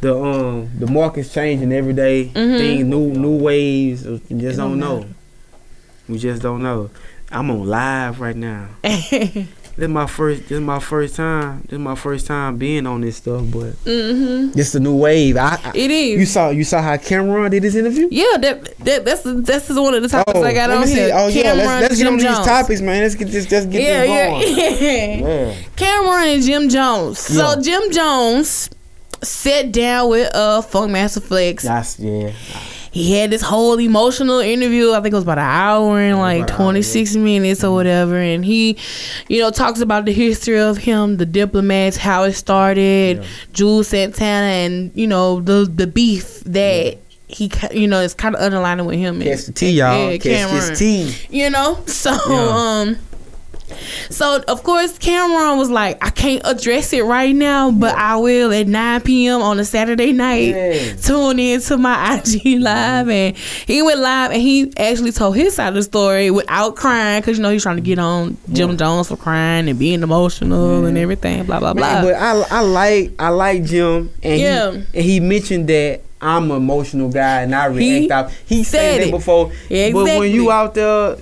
The 0.00 0.14
um 0.14 0.70
the 0.78 0.86
market's 0.90 1.32
changing 1.32 1.72
every 1.72 1.94
day. 1.94 2.26
Mhm. 2.34 2.58
Things 2.58 2.84
new 2.84 3.10
new 3.12 3.36
waves. 3.36 4.06
We 4.06 4.18
just 4.40 4.58
don't 4.58 4.70
don't 4.78 4.78
know. 4.80 4.98
matter. 5.00 5.14
We 6.08 6.18
just 6.18 6.42
don't 6.42 6.62
know. 6.62 6.90
I'm 7.32 7.50
on 7.50 7.66
live 7.66 8.20
right 8.20 8.36
now. 8.36 8.68
This 9.76 9.88
my 9.90 10.06
first. 10.06 10.42
This 10.42 10.52
is 10.52 10.60
my 10.60 10.78
first 10.78 11.16
time. 11.16 11.60
This 11.62 11.72
is 11.72 11.78
my 11.78 11.94
first 11.94 12.26
time 12.26 12.56
being 12.56 12.86
on 12.86 13.02
this 13.02 13.16
stuff. 13.16 13.42
But 13.52 13.72
mm-hmm. 13.84 14.52
this 14.52 14.72
the 14.72 14.80
new 14.80 14.96
wave. 14.96 15.36
I, 15.36 15.58
I 15.62 15.72
It 15.74 15.90
is. 15.90 16.18
you 16.18 16.24
saw 16.26 16.48
you 16.48 16.64
saw 16.64 16.80
how 16.80 16.96
Cam'ron 16.96 17.50
did 17.50 17.62
his 17.62 17.76
interview. 17.76 18.08
yeah, 18.10 18.38
that, 18.38 18.78
that 18.78 19.04
that's 19.04 19.22
that's 19.24 19.68
one 19.68 19.92
of 19.92 20.02
the 20.02 20.08
topics 20.08 20.38
I 20.38 20.54
got 20.54 20.70
on 20.70 20.86
see. 20.86 20.94
here. 20.94 21.10
Oh 21.12 21.28
yeah, 21.28 21.52
let's, 21.52 21.68
let's 21.82 21.94
get 21.96 22.04
Jim 22.04 22.14
on 22.14 22.18
Jones. 22.20 22.38
these 22.38 22.46
topics, 22.46 22.80
man. 22.80 23.02
Let's 23.02 23.14
get 23.16 23.28
this. 23.28 23.50
Let's 23.50 23.66
get 23.66 23.82
Yeah, 23.82 24.00
this 24.00 24.08
yeah, 24.08 24.30
going. 24.30 25.22
yeah. 25.22 25.26
Yeah. 25.26 25.54
Cam'ron 25.76 26.34
and 26.34 26.42
Jim 26.42 26.68
Jones. 26.70 27.18
So 27.18 27.54
Yeah. 27.56 27.60
Jim 27.60 27.92
Jones 27.92 28.70
sat 29.22 29.72
down 29.72 30.08
with 30.08 30.30
uh 30.34 30.62
Funkmaster 30.62 31.22
Flex. 31.22 31.64
That's 31.64 31.98
yeah. 31.98 32.32
He 32.96 33.12
had 33.18 33.30
this 33.30 33.42
whole 33.42 33.78
emotional 33.78 34.38
interview. 34.40 34.92
I 34.92 35.00
think 35.00 35.12
it 35.12 35.16
was 35.16 35.24
about 35.24 35.38
an 35.38 35.44
hour 35.44 35.98
and 36.00 36.18
like 36.18 36.44
about 36.44 36.50
an 36.50 36.54
hour, 36.62 36.72
26 36.72 37.16
minutes 37.16 37.62
or 37.62 37.74
whatever. 37.74 38.16
And 38.16 38.44
he, 38.44 38.78
you 39.28 39.40
know, 39.40 39.50
talks 39.50 39.80
about 39.80 40.06
the 40.06 40.12
history 40.12 40.58
of 40.58 40.78
him, 40.78 41.18
the 41.18 41.26
diplomats, 41.26 41.96
how 41.98 42.22
it 42.24 42.32
started, 42.32 43.18
Yeah. 43.18 43.24
Juelz 43.52 43.86
Santana, 43.86 44.46
and 44.46 44.92
you 44.94 45.06
know 45.06 45.40
the 45.40 45.70
the 45.72 45.86
beef 45.86 46.40
that. 46.44 46.98
He, 47.28 47.50
you 47.72 47.88
know, 47.88 48.00
it's 48.00 48.14
kind 48.14 48.36
of 48.36 48.40
underlining 48.40 48.86
with 48.86 48.98
him. 49.00 49.16
and- 49.20 49.24
Catch 49.24 49.46
the 49.46 49.52
tea, 49.52 49.70
y'all. 49.70 50.12
Yeah, 50.12 50.16
Catch 50.16 50.32
Cam'ron. 50.48 50.68
this 50.68 50.78
tea. 50.78 51.12
You 51.28 51.50
know, 51.50 51.76
so 51.86 52.12
Yeah. 52.12 52.56
um, 52.86 52.96
So 54.10 54.42
of 54.48 54.62
course 54.62 54.98
Cam'ron 54.98 55.58
was 55.58 55.70
like, 55.70 55.98
I 56.04 56.10
can't 56.10 56.42
address 56.44 56.92
it 56.92 57.02
right 57.04 57.34
now, 57.34 57.70
but 57.70 57.94
I 57.96 58.16
will 58.16 58.52
at 58.52 58.66
9 58.68 59.00
p.m. 59.02 59.42
on 59.42 59.58
a 59.58 59.64
Saturday 59.64 60.12
night. 60.12 60.54
Yeah. 60.54 60.94
Tune 60.96 61.38
in 61.38 61.60
to 61.62 61.76
my 61.76 62.16
IG 62.24 62.60
live, 62.60 63.08
and 63.08 63.36
he 63.36 63.82
went 63.82 64.00
live 64.00 64.30
and 64.32 64.40
he 64.40 64.72
actually 64.76 65.12
told 65.12 65.36
his 65.36 65.54
side 65.54 65.68
of 65.68 65.74
the 65.74 65.82
story 65.82 66.30
without 66.30 66.76
crying, 66.76 67.22
cause 67.22 67.36
you 67.36 67.42
know 67.42 67.50
he's 67.50 67.62
trying 67.62 67.76
to 67.76 67.82
get 67.82 67.98
on 67.98 68.36
Jim 68.52 68.76
Jones 68.76 69.08
for 69.08 69.16
crying 69.16 69.68
and 69.68 69.78
being 69.78 70.02
emotional 70.02 70.84
and 70.84 70.96
everything, 70.96 71.44
blah 71.44 71.58
blah 71.60 71.74
blah. 71.74 72.02
Man, 72.02 72.04
but 72.04 72.14
I 72.14 72.58
I 72.58 72.60
like 72.60 73.12
I 73.18 73.28
like 73.30 73.64
Jim 73.64 74.10
and 74.22 74.40
Yeah. 74.40 74.70
he 74.72 74.76
and 74.94 75.04
he 75.04 75.20
mentioned 75.20 75.68
that 75.68 76.02
I'm 76.20 76.50
an 76.50 76.56
emotional 76.56 77.10
guy 77.10 77.42
and 77.42 77.54
I 77.54 77.70
He 77.72 78.06
react 78.06 78.10
out. 78.12 78.32
He 78.46 78.64
said 78.64 79.00
said 79.00 79.08
it. 79.08 79.10
before. 79.10 79.52
Yeah, 79.68 79.90
But 79.92 80.04
when 80.04 80.30
you 80.32 80.50
out 80.50 80.74
there 80.74 81.16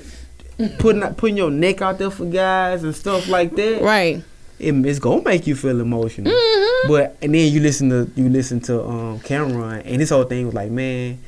putting 0.78 1.02
putting 1.14 1.36
your 1.36 1.50
neck 1.50 1.82
out 1.82 1.98
there 1.98 2.10
for 2.10 2.24
guys 2.26 2.82
and 2.84 2.94
stuff 2.94 3.28
like 3.28 3.54
that, 3.56 3.82
right. 3.82 4.22
it, 4.58 4.72
it's 4.86 4.98
gonna 4.98 5.22
make 5.22 5.46
you 5.46 5.54
feel 5.54 5.80
emotional. 5.80 6.32
Mhm. 6.32 6.88
But 6.88 7.16
and 7.22 7.34
then 7.34 7.52
you 7.52 7.60
listen 7.60 7.88
to 7.90 8.10
you 8.14 8.28
listen 8.28 8.60
to 8.62 8.82
um 8.84 9.20
Cam'ron 9.20 9.82
and 9.84 10.00
this 10.00 10.10
whole 10.10 10.24
thing 10.24 10.46
was 10.46 10.54
like, 10.54 10.70
man, 10.70 11.18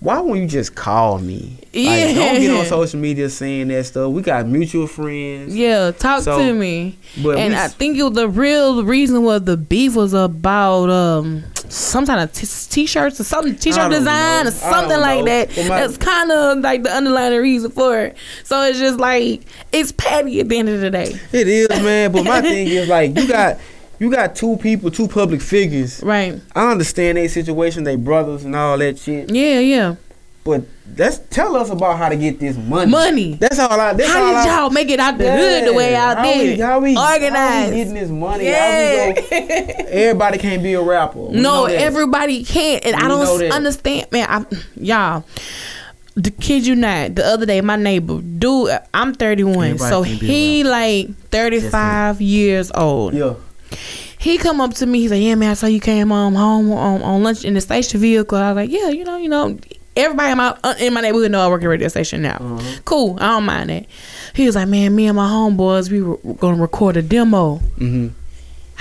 why 0.00 0.18
won't 0.20 0.40
you 0.40 0.48
just 0.48 0.74
call 0.74 1.18
me? 1.20 1.58
Like, 1.72 2.14
don't 2.16 2.40
get 2.40 2.50
on 2.50 2.66
social 2.66 2.98
media 2.98 3.28
saying 3.30 3.68
that 3.68 3.84
stuff. 3.86 4.10
We 4.10 4.20
got 4.22 4.46
mutual 4.48 4.88
friends. 4.88 5.54
Yeah, 5.54 5.92
talk 5.92 6.22
So, 6.22 6.38
to 6.38 6.52
me. 6.52 6.98
But 7.22 7.38
and 7.38 7.52
we, 7.54 7.58
I 7.60 7.68
think 7.68 7.96
it 7.98 8.02
was 8.02 8.14
the 8.14 8.28
real 8.28 8.82
reason 8.84 9.22
was 9.22 9.42
the 9.44 9.56
beef 9.56 9.94
was 9.94 10.12
about 10.12 10.90
um 10.90 11.44
some 11.72 12.06
kind 12.06 12.20
of 12.20 12.32
t- 12.32 12.46
t-shirts 12.70 13.20
or 13.20 13.24
something 13.24 13.56
t-shirt 13.56 13.90
design 13.90 14.44
know. 14.44 14.48
or 14.48 14.52
something 14.52 15.00
like 15.00 15.20
know. 15.20 15.24
that. 15.24 15.48
My- 15.68 15.80
That's 15.80 15.96
kind 15.96 16.30
of 16.30 16.58
like 16.58 16.82
the 16.82 16.90
underlying 16.90 17.40
reason 17.40 17.70
for 17.70 17.98
it. 17.98 18.16
So 18.44 18.62
it's 18.62 18.78
just 18.78 18.98
like 18.98 19.42
it's 19.72 19.92
petty 19.92 20.40
at 20.40 20.48
the 20.48 20.58
end 20.58 20.68
of 20.68 20.80
the 20.80 20.90
day, 20.90 21.18
It 21.32 21.48
is, 21.48 21.68
man. 21.70 22.12
But 22.12 22.24
my 22.24 22.40
thing 22.40 22.66
is 22.68 22.88
like 22.88 23.16
you 23.18 23.26
got 23.26 23.58
you 23.98 24.10
got 24.10 24.34
two 24.34 24.56
people, 24.56 24.90
two 24.90 25.06
public 25.06 25.40
figures. 25.40 26.02
right? 26.02 26.40
I 26.56 26.72
understand 26.72 27.18
their 27.18 27.28
situation, 27.28 27.84
they 27.84 27.94
brothers 27.96 28.44
and 28.44 28.54
all 28.56 28.76
that 28.78 28.98
shit. 28.98 29.30
Yeah, 29.30 29.60
yeah. 29.60 29.94
But 30.44 30.64
let's 30.96 31.18
tell 31.30 31.54
us 31.54 31.70
about 31.70 31.98
how 31.98 32.08
to 32.08 32.16
get 32.16 32.40
this 32.40 32.56
money. 32.56 32.90
Money. 32.90 33.34
That's 33.34 33.60
all 33.60 33.78
I. 33.80 33.92
That's 33.92 34.10
How 34.10 34.24
all 34.24 34.42
did 34.44 34.50
y'all 34.50 34.70
make 34.70 34.88
it 34.90 34.98
out 34.98 35.16
the 35.16 35.30
hood 35.30 35.68
the 35.68 35.72
way 35.72 35.92
y'all 35.92 36.16
how 36.16 36.22
did? 36.24 36.58
We, 36.58 36.62
how 36.62 36.80
we, 36.80 36.94
How 36.94 37.12
Organized. 37.14 37.70
we 37.70 37.76
getting 37.76 37.94
this 37.94 38.10
money? 38.10 38.44
Yeah. 38.44 39.06
How 39.06 39.14
we 39.14 39.14
go, 39.14 39.26
everybody 39.88 40.38
can't 40.38 40.62
be 40.62 40.74
a 40.74 40.82
rapper. 40.82 41.20
We 41.20 41.40
no, 41.40 41.66
everybody 41.66 42.44
can't, 42.44 42.84
and 42.84 42.96
I 42.96 43.02
We 43.02 43.08
know 43.08 43.38
don't 43.38 43.52
understand, 43.52 44.10
man. 44.10 44.26
I, 44.28 44.56
y'all, 44.74 45.24
the 46.16 46.32
kid 46.32 46.66
you 46.66 46.74
not. 46.74 47.14
The 47.14 47.24
other 47.24 47.46
day, 47.46 47.60
my 47.60 47.76
neighbor, 47.76 48.20
dude, 48.20 48.70
I'm 48.92 49.14
31, 49.14 49.54
Everybody 49.54 49.90
so 49.90 50.04
can't 50.04 50.20
be 50.20 50.26
a 50.26 50.28
he 50.28 50.64
like 50.64 51.16
35 51.30 52.20
years 52.20 52.72
old. 52.74 53.14
Yeah. 53.14 53.34
He 54.18 54.38
come 54.38 54.60
up 54.60 54.74
to 54.74 54.86
me, 54.86 55.00
he's 55.00 55.10
like, 55.12 55.22
"Yeah, 55.22 55.34
man, 55.36 55.50
I 55.50 55.54
saw 55.54 55.66
you 55.66 55.80
came 55.80 56.12
um, 56.12 56.34
home 56.34 56.70
on, 56.72 57.02
on 57.02 57.22
lunch 57.22 57.44
in 57.44 57.54
the 57.54 57.60
station 57.60 58.00
vehicle." 58.00 58.38
I 58.38 58.52
was 58.52 58.56
like, 58.56 58.70
"Yeah, 58.70 58.88
you 58.88 59.04
know, 59.04 59.16
you 59.16 59.28
know." 59.28 59.56
Everybody 59.94 60.32
in 60.32 60.38
my 60.38 60.56
uh, 60.64 60.74
in 60.78 60.94
my 60.94 61.00
neighborhood 61.02 61.30
know 61.30 61.40
I 61.44 61.48
work 61.48 61.62
at 61.62 61.66
a 61.66 61.68
radio 61.68 61.88
station 61.88 62.22
now. 62.22 62.36
Uh-huh. 62.40 62.80
Cool, 62.84 63.18
I 63.20 63.28
don't 63.28 63.44
mind 63.44 63.70
that. 63.70 63.86
He 64.34 64.46
was 64.46 64.54
like, 64.54 64.68
"Man, 64.68 64.94
me 64.96 65.06
and 65.06 65.16
my 65.16 65.28
homeboys, 65.28 65.90
we 65.90 66.00
were 66.02 66.16
gonna 66.34 66.60
record 66.60 66.96
a 66.96 67.02
demo." 67.02 67.56
Mm-hmm. 67.78 68.08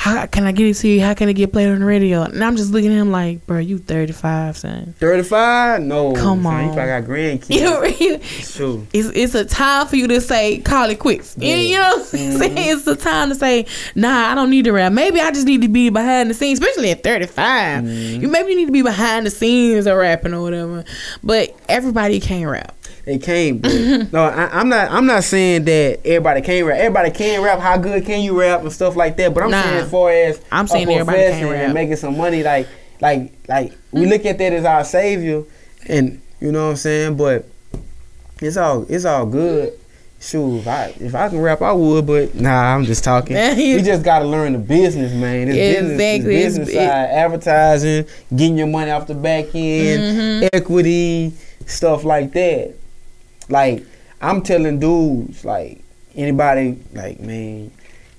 How 0.01 0.25
can 0.25 0.45
I 0.47 0.51
get 0.51 0.65
it 0.65 0.73
to 0.77 0.87
you? 0.87 0.99
How 0.99 1.13
can 1.13 1.29
it 1.29 1.35
get 1.35 1.53
played 1.53 1.69
on 1.69 1.79
the 1.79 1.85
radio? 1.85 2.23
And 2.23 2.43
I'm 2.43 2.55
just 2.57 2.71
looking 2.71 2.91
at 2.91 2.97
him 2.99 3.11
like, 3.11 3.45
bro, 3.45 3.59
you 3.59 3.77
35, 3.77 4.57
son. 4.57 4.95
Thirty-five? 4.97 5.79
No. 5.83 6.13
Come 6.13 6.41
son, 6.41 6.63
You 6.63 6.69
on. 6.69 6.73
probably 6.75 6.85
got 6.87 7.03
grandkids. 7.03 7.49
You- 8.01 8.07
you- 8.07 8.15
It's 8.19 8.55
true. 8.55 8.87
it's 8.93 9.09
it's 9.09 9.35
a 9.35 9.45
time 9.45 9.85
for 9.85 9.97
you 9.97 10.07
to 10.07 10.19
say 10.19 10.57
call 10.57 10.89
it 10.89 10.97
quits. 10.97 11.37
You- 11.37 11.53
You, 11.55 11.77
know 11.77 11.97
what 11.97 12.13
I'm 12.15 12.19
mm-hmm. 12.19 12.37
saying? 12.39 12.53
It's 12.77 12.87
a 12.87 12.95
time 12.95 13.29
to 13.29 13.35
say, 13.35 13.67
nah, 13.93 14.31
I 14.31 14.33
don't 14.33 14.49
need 14.49 14.65
to 14.65 14.71
rap. 14.71 14.91
Maybe 14.91 15.19
I 15.21 15.29
just 15.29 15.45
need 15.45 15.61
to 15.61 15.67
be 15.69 15.89
behind 15.91 16.31
the 16.31 16.33
scenes, 16.33 16.59
especially 16.59 16.89
at 16.89 17.03
35. 17.03 17.83
Mm-hmm. 17.83 18.21
You 18.23 18.27
maybe 18.27 18.53
you 18.53 18.57
need 18.57 18.65
to 18.65 18.71
be 18.71 18.81
behind 18.81 19.27
the 19.27 19.29
scenes 19.29 19.85
of 19.85 19.95
rapping 19.97 20.33
or 20.33 20.41
whatever. 20.41 20.83
But 21.23 21.55
everybody 21.69 22.19
can't 22.19 22.49
rap. 22.49 22.75
They 23.05 23.17
can't. 23.17 23.61
But 23.61 23.71
no, 24.13 24.23
I, 24.25 24.47
I'm 24.59 24.69
not. 24.69 24.91
I'm 24.91 25.05
not 25.05 25.23
saying 25.23 25.65
that 25.65 25.99
everybody 26.05 26.41
can 26.41 26.63
rap. 26.65 26.77
Everybody 26.77 27.11
can 27.11 27.41
rap. 27.43 27.59
How 27.59 27.77
good 27.77 28.05
can 28.05 28.21
you 28.21 28.39
rap 28.39 28.61
and 28.61 28.71
stuff 28.71 28.95
like 28.95 29.17
that? 29.17 29.33
But 29.33 29.43
I'm 29.43 29.51
Nah. 29.51 29.61
saying 29.63 29.77
as 29.83 29.91
far 29.91 30.11
as 30.11 30.41
I'm 30.51 30.67
saying 30.67 30.89
everybody 30.89 31.17
can 31.17 31.49
rap. 31.49 31.65
and 31.65 31.73
making 31.73 31.95
some 31.95 32.15
money, 32.17 32.43
like 32.43 32.67
like 32.99 33.33
like 33.47 33.73
we 33.91 34.05
look 34.05 34.25
at 34.25 34.37
that 34.37 34.53
as 34.53 34.65
our 34.65 34.83
savior, 34.83 35.43
and 35.87 36.21
you 36.39 36.51
know 36.51 36.65
what 36.65 36.71
I'm 36.71 36.75
saying. 36.77 37.17
But 37.17 37.45
it's 38.41 38.57
all 38.57 38.85
it's 38.87 39.05
all 39.05 39.25
good. 39.25 39.73
Shoot, 40.19 40.59
if 40.59 40.67
I 40.67 40.93
if 40.99 41.15
I 41.15 41.29
can 41.29 41.41
rap, 41.41 41.63
I 41.63 41.71
would. 41.71 42.05
But 42.05 42.35
nah, 42.35 42.75
I'm 42.75 42.85
just 42.85 43.03
talking. 43.03 43.35
You- 43.57 43.81
just 43.81 44.03
gotta 44.03 44.25
learn 44.25 44.53
the 44.53 44.59
business, 44.59 45.11
man. 45.13 45.47
It's 45.47 45.57
business, 45.57 45.91
Exactly. 45.93 46.35
business 46.35 46.69
it- 46.69 46.73
side, 46.75 47.09
advertising, 47.09 48.05
getting 48.35 48.57
your 48.59 48.67
money 48.67 48.91
off 48.91 49.07
the 49.07 49.15
back 49.15 49.45
end, 49.55 50.01
Mm-hmm. 50.43 50.47
equity, 50.53 51.33
stuff 51.65 52.03
like 52.03 52.33
that. 52.33 52.75
Like 53.51 53.85
I'm 54.21 54.41
telling 54.41 54.79
dudes, 54.79 55.43
like 55.45 55.83
anybody, 56.15 56.79
like 56.93 57.19
man, 57.19 57.71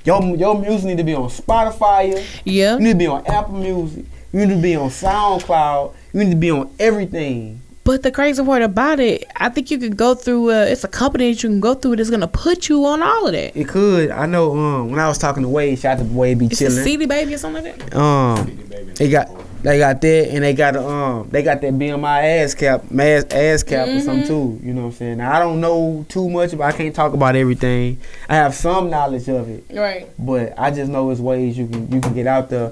your 0.04 0.22
your 0.36 0.58
music 0.60 0.84
need 0.86 0.98
to 0.98 1.04
be 1.04 1.14
on 1.14 1.28
Spotify. 1.28 2.24
Yeah. 2.44 2.74
You 2.74 2.80
need 2.80 2.92
to 2.92 2.98
be 2.98 3.06
on 3.06 3.26
Apple 3.26 3.54
Music. 3.54 4.04
You 4.32 4.46
need 4.46 4.54
to 4.54 4.60
be 4.62 4.76
on 4.76 4.88
SoundCloud. 4.88 5.94
You 6.12 6.24
need 6.24 6.30
to 6.30 6.36
be 6.36 6.50
on 6.50 6.70
everything. 6.78 7.60
But 7.84 8.02
the 8.04 8.12
crazy 8.12 8.42
part 8.44 8.62
about 8.62 9.00
it, 9.00 9.24
I 9.36 9.48
think 9.48 9.70
you 9.70 9.76
could 9.78 9.96
go 9.96 10.14
through. 10.14 10.50
Uh, 10.52 10.66
it's 10.68 10.84
a 10.84 10.88
company 10.88 11.32
that 11.32 11.42
you 11.42 11.48
can 11.48 11.58
go 11.60 11.74
through 11.74 11.96
that's 11.96 12.10
gonna 12.10 12.28
put 12.28 12.68
you 12.68 12.86
on 12.86 13.02
all 13.02 13.26
of 13.26 13.32
that. 13.32 13.56
It 13.58 13.68
could. 13.68 14.10
I 14.10 14.26
know. 14.26 14.56
Um, 14.56 14.90
when 14.90 15.00
I 15.00 15.08
was 15.08 15.18
talking 15.18 15.42
to 15.42 15.48
Wade, 15.48 15.78
shout 15.80 15.98
out 15.98 16.06
to 16.06 16.12
Wade 16.12 16.38
be 16.38 16.46
It's 16.46 16.60
a 16.60 16.68
chilling. 16.68 16.84
CD 16.84 17.06
baby 17.06 17.34
or 17.34 17.38
something 17.38 17.64
like 17.64 17.90
that. 17.90 17.96
Um, 17.98 18.58
they 18.94 19.10
got 19.10 19.28
they 19.62 19.78
got 19.78 20.00
that, 20.00 20.28
and 20.30 20.42
they 20.44 20.52
got 20.54 20.76
um 20.76 21.28
they 21.30 21.42
got 21.42 21.60
that 21.60 21.72
BMI 21.74 22.22
ASCAP, 22.44 22.82
ass, 22.98 23.24
ASCAP 23.24 23.96
or 23.96 24.00
something 24.00 24.26
too. 24.26 24.58
You 24.62 24.74
know 24.74 24.82
what 24.82 24.86
I'm 24.88 24.92
saying? 24.94 25.18
Now, 25.18 25.32
I 25.34 25.38
don't 25.38 25.60
know 25.60 26.04
too 26.08 26.28
much, 26.28 26.50
but 26.56 26.62
I 26.62 26.72
can't 26.72 26.94
talk 26.94 27.12
about 27.14 27.36
everything. 27.36 27.98
I 28.28 28.34
have 28.34 28.54
some 28.54 28.90
knowledge 28.90 29.28
of 29.28 29.48
it, 29.48 29.64
Right. 29.72 30.08
but 30.18 30.54
I 30.58 30.70
just 30.70 30.90
know 30.90 31.10
it's 31.10 31.20
ways 31.20 31.56
you 31.56 31.66
can 31.68 31.90
you 31.92 32.00
can 32.00 32.14
get 32.14 32.26
out 32.26 32.50
there. 32.50 32.70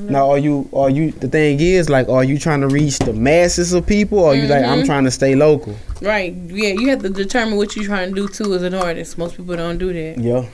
Now, 0.00 0.30
are 0.30 0.38
you 0.38 0.68
are 0.72 0.90
you? 0.90 1.12
The 1.12 1.28
thing 1.28 1.60
is, 1.60 1.88
like, 1.88 2.08
are 2.08 2.24
you 2.24 2.38
trying 2.38 2.60
to 2.62 2.68
reach 2.68 2.98
the 2.98 3.12
masses 3.12 3.72
of 3.72 3.86
people, 3.86 4.18
or 4.18 4.34
you 4.34 4.46
like 4.48 4.64
I'm 4.64 4.84
trying 4.84 5.04
to 5.04 5.10
stay 5.10 5.34
local? 5.34 5.74
Right. 6.00 6.34
Yeah, 6.34 6.70
you 6.70 6.88
have 6.90 7.02
to 7.02 7.08
determine 7.10 7.56
what 7.56 7.76
you're 7.76 7.84
trying 7.84 8.08
to 8.08 8.14
do 8.14 8.26
too 8.28 8.54
as 8.54 8.62
an 8.64 8.74
artist. 8.74 9.16
Most 9.18 9.36
people 9.36 9.56
don't 9.56 9.78
do 9.78 9.92
that. 9.92 10.18
Yeah. 10.20 10.46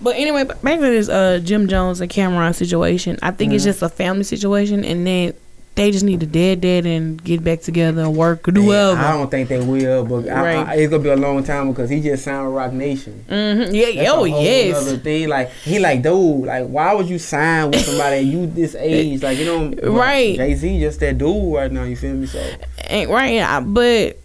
But 0.00 0.16
anyway, 0.16 0.44
back 0.44 0.58
to 0.62 0.80
this 0.80 1.08
uh 1.08 1.40
Jim 1.42 1.68
Jones 1.68 2.00
and 2.00 2.10
Cam'ron 2.10 2.54
situation. 2.54 3.18
I 3.22 3.30
think 3.32 3.52
it's 3.52 3.62
Mm-hmm. 3.64 3.68
just 3.70 3.82
a 3.82 3.88
family 3.88 4.24
situation, 4.24 4.84
and 4.84 5.06
then 5.06 5.34
they 5.74 5.92
just 5.92 6.04
need 6.04 6.18
to 6.18 6.26
dead 6.26 6.60
dead 6.60 6.86
and 6.86 7.22
get 7.22 7.44
back 7.44 7.60
together 7.60 8.02
and 8.02 8.16
work 8.16 8.48
or 8.48 8.50
do 8.52 8.64
whatever. 8.66 9.00
I 9.00 9.12
don't 9.12 9.30
think 9.30 9.48
they 9.48 9.60
will, 9.60 10.04
but 10.04 10.26
Right. 10.26 10.56
I, 10.66 10.74
it's 10.74 10.90
gonna 10.90 11.02
be 11.04 11.08
a 11.08 11.16
long 11.16 11.44
time 11.44 11.68
because 11.70 11.88
he 11.88 12.00
just 12.00 12.24
signed 12.24 12.52
Roc 12.54 12.72
Nation. 12.72 13.24
hmm 13.28 13.72
Yeah. 13.74 13.92
That's 13.94 14.10
oh 14.10 14.24
yes. 14.24 14.76
Other 14.76 14.96
thing, 14.98 15.28
like 15.28 15.50
he 15.64 15.78
like, 15.78 16.02
dude, 16.02 16.46
like, 16.46 16.66
why 16.66 16.94
would 16.94 17.08
you 17.08 17.18
sign 17.20 17.70
with 17.70 17.84
somebody 17.84 18.20
you 18.22 18.46
this 18.48 18.74
age? 18.78 19.22
Like, 19.22 19.38
you 19.38 19.44
know, 19.44 19.72
Right. 19.92 20.36
Jay 20.36 20.54
Z 20.56 20.80
just 20.80 20.98
that 21.00 21.16
dude 21.18 21.54
right 21.54 21.70
now. 21.70 21.84
You 21.84 21.94
feel 21.96 22.14
me? 22.14 22.26
So 22.26 22.44
Ain't 22.88 23.08
right. 23.10 23.40
I- 23.40 23.60
But 23.60 24.18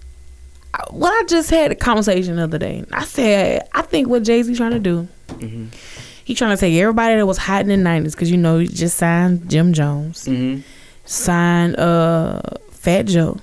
I- 0.74 0.86
what 0.90 1.12
I 1.12 1.24
just 1.28 1.52
had 1.52 1.72
a 1.72 1.76
conversation 1.76 2.38
the 2.38 2.44
other 2.46 2.58
day. 2.58 2.84
I 2.92 3.04
said 3.06 3.68
I 3.74 3.84
think 3.84 4.08
what 4.08 4.24
Jay 4.24 4.42
Z 4.42 4.56
trying 4.56 4.72
to 4.72 4.80
do. 4.80 5.08
Mm-hmm. 5.40 5.66
He 6.26 6.36
trying 6.36 6.56
to 6.56 6.60
take 6.60 6.74
everybody 6.76 7.16
that 7.16 7.26
was 7.26 7.38
hot 7.38 7.62
in 7.62 7.68
the 7.68 7.78
nineties 7.78 8.16
because 8.16 8.32
you 8.32 8.38
know 8.38 8.60
he 8.60 8.68
just 8.68 8.98
signed 8.98 9.50
Jim 9.50 9.74
Jones. 9.74 10.26
mm-hmm. 10.26 10.62
signed 11.06 11.76
uh 11.78 12.42
Fat 12.72 13.04
Joe. 13.04 13.40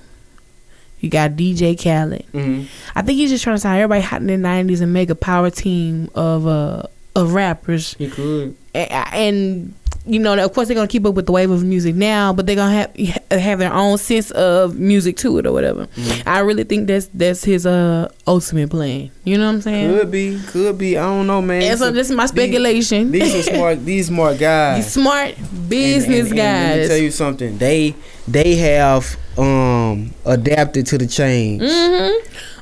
You 0.99 1.09
got 1.09 1.31
DJ 1.31 1.75
Khaled. 1.81 2.25
Mm-hmm. 2.31 2.65
I 2.95 3.01
think 3.01 3.17
he's 3.17 3.31
just 3.31 3.43
trying 3.43 3.55
to 3.55 3.59
sign 3.59 3.79
everybody 3.79 4.01
hot 4.01 4.21
in 4.21 4.27
the 4.27 4.37
nineties 4.37 4.81
and 4.81 4.93
make 4.93 5.09
a 5.09 5.15
power 5.15 5.49
team 5.49 6.09
of 6.15 6.47
uh 6.47 6.83
of 7.15 7.33
rappers. 7.33 7.95
he 7.95 8.09
could. 8.09 8.55
And, 8.73 9.73
you 10.05 10.17
know, 10.19 10.33
of 10.43 10.53
course 10.53 10.67
they're 10.67 10.75
gonna 10.75 10.87
keep 10.87 11.05
up 11.05 11.13
with 11.13 11.27
the 11.27 11.31
wave 11.31 11.51
of 11.51 11.63
music 11.63 11.93
now, 11.95 12.33
but 12.33 12.47
they're 12.47 12.55
gonna 12.55 12.73
have 12.73 12.95
have 13.31 13.59
their 13.59 13.71
own 13.73 13.97
sense 13.99 14.31
of 14.31 14.79
music 14.79 15.17
to 15.17 15.37
it 15.37 15.45
or 15.45 15.51
whatever. 15.51 15.87
I 16.25 16.39
really 16.39 16.63
think 16.63 16.87
that's 16.87 17.07
that's 17.13 17.43
his 17.43 17.65
uh 17.67 18.09
ultimate 18.25 18.71
plan. 18.71 19.11
You 19.25 19.37
know 19.37 19.45
what 19.47 19.53
I'm 19.55 19.61
saying? 19.61 19.91
Could 19.99 20.09
be, 20.11 20.41
could 20.47 20.77
be. 20.79 20.97
I 20.97 21.03
don't 21.03 21.27
know, 21.27 21.41
man. 21.41 21.61
And 21.61 21.77
so 21.77 21.91
this 21.91 22.09
is 22.09 22.15
my 22.15 22.25
speculation. 22.25 23.11
These, 23.11 23.35
are 23.47 23.53
smart. 23.55 23.85
These 23.85 24.07
smart 24.07 24.39
guys. 24.39 24.83
These 24.85 24.93
smart 24.93 25.35
business 25.69 26.31
And- 26.31 26.39
and- 26.39 26.39
and 26.39 26.71
Let 26.71 26.81
me 26.81 26.87
tell 26.87 26.97
you 26.97 27.11
something. 27.11 27.57
They 27.59 27.93
they 28.27 28.55
have 28.55 29.17
um 29.37 30.13
adapted 30.25 30.87
to 30.87 30.97
the 30.97 31.05
change. 31.07 31.61
hmm 31.63 32.11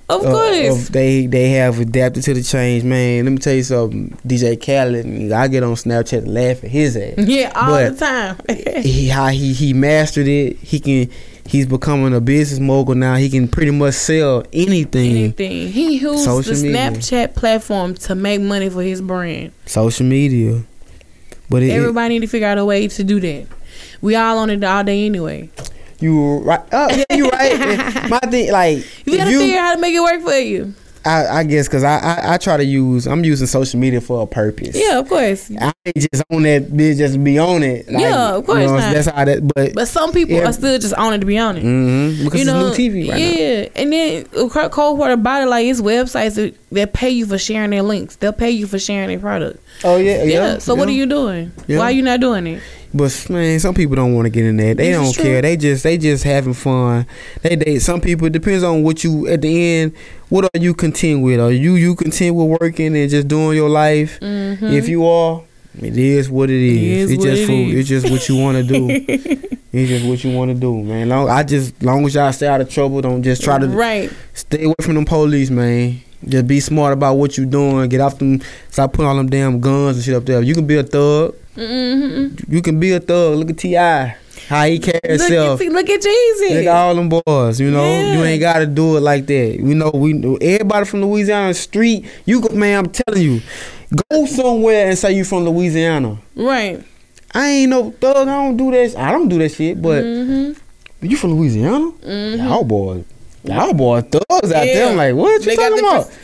Of 0.09 0.25
uh, 0.25 0.31
course. 0.31 0.87
of 0.87 0.91
they 0.91 1.27
they 1.27 1.51
have 1.51 1.79
adapted 1.79 2.23
to 2.23 2.33
the 2.33 2.41
change, 2.41 2.83
man. 2.83 3.25
Let 3.25 3.31
me 3.31 3.37
tell 3.37 3.53
you 3.53 3.63
something. 3.63 4.17
DJ 4.25 4.59
Khaled, 4.59 5.31
I 5.31 5.47
get 5.47 5.61
on 5.63 5.75
Snapchat 5.75 6.19
and 6.19 6.33
laugh 6.33 6.63
at 6.63 6.71
his 6.71 6.97
ass. 6.97 7.13
yeah, 7.17 7.51
all 7.55 7.67
But- 7.69 7.97
the 7.97 8.05
time. 8.05 8.37
he 8.83 9.07
how 9.09 9.27
he 9.27 9.53
he 9.53 9.73
mastered 9.73 10.27
it. 10.27 10.57
He 10.57 10.79
can 10.79 11.09
he's 11.45 11.67
becoming 11.67 12.13
a 12.15 12.21
business 12.21 12.59
mogul 12.59 12.95
now. 12.95 13.15
He 13.15 13.29
can 13.29 13.47
pretty 13.47 13.71
much 13.71 13.93
sell 13.93 14.43
anything. 14.51 15.15
Anything. 15.17 15.71
He 15.71 15.97
used 15.97 16.23
Social 16.25 16.55
the 16.55 16.63
media. 16.63 16.91
Snapchat 16.91 17.35
platform 17.35 17.93
to 17.95 18.15
make 18.15 18.41
money 18.41 18.69
for 18.69 18.81
his 18.81 19.01
brand. 19.01 19.51
Social 19.67 20.05
media. 20.05 20.63
But 21.51 21.63
it, 21.63 21.69
Everybody 21.71 22.15
need 22.15 22.19
to 22.21 22.27
figure 22.27 22.47
out 22.47 22.57
a 22.57 22.65
way 22.65 22.87
to 22.87 23.03
do 23.03 23.19
that. 23.19 23.47
We 24.01 24.15
all 24.15 24.37
on 24.39 24.49
it 24.49 24.63
all 24.63 24.83
day 24.83 25.05
anyway. 25.05 25.49
You 26.01 26.37
right. 26.39 26.61
Oh, 26.71 26.89
yeah, 26.95 27.15
you 27.15 27.29
right. 27.29 28.09
My 28.09 28.19
thing, 28.19 28.51
like 28.51 28.85
You 29.05 29.17
gotta 29.17 29.31
you, 29.31 29.39
figure 29.39 29.57
out 29.57 29.65
how 29.65 29.75
to 29.75 29.81
make 29.81 29.93
it 29.93 30.01
work 30.01 30.21
for 30.21 30.33
you. 30.37 30.73
I, 31.05 31.27
I 31.39 31.43
guess 31.45 31.67
because 31.69 31.83
I, 31.85 31.97
I 31.97 32.33
I 32.33 32.37
try 32.37 32.57
to 32.57 32.63
use 32.65 33.07
I'm 33.07 33.23
using 33.23 33.47
social 33.47 33.79
media 33.79 34.01
for 34.01 34.21
a 34.21 34.27
purpose. 34.27 34.75
Yeah, 34.75 34.99
of 34.99 35.07
course. 35.07 35.49
I 35.49 35.71
ain't 35.85 35.95
just 35.95 36.21
on 36.29 36.43
that 36.43 36.63
bitch 36.67 36.97
just 36.97 37.23
be 37.23 37.39
on 37.39 37.63
it. 37.63 37.89
Like, 37.89 38.01
Yeah, 38.01 38.35
of 38.35 38.45
course 38.45 38.59
you 38.63 38.67
know. 38.67 38.77
That's 38.77 39.07
how 39.07 39.23
that. 39.23 39.47
But, 39.55 39.73
But 39.75 39.87
some 39.87 40.11
people 40.11 40.35
Yeah. 40.35 40.49
are 40.49 40.53
still 40.53 40.77
just 40.77 40.93
on 40.95 41.13
it 41.13 41.19
to 41.19 41.25
be 41.25 41.37
on 41.37 41.55
it. 41.55 41.61
hmm 41.61 42.25
because 42.25 42.39
you 42.41 42.45
know, 42.45 42.67
it's 42.67 42.77
new 42.77 42.91
TV 42.91 43.09
right 43.09 43.17
now. 43.17 43.25
yeah, 43.25 43.69
and 43.77 43.93
then 43.93 44.25
the 44.33 44.49
co- 44.49 44.69
cold 44.69 44.99
about 44.99 45.43
it, 45.43 45.45
like 45.47 45.65
it's 45.67 45.79
websites 45.79 46.35
that, 46.35 46.53
that 46.71 46.93
pay 46.93 47.09
you 47.09 47.25
for 47.25 47.37
sharing 47.37 47.71
their 47.71 47.81
links. 47.81 48.15
They'll 48.17 48.33
pay 48.33 48.51
you 48.51 48.67
for 48.67 48.79
sharing 48.79 49.09
their 49.09 49.19
product. 49.19 49.63
Oh 49.83 49.97
yeah, 49.97 50.23
Yeah. 50.23 50.23
yeah. 50.23 50.57
so 50.59 50.75
what 50.75 50.87
are 50.87 50.91
you 50.93 51.05
doing? 51.05 51.51
Yeah. 51.67 51.79
Why 51.79 51.85
are 51.85 51.91
you 51.91 52.03
not 52.03 52.19
doing 52.19 52.45
it? 52.47 52.61
But 52.93 53.29
man, 53.29 53.59
some 53.59 53.75
people 53.75 53.95
don't 53.95 54.15
want 54.15 54.25
to 54.25 54.29
get 54.31 54.45
in 54.45 54.57
there. 54.57 54.73
They 54.73 54.91
This 54.91 55.15
don't 55.15 55.23
care. 55.23 55.41
They 55.41 55.57
just 55.57 55.83
they 55.83 55.97
just 55.97 56.23
having 56.23 56.53
fun. 56.53 57.05
They 57.41 57.55
they 57.55 57.79
some 57.79 58.01
people 58.01 58.27
it 58.27 58.33
depends 58.33 58.63
on 58.63 58.83
what 58.83 59.03
you 59.03 59.27
at 59.27 59.41
the 59.41 59.73
end. 59.79 59.93
What 60.29 60.45
are 60.45 60.59
you 60.59 60.73
content 60.73 61.23
with? 61.23 61.39
Are 61.39 61.51
you 61.51 61.75
you 61.75 61.95
content 61.95 62.35
with 62.35 62.59
working 62.59 62.95
and 62.95 63.09
just 63.09 63.27
doing 63.27 63.55
your 63.55 63.69
life? 63.69 64.19
Mm-hmm. 64.19 64.65
If 64.65 64.89
you 64.89 65.05
are, 65.05 65.43
it 65.79 65.97
is 65.97 66.29
what 66.29 66.49
it 66.49 66.61
is. 66.61 67.11
is 67.11 67.11
it's 67.11 67.23
just 67.23 67.41
it 67.43 67.45
for, 67.45 67.51
is. 67.51 67.79
it's 67.79 67.89
just 67.89 68.09
what 68.09 68.27
you 68.27 68.37
want 68.37 68.57
to 68.57 68.63
do. 68.63 68.87
it's 69.71 69.89
just 69.89 70.05
what 70.05 70.23
you 70.23 70.35
want 70.35 70.49
to 70.49 70.55
do, 70.55 70.81
man. 70.81 71.09
Long 71.09 71.29
I 71.29 71.43
just 71.43 71.81
long 71.83 72.05
as 72.05 72.15
y'all 72.15 72.31
stay 72.33 72.47
out 72.47 72.61
of 72.61 72.69
trouble, 72.69 73.01
don't 73.01 73.21
just 73.21 73.43
try 73.43 73.59
to 73.59 73.67
right. 73.67 74.11
stay 74.33 74.63
away 74.63 74.75
from 74.81 74.95
them 74.95 75.05
police, 75.05 75.51
man. 75.51 76.01
Just 76.27 76.47
be 76.47 76.59
smart 76.59 76.93
about 76.93 77.15
what 77.15 77.37
you 77.37 77.45
doing. 77.45 77.87
Get 77.89 78.01
off 78.01 78.17
them. 78.19 78.41
Stop 78.69 78.93
putting 78.93 79.07
all 79.07 79.15
them 79.15 79.29
damn 79.29 79.59
guns 79.61 79.95
and 79.97 80.05
shit 80.05 80.15
up 80.15 80.25
there. 80.25 80.41
You 80.41 80.53
can 80.53 80.67
be 80.67 80.77
a 80.77 80.83
thug. 80.83 81.35
Mm-hmm. 81.55 82.53
You 82.53 82.61
can 82.61 82.79
be 82.79 82.91
a 82.93 82.99
thug. 82.99 83.37
Look 83.37 83.49
at 83.51 83.57
Ti. 83.57 83.73
How 84.47 84.65
he 84.65 84.79
carry 84.79 84.95
Look 85.03 85.03
at, 85.03 85.09
himself. 85.21 85.59
look 85.59 85.89
at 85.89 86.01
Jeezy. 86.01 86.49
Look 86.55 86.65
at 86.65 86.75
all 86.75 86.95
them 86.95 87.09
boys. 87.09 87.59
You 87.59 87.69
know, 87.71 87.83
Yeah. 87.83 88.13
you 88.17 88.23
ain't 88.23 88.41
gotta 88.41 88.65
do 88.65 88.97
it 88.97 89.01
like 89.01 89.27
that. 89.27 89.59
You 89.59 89.75
know, 89.75 89.91
we 89.93 90.13
everybody 90.41 90.85
from 90.85 91.01
Louisiana 91.05 91.53
street. 91.53 92.05
You 92.25 92.41
go, 92.41 92.55
man. 92.55 92.79
I'm 92.85 92.89
telling 92.91 93.21
you, 93.21 93.41
go 94.09 94.25
somewhere 94.25 94.87
and 94.89 94.97
say 94.97 95.13
you 95.13 95.23
from 95.23 95.45
Louisiana. 95.45 96.17
right. 96.35 96.83
I 97.31 97.47
ain't 97.47 97.69
no 97.69 97.91
thug. 97.91 98.27
I 98.27 98.43
don't 98.43 98.57
do 98.57 98.71
that. 98.71 98.97
I 98.97 99.11
don't 99.11 99.27
do 99.29 99.37
that 99.37 99.49
shit. 99.49 99.79
But 99.79 100.03
Mm-hmm. 100.03 101.05
you 101.05 101.15
from 101.15 101.33
Louisiana? 101.35 101.91
Mm-hmm. 101.91 102.43
Y'all 102.43 102.63
boys, 102.63 103.03
y'all 103.43 103.73
boys 103.73 104.03
thugs 104.03 104.51
out 104.51 104.67
Yeah. 104.67 104.73
there. 104.73 104.89
I'm 104.89 104.97
like, 104.97 105.15
what 105.15 105.39
you 105.41 105.45
They 105.45 105.55
talking 105.55 105.79
about? 105.79 106.09
per- 106.09 106.15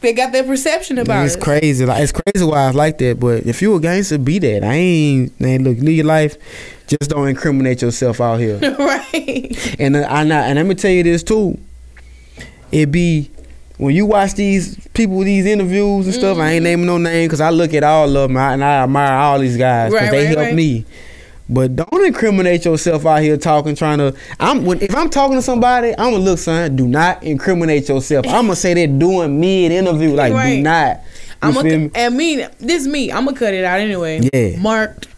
They 0.00 0.12
got 0.12 0.32
that 0.32 0.46
perception 0.46 0.98
about 0.98 1.24
it's 1.24 1.34
it. 1.34 1.38
It's 1.38 1.44
crazy. 1.44 1.84
Like 1.86 2.02
it's 2.02 2.12
crazy 2.12 2.44
why 2.46 2.66
I 2.66 2.70
like 2.70 2.98
that. 2.98 3.18
But 3.18 3.46
if 3.46 3.60
you 3.62 3.74
a 3.74 3.80
gangster, 3.80 4.18
be 4.18 4.38
that. 4.38 4.62
I 4.64 4.74
ain't. 4.74 5.40
Man, 5.40 5.64
look, 5.64 5.78
live 5.78 5.88
your 5.94 6.06
life. 6.06 6.36
Just 6.86 7.10
don't 7.10 7.28
incriminate 7.28 7.82
yourself 7.82 8.20
out 8.20 8.36
here. 8.38 8.58
right. 8.78 9.76
And 9.80 9.96
uh, 9.96 10.06
I 10.08 10.24
not, 10.24 10.44
and 10.44 10.54
let 10.56 10.66
me 10.66 10.74
tell 10.74 10.90
you 10.90 11.02
this 11.02 11.22
too. 11.22 11.58
It 12.72 12.90
be 12.90 13.30
when 13.78 13.94
you 13.94 14.06
watch 14.06 14.34
these 14.34 14.86
people 14.94 15.18
these 15.20 15.46
interviews 15.46 16.06
and 16.06 16.14
stuff. 16.14 16.34
Mm-hmm. 16.36 16.40
I 16.42 16.52
ain't 16.52 16.64
naming 16.64 16.86
no 16.86 16.98
name 16.98 17.26
because 17.26 17.40
I 17.40 17.50
look 17.50 17.74
at 17.74 17.82
all 17.84 18.04
of 18.08 18.12
them 18.28 18.36
and 18.36 18.62
I 18.64 18.82
admire 18.84 19.12
all 19.14 19.38
these 19.38 19.56
guys 19.56 19.90
because 19.92 20.08
Right, 20.08 20.10
they 20.12 20.18
right, 20.26 20.28
help 20.28 20.38
right. 20.38 20.54
me. 20.54 20.84
But 21.50 21.76
don't 21.76 22.04
incriminate 22.04 22.64
yourself 22.66 23.06
out 23.06 23.22
here 23.22 23.36
talking, 23.38 23.74
trying 23.74 23.98
to. 23.98 24.14
I'm 24.38 24.64
when 24.66 24.80
if 24.82 24.94
I'm 24.94 25.08
talking 25.08 25.36
to 25.36 25.42
somebody, 25.42 25.90
I'm 25.96 26.12
gonna 26.12 26.18
look, 26.18 26.38
son. 26.38 26.76
Do 26.76 26.86
not 26.86 27.22
incriminate 27.22 27.88
yourself. 27.88 28.26
I'm 28.26 28.44
gonna 28.44 28.56
say 28.56 28.74
that 28.74 28.98
doing 28.98 29.40
mid 29.40 29.72
interview, 29.72 30.14
like 30.14 30.34
Right. 30.34 30.56
do 30.56 30.62
not. 30.62 31.00
I'm 31.40 31.54
gonna 31.54 31.78
me? 31.78 31.90
and 31.94 32.16
me. 32.16 32.44
This 32.58 32.86
me. 32.86 33.10
I'm 33.10 33.24
gonna 33.24 33.36
cut 33.36 33.54
it 33.54 33.64
out 33.64 33.80
anyway. 33.80 34.28
Yeah. 34.32 34.58
Marked. 34.60 35.08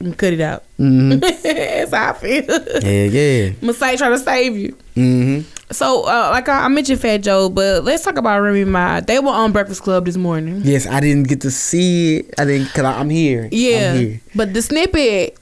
I'm 0.00 0.14
cut 0.14 0.32
it 0.34 0.40
out. 0.40 0.62
hmm 0.76 1.10
That's 1.42 1.90
how 1.92 2.10
I 2.10 2.12
feel. 2.14 2.44
Yeah, 2.82 3.04
yeah. 3.04 3.46
I'm 3.48 3.60
gonna 3.60 3.72
say 3.74 3.96
try 3.96 4.08
to 4.10 4.18
save 4.18 4.56
you. 4.56 4.76
hmm 4.94 5.40
So, 5.70 6.02
uh, 6.04 6.28
like 6.30 6.48
I, 6.48 6.64
I 6.64 6.68
mentioned, 6.68 7.00
Fat 7.00 7.18
Joe, 7.18 7.48
but 7.50 7.82
let's 7.84 8.02
talk 8.04 8.16
about 8.16 8.40
Remy 8.40 8.64
Ma. 8.64 9.00
They 9.00 9.18
were 9.18 9.28
on 9.30 9.52
Breakfast 9.52 9.82
Club 9.82 10.04
this 10.06 10.16
morning. 10.16 10.60
Yes, 10.64 10.86
I 10.86 11.00
didn't 11.00 11.24
get 11.28 11.40
to 11.42 11.50
see 11.50 12.18
it. 12.18 12.34
I 12.38 12.44
didn't, 12.44 12.68
cause 12.68 12.84
I, 12.84 12.98
I'm 12.98 13.10
here. 13.10 13.48
Yeah, 13.52 13.92
I'm 13.92 13.96
here. 13.98 14.20
but 14.34 14.52
the 14.54 14.60
snippet, 14.62 15.36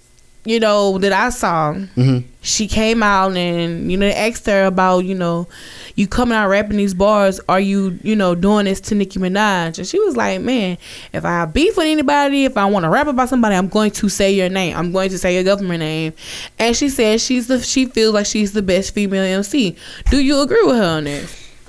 you 0.44 0.60
know, 0.60 0.98
that 0.98 1.12
I 1.12 1.30
saw, 1.30 1.72
hmm 1.74 2.18
she 2.44 2.68
came 2.68 3.02
out 3.02 3.34
and 3.36 3.90
you 3.90 3.96
know 3.96 4.06
asked 4.06 4.44
her 4.46 4.66
about 4.66 5.06
you 5.06 5.14
know, 5.14 5.48
you 5.96 6.06
coming 6.06 6.36
out 6.36 6.48
rapping 6.48 6.76
these 6.76 6.92
bars, 6.92 7.40
are 7.48 7.58
you 7.58 7.98
you 8.02 8.14
know 8.14 8.34
doing 8.34 8.66
this 8.66 8.80
to 8.82 8.94
Nicki 8.94 9.18
Minaj? 9.18 9.78
And 9.78 9.86
she 9.86 9.98
was 9.98 10.14
like, 10.16 10.42
man, 10.42 10.76
if 11.12 11.24
I 11.24 11.30
have 11.30 11.54
beef 11.54 11.76
with 11.76 11.86
anybody, 11.86 12.44
if 12.44 12.56
I 12.58 12.66
want 12.66 12.84
to 12.84 12.90
rap 12.90 13.06
about 13.06 13.30
somebody, 13.30 13.56
I'm 13.56 13.68
going 13.68 13.90
to 13.92 14.08
say 14.10 14.32
your 14.32 14.50
name. 14.50 14.76
I'm 14.76 14.92
going 14.92 15.08
to 15.10 15.18
say 15.18 15.34
your 15.34 15.42
government 15.42 15.80
name. 15.80 16.12
And 16.58 16.76
she 16.76 16.90
said 16.90 17.20
she's 17.22 17.46
the 17.46 17.60
she 17.60 17.86
feels 17.86 18.12
like 18.12 18.26
she's 18.26 18.52
the 18.52 18.62
best 18.62 18.92
female 18.94 19.24
MC. 19.24 19.74
Do 20.10 20.20
you 20.20 20.40
agree 20.40 20.62
with 20.64 20.76
her 20.76 20.98
on 20.98 21.04
that? 21.04 21.22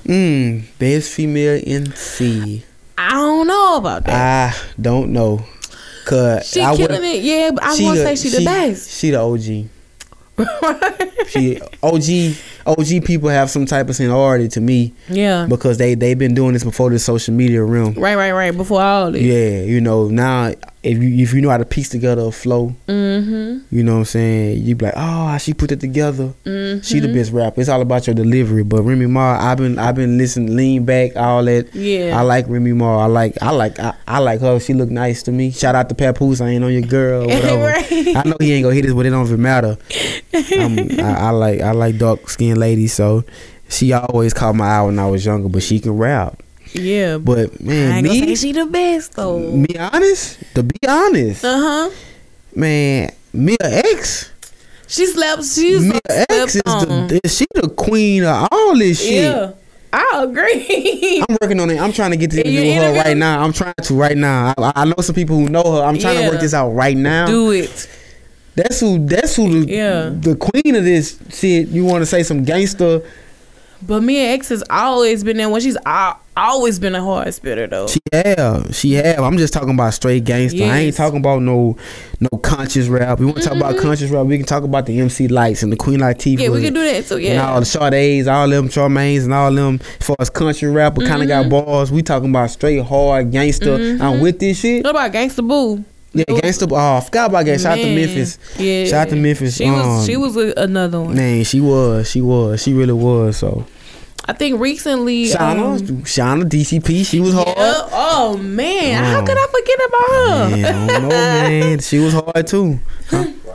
Mm, 0.03 0.65
best 0.77 1.13
female 1.13 1.61
MC. 1.65 2.63
I 2.97 3.11
don't 3.11 3.47
know 3.47 3.77
about 3.77 4.03
that. 4.05 4.53
I 4.53 4.81
don't 4.81 5.13
know. 5.13 5.45
Cause 6.05 6.47
She 6.49 6.61
I 6.61 6.75
killing 6.75 7.03
it, 7.03 7.23
yeah. 7.23 7.51
But 7.53 7.63
I 7.63 7.75
she 7.75 7.83
won't 7.83 7.97
say 7.97 8.15
she 8.15 8.29
the 8.29 8.45
best. 8.45 8.91
She 8.91 9.11
the 9.11 9.19
OG. 9.19 9.69
She 11.27 11.59
OG. 11.81 12.35
OG 12.67 13.05
people 13.05 13.29
have 13.29 13.49
some 13.49 13.65
type 13.65 13.89
of 13.89 13.95
seniority 13.95 14.47
to 14.49 14.61
me 14.61 14.93
yeah. 15.09 15.47
because 15.47 15.77
they 15.77 15.95
they've 15.95 16.17
been 16.17 16.35
doing 16.35 16.53
this 16.53 16.63
before 16.63 16.89
the 16.89 16.99
social 16.99 17.33
media 17.33 17.63
realm. 17.63 17.93
Right, 17.93 18.15
right, 18.15 18.31
right. 18.31 18.55
Before 18.55 18.81
all 18.81 19.11
this. 19.11 19.21
Yeah, 19.21 19.61
you 19.61 19.81
know 19.81 20.07
now 20.09 20.53
if 20.85 21.01
you 21.01 21.23
if 21.23 21.33
you 21.33 21.41
know 21.41 21.49
how 21.49 21.57
to 21.57 21.65
piece 21.65 21.89
together 21.89 22.21
a 22.21 22.31
flow, 22.31 22.75
Mm-hmm. 22.87 23.75
you 23.75 23.83
know 23.83 23.93
what 23.93 23.99
I'm 23.99 24.05
saying. 24.05 24.61
You 24.63 24.75
be 24.75 24.85
like, 24.85 24.93
oh, 24.97 25.37
she 25.37 25.53
put 25.53 25.71
it 25.71 25.79
together. 25.79 26.33
Mm-hmm. 26.45 26.81
She 26.81 26.99
the 26.99 27.11
best 27.13 27.31
rapper. 27.31 27.59
It's 27.61 27.69
all 27.69 27.81
about 27.81 28.07
your 28.07 28.13
delivery. 28.13 28.63
But 28.63 28.83
Remy 28.83 29.07
Ma, 29.07 29.37
I've 29.39 29.57
been 29.57 29.79
I've 29.79 29.95
been 29.95 30.17
listening, 30.17 30.55
lean 30.55 30.85
back, 30.85 31.15
all 31.15 31.43
that. 31.45 31.73
Yeah. 31.73 32.17
I 32.17 32.21
like 32.21 32.47
Remy 32.47 32.73
Ma. 32.73 33.03
I 33.03 33.07
like 33.07 33.33
I 33.41 33.51
like 33.51 33.79
I, 33.79 33.93
I 34.07 34.19
like 34.19 34.41
her. 34.41 34.59
She 34.59 34.73
look 34.73 34.89
nice 34.89 35.23
to 35.23 35.31
me. 35.31 35.51
Shout 35.51 35.75
out 35.75 35.89
to 35.89 35.95
Papoose. 35.95 36.41
I 36.41 36.49
ain't 36.49 36.63
on 36.63 36.71
your 36.73 36.81
girl. 36.83 37.21
Whatever. 37.27 37.63
Right. 37.63 38.15
I 38.15 38.23
know 38.25 38.37
he 38.39 38.53
ain't 38.53 38.63
gonna 38.63 38.75
hit 38.75 38.83
this, 38.83 38.93
but 38.93 39.05
it 39.05 39.09
don't 39.11 39.25
even 39.27 39.41
matter. 39.41 39.77
I, 40.33 41.15
I 41.17 41.29
like 41.31 41.61
I 41.61 41.71
like 41.71 41.97
dark 41.97 42.29
skinned 42.29 42.57
ladies. 42.59 42.93
So 42.93 43.23
she 43.69 43.93
always 43.93 44.33
caught 44.33 44.55
my 44.55 44.67
eye 44.67 44.83
when 44.83 44.99
I 44.99 45.09
was 45.09 45.25
younger. 45.25 45.49
But 45.49 45.63
she 45.63 45.79
can 45.79 45.97
rap. 45.97 46.41
Yeah. 46.75 47.17
But 47.17 47.59
man, 47.61 47.97
ain't 47.97 48.07
gonna 48.07 48.19
say 48.19 48.25
me 48.25 48.35
she 48.35 48.51
the 48.51 48.65
best 48.65 49.13
though. 49.13 49.39
Me 49.51 49.67
honest. 49.79 50.39
To 50.55 50.63
be 50.63 50.77
honest, 50.87 51.43
Uh 51.45 51.57
huh. 51.57 51.89
man, 52.55 53.11
Mia 53.33 53.57
X. 53.61 54.31
She 54.87 55.05
slept. 55.07 55.43
She's 55.45 55.81
Mia 55.85 55.99
X 56.29 56.55
is 56.55 56.61
the 56.63 57.19
is 57.23 57.35
she 57.37 57.45
the 57.55 57.69
queen 57.69 58.23
of 58.23 58.47
all 58.51 58.77
this 58.77 58.99
shit. 59.01 59.23
Yeah. 59.23 59.51
I 59.93 60.23
agree. 60.23 61.23
I'm 61.29 61.37
working 61.41 61.59
on 61.59 61.69
it. 61.71 61.79
I'm 61.79 61.93
trying 61.93 62.11
to 62.11 62.17
get 62.17 62.31
to 62.31 62.41
interview 62.45 62.73
with 62.81 62.83
her 62.95 63.01
right 63.03 63.15
now. 63.15 63.41
I'm 63.41 63.53
trying 63.53 63.73
to 63.81 63.93
right 63.95 64.17
now. 64.17 64.53
I, 64.57 64.73
I 64.75 64.85
know 64.85 64.95
some 64.99 65.15
people 65.15 65.37
who 65.37 65.47
know 65.47 65.63
her. 65.63 65.83
I'm 65.83 65.97
trying 65.97 66.19
Yeah. 66.19 66.25
to 66.25 66.31
work 66.31 66.41
this 66.41 66.53
out 66.53 66.71
right 66.71 66.97
now. 66.97 67.27
Do 67.27 67.51
it. 67.51 67.87
That's 68.55 68.79
who. 68.81 69.05
That's 69.05 69.35
who. 69.37 69.65
The, 69.65 69.71
Yeah. 69.71 70.09
the 70.13 70.35
queen 70.35 70.75
of 70.75 70.83
this 70.83 71.17
shit. 71.29 71.69
You 71.69 71.85
want 71.85 72.01
to 72.01 72.05
say 72.05 72.23
some 72.23 72.43
gangster? 72.43 73.01
But 73.87 74.01
Mia 74.03 74.31
X 74.33 74.49
has 74.49 74.63
always 74.69 75.23
been 75.23 75.37
there 75.37 75.49
when 75.49 75.61
she's 75.61 75.77
al- 75.85 76.19
always 76.37 76.79
been 76.79 76.95
a 76.95 77.03
hard 77.03 77.33
spitter 77.33 77.67
though. 77.67 77.87
She 77.87 77.99
have. 78.11 78.75
She 78.75 78.93
have. 78.93 79.19
I'm 79.19 79.37
just 79.37 79.53
talking 79.53 79.69
about 79.73 79.93
straight 79.93 80.23
gangster. 80.23 80.63
I 80.63 80.79
ain't 80.79 80.95
talking 80.95 81.19
about 81.19 81.41
no 81.41 81.77
no 82.19 82.29
conscious 82.39 82.87
rap. 82.87 83.19
We 83.19 83.25
want 83.25 83.37
to 83.37 83.43
talk 83.43 83.55
about 83.57 83.77
conscious 83.77 84.09
rap. 84.09 84.25
We 84.25 84.37
can 84.37 84.45
talk 84.45 84.63
about 84.63 84.85
the 84.85 84.99
MC 84.99 85.27
Lytes 85.27 85.61
and 85.63 85.71
the 85.71 85.77
Queen 85.77 85.99
Latifah. 85.99 86.39
yeah, 86.39 86.49
we 86.49 86.61
can 86.63 86.73
do 86.73 86.81
that 86.83 87.05
too. 87.05 87.17
And 87.17 87.39
all 87.39 87.53
Yeah. 87.55 87.59
the 87.59 87.65
Sade's, 87.65 88.27
all 88.27 88.49
them 88.49 88.69
Charmaines, 88.69 89.23
and 89.25 89.33
all 89.33 89.51
them. 89.51 89.79
As 89.99 90.07
far 90.07 90.15
as 90.19 90.29
country 90.29 90.69
rap, 90.69 90.95
but 90.95 91.05
kind 91.05 91.21
of 91.21 91.29
Mm-hmm. 91.29 91.49
got 91.49 91.65
bars. 91.65 91.91
We 91.91 92.01
talking 92.01 92.29
about 92.29 92.49
straight 92.51 92.83
hard 92.83 93.31
gangster. 93.31 93.75
I'm 94.01 94.19
with 94.19 94.39
this 94.39 94.59
shit. 94.59 94.83
What 94.83 94.91
about 94.91 95.11
Gangsta 95.11 95.47
Boo? 95.47 95.83
Yeah, 96.13 96.23
gangster. 96.41 96.65
Oh, 96.71 96.75
I 96.97 97.01
forgot 97.01 97.29
about 97.29 97.43
gangster. 97.45 97.67
Shout 97.67 97.77
out 97.77 97.83
to 97.83 97.93
Memphis. 97.95 98.39
Yeah. 98.57 98.85
Shout 98.85 98.93
out 99.07 99.09
to 99.09 99.15
Memphis. 99.17 99.57
She 99.57 99.69
was. 99.69 99.85
Um, 99.85 100.05
She 100.05 100.15
was 100.15 100.37
a, 100.37 100.53
another 100.55 101.01
one. 101.01 101.13
Man, 101.15 101.43
she 101.43 101.59
was. 101.59 102.09
She 102.09 102.21
was. 102.21 102.63
She 102.63 102.73
really 102.73 102.93
was. 102.93 103.35
So, 103.37 103.65
I 104.27 104.33
think 104.33 104.59
recently. 104.59 105.25
Shawnna, 105.27 105.77
um, 105.89 106.01
Shawnna, 106.03 106.43
DCP, 106.49 107.05
she 107.05 107.19
was 107.19 107.33
hard. 107.33 107.47
yeah, 107.55 107.87
oh 107.91 108.37
man, 108.41 109.03
how 109.03 109.21
Oh. 109.21 109.25
could 109.25 109.37
I 109.37 109.47
forget 109.47 109.79
about 109.87 110.07
her? 110.09 110.49
Man, 110.49 110.65
I 110.65 110.71
don't 110.87 111.01
know, 111.03 111.09
man. 111.09 111.79
She 111.79 111.99
was 111.99 112.13
hard 112.13 112.47
too. 112.47 112.79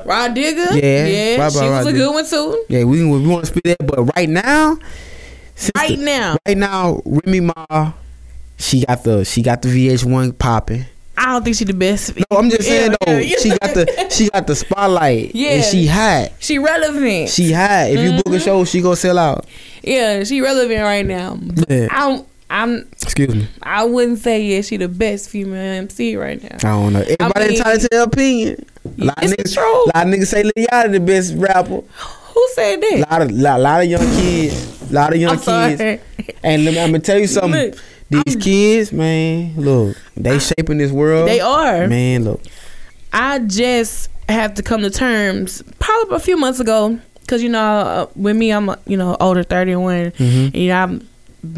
Rah 0.07 0.29
Digga. 0.29 0.81
Yeah, 0.81 1.07
yeah, 1.07 1.37
right 1.43 1.53
she 1.53 1.59
was 1.59 1.85
Rod 1.85 1.87
a 1.89 1.93
good 1.93 2.15
one 2.15 2.25
too. 2.27 2.65
Yeah, 2.69 2.85
we 2.85 3.05
we 3.05 3.27
want 3.27 3.45
to 3.45 3.51
spit 3.51 3.65
that, 3.65 3.85
but 3.87 4.15
right 4.17 4.29
now, 4.29 4.79
right 5.77 5.99
now. 5.99 6.37
Right 6.47 6.57
now, 6.57 7.03
Remy 7.05 7.41
Ma, 7.41 7.93
she 8.57 8.85
got 8.87 9.03
the 9.05 9.25
she 9.25 9.43
got 9.43 9.63
the 9.63 9.69
VH1 9.69 10.39
popping. 10.39 10.87
I 11.23 11.33
don't 11.33 11.45
think 11.45 11.55
she 11.57 11.65
the 11.65 11.75
best. 11.75 12.17
No, 12.17 12.39
I'm 12.39 12.49
just 12.49 12.63
saying 12.67 12.95
though, 13.05 13.21
she 13.21 13.51
got 13.51 13.75
the 13.75 14.09
she 14.11 14.31
got 14.31 14.47
the 14.47 14.57
spotlight. 14.57 15.35
Yeah. 15.35 15.51
And 15.51 15.65
she 15.65 15.87
hot. 15.87 16.33
She 16.39 16.59
relevant. 16.59 17.29
She 17.29 17.53
hot. 17.53 17.91
If 17.91 18.01
you 18.01 18.13
book 18.17 18.27
a 18.27 18.31
Mm-hmm. 18.31 18.45
show, 18.45 18.65
she 18.65 18.81
gonna 18.81 18.97
sell 18.97 19.19
out. 19.19 19.45
yeah, 19.83 20.25
she 20.25 20.41
relevant 20.41 20.81
right 20.83 21.05
now. 21.05 21.39
Yeah. 21.69 21.89
I'm 21.91 22.25
I'm 22.49 22.89
Excuse 23.03 23.35
me. 23.35 23.47
I 23.63 23.85
wouldn't 23.85 24.19
say 24.19 24.43
yeah 24.43 24.63
she 24.63 24.79
the 24.79 24.89
best 24.89 25.29
female 25.29 25.57
MC 25.83 26.17
right 26.17 26.43
now. 26.43 26.57
I 26.57 26.73
don't 26.83 26.93
know. 26.95 27.01
Everybody 27.03 27.49
mean- 27.49 27.57
entitled 27.59 27.81
to 27.83 27.89
their 27.91 28.03
opinion. 28.05 28.67
A 28.99 29.05
lot 29.05 29.23
of 29.23 29.33
It's 29.33 29.43
niggas, 29.43 29.55
true. 29.55 29.85
lot 29.95 30.07
of 30.07 30.13
niggas 30.15 30.27
say 30.27 30.43
Lil 30.43 30.53
Yachty 30.57 30.93
the 30.93 31.01
best 31.01 31.35
rapper. 31.37 31.83
Who 32.35 32.49
said 32.55 32.81
that? 32.81 32.95
A 33.07 33.11
lot 33.11 33.23
of 33.23 33.31
lot, 33.33 33.61
lot 33.61 33.81
of 33.83 33.87
young 33.91 34.07
kids, 34.17 34.91
A 34.91 34.95
lot 34.95 35.13
of 35.13 35.21
young 35.21 35.33
I'm 35.33 35.39
sorry. 35.39 35.77
kids. 35.77 36.03
And 36.43 36.65
let 36.65 36.73
me, 36.75 36.81
I'm 36.81 36.91
gonna 36.93 37.01
tell 37.01 37.19
you 37.19 37.27
something. 37.39 37.71
Look, 37.73 37.79
These 38.11 38.37
kids, 38.37 38.93
man, 38.93 39.55
look, 39.57 39.97
they 40.17 40.39
shaping 40.41 40.79
this 40.79 40.91
world. 40.91 41.29
They 41.29 41.41
are. 41.41 41.87
Man, 41.87 42.25
look. 42.25 42.43
I 43.13 43.39
just 43.41 44.09
have 44.29 44.55
to 44.55 44.63
come 44.63 44.83
to 44.83 44.91
terms 44.91 45.63
probably 45.79 46.17
a 46.17 46.21
few 46.21 46.37
months 46.37 46.61
ago 46.61 46.99
because 47.21 47.43
you 47.43 47.49
know 47.49 47.61
uh, 47.61 48.07
with 48.17 48.37
me 48.37 48.51
I'm 48.53 48.71
you 48.87 48.97
know 48.97 49.17
older 49.21 49.43
31 49.43 50.11
Mhm. 50.13 50.45
and, 50.47 50.55
you 50.55 50.69
know 50.69 50.83
I'm, 50.83 51.09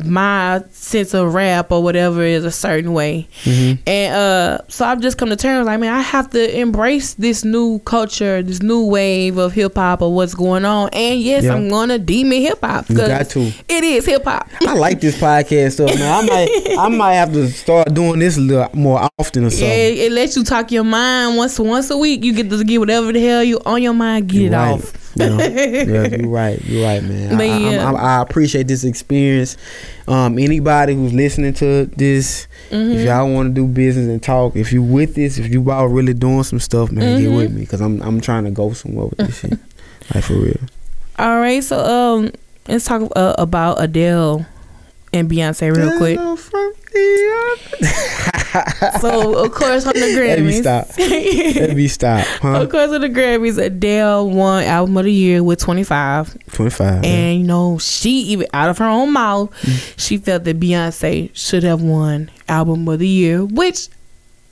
my 0.04 0.62
sense 0.70 1.12
of 1.14 1.34
rap 1.34 1.72
or 1.72 1.82
whatever 1.82 2.22
is 2.22 2.44
a 2.44 2.50
certain 2.50 2.92
way 2.92 3.26
Mhm. 3.44 3.78
and 3.86 4.14
uh 4.14 4.58
so 4.68 4.84
I've 4.84 5.00
just 5.00 5.18
come 5.18 5.28
to 5.30 5.36
terms 5.36 5.66
like 5.66 5.80
man 5.80 5.92
I 5.92 6.00
have 6.00 6.30
to 6.30 6.58
embrace 6.60 7.14
this 7.14 7.44
new 7.44 7.80
culture 7.80 8.42
this 8.42 8.62
new 8.62 8.86
wave 8.86 9.38
of 9.38 9.52
hip 9.52 9.74
hop 9.74 10.02
or 10.02 10.14
what's 10.14 10.34
going 10.34 10.64
on 10.64 10.88
and 10.92 11.20
yes 11.20 11.44
Yeah. 11.44 11.54
I'm 11.54 11.68
gonna 11.68 11.98
demon 11.98 12.40
hip 12.42 12.58
hop 12.62 12.88
You 12.88 12.96
got 12.96 13.28
to. 13.30 13.40
it 13.68 13.84
is 13.84 14.06
hip 14.06 14.24
hop 14.24 14.48
I 14.66 14.74
like 14.74 15.00
this 15.00 15.16
podcast 15.18 15.72
stuff, 15.72 15.94
man. 15.98 16.24
I 16.24 16.26
might, 16.26 16.78
I 16.78 16.88
might 16.96 17.14
have 17.14 17.32
to 17.32 17.48
start 17.50 17.92
doing 17.92 18.20
this 18.20 18.36
a 18.36 18.40
little 18.40 18.68
more 18.74 19.08
often 19.18 19.42
or 19.42 19.48
yeah, 19.48 19.50
something. 19.50 19.68
it, 19.68 19.98
it 19.98 20.12
lets 20.12 20.36
you 20.36 20.44
talk 20.44 20.70
your 20.70 20.84
mind 20.84 21.36
once 21.36 21.58
once 21.58 21.90
a 21.90 21.96
week. 21.96 22.22
You 22.24 22.32
get 22.32 22.48
to 22.50 22.62
get 22.64 22.78
whatever 22.78 23.12
the 23.12 23.20
hell 23.20 23.42
you 23.42 23.58
on 23.66 23.82
your 23.82 23.92
mind, 23.94 24.28
get 24.28 24.40
You 24.40 24.46
it 24.48 24.52
right. 24.52 24.72
off. 24.72 24.92
Yeah. 25.16 25.36
yeah, 25.46 26.06
you're 26.16 26.28
right. 26.28 26.60
You're 26.64 26.84
right, 26.86 27.02
man. 27.02 27.38
I, 27.40 27.44
I, 27.44 27.56
yeah. 27.70 27.92
I, 27.92 28.18
I 28.18 28.22
appreciate 28.22 28.66
this 28.68 28.82
experience. 28.84 29.56
Um, 30.08 30.38
anybody 30.38 30.94
who's 30.94 31.12
listening 31.12 31.54
to 31.54 31.86
this, 31.86 32.46
Mm-hmm. 32.70 32.92
if 32.92 33.04
y'all 33.06 33.30
want 33.30 33.50
to 33.50 33.54
do 33.54 33.66
business 33.66 34.08
and 34.08 34.22
talk, 34.22 34.56
if 34.56 34.72
you 34.72 34.82
with 34.82 35.14
this, 35.14 35.36
if 35.36 35.52
you 35.52 35.60
about 35.60 35.88
really 35.88 36.14
doing 36.14 36.42
some 36.42 36.58
stuff, 36.58 36.90
man, 36.90 37.20
get 37.20 37.28
Mm-hmm. 37.28 37.36
with 37.36 37.52
me 37.52 37.60
because 37.60 37.82
I'm 37.82 38.00
I'm 38.00 38.20
trying 38.22 38.44
to 38.44 38.50
go 38.50 38.72
somewhere 38.72 39.06
with 39.06 39.18
this 39.18 39.40
shit. 39.40 39.58
Like 40.14 40.24
for 40.24 40.34
real. 40.34 40.56
All 41.18 41.38
right, 41.38 41.62
so 41.62 41.78
um, 41.78 42.32
let's 42.66 42.86
talk 42.86 43.02
uh, 43.14 43.34
about 43.38 43.82
Adele 43.82 44.46
and 45.12 45.30
Beyonce 45.30 45.76
real 45.76 45.96
quick. 45.98 46.18
Hello 46.94 47.56
from 47.56 47.80
the 47.80 48.98
So 49.00 49.44
of 49.44 49.52
course 49.52 49.86
on 49.86 49.94
the 49.94 50.00
Let 50.14 50.40
me 50.40 50.52
stop. 50.52 50.88
Let 50.98 51.76
me 51.76 51.88
stop. 51.88 52.26
Huh? 52.42 52.62
of 52.62 52.68
course 52.70 52.90
on 52.90 53.00
the 53.00 53.08
Grammys, 53.08 53.58
Adele 53.62 54.28
won 54.30 54.64
Album 54.64 54.96
of 54.98 55.04
the 55.04 55.12
Year 55.12 55.42
with 55.42 55.58
25, 55.60 56.36
25. 56.52 57.04
yeah. 57.04 57.10
and 57.10 57.40
you 57.40 57.46
know 57.46 57.78
she 57.78 58.10
even 58.22 58.46
out 58.52 58.68
of 58.68 58.78
her 58.78 58.84
own 58.88 59.12
mouth, 59.12 59.50
Mm. 59.62 59.94
she 59.98 60.18
felt 60.18 60.44
that 60.44 60.58
Beyonce 60.60 61.30
should 61.34 61.62
have 61.62 61.80
won 61.82 62.30
Album 62.48 62.86
of 62.88 62.98
the 62.98 63.08
Year, 63.08 63.44
which. 63.44 63.88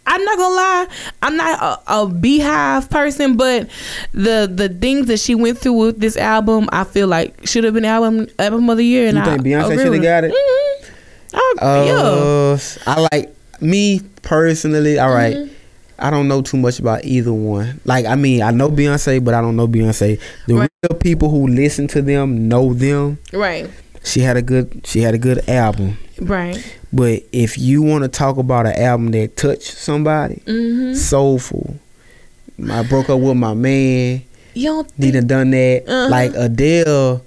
I'm 0.07 0.25
not 0.25 0.39
gonna 0.39 0.55
lie, 0.57 0.87
I'm 1.23 1.37
not 1.37 1.63
a, 1.87 1.93
a 2.01 2.07
Beyhive 2.09 2.91
person, 2.91 3.37
but 3.37 3.69
the 4.13 4.51
the 4.53 4.69
things 4.69 5.07
that 5.07 5.21
she 5.21 5.37
went 5.37 5.59
through 5.59 5.75
with 5.75 6.01
this 6.01 6.17
album, 6.17 6.69
I 6.73 6.83
feel 6.83 7.07
like 7.07 7.47
should 7.47 7.63
have 7.63 7.75
been 7.75 7.85
album 7.85 8.27
album 8.39 8.69
of 8.71 8.79
the 8.79 8.85
year. 8.85 9.07
And 9.09 9.19
You 9.19 9.23
I 9.23 9.27
think 9.27 9.43
Beyonce 9.43 9.81
shoulda 9.81 9.99
got 10.01 10.25
it? 10.25 10.33
I- 11.35 11.85
yeah. 11.87 11.93
Uh, 12.01 12.59
I 12.87 13.07
like 13.13 13.35
me 13.61 14.01
personally. 14.23 14.99
All 14.99 15.11
right, 15.13 15.37
Mm-hmm. 15.37 15.55
I 16.03 16.11
don't 16.11 16.29
know 16.29 16.41
too 16.41 16.57
much 16.57 16.79
about 16.79 17.05
either 17.05 17.33
one. 17.33 17.79
Like, 17.85 18.07
I 18.07 18.15
mean, 18.17 18.41
I 18.43 18.53
know 18.53 18.71
Beyonce, 18.71 19.23
but 19.23 19.35
I 19.35 19.43
don't 19.43 19.55
know 19.57 19.69
Beyonce. 19.69 20.19
The 20.47 20.55
Right. 20.55 20.71
real 20.83 20.99
people 20.99 21.29
who 21.29 21.47
listen 21.47 21.89
to 21.89 22.01
them 22.01 22.49
know 22.49 22.73
them. 22.73 23.19
Right. 23.35 23.69
She 24.03 24.21
had 24.21 24.39
a 24.39 24.43
good. 24.43 24.81
She 24.87 25.03
had 25.03 25.13
a 25.15 25.19
good 25.19 25.47
album. 25.49 25.99
Right. 26.19 26.57
But 26.91 27.23
if 27.33 27.59
you 27.59 27.83
want 27.83 28.03
to 28.05 28.09
talk 28.09 28.39
about 28.39 28.65
an 28.67 28.73
album 28.81 29.11
that 29.11 29.37
touched 29.37 29.77
somebody, 29.77 30.37
Mm-hmm. 30.47 30.95
soulful. 30.95 31.77
I 32.71 32.83
broke 32.83 33.11
up 33.11 33.21
with 33.21 33.37
my 33.37 33.53
man. 33.55 34.23
You 34.55 34.85
don't 34.99 35.13
done 35.13 35.27
done 35.27 35.51
that. 35.51 35.85
Uh-huh. 35.87 36.09
Like 36.11 36.33
Adele, 36.35 37.23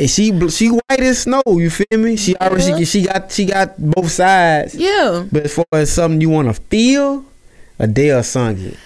and 0.00 0.08
she 0.08 0.48
she 0.48 0.68
white 0.68 1.00
as 1.00 1.20
snow. 1.20 1.42
You 1.46 1.68
feel 1.68 1.98
me? 1.98 2.16
She 2.16 2.34
already 2.36 2.64
Yeah. 2.64 2.76
she, 2.78 2.84
she 2.86 3.02
got 3.02 3.30
she 3.30 3.44
got 3.44 3.76
both 3.78 4.10
sides. 4.10 4.74
Yeah. 4.74 5.26
But 5.30 5.44
as 5.44 5.54
far 5.54 5.66
as 5.72 5.92
something 5.92 6.20
you 6.20 6.30
want 6.30 6.48
to 6.48 6.54
feel, 6.54 7.24
Adele 7.78 8.22
sung 8.22 8.58
it. 8.58 8.78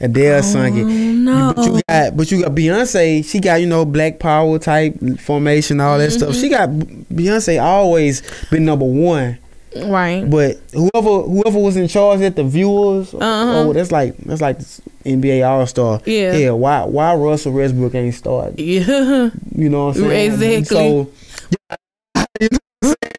Adele 0.00 0.38
oh, 0.38 0.42
sung 0.42 0.78
it. 0.78 0.84
Oh, 0.84 0.86
no. 0.86 1.52
But 1.56 1.66
you 1.66 1.80
got 1.88 2.16
but 2.16 2.30
you 2.30 2.42
got 2.42 2.52
Beyonce. 2.52 3.24
She 3.24 3.40
got 3.40 3.60
you 3.60 3.66
know 3.66 3.84
Black 3.84 4.20
Power 4.20 4.60
type 4.60 4.94
formation, 5.18 5.80
all 5.80 5.98
that 5.98 6.12
stuff. 6.12 6.36
She 6.36 6.48
mm-hmm. 6.48 6.78
got 6.78 6.88
Beyonce 7.12 7.60
always 7.60 8.22
been 8.48 8.64
number 8.64 8.86
one. 8.86 9.38
Right. 9.76 10.28
But 10.28 10.58
whoever 10.72 11.22
whoever 11.22 11.58
was 11.58 11.76
in 11.76 11.88
charge 11.88 12.20
at 12.20 12.36
the 12.36 12.44
viewers, 12.44 13.14
Uh-huh. 13.14 13.20
oh, 13.68 13.72
that's 13.72 13.90
like 13.92 14.16
that's 14.18 14.40
like 14.40 14.58
NBA 15.04 15.46
All 15.48 15.66
Star. 15.66 16.00
Yeah. 16.04 16.34
Yeah. 16.36 16.50
Why 16.50 16.84
why 16.84 17.14
Russell 17.14 17.52
Westbrook 17.52 17.94
ain't 17.94 18.14
start? 18.14 18.58
Yeah. 18.58 19.30
You 19.54 19.68
know 19.68 19.86
what 19.86 19.96
I'm 19.96 20.02
saying? 20.02 20.32
Exactly. 20.58 20.64
So. 20.64 21.10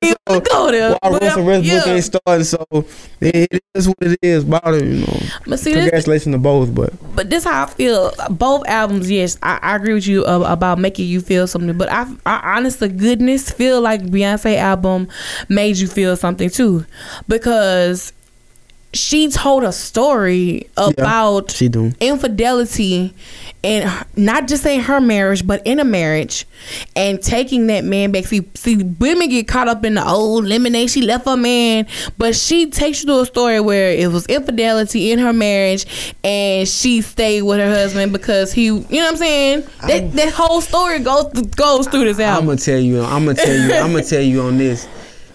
So, 0.04 0.40
Go 0.40 0.72
there. 0.72 0.92
why 0.92 0.98
But, 1.02 1.22
Russell 1.22 1.46
Westbrook 1.46 1.86
yeah. 1.86 1.94
ain't 1.94 2.04
starting? 2.04 2.44
So 2.44 2.66
it, 3.22 3.64
is 3.76 3.88
what 3.88 3.98
it 4.02 4.20
is. 4.22 4.44
About 4.44 4.74
it, 4.74 4.84
you 4.84 5.06
know. 5.06 5.20
But 5.48 5.60
see, 5.60 5.74
this, 5.74 5.84
Congratulations 5.84 6.34
to 6.34 6.40
both, 6.40 6.74
but 6.74 6.94
but 7.16 7.30
this 7.30 7.44
how 7.44 7.64
I 7.64 7.66
feel. 7.68 8.12
Both 8.30 8.68
albums, 8.68 9.10
yes, 9.10 9.38
I, 9.42 9.60
I 9.62 9.76
agree 9.76 9.94
with 9.94 10.08
you 10.08 10.26
uh, 10.26 10.42
about 10.42 10.80
making 10.80 11.08
you 11.08 11.22
feel 11.22 11.48
something. 11.48 11.78
But 11.78 11.92
I, 11.92 12.12
I, 12.26 12.56
honest 12.58 12.80
to 12.80 12.88
goodness, 12.88 13.52
feel 13.52 13.82
like 13.82 14.02
Beyonce 14.04 14.58
album 14.58 15.08
made 15.50 15.78
you 15.78 15.88
feel 15.88 16.16
something 16.16 16.50
too, 16.50 16.86
because 17.28 18.14
she 18.94 19.30
told 19.30 19.64
a 19.64 19.72
story 19.72 20.70
about 20.78 21.48
do. 21.50 21.92
infidelity 22.00 23.14
and 23.64 24.06
not 24.16 24.48
just 24.48 24.66
in 24.66 24.80
her 24.82 25.02
marriage 25.02 25.46
but 25.46 25.66
in 25.66 25.80
a 25.80 25.84
marriage 25.84 26.46
and 26.96 27.22
taking 27.22 27.68
that 27.68 27.84
man 27.84 28.12
back 28.12 28.26
see 28.26 28.48
see 28.56 28.78
women 29.00 29.30
get 29.30 29.48
caught 29.48 29.68
up 29.68 29.84
in 29.84 29.96
the 29.96 30.08
old 30.08 30.46
lemonade 30.46 30.90
she 30.90 31.02
left 31.02 31.26
her 31.26 31.38
man 31.38 31.88
but 32.18 32.36
she 32.36 32.70
takes 32.70 33.02
you 33.02 33.08
to 33.08 33.20
a 33.20 33.26
story 33.26 33.60
where 33.60 33.92
it 33.92 34.12
was 34.12 34.26
infidelity 34.28 35.12
in 35.12 35.20
her 35.20 35.34
marriage 35.34 36.16
and 36.24 36.68
she 36.68 37.02
stayed 37.02 37.42
with 37.42 37.60
her 37.60 37.70
husband 37.70 38.12
because 38.12 38.54
he 38.54 38.66
you 38.66 38.74
know 38.74 39.06
what 39.06 39.12
i'm 39.12 39.18
saying 39.18 39.64
that, 39.88 40.12
that 40.14 40.34
whole 40.34 40.62
story 40.62 41.00
goes 41.00 41.32
goes 41.56 41.88
through 41.88 42.06
this 42.06 42.20
I'm 42.20 42.46
gonna 42.46 42.58
tell 42.58 42.80
you. 42.80 43.02
I'm 43.02 43.26
gonna 43.26 43.36
tell 43.36 43.56
you. 43.56 43.74
I'm 43.74 43.92
gonna 43.92 44.04
tell 44.04 44.22
you 44.22 44.42
on 44.42 44.58
this, 44.58 44.88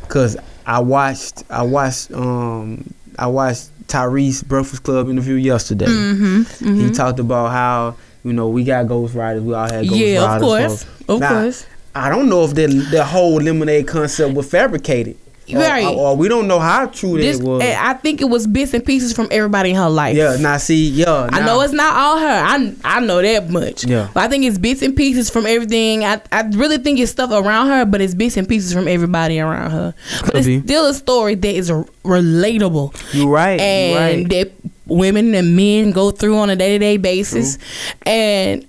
cause 0.08 0.36
I 0.66 0.80
watched. 0.80 1.44
I 1.50 1.62
watched. 1.62 2.12
Um. 2.12 2.94
I 3.18 3.26
watched 3.26 3.70
Tyrese 3.88 4.46
Breakfast 4.46 4.82
Club 4.82 5.08
interview 5.10 5.34
yesterday. 5.34 5.86
Mm-hmm, 5.86 6.74
He 6.80 6.90
talked 6.90 7.18
about 7.18 7.50
how 7.50 7.96
you 8.24 8.32
know 8.32 8.48
we 8.48 8.64
got 8.64 8.86
Ghost 8.88 9.14
Riders. 9.14 9.42
We 9.42 9.54
all 9.54 9.68
had 9.70 9.88
Ghost 9.88 10.00
yeah 10.00 10.22
of 10.36 10.42
Riders. 10.42 10.42
course 10.42 10.80
so- 11.06 11.14
of 11.14 11.20
Now, 11.20 11.28
course 11.42 11.66
I 11.94 12.10
don't 12.10 12.28
know 12.28 12.44
if 12.44 12.54
that 12.54 12.68
the 12.90 13.04
whole 13.04 13.36
lemonade 13.40 13.88
concept 13.88 14.34
was 14.34 14.48
fabricated. 14.48 15.16
Or- 15.54 15.58
Right. 15.60 15.86
Or, 15.86 16.16
we 16.16 16.28
don't 16.28 16.46
know 16.46 16.58
how 16.58 16.86
true 16.86 17.18
this 17.18 17.38
that 17.38 17.44
was. 17.46 17.62
Eh, 17.62 17.76
i 17.78 17.94
think 17.94 18.20
it 18.20 18.26
was 18.28 18.46
bits 18.46 18.74
and 18.74 18.84
pieces 18.84 19.12
from 19.12 19.28
everybody 19.30 19.70
in 19.70 19.76
her 19.76 19.88
life 19.88 20.16
yeah. 20.16 20.36
Now 20.40 20.56
see. 20.58 20.88
Yeah. 20.90 21.28
I 21.32 21.40
know 21.44 21.60
it's 21.62 21.72
not 21.72 21.94
all 21.94 22.18
her. 22.18 22.42
I 22.44 22.74
I 22.84 23.00
know 23.00 23.22
that 23.22 23.48
much. 23.50 23.84
Yeah. 23.84 24.08
But 24.14 24.24
I 24.24 24.28
think 24.28 24.44
it's 24.44 24.58
bits 24.58 24.82
and 24.82 24.94
pieces 24.96 25.30
from 25.30 25.46
everything. 25.46 26.04
I, 26.04 26.20
I 26.32 26.42
really 26.54 26.78
think 26.78 26.98
it's 26.98 27.10
stuff 27.12 27.30
around 27.30 27.68
her, 27.68 27.84
but 27.84 28.00
it's 28.00 28.14
bits 28.14 28.36
and 28.36 28.48
pieces 28.48 28.72
from 28.72 28.86
everybody 28.88 29.38
around 29.40 29.70
her. 29.70 29.94
But 30.20 30.24
Could 30.24 30.36
it's 30.36 30.46
be. 30.46 30.60
still 30.60 30.86
a 30.86 30.94
story 30.94 31.34
that 31.34 31.54
is 31.54 31.70
r- 31.70 31.84
relatable 32.04 32.94
You're 33.14 33.28
right. 33.28 33.60
and 33.60 34.18
you 34.18 34.24
right. 34.26 34.28
that 34.30 34.52
women 34.86 35.34
and 35.34 35.54
men 35.56 35.90
go 35.92 36.10
through 36.10 36.36
on 36.38 36.50
a 36.50 36.56
day 36.56 36.70
to 36.72 36.78
day 36.78 36.96
basis. 36.96 37.58
And 38.02 38.66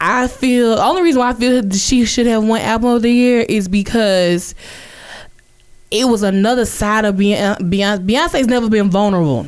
I 0.00 0.26
feel 0.28 0.76
the 0.76 0.82
only 0.84 1.02
reason 1.02 1.20
why 1.20 1.30
I 1.30 1.34
feel 1.34 1.62
that 1.62 1.74
she 1.74 2.04
should 2.06 2.26
have 2.26 2.42
won 2.44 2.60
album 2.60 2.90
of 2.90 3.02
the 3.02 3.10
year 3.10 3.40
is 3.48 3.68
because 3.68 4.54
it 5.92 6.06
was 6.08 6.22
another 6.22 6.64
side 6.64 7.04
of 7.04 7.16
Beyonce. 7.16 7.58
Beyonce. 7.58 8.06
Beyonce's 8.06 8.46
never 8.48 8.68
been 8.70 8.90
vulnerable. 8.90 9.46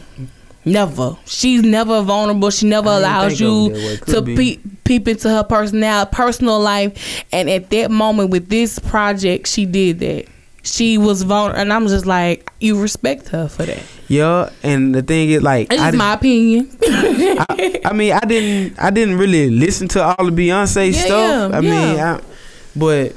Never. 0.66 1.16
She's 1.26 1.62
never 1.62 2.00
vulnerable. 2.02 2.48
She 2.50 2.66
never 2.66 2.88
allows 2.88 3.38
you 3.38 3.66
of 3.66 3.72
it 3.72 3.74
that 3.74 3.78
way. 3.78 3.92
It 3.94 4.00
could 4.00 4.14
to 4.14 4.22
be. 4.22 4.36
peep, 4.36 4.84
peep 4.84 5.08
into 5.08 5.28
her 5.28 5.44
personality, 5.44 6.10
personal 6.12 6.58
life. 6.60 7.24
And 7.32 7.50
at 7.50 7.68
that 7.70 7.90
moment 7.90 8.30
with 8.30 8.48
this 8.48 8.78
project, 8.78 9.46
she 9.48 9.66
did 9.66 9.98
that. 10.00 10.26
She 10.62 10.96
was 10.96 11.20
vulnerable, 11.22 11.60
and 11.60 11.70
I'm 11.70 11.86
just 11.88 12.06
like, 12.06 12.50
you 12.58 12.80
respect 12.80 13.28
her 13.28 13.48
for 13.48 13.66
that. 13.66 13.82
yeah. 14.08 14.48
And 14.62 14.94
the 14.94 15.02
thing 15.02 15.28
is, 15.28 15.42
like, 15.42 15.68
That's 15.68 15.82
I 15.82 15.86
just 15.88 15.98
my 15.98 16.14
opinion. 16.14 16.74
I, 16.82 17.80
I 17.84 17.92
mean, 17.92 18.12
I 18.14 18.20
didn't, 18.20 18.78
I 18.80 18.88
didn't 18.88 19.18
really 19.18 19.50
listen 19.50 19.88
to 19.88 20.02
all 20.02 20.24
the 20.24 20.32
Beyonce 20.32 20.90
Yeah, 20.94 20.98
stuff. 21.04 21.50
yeah, 21.52 21.58
I 21.58 21.60
mean. 21.60 22.00
I, 22.00 22.20
but 22.74 23.14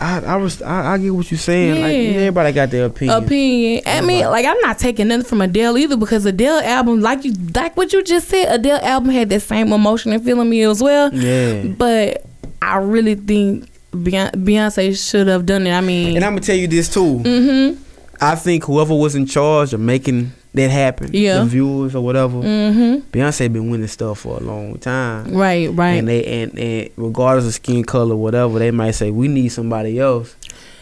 I 0.00 0.18
I, 0.20 0.36
was, 0.36 0.60
I 0.62 0.94
I 0.94 0.98
get 0.98 1.10
what 1.14 1.30
you're 1.30 1.38
saying. 1.38 1.80
Like 1.82 1.92
Yeah. 1.92 2.20
everybody 2.20 2.52
got 2.52 2.70
their 2.70 2.86
opinion. 2.86 3.22
opinion. 3.24 3.82
I 3.86 4.00
mean, 4.00 4.24
like 4.26 4.44
I'm 4.44 4.58
not 4.60 4.78
taking 4.78 5.08
nothing 5.08 5.24
from 5.26 5.40
Adele 5.40 5.78
either 5.78 5.96
because 5.96 6.26
Adele 6.26 6.60
album, 6.60 7.00
like 7.00 7.24
you, 7.24 7.32
like 7.54 7.76
what 7.76 7.92
you 7.92 8.02
just 8.02 8.28
said, 8.28 8.52
Adele 8.52 8.80
album 8.82 9.10
had 9.10 9.30
that 9.30 9.40
same 9.42 9.72
emotion 9.72 10.12
and 10.12 10.24
feeling 10.24 10.50
me 10.50 10.62
as 10.62 10.82
well. 10.82 11.14
Yeah. 11.14 11.62
But 11.64 12.24
I 12.60 12.78
really 12.78 13.14
think 13.14 13.68
Beyonce, 13.92 14.32
Beyonce 14.32 15.10
should 15.10 15.28
have 15.28 15.46
done 15.46 15.66
it. 15.66 15.72
I 15.72 15.80
mean, 15.80 16.16
And 16.16 16.24
I'm 16.24 16.32
gonna 16.32 16.40
tell 16.40 16.56
you 16.56 16.66
this 16.66 16.88
too. 16.92 17.20
mm-hmm, 17.22 17.80
I 18.20 18.34
think 18.34 18.64
whoever 18.64 18.94
was 18.94 19.14
in 19.14 19.26
charge 19.26 19.72
of 19.74 19.80
making 19.80 20.32
that 20.54 20.70
happened. 20.70 21.14
Yeah. 21.14 21.38
the 21.40 21.44
viewers 21.46 21.94
or 21.94 22.04
whatever, 22.04 22.36
mm-hmm, 22.38 23.06
Beyonce 23.10 23.52
been 23.52 23.70
winning 23.70 23.88
stuff 23.88 24.20
for 24.20 24.36
a 24.36 24.40
long 24.40 24.78
time. 24.78 25.34
right, 25.34 25.68
right. 25.72 25.94
And 25.94 26.08
they 26.08 26.24
and, 26.42 26.58
and 26.58 26.90
regardless 26.96 27.46
of 27.46 27.54
skin 27.54 27.84
color, 27.84 28.16
whatever, 28.16 28.58
they 28.58 28.70
might 28.70 28.92
say 28.92 29.10
we 29.10 29.28
need 29.28 29.48
somebody 29.48 29.98
else 29.98 30.36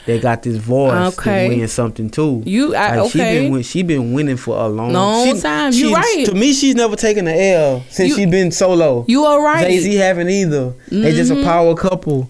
that 0.04 0.20
got 0.20 0.42
this 0.42 0.56
voice 0.56 1.16
Okay. 1.16 1.48
to 1.48 1.56
win 1.56 1.68
something 1.68 2.10
too. 2.10 2.42
you, 2.44 2.74
I, 2.74 2.96
Like, 3.00 3.12
she 3.12 3.18
been 3.18 3.62
she 3.62 3.82
been 3.84 4.12
winning 4.12 4.36
for 4.36 4.56
a 4.58 4.68
long, 4.68 4.92
Long 4.92 5.36
she- 5.36 5.40
time. 5.40 5.72
You 5.72 5.94
right. 5.94 6.24
To 6.26 6.34
me, 6.34 6.52
she's 6.52 6.74
never 6.74 6.96
taken 6.96 7.26
an 7.28 7.38
L 7.38 7.84
since 7.88 8.08
You- 8.10 8.16
she 8.16 8.26
been 8.26 8.50
solo. 8.50 9.04
you 9.08 9.24
are 9.24 9.40
right. 9.42 9.64
Jay 9.66 9.78
Z 9.78 9.94
haven't 9.94 10.28
either. 10.28 10.72
They 10.90 11.12
just 11.12 11.30
a 11.30 11.36
Mhm. 11.36 11.44
power 11.44 11.74
couple. 11.76 12.28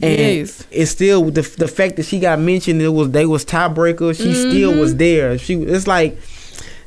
And 0.00 0.18
Yes. 0.18 0.64
it's 0.72 0.90
still 0.90 1.24
the 1.30 1.42
the 1.58 1.68
fact 1.68 1.96
that 1.96 2.06
she 2.06 2.18
got 2.18 2.40
mentioned. 2.40 2.80
It 2.82 2.88
was 2.88 3.10
they 3.10 3.26
was 3.26 3.44
tiebreaker. 3.44 4.16
She 4.16 4.32
still 4.34 4.72
Mhm. 4.72 4.80
was 4.80 4.96
there. 4.96 5.36
She 5.38 5.54
it's 5.54 5.86
like, 5.86 6.18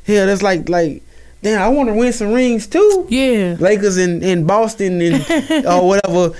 yeah, 0.06 0.26
that's 0.26 0.42
like 0.42 0.68
like, 0.68 1.02
damn. 1.42 1.60
I 1.62 1.68
want 1.68 1.88
to 1.88 1.94
win 1.94 2.12
some 2.12 2.32
rings 2.32 2.66
too. 2.66 3.06
Yeah. 3.08 3.56
Lakers 3.58 3.96
in, 3.98 4.22
in 4.22 4.46
Boston 4.46 5.00
and 5.00 5.66
or 5.66 5.86
whatever. 5.86 6.30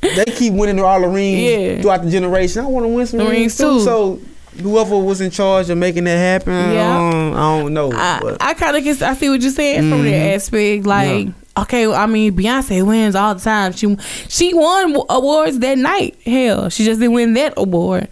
They 0.00 0.24
keep 0.24 0.54
winning 0.54 0.80
all 0.80 1.00
the 1.00 1.08
rings 1.08 1.40
Yeah. 1.40 1.82
throughout 1.82 2.02
the 2.04 2.10
generation. 2.10 2.64
I 2.64 2.68
want 2.68 2.84
to 2.84 2.88
win 2.88 3.06
some 3.06 3.18
The 3.18 3.26
rings, 3.26 3.56
too. 3.58 3.64
too. 3.64 3.80
So 3.80 4.20
whoever 4.62 4.96
was 4.98 5.20
in 5.20 5.30
charge 5.30 5.68
of 5.68 5.76
making 5.76 6.04
that 6.04 6.16
happen, 6.16 6.52
Yeah. 6.54 6.96
I, 6.96 7.10
don't, 7.10 7.34
I 7.34 7.60
don't 7.60 7.74
know. 7.74 7.92
I, 7.92 8.36
I 8.40 8.54
kind 8.54 8.76
of 8.78 8.82
guess 8.82 9.02
I 9.02 9.12
see 9.14 9.28
what 9.28 9.42
you're 9.42 9.50
saying 9.50 9.90
from 9.90 10.02
that 10.04 10.08
Mhm. 10.12 10.34
aspect. 10.36 10.86
Like, 10.86 11.28
okay, 11.58 11.86
I 11.92 12.06
mean, 12.06 12.34
Beyonce 12.34 12.82
wins 12.84 13.14
all 13.14 13.34
the 13.34 13.42
time. 13.42 13.72
She 13.72 13.94
she 14.28 14.54
won 14.54 14.96
awards 15.10 15.58
that 15.58 15.76
night. 15.76 16.16
Hell, 16.24 16.70
she 16.70 16.84
just 16.86 16.98
didn't 16.98 17.12
win 17.14 17.34
that 17.34 17.52
award. 17.58 18.08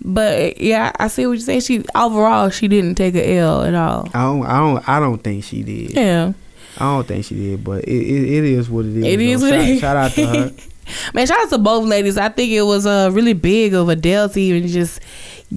But 0.00 0.60
yeah, 0.60 0.92
I 0.98 1.08
see 1.08 1.26
what 1.26 1.32
you're 1.32 1.40
saying. 1.40 1.60
She 1.62 1.84
overall 1.94 2.50
she 2.50 2.68
didn't 2.68 2.94
take 2.94 3.14
a 3.14 3.36
L 3.38 3.62
at 3.62 3.74
all. 3.74 4.08
I 4.14 4.22
don't, 4.22 4.46
I 4.46 4.58
don't, 4.58 4.88
I 4.88 5.00
don't 5.00 5.18
think 5.18 5.44
she 5.44 5.62
did. 5.62 5.94
Yeah, 5.94 6.32
I 6.78 6.84
don't 6.84 7.06
think 7.06 7.24
she 7.24 7.34
did, 7.34 7.64
but 7.64 7.84
it, 7.84 7.90
it, 7.90 8.34
it 8.34 8.44
is 8.44 8.70
what 8.70 8.84
it 8.84 8.96
is. 8.96 9.04
it 9.04 9.20
is 9.20 9.42
what 9.42 9.50
shout, 9.50 9.60
it 9.60 9.68
is. 9.68 9.80
shout 9.80 9.96
out 9.96 10.10
to 10.12 10.26
her. 10.26 10.52
Man, 11.14 11.26
shout 11.26 11.40
out 11.40 11.50
to 11.50 11.58
both 11.58 11.84
ladies. 11.84 12.16
I 12.16 12.28
think 12.28 12.50
it 12.50 12.62
was 12.62 12.86
uh, 12.86 13.10
really 13.12 13.34
big 13.34 13.74
of 13.74 13.88
Adele 13.88 14.28
to 14.30 14.40
even 14.40 14.68
just 14.68 15.00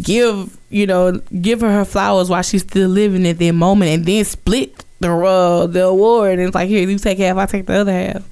give 0.02 0.58
you 0.70 0.88
know 0.88 1.22
give 1.42 1.62
her 1.62 1.72
her 1.72 1.86
flowers 1.86 2.30
while 2.30 2.42
she's 2.42 2.64
still 2.64 2.90
living 2.90 3.28
at 3.28 3.38
that 3.38 3.52
moment, 3.54 3.92
and 3.92 4.06
then 4.06 4.26
split 4.26 4.84
the 5.00 5.14
uh, 5.14 5.68
the 5.68 5.86
award. 5.86 6.34
And 6.34 6.42
it's 6.42 6.56
like 6.56 6.68
here, 6.68 6.88
you 6.88 6.98
take 6.98 7.20
half, 7.20 7.38
I 7.38 7.46
take 7.46 7.68
the 7.68 7.74
other 7.74 7.94
half. 7.94 8.24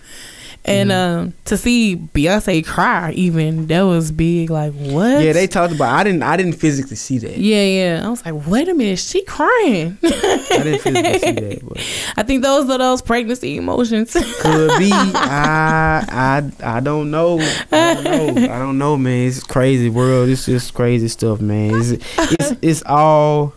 And 0.70 0.90
Mm-hmm. 0.90 1.20
um, 1.20 1.34
to 1.46 1.58
see 1.58 1.96
Beyonce 1.98 2.66
cry, 2.66 3.12
even 3.14 3.68
that 3.68 3.82
was 3.82 4.12
big. 4.12 4.50
Like 4.50 4.74
what? 4.74 5.24
Yeah, 5.24 5.34
they 5.34 5.48
talked 5.48 5.74
about. 5.74 5.94
I 5.94 6.04
didn't, 6.04 6.24
I 6.24 6.38
didn't 6.38 6.54
physically 6.54 6.96
see 6.96 7.18
that. 7.20 7.38
Yeah, 7.38 7.64
yeah. 7.64 8.02
I 8.06 8.10
was 8.10 8.24
like, 8.26 8.48
wait 8.48 8.68
a 8.70 8.74
minute, 8.74 9.00
she 9.00 9.24
crying. 9.24 9.98
I 10.04 10.46
didn't 10.50 10.80
physically 10.82 11.20
see 11.20 11.32
that, 11.32 11.60
but 11.68 11.78
I 12.18 12.24
think 12.24 12.44
those 12.44 12.70
are 12.70 12.78
those 12.78 13.02
pregnancy 13.02 13.58
emotions. 13.58 14.14
could 14.14 14.78
be. 14.78 14.92
I, 14.94 16.06
I, 16.64 16.78
I 16.78 16.80
don't 16.80 17.12
know. 17.12 17.40
I 17.72 17.94
don't 18.02 18.04
know. 18.36 18.44
I 18.54 18.60
don't 18.60 18.78
know, 18.78 18.98
man. 18.98 19.28
It's 19.28 19.44
crazy 19.44 19.90
world. 19.90 20.30
It's 20.30 20.46
just 20.46 20.74
crazy 20.74 21.08
stuff, 21.08 21.42
man. 21.42 21.72
It's, 21.76 21.92
it's, 22.18 22.54
it's 22.62 22.84
all. 22.86 23.54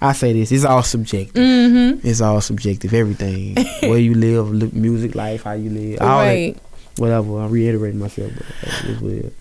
I 0.00 0.12
say 0.12 0.32
this. 0.32 0.52
It's 0.52 0.64
all 0.64 0.82
subjective. 0.82 1.42
mm-hmm. 1.42 2.06
It's 2.06 2.20
all 2.20 2.40
subjective. 2.40 2.92
Everything, 2.92 3.56
where 3.80 3.98
you 3.98 4.14
live, 4.14 4.72
music, 4.74 5.14
life, 5.14 5.44
how 5.44 5.52
you 5.52 5.70
live, 5.70 6.00
all 6.00 6.18
Right. 6.20 6.54
that, 6.54 7.00
whatever. 7.00 7.40
I'm 7.40 7.50
reiterating 7.50 7.98
myself, 8.00 8.32
but 8.36 8.90
it's 8.90 9.00
weird. 9.00 9.32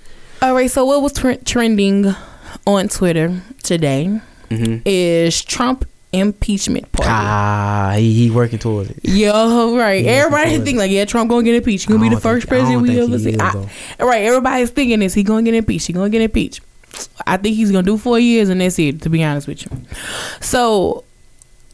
All 0.42 0.54
right. 0.54 0.70
So 0.72 0.86
what 0.86 1.02
was 1.02 1.14
tr- 1.14 1.34
trending 1.46 2.14
on 2.68 2.88
Twitter 2.90 3.42
today? 3.64 4.20
Mm-hmm. 4.50 4.82
is 4.86 5.44
Trump 5.44 5.86
impeachment 6.12 6.92
party. 6.92 7.10
Ah, 7.12 7.96
he, 7.98 8.14
he 8.14 8.30
working 8.30 8.60
towards 8.60 8.92
it. 8.92 9.00
Yo, 9.04 9.76
right. 9.76 10.04
Yeah, 10.06 10.12
Everybody 10.12 10.52
because- 10.52 10.66
think 10.66 10.78
like, 10.78 10.92
yeah, 10.92 11.06
Trump 11.06 11.30
gonna 11.32 11.42
get 11.44 11.56
impeached. 11.56 11.88
He 11.88 11.92
gonna 11.94 12.08
be 12.08 12.14
the 12.14 12.22
first 12.22 12.48
think- 12.48 12.50
president 12.50 12.82
we 12.84 13.00
ever 13.00 13.18
see. 13.18 13.32
is. 13.32 13.38
Right. 14.00 14.24
Everybody's 14.26 14.70
thinking 14.70 15.00
this. 15.00 15.16
He 15.16 15.24
gonna 15.24 15.42
get 15.42 15.56
impeached. 15.56 15.88
He 15.88 15.94
gonna 15.94 16.12
get 16.12 16.22
impeached. 16.22 16.62
I 17.28 17.38
think 17.38 17.56
he's 17.56 17.72
gonna 17.72 17.84
do 17.84 17.98
four 17.98 18.20
years 18.20 18.50
and 18.50 18.62
that's 18.62 18.78
it. 18.80 19.02
To 19.04 19.10
be 19.10 19.24
honest 19.24 19.48
with 19.48 19.64
you. 19.66 19.72
So, 20.42 21.04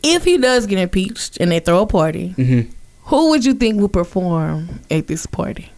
if 0.04 0.24
he 0.24 0.38
does 0.38 0.66
get 0.66 0.80
impeached 0.80 1.38
and 1.40 1.52
they 1.52 1.60
throw 1.60 1.82
a 1.82 1.88
party, 1.88 2.34
Mm-hmm. 2.38 2.72
who 3.04 3.30
would 3.32 3.44
you 3.46 3.54
think 3.54 3.80
would 3.82 3.94
perform 3.94 4.80
at 4.90 5.08
this 5.08 5.26
party? 5.26 5.72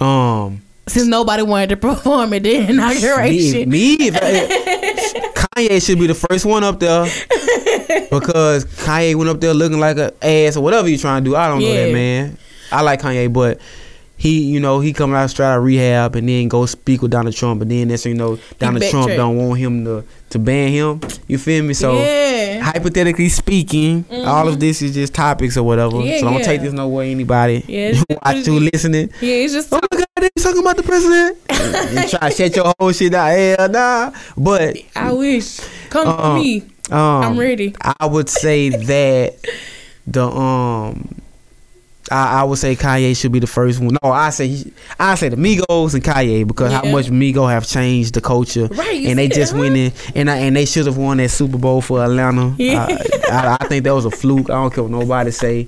Um, 0.00 0.62
Since 0.88 1.06
nobody 1.06 1.42
wanted 1.42 1.68
to 1.70 1.76
perform 1.88 2.32
at 2.32 2.42
the 2.42 2.58
me, 2.60 2.68
inauguration. 2.70 3.68
me 3.70 3.94
if 4.00 4.16
I- 4.16 5.32
Kanye 5.56 5.84
should 5.84 5.98
be 5.98 6.06
the 6.06 6.14
first 6.14 6.44
one 6.44 6.64
up 6.64 6.80
there 6.80 7.04
because 8.10 8.64
Kanye 8.64 9.14
went 9.14 9.30
up 9.30 9.40
there 9.40 9.54
looking 9.54 9.80
like 9.80 9.96
an 9.96 10.10
ass 10.22 10.56
or 10.56 10.62
whatever 10.62 10.88
he's 10.88 11.00
trying 11.00 11.24
to 11.24 11.30
do. 11.30 11.36
I 11.36 11.48
don't 11.48 11.60
know 11.60 11.72
that 11.72 11.92
man. 11.92 12.36
I 12.72 12.82
like 12.82 13.00
Kanye, 13.00 13.32
but 13.32 13.60
he, 14.16 14.40
you 14.44 14.60
know, 14.60 14.80
he 14.80 14.92
coming 14.92 15.16
out 15.16 15.28
straight 15.30 15.46
out 15.46 15.58
of 15.58 15.64
rehab 15.64 16.16
and 16.16 16.28
then 16.28 16.48
go 16.48 16.64
speak 16.66 17.02
with 17.02 17.10
Donald 17.10 17.34
Trump, 17.34 17.58
but 17.60 17.68
then 17.68 17.88
that's 17.88 18.06
you 18.06 18.14
know 18.14 18.38
Donald 18.58 18.82
Trump 18.84 19.08
backtracked. 19.08 19.16
don't 19.18 19.36
want 19.36 19.58
him 19.60 19.84
to 19.84 20.04
to 20.30 20.38
ban 20.38 20.70
him. 20.72 21.00
You 21.28 21.38
feel 21.38 21.62
me? 21.64 21.74
So. 21.74 21.98
yeah. 21.98 22.60
Hypothetically 22.60 23.28
speaking, 23.28 24.04
all 24.10 24.48
of 24.48 24.58
this 24.58 24.82
is 24.82 24.94
just 24.94 25.14
topics 25.14 25.56
or 25.56 25.62
whatever. 25.62 26.00
Yeah, 26.00 26.18
so 26.18 26.24
don't 26.24 26.38
yeah. 26.40 26.42
take 26.44 26.62
this 26.62 26.72
no 26.72 26.88
way, 26.88 27.10
anybody. 27.12 27.64
Yeah, 27.68 27.90
you 28.08 28.16
watch 28.24 28.44
who 28.46 28.58
listening. 28.58 29.10
Yeah, 29.20 29.34
it's 29.34 29.52
just 29.52 29.72
Oh 29.72 29.78
my 29.92 29.98
God, 29.98 30.06
they 30.16 30.30
talking 30.42 30.62
about 30.62 30.76
the 30.76 30.82
president. 30.82 31.38
and 31.50 32.08
try 32.10 32.30
to 32.30 32.34
shut 32.34 32.56
your 32.56 32.72
whole 32.78 32.92
shit 32.92 33.14
out. 33.14 33.28
Hell 33.28 33.68
nah. 33.68 34.12
But 34.36 34.78
I 34.96 35.12
wish. 35.12 35.60
Come 35.90 36.08
Uh-uh. 36.08 36.34
to 36.38 36.42
me. 36.42 36.62
um, 36.90 36.98
I'm 37.22 37.38
ready. 37.38 37.74
I 37.80 38.06
would 38.06 38.28
say 38.28 38.70
that 38.70 39.36
the 40.06 40.26
um. 40.26 41.14
I, 42.10 42.40
I 42.40 42.44
would 42.44 42.58
say 42.58 42.76
Kanye 42.76 43.16
should 43.16 43.32
be 43.32 43.38
the 43.40 43.46
first 43.46 43.80
one. 43.80 43.96
No, 44.02 44.10
I 44.10 44.30
say 44.30 44.48
he, 44.48 44.72
I 44.98 45.14
say 45.16 45.28
the 45.28 45.36
Migos 45.36 45.94
and 45.94 46.02
Kanye 46.04 46.46
because 46.46 46.72
how 46.72 46.84
much 46.84 47.06
Migos 47.06 47.50
have 47.50 47.66
changed 47.66 48.14
the 48.14 48.20
culture, 48.20 48.66
Right, 48.66 49.04
and 49.06 49.18
they 49.18 49.28
just 49.28 49.52
that, 49.52 49.58
huh? 49.58 49.62
winning, 49.62 49.92
and 50.14 50.30
I, 50.30 50.36
and 50.38 50.54
they 50.56 50.66
should 50.66 50.86
have 50.86 50.96
won 50.96 51.16
that 51.18 51.30
Super 51.30 51.58
Bowl 51.58 51.80
for 51.80 52.02
Atlanta. 52.02 52.54
Yeah. 52.58 52.86
I, 52.88 53.30
I, 53.30 53.56
I 53.60 53.66
think 53.68 53.84
that 53.84 53.94
was 53.94 54.04
a 54.04 54.10
fluke. 54.10 54.50
I 54.50 54.54
don't 54.54 54.72
care 54.72 54.84
what 54.84 54.92
nobody 54.92 55.30
say. 55.30 55.66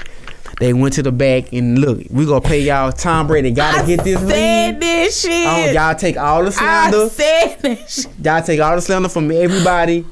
They 0.60 0.73
went 0.73 0.94
to 0.94 1.02
the 1.05 1.12
back 1.12 1.52
and 1.52 1.78
look, 1.78 2.01
we 2.10 2.27
gonna 2.27 2.40
pay 2.40 2.60
y'all. 2.62 2.90
Tom 2.90 3.28
Brady 3.28 3.52
gotta 3.52 3.86
get 3.86 4.02
this 4.02 4.19
said 4.20 4.70
ring. 4.73 4.81
this 4.81 5.20
shit. 5.20 5.47
Oh, 5.47 5.70
y'all 5.73 5.94
take 5.94 6.16
all 6.16 6.44
the 6.44 6.51
slander. 6.51 7.05
I 7.05 7.09
said 7.09 7.89
shit. 7.89 8.06
Y'all 8.24 8.43
take 8.43 8.60
all 8.60 8.74
the 8.74 8.82
slander 8.82 9.09
from 9.09 9.31
everybody. 9.31 10.05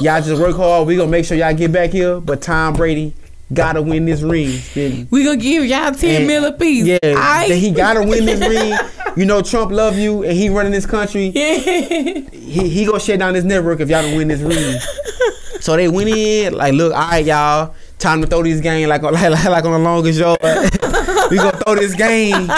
Y'all 0.00 0.20
just 0.20 0.40
work 0.42 0.56
hard. 0.56 0.86
We 0.86 0.96
gonna 0.96 1.10
make 1.10 1.24
sure 1.24 1.38
y'all 1.38 1.54
get 1.54 1.72
back 1.72 1.90
here. 1.90 2.20
But 2.20 2.42
Tom 2.42 2.74
Brady 2.74 3.14
gotta 3.52 3.82
win 3.82 4.04
this 4.06 4.22
ring. 4.22 4.58
Then- 4.74 5.08
We 5.10 5.24
gonna 5.24 5.36
give 5.36 5.64
y'all 5.64 5.92
ten 5.92 6.16
and- 6.22 6.26
mil 6.26 6.44
a 6.44 6.52
piece. 6.52 6.86
Yeah, 6.86 6.98
I, 7.04 7.46
he 7.52 7.70
gotta 7.70 8.02
win 8.02 8.24
this 8.24 8.40
ring. 8.48 8.76
You 9.16 9.26
know 9.26 9.42
Trump 9.42 9.70
love 9.70 9.96
you, 9.98 10.24
and 10.24 10.32
he 10.36 10.48
running 10.48 10.72
this 10.72 10.86
country. 10.86 11.26
Yeah. 11.34 11.54
He 12.32 12.68
he 12.68 12.84
gonna 12.84 12.98
shut 13.00 13.18
down 13.18 13.34
this 13.34 13.44
network 13.44 13.80
if 13.80 13.88
y'all 13.88 14.02
don't 14.02 14.16
win 14.16 14.28
this 14.28 14.40
ring. 14.40 14.78
so 15.60 15.76
they 15.76 15.88
went 15.88 16.08
in 16.08 16.54
like, 16.54 16.72
look, 16.74 16.92
all 16.94 17.08
right, 17.08 17.24
y'all. 17.24 17.74
Time 17.98 18.20
to 18.22 18.26
throw 18.26 18.42
this 18.42 18.60
game 18.60 18.88
like 18.88 19.02
like, 19.02 19.12
like, 19.14 19.44
like 19.44 19.64
on 19.64 19.72
the 19.72 19.78
longest 19.78 20.18
yard. 20.18 20.38
we 21.30 21.36
gonna 21.36 21.56
throw 21.58 21.74
this 21.76 21.94
game. 21.94 22.50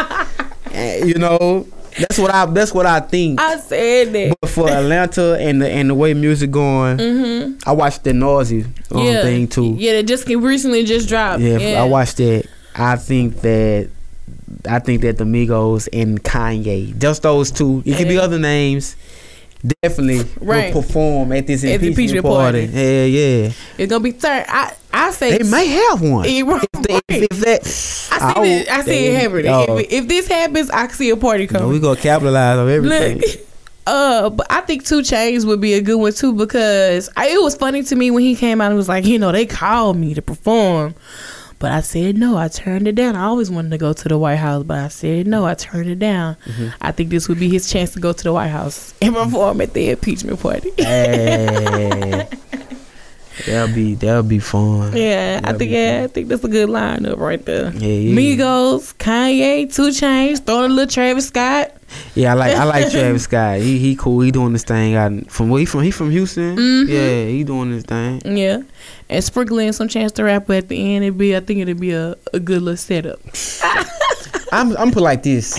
And, 0.73 1.09
you 1.09 1.15
know, 1.15 1.67
that's 1.99 2.19
what 2.19 2.31
I 2.33 2.47
that's 2.47 2.73
what 2.73 2.87
I 2.87 3.01
think. 3.01 3.41
I 3.41 3.59
said 3.59 4.13
that. 4.13 4.37
But 4.41 4.51
for 4.51 4.69
Atlanta 4.69 5.35
and 5.41 5.61
the 5.63 5.69
and 5.71 5.91
the 5.91 5.95
way 5.95 6.15
music 6.15 6.51
going, 6.51 7.59
I 7.67 7.73
watched 7.73 8.05
the 8.05 8.13
Nausea 8.13 8.65
um, 8.65 8.73
Mm-hmm. 8.73 8.99
yeah. 9.07 9.23
thing 9.23 9.49
too. 9.49 9.75
Yeah, 9.79 9.93
that 9.95 10.05
just 10.05 10.27
recently 10.29 10.85
just 10.85 11.09
dropped. 11.09 11.41
Yeah, 11.41 11.59
Yeah, 11.59 11.83
I 11.83 11.85
watched 11.87 12.19
that. 12.19 12.47
I 12.75 12.97
think 12.97 13.41
that 13.41 13.91
I 14.69 14.79
think 14.81 15.03
that 15.03 15.17
the 15.19 15.25
Migos 15.25 15.89
and 15.93 16.23
Kanye, 16.23 16.99
just 16.99 17.23
those 17.23 17.51
two. 17.51 17.83
It 17.87 17.97
could 17.97 18.09
be 18.09 18.19
other 18.19 18.39
names. 18.39 18.97
Definitely 19.83 20.29
Right. 20.41 20.73
will 20.75 20.83
perform 20.83 21.33
at 21.33 21.47
this 21.47 21.65
At 21.65 21.71
impeachment, 21.83 21.99
impeachment 21.99 22.25
party. 22.27 22.67
party. 22.67 22.79
Yeah, 22.79 23.05
yeah. 23.05 23.53
It's 23.79 23.91
gonna 23.91 24.01
be 24.05 24.13
third. 24.13 24.45
I 24.49 24.73
I 24.99 25.11
say 25.11 25.39
They 25.39 25.49
may 25.51 25.67
have 25.67 26.01
one. 26.01 26.25
Right, 26.47 26.69
If, 26.75 26.83
they, 26.83 26.95
right. 26.95 27.03
if, 27.09 27.29
that, 27.41 27.61
I 28.13 28.33
see 28.35 28.41
would- 28.41 28.49
it. 28.49 28.69
I 28.71 28.83
see 28.83 29.07
it 29.07 29.21
happening. 29.21 29.47
oh, 29.49 29.77
If, 29.79 29.93
if 29.93 30.09
this 30.09 30.27
happens, 30.29 30.71
I 30.71 30.89
see 30.89 31.11
a 31.11 31.17
party 31.17 31.47
coming. 31.47 31.69
we 31.69 31.79
gonna 31.81 32.01
capitalize 32.01 32.59
on 32.59 32.69
everything. 32.69 33.19
Look, 33.19 33.41
uh, 33.87 34.31
but 34.31 34.47
I 34.51 34.61
think 34.63 34.85
Two 34.87 35.01
Chainz 35.01 35.45
would 35.45 35.61
be 35.61 35.75
a 35.75 35.83
good 35.83 35.97
one 35.97 36.13
too 36.13 36.33
because 36.33 37.09
I, 37.17 37.29
it 37.29 37.43
was 37.43 37.55
funny 37.57 37.83
to 37.85 37.97
me 37.97 38.11
when 38.11 38.23
he 38.23 38.35
came 38.37 38.61
out 38.61 38.69
and 38.69 38.77
was 38.77 38.89
like, 38.89 39.05
you 39.05 39.19
know, 39.19 39.33
they 39.33 39.47
called 39.47 39.97
me 39.97 40.15
to 40.15 40.23
perform, 40.23 40.95
But 41.59 41.73
I 41.73 41.81
said 41.81 42.17
no. 42.19 42.37
I 42.37 42.49
turned 42.49 42.87
it 42.89 42.95
down. 42.95 43.17
I 43.17 43.25
always 43.25 43.51
wanted 43.51 43.71
to 43.71 43.79
go 43.79 43.93
to 43.93 44.09
the 44.09 44.19
White 44.19 44.37
House, 44.37 44.63
but 44.65 44.79
I 44.79 44.89
said 44.89 45.27
no. 45.27 45.45
I 45.47 45.55
turned 45.55 45.89
it 45.89 45.99
down. 45.99 46.37
Mm-hmm. 46.47 46.69
I 46.81 46.93
think 46.93 47.11
this 47.11 47.29
would 47.29 47.39
be 47.41 47.49
his 47.49 47.71
chance 47.71 47.93
to 47.93 48.01
go 48.01 48.13
to 48.13 48.25
the 48.25 48.33
White 48.33 48.49
House 48.49 48.93
and 49.03 49.15
perform 49.15 49.61
at 49.61 49.73
the 49.73 49.91
impeachment 49.91 50.41
party. 50.41 50.71
Hey. 50.79 52.27
that'll 53.47 53.75
be 53.75 53.95
that'll 53.95 54.23
be 54.23 54.39
fun. 54.39 54.97
Yeah, 54.97 55.41
I 55.43 55.47
That'd 55.53 55.59
think 55.59 55.71
yeah, 55.73 56.03
I 56.05 56.07
think 56.09 56.29
that's 56.29 56.45
a 56.45 56.49
good 56.49 56.69
lineup 56.69 57.19
right 57.19 57.45
there. 57.45 57.73
Yeah, 57.75 57.87
yeah. 57.89 58.17
Migos, 58.17 58.95
Kanye, 58.97 59.73
Two 59.75 59.89
Chainz, 59.89 60.45
throwing 60.45 60.71
a 60.73 60.75
little 60.75 60.91
Travis 60.91 61.29
Scott. 61.29 61.73
Yeah, 62.15 62.33
I 62.33 62.35
like 62.35 62.57
I 62.57 62.65
like 62.65 62.91
Travis 62.91 63.23
Scott. 63.25 63.59
He 63.61 63.79
he 63.79 63.97
cool. 63.97 64.21
He 64.21 64.31
doing 64.31 64.53
this 64.53 64.65
thing 64.65 64.95
out 64.95 65.31
from 65.31 65.49
where 65.49 65.61
he 65.61 65.67
from? 65.67 65.83
He 65.83 65.91
from 65.91 66.11
Houston. 66.11 66.57
Mhm. 66.57 66.89
Yeah, 66.89 67.27
he 67.31 67.45
doing 67.45 67.71
this 67.71 67.85
thing. 67.85 68.21
Yeah, 68.37 68.63
and 69.09 69.23
sprinkling 69.25 69.73
some 69.73 69.89
Chance 69.89 70.13
the 70.13 70.25
Rapper 70.25 70.53
at 70.55 70.69
the 70.69 70.95
end. 70.97 71.05
It'd 71.05 71.17
be, 71.19 71.37
I 71.37 71.41
think 71.41 71.61
it'd 71.61 71.81
be 71.81 71.93
a, 71.93 72.17
a 72.35 72.41
good 72.41 72.63
little 72.63 72.77
setup. 72.77 73.21
I'm 74.53 74.77
I'm 74.77 74.91
put 74.91 75.03
like 75.03 75.23
this. 75.23 75.59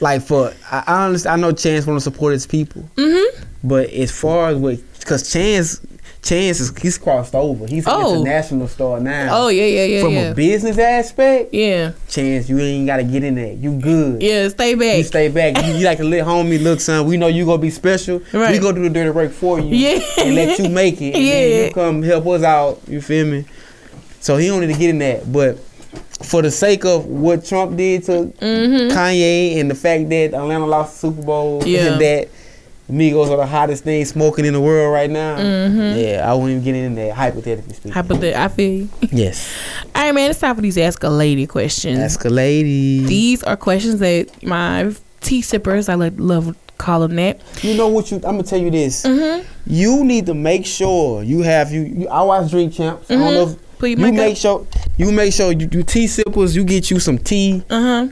Like 0.00 0.22
for 0.22 0.52
I 0.70 0.84
I 0.86 1.06
understand, 1.06 1.34
I 1.44 1.48
know 1.48 1.52
Chance 1.52 1.86
want 1.86 1.96
to 1.98 2.00
support 2.02 2.32
his 2.32 2.46
people, 2.46 2.82
Mm-hmm. 2.96 3.44
but 3.64 3.90
as 3.90 4.10
far 4.12 4.50
as 4.50 4.56
what, 4.56 4.78
because 5.00 5.30
Chance 5.32 5.80
Chance 6.22 6.60
is 6.60 6.76
he's 6.78 6.98
crossed 6.98 7.34
over. 7.34 7.66
He's 7.66 7.86
an 7.86 7.92
Oh. 7.94 8.14
international 8.16 8.66
star 8.68 8.98
now. 9.00 9.28
Oh 9.44 9.48
yeah, 9.48 9.64
yeah, 9.64 9.84
yeah, 9.84 10.02
from 10.02 10.12
yeah. 10.12 10.20
a 10.30 10.34
business 10.34 10.76
aspect, 10.78 11.54
yeah, 11.54 11.92
Chance 12.08 12.48
you 12.48 12.58
ain't 12.58 12.86
gotta 12.86 13.04
get 13.04 13.22
in 13.24 13.36
there. 13.36 13.52
You 13.52 13.72
good. 13.78 14.20
yeah. 14.20 14.48
Stay 14.48 14.70
You 14.70 14.76
back. 14.76 15.04
stay 15.04 15.28
back. 15.28 15.64
You, 15.64 15.74
you 15.74 15.84
like 15.84 15.98
to 15.98 16.04
let 16.04 16.24
homie 16.24 16.60
look, 16.62 16.80
son. 16.80 17.06
We 17.06 17.16
know 17.16 17.28
you 17.28 17.46
gonna 17.46 17.62
be 17.62 17.70
special. 17.70 18.20
Right. 18.32 18.50
We 18.52 18.58
gonna 18.58 18.74
do 18.76 18.82
the 18.82 18.90
dirty 18.90 19.10
work 19.10 19.30
for 19.30 19.60
you. 19.60 19.74
Yeah. 19.74 20.00
And 20.18 20.34
let 20.34 20.58
you 20.58 20.68
make 20.68 21.00
it. 21.00 21.14
And 21.14 21.24
Yeah. 21.24 21.32
Then 21.32 21.68
you 21.68 21.74
come 21.74 22.02
help 22.02 22.26
us 22.26 22.42
out. 22.42 22.80
You 22.88 23.00
feel 23.00 23.24
me? 23.26 23.44
So 24.20 24.36
he 24.36 24.48
don't 24.48 24.60
need 24.60 24.72
to 24.72 24.78
get 24.78 24.90
in 24.90 24.98
that. 24.98 25.32
But 25.32 25.58
for 26.24 26.42
the 26.42 26.50
sake 26.50 26.84
of 26.84 27.06
what 27.06 27.44
Trump 27.44 27.76
did 27.76 28.02
to 28.04 28.12
Mm-hmm. 28.40 28.96
Kanye 28.96 29.60
and 29.60 29.70
the 29.70 29.74
fact 29.76 30.08
that 30.10 30.34
Atlanta 30.34 30.66
lost 30.66 31.00
the 31.00 31.08
Super 31.08 31.22
Bowl 31.22 31.62
Yeah. 31.64 31.92
and 31.92 32.00
that 32.00 32.28
Migos 32.90 33.28
are 33.30 33.36
the 33.36 33.46
hottest 33.46 33.84
thing 33.84 34.04
smoking 34.06 34.44
in 34.46 34.54
the 34.54 34.60
world 34.60 34.92
right 34.92 35.10
now. 35.10 35.36
Mhm. 35.36 36.02
Yeah, 36.02 36.30
I 36.30 36.34
wouldn't 36.34 36.50
even 36.52 36.64
get 36.64 36.74
in 36.74 36.94
there, 36.94 37.12
hypothetically 37.12 37.74
speaking. 37.74 37.92
Hypothet- 37.92 38.34
I 38.34 38.48
feel 38.48 38.72
you. 38.72 38.88
yes. 39.12 39.52
All 39.94 40.02
right, 40.04 40.12
man. 40.14 40.30
It's 40.30 40.40
time 40.40 40.56
for 40.56 40.62
these 40.62 40.78
ask 40.78 41.02
a 41.04 41.08
lady 41.10 41.46
questions. 41.46 41.98
Ask 41.98 42.24
a 42.24 42.30
lady. 42.30 43.04
These 43.04 43.42
are 43.42 43.56
questions 43.56 44.00
that 44.00 44.42
my 44.42 44.90
tea 45.20 45.42
sippers, 45.42 45.88
I 45.88 45.94
like 45.94 46.14
love 46.16 46.56
call 46.78 47.00
them 47.00 47.16
that. 47.16 47.40
You 47.62 47.74
know 47.76 47.88
what 47.88 48.10
you 48.10 48.16
I'm 48.18 48.22
gonna 48.36 48.44
tell 48.44 48.58
you 48.60 48.70
this. 48.70 49.02
Mm-hmm. 49.04 49.46
You 49.66 50.04
need 50.04 50.26
to 50.26 50.34
make 50.34 50.64
sure 50.64 51.22
you 51.24 51.42
have 51.42 51.70
you, 51.72 51.82
you 51.82 52.08
I 52.08 52.22
watch 52.22 52.50
Drink 52.50 52.72
Champs. 52.72 53.10
I 53.10 53.16
don't 53.16 53.34
know 53.34 53.42
if 53.50 53.56
your 53.82 53.88
you 53.90 54.12
make 54.12 54.36
sure 54.36 54.66
you 54.96 55.12
make 55.12 55.32
sure 55.32 55.52
you, 55.52 55.68
you 55.70 55.82
tea 55.82 56.06
sippers, 56.06 56.56
you 56.56 56.64
get 56.64 56.90
you 56.90 56.98
some 57.00 57.18
tea, 57.18 57.62
Uh 57.68 57.80
huh. 57.82 58.08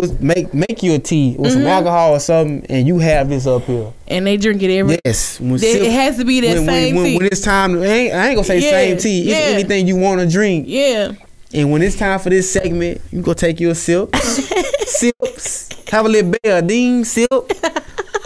Put 0.00 0.20
make 0.20 0.52
make 0.54 0.82
you 0.82 0.94
a 0.94 0.98
tea 0.98 1.36
with 1.38 1.52
some 1.52 1.62
Mhm. 1.62 1.66
alcohol 1.76 2.14
or 2.14 2.20
something, 2.20 2.64
and 2.68 2.86
you 2.86 2.98
have 2.98 3.28
this 3.28 3.46
up 3.46 3.64
here. 3.64 3.92
And 4.06 4.26
they 4.26 4.36
drink 4.36 4.62
it 4.62 4.74
every. 4.76 4.98
Yes, 5.04 5.40
when 5.40 5.54
It, 5.62 5.90
has 5.92 6.16
to 6.18 6.24
be 6.24 6.40
that 6.40 6.56
when, 6.56 6.66
same 6.66 6.94
when, 6.94 7.02
when, 7.04 7.12
tea. 7.12 7.16
when 7.18 7.26
it's 7.26 7.40
time, 7.40 7.74
to, 7.74 7.82
I 7.82 7.86
ain't, 7.92 8.14
I 8.14 8.26
ain't 8.28 8.36
gonna 8.36 8.44
say 8.46 8.58
Yeah, 8.60 8.70
same 8.70 8.96
tea. 8.98 9.20
It's 9.20 9.28
yeah. 9.30 9.54
anything 9.54 9.86
you 9.88 9.96
want 9.96 10.20
to 10.20 10.26
drink, 10.26 10.66
yeah. 10.68 11.12
and 11.54 11.70
when 11.72 11.82
it's 11.82 11.96
time 11.96 12.18
for 12.18 12.30
this 12.30 12.50
segment, 12.50 13.00
you 13.10 13.20
go 13.22 13.32
take 13.34 13.58
your 13.60 13.74
sip, 13.74 14.14
sips, 14.86 15.68
have 15.90 16.06
a 16.06 16.08
little 16.08 16.32
bell, 16.42 16.62
ding, 16.62 17.04
sip. 17.04 17.30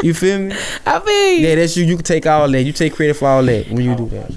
You 0.02 0.14
feel 0.14 0.38
me? 0.40 0.54
I 0.86 0.98
feel. 1.00 1.38
Yeah, 1.48 1.54
that's 1.54 1.76
you. 1.76 1.84
You 1.84 1.96
can 1.96 2.04
take 2.04 2.26
all 2.26 2.48
that. 2.50 2.62
You 2.62 2.72
take 2.72 2.94
credit 2.94 3.14
for 3.16 3.28
all 3.28 3.42
that 3.44 3.68
when 3.70 3.84
you 3.84 3.94
do 3.94 4.08
that. 4.08 4.30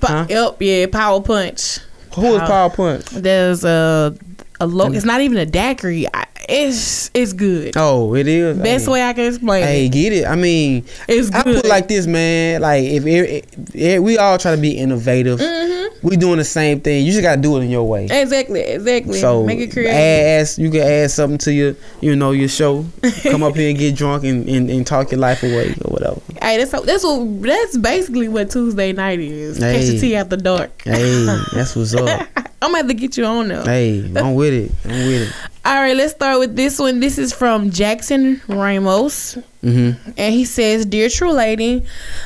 Pa- 0.00 0.06
Huh? 0.08 0.26
Yep. 0.28 0.56
Yeah. 0.60 0.86
Power 0.86 1.20
punch. 1.20 1.78
Who 2.14 2.24
is 2.34 2.38
Power- 2.38 2.46
Power 2.48 2.70
Punch? 2.70 3.04
There's 3.06 3.64
a 3.64 4.14
a 4.60 4.66
low. 4.66 4.86
It's 4.92 5.04
not 5.04 5.20
even 5.22 5.38
a 5.38 5.46
daiquiri. 5.46 6.06
I, 6.14 6.24
it's 6.50 7.10
it's 7.14 7.32
good. 7.32 7.72
Oh, 7.76 8.14
it 8.14 8.26
is. 8.26 8.58
Best 8.58 8.86
Hey. 8.86 8.92
way 8.92 9.02
I 9.08 9.12
can 9.12 9.26
explain 9.26 9.62
it. 9.62 9.66
Hey, 9.66 9.86
it. 9.86 9.88
get 9.90 10.12
it. 10.12 10.26
I 10.26 10.34
mean, 10.36 10.84
It's 11.08 11.30
I 11.32 11.42
good. 11.42 11.62
put 11.62 11.66
like 11.66 11.88
this, 11.88 12.06
man. 12.06 12.60
Like 12.60 12.84
if 12.84 13.06
it, 13.06 13.44
it- 13.74 14.02
we 14.02 14.18
all 14.18 14.36
try 14.38 14.54
to 14.54 14.60
be 14.60 14.72
innovative, 14.72 15.38
Mhm. 15.38 15.88
we 16.02 16.16
doing 16.16 16.38
the 16.38 16.44
same 16.44 16.80
thing. 16.80 17.04
You 17.06 17.12
just 17.12 17.22
gotta 17.22 17.40
do 17.40 17.56
it 17.58 17.60
in 17.64 17.70
your 17.70 17.84
way. 17.84 18.06
Exactly. 18.10 18.60
Exactly. 18.60 19.18
So 19.20 19.44
Make 19.44 19.60
it 19.60 19.72
creative. 19.72 19.94
add, 19.94 20.42
add- 20.48 20.58
you 20.58 20.70
can 20.70 20.80
add 20.82 21.10
something 21.10 21.38
to 21.38 21.52
your, 21.52 21.74
you 22.00 22.16
know, 22.16 22.32
your 22.32 22.48
show. 22.48 22.84
Come 23.22 23.42
up 23.42 23.54
here 23.56 23.70
and 23.70 23.78
get 23.78 23.94
drunk 23.96 24.24
and, 24.24 24.48
and, 24.48 24.68
and 24.70 24.86
talk 24.86 25.10
your 25.12 25.20
life 25.20 25.42
away 25.42 25.70
or 25.84 25.90
whatever. 25.92 26.20
Hey, 26.42 26.56
that's 26.56 26.70
that's 26.84 27.04
what 27.04 27.42
that's 27.42 27.76
basically 27.78 28.28
what 28.28 28.50
Tuesday 28.50 28.92
night 28.92 29.20
is. 29.20 29.58
Catch 29.58 29.76
Hey. 29.76 29.90
the 29.90 30.00
tea 30.00 30.16
after 30.16 30.36
dark. 30.36 30.82
Hey, 30.82 31.26
that's 31.52 31.76
what's 31.76 31.94
up. 31.94 32.26
I'm 32.62 32.72
gonna 32.72 32.78
have 32.78 32.88
to 32.88 32.94
get 32.94 33.16
you 33.16 33.24
on 33.24 33.48
though. 33.48 33.62
Hey, 33.64 34.00
I'm 34.16 34.34
with 34.34 34.52
it. 34.52 34.70
I'm 34.84 34.90
with 35.06 35.28
it. 35.28 35.34
All 35.64 35.74
right, 35.74 35.94
let's 35.96 36.12
start 36.14 36.38
with 36.38 36.56
this 36.56 36.78
one. 36.78 37.00
This 37.00 37.18
is 37.18 37.32
from 37.34 37.70
Jackson 37.70 38.40
Ramos, 38.48 39.36
hmm 39.60 39.90
and 40.16 40.34
he 40.34 40.44
says, 40.46 40.86
"Dear 40.86 41.08
True 41.10 41.32
Lady, 41.32 41.82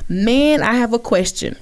man, 0.08 0.62
I 0.62 0.74
have 0.74 0.92
a 0.92 0.98
question. 1.00 1.56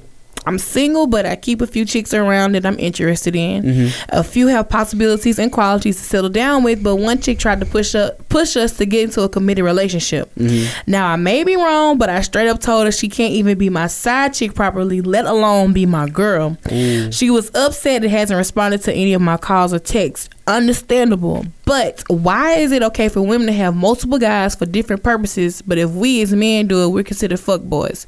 I'm 0.44 0.58
single, 0.58 1.06
but 1.06 1.24
I 1.24 1.36
keep 1.36 1.60
a 1.60 1.68
few 1.68 1.84
chicks 1.84 2.12
around 2.12 2.56
that 2.56 2.66
I'm 2.66 2.76
interested 2.80 3.36
in. 3.36 3.62
Mhm. 3.62 3.92
A 4.08 4.24
few 4.24 4.48
have 4.48 4.68
possibilities 4.68 5.38
and 5.38 5.52
qualities 5.52 5.98
to 5.98 6.02
settle 6.02 6.30
down 6.30 6.64
with, 6.64 6.82
but 6.82 6.96
one 6.96 7.20
chick 7.20 7.38
tried 7.38 7.60
to 7.60 7.66
push 7.66 7.94
up, 7.94 8.28
push 8.28 8.56
us 8.56 8.72
to 8.78 8.84
get 8.84 9.04
into 9.04 9.22
a 9.22 9.28
committed 9.28 9.64
relationship. 9.64 10.30
Mhm. 10.36 10.66
Now 10.88 11.06
I 11.06 11.14
may 11.16 11.44
be 11.44 11.54
wrong, 11.54 11.96
but 11.96 12.10
I 12.10 12.22
straight 12.22 12.48
up 12.48 12.60
told 12.60 12.86
her 12.86 12.92
she 12.92 13.08
can't 13.08 13.32
even 13.32 13.56
be 13.56 13.70
my 13.70 13.86
side 13.86 14.34
chick 14.34 14.52
properly, 14.54 15.00
let 15.00 15.26
alone 15.26 15.72
be 15.72 15.86
my 15.86 16.08
girl. 16.08 16.56
Ooh. 16.72 17.12
She 17.12 17.30
was 17.30 17.52
upset 17.54 18.02
and 18.02 18.10
hasn't 18.10 18.36
responded 18.36 18.82
to 18.82 18.92
any 18.92 19.12
of 19.14 19.22
my 19.22 19.36
calls 19.36 19.72
or 19.72 19.78
texts. 19.78 20.28
Understandable. 20.46 21.46
But 21.64 22.02
why 22.08 22.54
is 22.54 22.72
it 22.72 22.82
okay 22.82 23.08
for 23.08 23.22
women 23.22 23.46
to 23.46 23.52
have 23.52 23.76
multiple 23.76 24.18
guys 24.18 24.54
for 24.54 24.66
different 24.66 25.02
purposes, 25.02 25.62
but 25.62 25.78
if 25.78 25.90
we 25.90 26.20
as 26.22 26.32
men 26.34 26.66
do 26.66 26.82
it, 26.84 26.88
we're 26.88 27.04
considered 27.04 27.38
fuck 27.38 27.62
boys? 27.62 28.06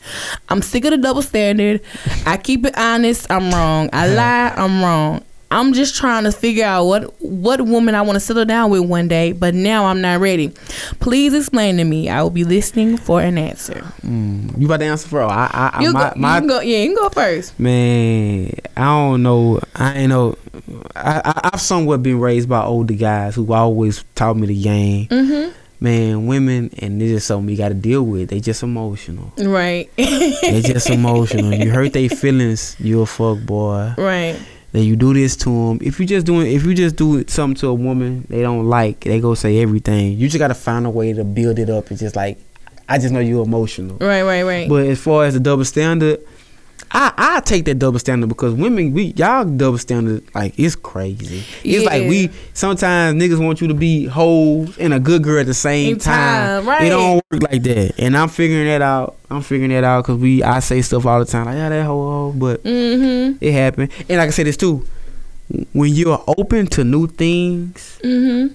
I'm 0.48 0.60
sick 0.60 0.84
of 0.84 0.90
the 0.90 0.98
double 0.98 1.22
standard. 1.22 1.80
I 2.26 2.36
keep 2.36 2.66
it 2.66 2.76
honest, 2.76 3.30
I'm 3.30 3.50
wrong. 3.52 3.88
I 3.92 4.08
lie, 4.08 4.52
I'm 4.56 4.82
wrong. 4.82 5.24
I'm 5.50 5.72
just 5.72 5.94
trying 5.94 6.24
to 6.24 6.32
figure 6.32 6.64
out 6.64 6.84
what 6.84 7.22
what 7.22 7.60
woman 7.62 7.94
I 7.94 8.02
want 8.02 8.16
to 8.16 8.20
settle 8.20 8.44
down 8.44 8.70
with 8.70 8.82
one 8.82 9.08
day, 9.08 9.32
but 9.32 9.54
now 9.54 9.86
I'm 9.86 10.00
not 10.00 10.20
ready. 10.20 10.48
Please 11.00 11.32
explain 11.34 11.76
to 11.76 11.84
me. 11.84 12.08
I 12.08 12.22
will 12.22 12.30
be 12.30 12.44
listening 12.44 12.96
for 12.96 13.20
an 13.20 13.38
answer. 13.38 13.80
Mm. 14.02 14.58
You 14.58 14.66
about 14.66 14.78
to 14.78 14.86
answer 14.86 15.08
for? 15.08 15.22
I, 15.22 15.50
I, 15.52 15.70
I 15.74 15.82
You, 15.82 15.92
my, 15.92 16.10
go, 16.10 16.12
my 16.16 16.34
you 16.34 16.40
can 16.40 16.48
go. 16.48 16.60
Yeah, 16.60 16.78
you 16.78 16.86
can 16.88 16.96
go 16.96 17.08
first. 17.10 17.58
Man, 17.60 18.52
I 18.76 18.84
don't 18.84 19.22
know. 19.22 19.60
I 19.76 19.94
ain't 19.98 20.08
know. 20.08 20.36
I, 20.96 21.20
I 21.24 21.50
I've 21.52 21.60
somewhat 21.60 22.02
been 22.02 22.18
raised 22.20 22.48
by 22.48 22.62
older 22.62 22.94
guys 22.94 23.34
who 23.34 23.52
always 23.52 24.04
taught 24.14 24.36
me 24.36 24.46
the 24.48 24.60
game. 24.60 25.06
Mm-hmm. 25.08 25.52
Man, 25.80 26.26
women, 26.26 26.70
and 26.78 26.98
this 27.00 27.10
is 27.10 27.24
something 27.24 27.46
we 27.46 27.56
got 27.56 27.68
to 27.68 27.74
deal 27.74 28.02
with. 28.04 28.30
They 28.30 28.40
just 28.40 28.62
emotional. 28.62 29.32
Right. 29.36 29.90
They 29.96 30.62
just 30.64 30.88
emotional. 30.90 31.52
You 31.52 31.70
hurt 31.70 31.92
their 31.92 32.08
feelings, 32.08 32.74
you 32.78 33.02
a 33.02 33.06
fuck 33.06 33.40
boy. 33.44 33.92
right. 33.98 34.40
Then 34.74 34.82
you 34.82 34.96
do 34.96 35.14
this 35.14 35.36
to 35.36 35.50
them. 35.50 35.78
If 35.80 36.00
you 36.00 36.04
just 36.04 36.26
doing, 36.26 36.50
if 36.50 36.64
you 36.64 36.74
just 36.74 36.96
do 36.96 37.24
something 37.28 37.54
to 37.60 37.68
a 37.68 37.74
woman 37.74 38.26
they 38.28 38.42
don't 38.42 38.66
like, 38.68 39.04
they 39.04 39.20
go 39.20 39.34
say 39.34 39.60
everything. 39.60 40.18
You 40.18 40.26
just 40.26 40.40
gotta 40.40 40.54
find 40.54 40.84
a 40.84 40.90
way 40.90 41.12
to 41.12 41.22
build 41.22 41.60
it 41.60 41.70
up. 41.70 41.92
It's 41.92 42.00
just 42.00 42.16
like, 42.16 42.38
I 42.88 42.98
just 42.98 43.14
know 43.14 43.20
you're 43.20 43.44
emotional. 43.44 43.98
Right. 43.98 44.24
Right. 44.24 44.42
Right. 44.42 44.68
But 44.68 44.86
as 44.86 45.00
far 45.00 45.26
as 45.26 45.34
the 45.34 45.40
double 45.40 45.64
standard, 45.64 46.18
I 46.96 47.12
I 47.16 47.40
take 47.40 47.64
that 47.64 47.78
double 47.80 47.98
standard 47.98 48.28
because 48.28 48.54
women 48.54 48.92
we 48.92 49.06
y'all 49.16 49.44
double 49.44 49.78
standard 49.78 50.22
like 50.34 50.56
it's 50.58 50.76
crazy. 50.76 51.42
It's 51.64 51.84
like 51.84 52.08
we 52.08 52.30
sometimes 52.52 53.20
niggas 53.20 53.44
want 53.44 53.60
you 53.60 53.66
to 53.68 53.74
be 53.74 54.06
hoes 54.06 54.78
and 54.78 54.94
a 54.94 55.00
good 55.00 55.22
girl 55.24 55.40
at 55.40 55.46
the 55.46 55.54
same 55.54 55.98
time. 55.98 56.62
time, 56.62 56.68
right. 56.68 56.84
It 56.84 56.90
don't 56.90 57.16
work 57.32 57.42
like 57.50 57.62
that. 57.64 57.94
And 57.98 58.16
I'm 58.16 58.28
figuring 58.28 58.66
that 58.66 58.80
out. 58.80 59.16
I'm 59.28 59.42
figuring 59.42 59.72
that 59.72 59.82
out 59.82 60.04
because 60.04 60.18
we 60.18 60.42
I 60.44 60.60
say 60.60 60.80
stuff 60.82 61.04
all 61.04 61.18
the 61.18 61.24
time 61.24 61.46
like 61.46 61.56
yeah 61.56 61.68
that 61.68 61.84
hoe, 61.84 62.30
hoe 62.30 62.32
but 62.32 62.62
Mm-hmm. 62.62 63.38
it 63.44 63.52
happened. 63.52 63.90
And 64.08 64.18
like 64.18 64.28
I 64.28 64.30
said 64.30 64.46
this 64.46 64.56
too, 64.56 64.86
when 65.72 65.92
you're 65.92 66.22
open 66.28 66.66
to 66.68 66.84
new 66.84 67.08
things, 67.08 67.98
Mm-hmm. 68.04 68.54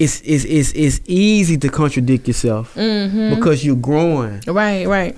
it's 0.00 0.20
it's 0.24 0.44
it's, 0.44 0.72
it's 0.72 1.00
easy 1.06 1.56
to 1.58 1.68
contradict 1.68 2.26
yourself 2.26 2.74
Mm-hmm. 2.74 3.36
because 3.36 3.64
you're 3.64 3.76
growing. 3.76 4.40
right. 4.48 4.84
Right. 4.86 5.16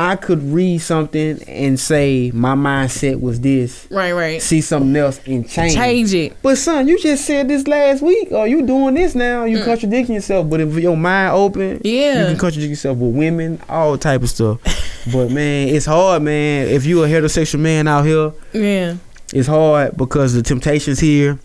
I 0.00 0.14
could 0.14 0.40
read 0.52 0.78
something 0.78 1.42
and 1.48 1.78
say 1.78 2.30
my 2.32 2.54
mindset 2.54 3.20
was 3.20 3.40
this, 3.40 3.84
Right. 3.90 4.12
Right. 4.12 4.40
see 4.40 4.60
something 4.60 4.94
else 4.94 5.20
and 5.26 5.48
change. 5.48 5.74
Change 5.74 6.14
it. 6.14 6.36
But 6.40 6.56
son, 6.56 6.86
you 6.86 7.00
just 7.00 7.24
said 7.24 7.48
this 7.48 7.66
last 7.66 8.00
week, 8.00 8.30
or 8.30 8.46
you 8.46 8.64
doing 8.64 8.94
this 8.94 9.16
now? 9.16 9.42
You 9.42 9.64
contradicting 9.64 10.14
yourself. 10.14 10.48
But 10.48 10.60
if 10.60 10.72
your 10.76 10.96
mind 10.96 11.32
open, 11.34 11.80
yeah, 11.84 12.20
you 12.20 12.24
Mm. 12.26 12.28
Can 12.28 12.38
contradict 12.38 12.70
yourself 12.70 12.96
with 12.98 13.12
women, 13.16 13.60
all 13.68 13.98
type 13.98 14.22
of 14.22 14.28
stuff. 14.30 14.60
but 15.12 15.32
man, 15.32 15.66
it's 15.68 15.86
hard, 15.86 16.22
man. 16.22 16.68
If 16.68 16.86
you 16.86 17.02
a 17.02 17.08
heterosexual 17.08 17.58
man 17.58 17.88
out 17.88 18.06
here, 18.06 18.32
Yeah. 18.52 18.94
it's 19.34 19.48
hard 19.48 19.96
because 19.96 20.32
the 20.32 20.44
temptations 20.44 21.00
here. 21.00 21.40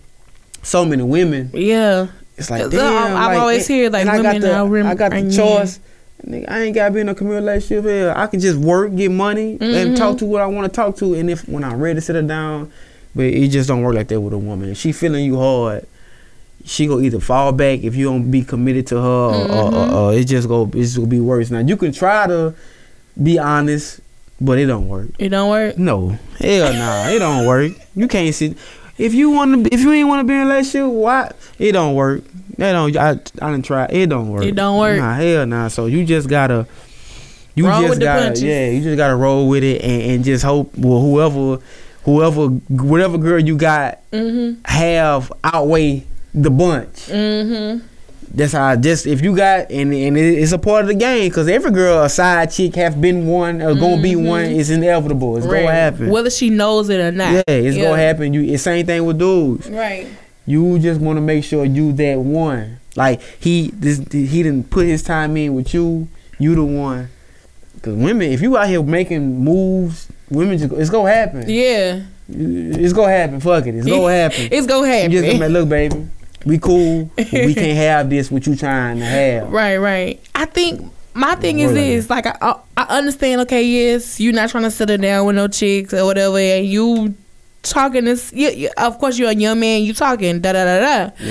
So 0.62 0.84
many 0.84 1.02
women. 1.02 1.50
Yeah. 1.52 2.06
It's 2.36 2.50
like 2.50 2.70
damn. 2.70 2.80
I'm 3.08 3.14
like, 3.14 3.38
always 3.38 3.66
heard, 3.66 3.92
like, 3.92 4.02
and 4.02 4.10
I 4.10 4.16
got 4.22 4.34
women 4.70 4.86
the, 4.86 4.88
I 4.88 4.94
got 4.94 5.10
the 5.10 5.30
choice. 5.36 5.80
Nigga, 6.26 6.48
I 6.50 6.62
ain't 6.62 6.74
gotta 6.74 6.92
be 6.94 7.00
in 7.00 7.08
a 7.08 7.14
committed 7.14 7.44
relationship 7.44 7.84
here. 7.84 8.12
I 8.16 8.26
can 8.26 8.40
just 8.40 8.56
work, 8.58 8.94
get 8.96 9.10
money, 9.10 9.58
and 9.60 9.94
Mhm. 9.94 9.96
talk 9.96 10.18
to 10.18 10.24
what 10.24 10.40
I 10.40 10.46
want 10.46 10.64
to 10.72 10.74
talk 10.74 10.96
to. 10.98 11.14
And 11.14 11.28
if 11.30 11.46
when 11.48 11.62
I'm 11.64 11.78
ready 11.80 11.96
to 11.96 12.00
settle 12.00 12.22
down, 12.26 12.70
But 13.16 13.26
it 13.26 13.46
just 13.48 13.68
don't 13.68 13.82
work 13.82 13.94
like 13.94 14.08
that 14.08 14.20
with 14.20 14.32
a 14.32 14.38
woman. 14.38 14.70
If 14.70 14.78
she 14.78 14.90
feeling 14.90 15.24
you 15.24 15.38
hard, 15.38 15.86
she 16.64 16.88
gonna 16.88 17.02
either 17.02 17.20
fall 17.20 17.52
back 17.52 17.84
if 17.84 17.94
you 17.94 18.06
don't 18.06 18.28
be 18.28 18.42
committed 18.42 18.88
to 18.88 18.96
her, 18.96 19.02
or, 19.08 19.34
or, 19.34 19.70
Mm-hmm. 19.70 19.94
or, 19.94 19.96
or 20.10 20.14
it 20.14 20.24
just 20.24 20.48
go 20.48 20.68
it's 20.74 20.96
gonna 20.96 21.06
be 21.06 21.20
worse. 21.20 21.48
Now 21.50 21.60
you 21.60 21.76
can 21.76 21.92
try 21.92 22.26
to 22.26 22.54
be 23.22 23.38
honest, 23.38 24.00
but 24.40 24.58
it 24.58 24.66
don't 24.66 24.88
work. 24.88 25.10
It 25.20 25.28
don't 25.28 25.48
work. 25.48 25.78
No, 25.78 26.18
hell 26.40 26.72
nah, 26.72 27.08
it 27.10 27.20
don't 27.20 27.46
work. 27.46 27.70
You 27.94 28.08
can't 28.08 28.34
sit. 28.34 28.56
If 28.96 29.12
you 29.14 29.30
want 29.30 29.64
to, 29.66 29.74
if 29.74 29.80
you 29.80 29.92
ain't 29.92 30.08
want 30.08 30.20
to 30.20 30.24
be 30.24 30.34
in 30.34 30.40
a 30.42 30.46
relationship, 30.46 30.86
why? 30.88 31.32
It 31.58 31.72
don't 31.72 31.94
work. 31.94 32.22
That 32.58 32.72
don't. 32.72 32.96
I 32.96 33.10
I 33.10 33.50
didn't 33.50 33.64
try. 33.64 33.86
It 33.86 34.06
don't 34.08 34.28
work. 34.30 34.44
It 34.44 34.54
don't 34.54 34.78
work. 34.78 34.98
Nah, 34.98 35.14
hell 35.14 35.46
nah. 35.46 35.68
So 35.68 35.86
you 35.86 36.04
just 36.04 36.28
gotta. 36.28 36.66
You 37.56 37.68
Roll 37.68 37.82
just 37.88 38.00
gotta. 38.00 38.38
Yeah, 38.46 38.70
you 38.70 38.82
just 38.82 38.96
gotta 38.96 39.16
roll 39.16 39.48
with 39.48 39.64
it 39.64 39.82
and, 39.82 40.02
and 40.02 40.24
just 40.24 40.44
hope. 40.44 40.76
Well, 40.76 41.00
whoever, 41.00 41.58
whoever, 42.04 42.46
whatever 42.68 43.18
girl 43.18 43.40
you 43.40 43.56
got 43.56 43.98
Mm-hmm. 44.12 44.60
have 44.64 45.32
outweigh 45.42 46.04
the 46.32 46.50
bunch. 46.50 47.06
Mm-hmm. 47.08 47.86
That's 48.34 48.52
how. 48.52 48.64
I 48.64 48.76
just 48.76 49.06
if 49.06 49.22
you 49.22 49.36
got 49.36 49.70
and 49.70 49.94
and 49.94 50.18
it's 50.18 50.52
a 50.52 50.58
part 50.58 50.82
of 50.82 50.88
the 50.88 50.94
game 50.94 51.28
because 51.28 51.48
every 51.48 51.70
girl 51.70 52.02
a 52.02 52.08
side 52.08 52.50
chick 52.50 52.74
have 52.74 53.00
been 53.00 53.26
one 53.26 53.62
or 53.62 53.74
gonna 53.74 54.02
be 54.02 54.12
mm-hmm. 54.12 54.26
one. 54.26 54.44
It's 54.44 54.70
inevitable. 54.70 55.36
It's 55.36 55.46
gonna 55.46 55.70
happen. 55.70 56.10
Whether 56.10 56.30
she 56.30 56.50
knows 56.50 56.88
it 56.88 57.00
or 57.00 57.12
not. 57.12 57.32
Yeah, 57.32 57.42
it's 57.46 57.76
gonna 57.76 57.96
happen. 57.96 58.34
You 58.34 58.42
it's 58.42 58.64
same 58.64 58.84
thing 58.86 59.04
with 59.04 59.18
dudes. 59.18 59.70
Right. 59.70 60.08
You 60.46 60.78
just 60.78 61.00
want 61.00 61.16
to 61.16 61.20
make 61.20 61.44
sure 61.44 61.64
you 61.64 61.92
that 61.92 62.18
one. 62.18 62.80
Like 62.96 63.20
he 63.38 63.70
this 63.72 63.98
he 64.10 64.42
didn't 64.42 64.70
put 64.70 64.86
his 64.86 65.02
time 65.02 65.36
in 65.36 65.54
with 65.54 65.72
you. 65.72 66.08
You 66.38 66.56
the 66.56 66.64
one. 66.64 67.10
Cause 67.82 67.94
women, 67.94 68.32
if 68.32 68.40
you 68.40 68.56
out 68.56 68.66
here 68.66 68.82
making 68.82 69.44
moves, 69.44 70.08
women 70.30 70.58
just 70.58 70.72
it's 70.72 70.90
gonna 70.90 71.12
happen. 71.12 71.48
Yeah. 71.48 72.02
It's 72.28 72.92
gonna 72.92 73.12
happen. 73.12 73.40
Fuck 73.40 73.66
it. 73.66 73.74
It's 73.74 73.86
gonna 73.86 74.12
happen. 74.12 74.48
It's 74.50 74.66
gonna 74.66 74.86
You 74.86 74.92
happen. 74.92 75.12
just 75.12 75.24
gonna 75.26 75.46
be 75.46 75.52
look, 75.52 75.68
baby, 75.68 76.08
we 76.44 76.58
cool. 76.58 77.10
but 77.16 77.32
we 77.32 77.54
can't 77.54 77.76
have 77.76 78.10
this. 78.10 78.30
What 78.30 78.46
you 78.46 78.56
trying 78.56 78.98
to 78.98 79.04
have? 79.04 79.50
Right, 79.50 79.76
right. 79.76 80.20
I 80.34 80.44
think 80.44 80.90
my 81.14 81.34
thing 81.36 81.60
is 81.60 81.66
Roll 81.72 81.74
this: 81.74 82.10
like, 82.10 82.26
I, 82.26 82.36
I 82.40 82.60
I 82.76 82.98
understand. 82.98 83.40
Okay, 83.42 83.62
yes, 83.62 84.20
you're 84.20 84.32
not 84.32 84.50
trying 84.50 84.64
to 84.64 84.70
settle 84.70 84.98
down 84.98 85.26
with 85.26 85.36
no 85.36 85.48
chicks 85.48 85.94
or 85.94 86.04
whatever, 86.04 86.38
and 86.38 86.66
you 86.66 87.14
talking 87.64 88.04
this. 88.04 88.32
You, 88.32 88.50
you, 88.50 88.70
of 88.76 88.98
course, 88.98 89.18
you're 89.18 89.30
a 89.30 89.34
young 89.34 89.60
man. 89.60 89.82
You 89.82 89.94
talking 89.94 90.40
da 90.40 90.52
da 90.52 90.64
da 90.64 90.80
da. 90.80 91.26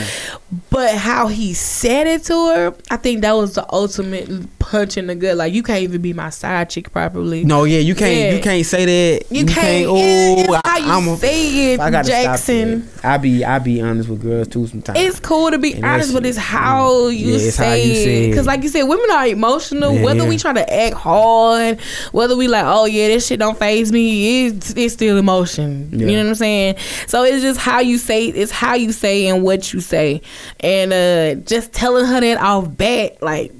But 0.69 0.95
how 0.95 1.27
he 1.27 1.53
said 1.53 2.07
it 2.07 2.23
to 2.25 2.33
her, 2.33 2.75
I 2.91 2.97
think 2.97 3.21
that 3.21 3.33
was 3.33 3.55
the 3.55 3.65
ultimate 3.73 4.59
punch 4.59 4.97
in 4.97 5.07
the 5.07 5.15
gut. 5.15 5.37
Like, 5.37 5.53
you 5.53 5.63
can't 5.63 5.81
even 5.81 6.01
be 6.01 6.13
my 6.13 6.29
side 6.29 6.69
chick 6.69 6.91
properly. 6.91 7.43
No, 7.43 7.63
yeah, 7.63 7.79
you 7.79 7.95
can't. 7.95 8.19
Yeah. 8.19 8.35
You 8.35 8.41
can't 8.41 8.65
say 8.65 8.85
that. 8.85 9.31
You, 9.31 9.45
can't. 9.45 9.85
Oh, 9.87 10.61
how 10.63 10.77
you 10.77 10.85
I'm 10.85 11.07
a, 11.07 11.17
say 11.17 11.73
it, 11.73 11.79
I 11.79 11.89
gotta 11.89 12.07
Jackson. 12.07 12.83
stop 12.83 13.01
that. 13.01 13.13
I 13.13 13.17
be 13.17 13.45
I 13.45 13.59
be 13.59 13.81
honest 13.81 14.09
with 14.09 14.21
girls 14.21 14.47
too 14.47 14.67
sometimes. 14.67 14.99
It's 14.99 15.19
cool 15.19 15.51
to 15.51 15.57
be 15.57 15.73
And 15.73 15.85
honest, 15.85 16.13
but 16.13 16.25
it's 16.25 16.37
how 16.37 16.89
mm. 16.89 17.17
you 17.17 17.33
Yeah, 17.33 17.49
say 17.51 17.69
how 17.69 17.73
you 17.73 17.93
it. 17.93 18.29
Because, 18.29 18.47
like 18.47 18.63
you 18.63 18.69
said, 18.69 18.83
women 18.83 19.09
are 19.11 19.27
emotional. 19.27 19.93
Yeah, 19.93 20.03
whether 20.03 20.23
yeah. 20.23 20.29
we 20.29 20.37
try 20.37 20.53
to 20.53 20.73
act 20.73 20.95
hard, 20.95 21.79
whether 22.11 22.35
we 22.35 22.47
like, 22.47 22.65
oh 22.65 22.85
yeah, 22.85 23.07
this 23.07 23.27
shit 23.27 23.39
don't 23.39 23.57
phase 23.57 23.91
me, 23.91 24.47
it's, 24.47 24.71
it's 24.71 24.93
still 24.93 25.17
emotion. 25.17 25.89
Yeah. 25.91 26.07
You 26.07 26.17
know 26.17 26.22
what 26.25 26.31
I'm 26.31 26.35
saying? 26.35 26.75
So 27.07 27.23
it's 27.23 27.41
just 27.41 27.59
how 27.59 27.79
you 27.79 27.97
say. 27.97 28.27
It's 28.27 28.51
how 28.51 28.75
you 28.75 28.91
say 28.91 29.27
and 29.27 29.43
what 29.43 29.73
you 29.73 29.79
say, 29.81 30.21
and 30.59 30.93
uh 30.93 31.35
just 31.45 31.73
telling 31.73 32.05
her 32.05 32.19
that 32.21 32.37
off 32.39 32.75
bat, 32.77 33.21
like 33.21 33.51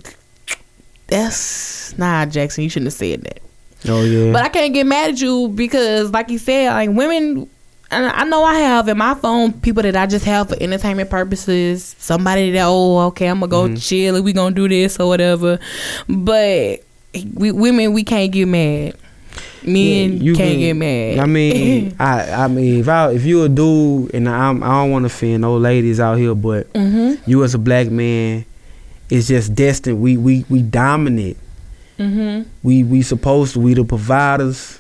that's 1.08 1.98
nah, 1.98 2.26
Jackson. 2.26 2.64
You 2.64 2.70
shouldn't 2.70 2.88
have 2.88 2.94
said 2.94 3.22
that. 3.24 3.40
oh 3.90 4.04
yeah. 4.04 4.32
But 4.32 4.44
I 4.44 4.50
can't 4.50 4.74
get 4.74 4.86
mad 4.86 5.12
at 5.12 5.22
you 5.22 5.50
because, 5.50 6.12
like 6.12 6.30
you 6.30 6.38
said, 6.40 6.72
like 6.74 6.90
women. 6.90 7.50
And 7.92 8.08
I 8.08 8.24
know 8.24 8.44
I 8.44 8.56
have 8.56 8.88
in 8.88 8.98
my 8.98 9.14
phone 9.14 9.54
people 9.54 9.84
that 9.84 9.96
I 9.96 10.08
just 10.08 10.26
have 10.26 10.50
for 10.50 10.56
entertainment 10.60 11.12
purposes. 11.12 11.96
Somebody 12.00 12.50
that 12.54 12.66
oh 12.66 12.98
okay 13.10 13.28
I'm 13.28 13.40
gonna 13.40 13.50
go 13.52 13.66
Mm-hmm. 13.66 13.76
chill 13.76 14.16
and 14.16 14.26
we 14.26 14.34
gonna 14.34 14.56
do 14.56 14.68
this 14.68 15.00
or 15.00 15.08
whatever. 15.08 15.60
But 16.10 16.80
we 17.36 17.52
women 17.52 17.94
we 17.94 18.04
can't 18.04 18.32
get 18.32 18.48
mad. 18.48 18.96
Men 19.66 20.14
Yeah, 20.18 20.24
you 20.24 20.36
can't 20.36 20.52
can- 20.52 20.60
get 20.60 20.74
mad. 20.76 21.20
I 21.20 21.26
mean, 21.26 21.96
I 22.00 22.32
I 22.44 22.48
mean, 22.48 22.80
if 22.82 22.88
I 22.90 23.12
if 23.12 23.24
you 23.26 23.44
a 23.44 23.50
dude 23.50 24.14
and 24.14 24.28
I'm, 24.28 24.62
I 24.64 24.68
don't 24.82 24.92
want 24.92 25.04
to 25.04 25.08
offend 25.08 25.42
no 25.42 25.58
ladies 25.58 26.00
out 26.00 26.18
here, 26.18 26.36
but 26.36 26.72
mhm 26.74 27.20
you 27.26 27.44
as 27.44 27.54
a 27.54 27.60
black 27.60 27.90
man, 27.90 28.46
it's 29.10 29.28
just 29.28 29.56
destined. 29.56 30.02
We 30.02 30.18
we 30.18 30.46
we 30.50 30.62
dominate. 30.62 31.38
mhm 32.00 32.46
We 32.64 32.84
we 32.84 33.02
supposed 33.02 33.54
to 33.54 33.60
we 33.60 33.74
the 33.74 33.86
providers. 33.86 34.80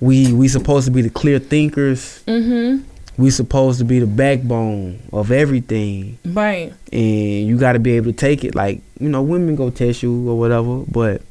We 0.00 0.32
we 0.32 0.48
supposed 0.48 0.86
to 0.86 0.92
be 0.92 1.02
the 1.02 1.10
clear 1.10 1.38
thinkers. 1.38 2.22
mhm 2.26 2.82
We 3.16 3.30
supposed 3.30 3.78
to 3.80 3.84
be 3.84 3.98
the 4.00 4.06
backbone 4.06 5.00
of 5.12 5.30
everything. 5.32 6.18
right 6.24 6.72
and 6.92 7.46
you 7.48 7.56
got 7.58 7.72
to 7.74 7.78
be 7.80 7.92
able 7.96 8.06
to 8.12 8.16
take 8.16 8.42
it. 8.44 8.54
Like 8.54 8.80
you 9.00 9.08
know, 9.08 9.22
women 9.22 9.54
go 9.56 9.70
test 9.70 10.02
you 10.02 10.28
or 10.30 10.38
whatever, 10.38 10.82
but 10.90 11.22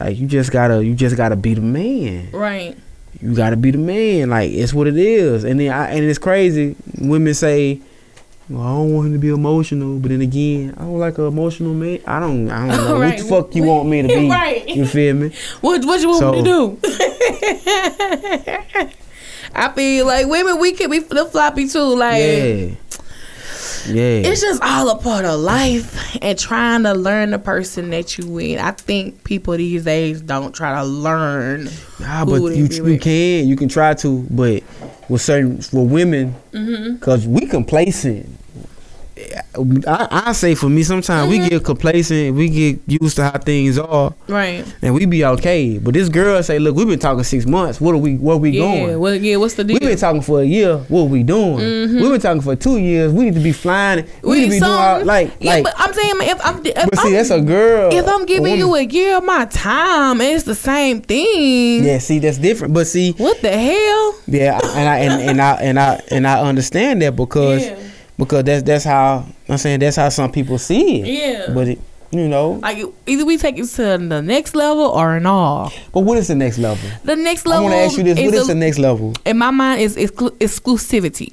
like 0.00 0.18
you 0.18 0.26
just 0.26 0.50
gotta 0.52 0.84
you 0.84 0.94
just 0.94 1.16
gotta 1.16 1.36
be 1.36 1.54
the 1.54 1.60
man. 1.60 2.30
right 2.32 2.76
You 3.20 3.34
gotta 3.34 3.56
be 3.56 3.70
the 3.70 3.78
man. 3.78 4.30
Like 4.30 4.50
it's 4.50 4.72
what 4.74 4.86
it 4.86 4.96
is. 4.96 5.44
And 5.44 5.60
then 5.60 5.72
I, 5.72 5.90
and 5.90 6.04
it's 6.04 6.18
crazy. 6.18 6.74
Women 6.98 7.34
say, 7.34 7.80
"Well, 8.48 8.62
I 8.62 8.70
don't 8.72 8.94
want 8.94 9.06
him 9.08 9.12
to 9.12 9.18
be 9.18 9.28
emotional," 9.28 9.98
but 9.98 10.10
then 10.10 10.20
again, 10.22 10.74
I 10.76 10.80
don't 10.82 10.98
like 10.98 11.18
an 11.18 11.26
emotional 11.26 11.74
man. 11.74 12.00
I 12.06 12.18
don't. 12.20 12.50
I 12.50 12.66
don't 12.66 12.76
know 12.84 12.98
Right. 12.98 13.14
what 13.22 13.22
the 13.22 13.28
fuck 13.28 13.54
you 13.54 13.64
want 13.64 13.88
me 13.88 14.02
to 14.02 14.08
be. 14.08 14.28
Right. 14.42 14.68
You 14.68 14.86
feel 14.86 15.14
me? 15.14 15.30
what 15.60 15.84
what 15.84 16.00
you 16.00 16.08
want 16.08 16.36
me 16.36 16.42
to 16.42 16.44
do? 16.44 16.78
I 19.54 19.68
feel 19.74 20.06
like 20.06 20.26
women 20.26 20.58
we 20.58 20.72
can 20.72 20.90
be 20.90 21.00
flip 21.00 21.30
floppy 21.30 21.68
too. 21.68 21.94
Like 21.96 22.22
Yeah. 22.22 22.68
Yeah. 23.86 24.22
it's 24.28 24.40
just 24.40 24.62
all 24.62 24.88
a 24.90 24.96
part 24.96 25.24
of 25.24 25.40
life 25.40 26.16
and 26.22 26.38
trying 26.38 26.82
to 26.84 26.92
learn 26.94 27.30
the 27.30 27.38
person 27.38 27.90
that 27.90 28.16
you 28.18 28.28
with. 28.28 28.60
I 28.60 28.70
think 28.72 29.24
people 29.24 29.56
these 29.56 29.84
days 29.84 30.20
don't 30.20 30.52
try 30.54 30.74
to 30.80 30.84
learn. 30.84 31.68
Nah, 32.00 32.24
but 32.24 32.40
you 32.42 32.66
you 32.66 32.98
can 32.98 33.46
you 33.48 33.56
can 33.56 33.68
try 33.68 33.94
to, 33.94 34.26
but 34.30 34.62
with 35.08 35.20
certain 35.22 35.60
for 35.60 35.86
women, 35.86 36.34
Mm-hmm. 36.52 36.96
cause 36.98 37.26
we 37.26 37.46
complacent. 37.46 38.28
I, 39.86 40.22
I 40.28 40.32
say 40.32 40.54
for 40.54 40.68
me, 40.68 40.82
sometimes 40.82 41.28
we 41.30 41.38
Mm-hmm. 41.38 41.48
get 41.48 41.64
complacent. 41.64 42.34
We 42.36 42.48
get 42.48 42.80
used 43.02 43.16
to 43.16 43.24
how 43.24 43.38
things 43.38 43.78
are, 43.78 44.14
Right. 44.28 44.64
and 44.80 44.94
we 44.94 45.04
be 45.06 45.24
okay. 45.24 45.76
But 45.78 45.94
this 45.94 46.08
girl 46.08 46.42
say, 46.42 46.58
"Look, 46.58 46.76
we've 46.76 46.86
been 46.88 46.98
talking 46.98 47.22
six 47.24 47.44
months. 47.46 47.80
What 47.80 47.94
are 47.94 47.98
we? 47.98 48.14
Where 48.16 48.36
we 48.36 48.50
Yeah. 48.50 48.60
going? 48.60 49.00
Well, 49.00 49.14
yeah. 49.14 49.36
What's 49.36 49.54
the 49.54 49.64
deal? 49.64 49.74
We've 49.74 49.88
been 49.90 49.98
talking 49.98 50.22
for 50.22 50.40
a 50.40 50.44
year. 50.44 50.76
What 50.88 51.02
are 51.02 51.04
we 51.04 51.22
doing? 51.24 51.56
We've 51.56 52.10
been 52.10 52.20
talking 52.20 52.40
for 52.42 52.56
two 52.56 52.78
years. 52.78 53.12
We 53.12 53.24
need 53.24 53.34
to 53.34 53.40
be 53.40 53.52
flying. 53.52 54.06
We, 54.22 54.36
need 54.36 54.44
to 54.44 54.50
be 54.52 54.58
doing 54.60 54.60
some- 54.60 55.04
like 55.06 55.32
yeah, 55.40 55.54
like. 55.54 55.64
but 55.64 55.74
I'm 55.76 55.92
saying 55.92 56.12
if 56.20 56.46
I'm 56.46 56.64
if 56.66 56.74
But 56.74 56.98
see, 57.00 57.08
I'm, 57.08 57.12
that's 57.14 57.30
a 57.30 57.40
girl. 57.40 57.92
if 57.92 58.06
I'm 58.08 58.24
giving 58.24 58.54
a 58.54 58.56
you 58.56 58.74
a 58.74 58.82
year 58.82 59.16
of 59.18 59.24
my 59.24 59.44
time, 59.46 60.20
it's 60.20 60.44
the 60.44 60.54
same 60.54 61.02
thing. 61.02 61.84
yeah, 61.84 61.98
see, 61.98 62.18
that's 62.18 62.38
different. 62.38 62.72
But 62.72 62.86
see, 62.86 63.12
What 63.12 63.40
the 63.42 63.50
hell? 63.50 64.14
Yeah, 64.26 64.58
and 64.76 64.88
I 64.88 64.96
and, 64.98 65.22
and 65.30 65.40
I 65.42 65.52
and 65.56 65.78
I 65.80 66.00
and 66.10 66.26
I 66.26 66.40
understand 66.40 67.02
that 67.02 67.16
because 67.16 67.66
Yeah. 67.66 67.76
Because 68.18 68.44
that's 68.44 68.62
that's 68.62 68.84
how 68.84 69.24
I'm 69.48 69.58
saying 69.58 69.80
that's 69.80 69.96
how 69.96 70.08
some 70.08 70.30
people 70.32 70.58
see 70.58 71.00
it. 71.02 71.06
Yeah. 71.06 71.54
But 71.54 71.68
it, 71.68 71.78
you 72.10 72.28
know, 72.28 72.60
Like 72.62 72.84
either 73.06 73.24
we 73.24 73.38
take 73.38 73.56
it 73.58 73.64
to 73.66 73.82
the 73.98 74.20
next 74.22 74.54
level 74.54 74.84
or 74.84 75.16
an 75.16 75.24
all. 75.26 75.72
but 75.94 76.00
what 76.00 76.18
is 76.18 76.28
the 76.28 76.34
next 76.34 76.58
level? 76.58 76.90
The 77.04 77.16
next 77.16 77.46
level. 77.46 77.68
I 77.68 77.70
want 77.70 77.72
to 77.74 77.78
ask 77.78 77.96
you 77.96 78.02
this: 78.04 78.18
What 78.18 78.34
is 78.34 78.44
a- 78.44 78.52
the 78.52 78.54
next 78.54 78.78
level? 78.78 79.14
in 79.24 79.38
my 79.38 79.50
mind 79.50 79.80
is 79.80 79.96
exclu- 79.96 80.36
exclusivity. 80.38 81.32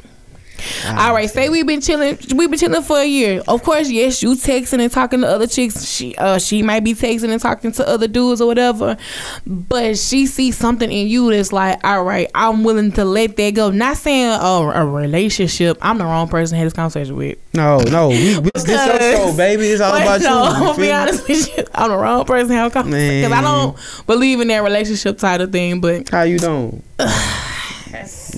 All 0.88 1.14
right, 1.14 1.30
say 1.30 1.49
we've 1.49 1.65
been 1.65 1.81
chilling. 1.81 2.18
We've 2.36 2.49
been 2.49 2.60
chilling 2.60 2.81
for 2.81 2.98
a 2.98 3.06
year. 3.06 3.41
Of 3.48 3.64
course, 3.64 3.90
yes, 3.90 4.22
you 4.23 4.31
texting 4.31 4.80
and 4.81 4.91
talking 4.91 5.22
to 5.22 5.27
other 5.27 5.48
chicks. 5.48 5.86
She, 5.86 6.15
uh, 6.15 6.40
she 6.40 6.64
might 6.64 6.84
be 6.84 6.94
texting 6.94 7.31
and 7.31 7.41
talking 7.41 7.72
to 7.73 7.88
other 7.88 8.07
dudes 8.07 8.41
or 8.41 8.48
whatever. 8.48 8.98
But 9.45 9.98
she 9.98 10.26
sees 10.26 10.57
something 10.57 10.91
in 10.91 11.07
you 11.07 11.31
that's 11.31 11.52
like, 11.52 11.84
all 11.84 12.03
right, 12.03 12.30
I'm 12.36 12.64
willing 12.64 12.91
to 12.94 13.06
let 13.06 13.36
that 13.38 13.53
go. 13.56 13.72
Not 13.72 13.98
saying 13.98 14.38
oh, 14.41 14.72
a 14.72 14.86
relationship. 14.86 15.77
I'm 15.81 15.98
the 15.98 16.06
wrong 16.06 16.27
person 16.27 16.56
to 16.56 16.60
have 16.60 16.65
this 16.65 16.73
conversation 16.73 17.15
with. 17.15 17.38
No, 17.53 17.80
no, 17.80 18.10
we, 18.10 18.40
we, 18.40 18.49
this 18.53 18.68
your 18.68 18.99
show, 18.99 19.34
baby. 19.36 19.68
It's 19.68 19.81
all 19.81 19.95
about 19.95 20.22
no, 20.22 20.27
you. 20.27 20.65
I'll 20.69 20.77
be 20.77 20.91
honest 20.91 21.27
with 21.27 21.57
you. 21.57 21.64
I'm 21.73 21.90
the 21.90 21.98
wrong 21.98 22.26
person 22.26 22.49
to 22.49 22.56
have 22.56 22.72
a 22.72 22.73
conversation 22.73 23.22
because 23.22 23.38
I 23.38 23.41
don't 23.41 24.06
believe 24.06 24.40
in 24.40 24.48
that 24.49 24.64
relationship 24.64 25.19
side 25.19 25.41
of 25.41 25.52
thing. 25.52 25.81
But 25.81 26.10
How 26.10 26.23
you 26.23 26.40
don't? 26.40 26.84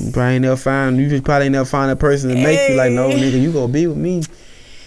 You 0.02 0.12
probably 0.12 0.34
ain't 0.36 0.42
never 0.44 0.58
find. 0.58 0.98
You 0.98 1.10
just 1.10 1.24
probably 1.24 1.46
ain't 1.46 1.54
never 1.54 1.66
find 1.66 1.92
a 1.92 1.96
person 1.96 2.30
to 2.30 2.36
make 2.36 2.70
you 2.70 2.76
like, 2.76 2.92
no, 2.92 3.10
nigga, 3.10 3.42
you 3.42 3.52
gonna 3.52 3.72
be 3.72 3.88
with 3.88 3.98
me. 3.98 4.24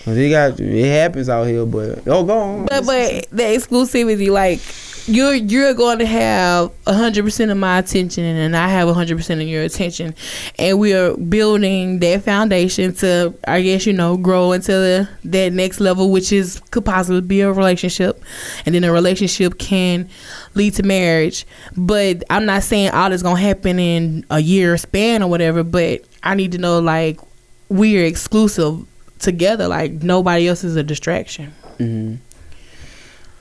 Cause 0.04 0.18
it 0.18 0.28
got 0.28 0.60
it 0.60 0.90
happens 0.90 1.30
out 1.30 1.44
here, 1.44 1.64
but 1.64 2.06
oh, 2.06 2.24
go 2.24 2.38
on. 2.38 2.66
But 2.66 2.84
but 2.84 3.26
the 3.30 3.42
exclusivity, 3.42 4.30
like 4.30 4.60
you're 5.06 5.34
you're 5.34 5.74
going 5.74 5.98
to 5.98 6.06
have 6.06 6.72
hundred 6.86 7.24
percent 7.24 7.50
of 7.50 7.56
my 7.56 7.78
attention, 7.78 8.24
and 8.24 8.56
I 8.56 8.68
have 8.68 8.88
hundred 8.94 9.16
percent 9.16 9.40
of 9.40 9.48
your 9.48 9.62
attention, 9.62 10.14
and 10.58 10.78
we 10.78 10.94
are 10.94 11.16
building 11.16 12.00
that 12.00 12.22
foundation 12.22 12.94
to, 12.96 13.34
I 13.46 13.62
guess 13.62 13.86
you 13.86 13.92
know, 13.92 14.16
grow 14.16 14.52
into 14.52 14.72
the, 14.72 15.08
that 15.24 15.52
next 15.52 15.80
level, 15.80 16.10
which 16.10 16.32
is 16.32 16.60
could 16.70 16.84
possibly 16.84 17.20
be 17.20 17.40
a 17.40 17.52
relationship, 17.52 18.22
and 18.64 18.74
then 18.74 18.84
a 18.84 18.92
relationship 18.92 19.58
can 19.58 20.08
lead 20.54 20.74
to 20.74 20.82
marriage. 20.82 21.46
But 21.76 22.24
I'm 22.30 22.46
not 22.46 22.62
saying 22.62 22.90
all 22.90 23.10
this 23.10 23.22
gonna 23.22 23.40
happen 23.40 23.78
in 23.78 24.24
a 24.30 24.40
year 24.40 24.76
span 24.76 25.22
or 25.22 25.28
whatever, 25.28 25.62
but 25.62 26.02
I 26.22 26.34
need 26.34 26.52
to 26.52 26.58
know 26.58 26.80
like 26.80 27.20
we're 27.68 28.04
exclusive 28.04 28.86
together. 29.18 29.68
Like 29.68 29.92
nobody 30.02 30.48
else 30.48 30.64
is 30.64 30.76
a 30.76 30.82
distraction. 30.82 31.52
Mm-hmm. 31.78 32.16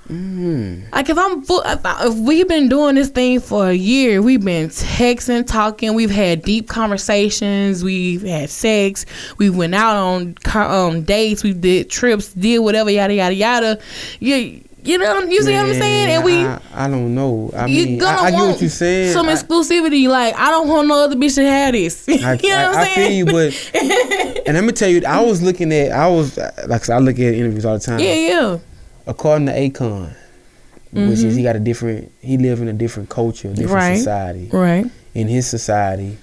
Mm. 0.10 0.92
Like 0.92 1.10
if 1.10 1.18
I'm 1.18 1.44
full, 1.44 1.62
if, 1.66 1.86
I, 1.86 2.08
if 2.08 2.16
we've 2.16 2.48
been 2.48 2.68
doing 2.68 2.96
this 2.96 3.10
thing 3.10 3.40
for 3.40 3.70
a 3.70 3.74
year, 3.74 4.22
we've 4.22 4.44
been 4.44 4.68
texting, 4.68 5.48
talking, 5.48 5.94
we've 5.94 6.12
had 6.12 6.42
deep 6.42 6.68
conversations, 6.68 7.84
we've 7.86 8.22
had 8.22 8.50
sex, 8.50 9.06
we 9.38 9.50
went 9.50 9.74
out 9.74 9.96
on 9.96 10.36
um, 10.56 11.04
dates, 11.04 11.42
we 11.42 11.54
did 11.54 11.90
trips, 11.90 12.34
did 12.34 12.60
whatever, 12.60 12.90
yada 12.90 13.14
yada 13.14 13.34
yada. 13.34 13.80
You 14.20 14.64
you 14.86 14.98
know 14.98 15.20
you 15.22 15.42
see 15.44 15.54
what 15.54 15.66
I'm 15.66 15.74
saying? 15.74 16.10
And 16.12 16.24
we 16.24 16.46
I, 16.46 16.60
I 16.74 16.88
don't 16.90 17.14
know. 17.16 17.50
I 17.56 17.66
you 17.68 17.86
mean, 17.86 17.98
gonna 18.00 18.18
I, 18.18 18.24
I 18.26 18.32
get 18.32 18.38
want 18.38 18.52
what 18.52 18.62
you're 18.62 18.70
saying. 18.70 19.14
some 19.14 19.28
I- 19.30 19.34
exclusivity. 19.34 20.08
Like 20.08 20.36
I 20.36 20.50
don't 20.50 20.68
want 20.68 20.88
no 20.88 21.04
other 21.04 21.16
bitch 21.16 21.36
to 21.36 21.44
have 21.44 21.74
this. 21.74 22.08
you 22.08 22.20
know 22.20 22.28
I, 22.28 22.36
what 22.36 22.46
I'm 22.46 22.76
I, 22.78 22.82
I 22.82 22.96
feel 22.96 23.12
you, 23.12 23.26
but 23.26 23.72
and 24.46 24.56
let 24.56 24.64
me 24.64 24.72
tell 24.74 24.90
you, 24.90 25.02
I 25.08 25.22
was 25.22 25.42
looking 25.42 25.72
at, 25.74 25.92
I 25.92 26.08
was 26.10 26.38
like, 26.68 26.90
I 26.90 26.98
look 27.00 27.16
at 27.16 27.34
interviews 27.34 27.66
all 27.66 27.74
the 27.76 27.80
time. 27.84 28.00
yeah, 28.00 28.14
yeah, 28.14 28.58
According 29.08 29.48
to 29.48 29.54
Akon, 29.54 30.14
which 30.92 31.20
is 31.20 31.36
he 31.36 31.44
got 31.44 31.56
a 31.56 31.60
different, 31.60 32.12
he 32.22 32.38
live 32.38 32.62
in 32.62 32.68
a 32.68 32.74
different 32.74 33.10
culture, 33.10 33.50
a 33.50 33.54
different 33.54 33.70
Mm-hmm. 33.72 33.76
Right. 33.76 33.98
society. 33.98 34.50
right. 34.52 34.86
In 35.16 35.28
his 35.28 35.48
society, 35.48 36.18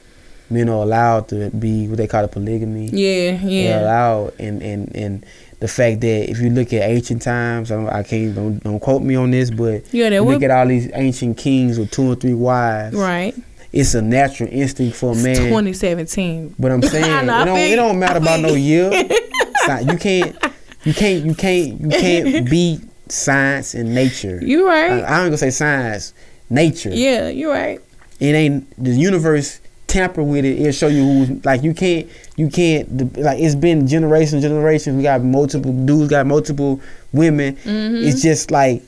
men 0.50 0.68
are 0.68 0.82
allowed 0.82 1.28
to 1.28 1.50
be 1.50 1.86
what 1.88 1.96
they 1.98 2.06
call 2.06 2.24
a 2.24 2.28
polygamy. 2.28 2.86
Yeah, 2.88 3.36
They're 3.36 3.48
yeah. 3.48 3.80
allowed, 3.82 4.32
and 4.40 4.62
and 4.62 4.94
and 4.96 5.26
the 5.60 5.68
fact 5.68 6.00
that 6.00 6.30
if 6.30 6.40
you 6.40 6.50
look 6.50 6.72
at 6.72 6.82
ancient 6.88 7.22
times, 7.22 7.70
I, 7.70 7.76
don't, 7.76 7.88
I 7.88 8.02
can't 8.02 8.34
don't, 8.34 8.62
don't 8.64 8.80
quote 8.80 9.02
me 9.02 9.14
on 9.14 9.30
this, 9.30 9.50
but 9.50 9.84
Yeah, 9.92 10.08
you 10.08 10.20
look 10.20 10.40
would 10.40 10.42
at 10.42 10.50
all 10.50 10.66
these 10.66 10.90
ancient 10.94 11.36
kings 11.38 11.78
with 11.78 11.90
two 11.90 12.10
or 12.10 12.14
three 12.14 12.34
wives. 12.34 12.96
right. 12.96 13.34
It's 13.72 13.94
a 13.94 14.02
natural 14.02 14.48
instinct 14.50 14.96
for 14.96 15.10
a 15.10 15.12
It's 15.12 15.22
man. 15.22 15.36
2017. 15.36 16.56
But 16.58 16.72
I'm 16.72 16.82
saying 16.94 17.04
I 17.30 17.42
it 17.42 17.44
don't 17.44 17.58
it 17.58 17.76
don't 17.76 17.98
matter 18.00 18.14
I 18.14 18.18
about 18.18 18.40
no 18.40 18.54
year. 18.54 18.90
Sci- 18.90 19.82
you 19.92 19.96
can't 19.98 20.36
you 20.84 20.92
can't 20.94 21.24
you 21.26 21.34
can't 21.34 21.80
you 21.80 21.88
can't 21.88 22.50
beat 22.50 22.80
science 23.08 23.74
and 23.74 23.94
nature. 23.94 24.40
You 24.42 24.66
I, 24.68 24.88
right. 24.88 24.90
I 25.04 25.20
ain't 25.20 25.26
gonna 25.28 25.36
say 25.36 25.50
science, 25.50 26.14
nature. 26.48 26.90
yeah, 26.90 27.28
you 27.28 27.50
right. 27.50 27.80
It 28.18 28.34
ain't 28.34 28.82
the 28.82 28.90
universe 28.90 29.60
tamper 29.90 30.22
with 30.22 30.44
it. 30.44 30.58
It'll 30.60 30.72
show 30.72 30.86
you 30.88 31.02
who's 31.04 31.44
like 31.44 31.62
you 31.62 31.74
can't 31.74 32.08
you 32.36 32.48
can't 32.48 33.16
like 33.18 33.38
it's 33.40 33.54
been 33.54 33.86
generations 33.86 34.42
generations. 34.42 34.96
We 34.96 35.02
got 35.02 35.22
multiple 35.22 35.72
dudes, 35.84 36.10
got 36.10 36.26
multiple 36.26 36.80
women. 37.12 37.56
Mm-hmm. 37.56 38.06
It's 38.08 38.22
just 38.22 38.50
like. 38.50 38.82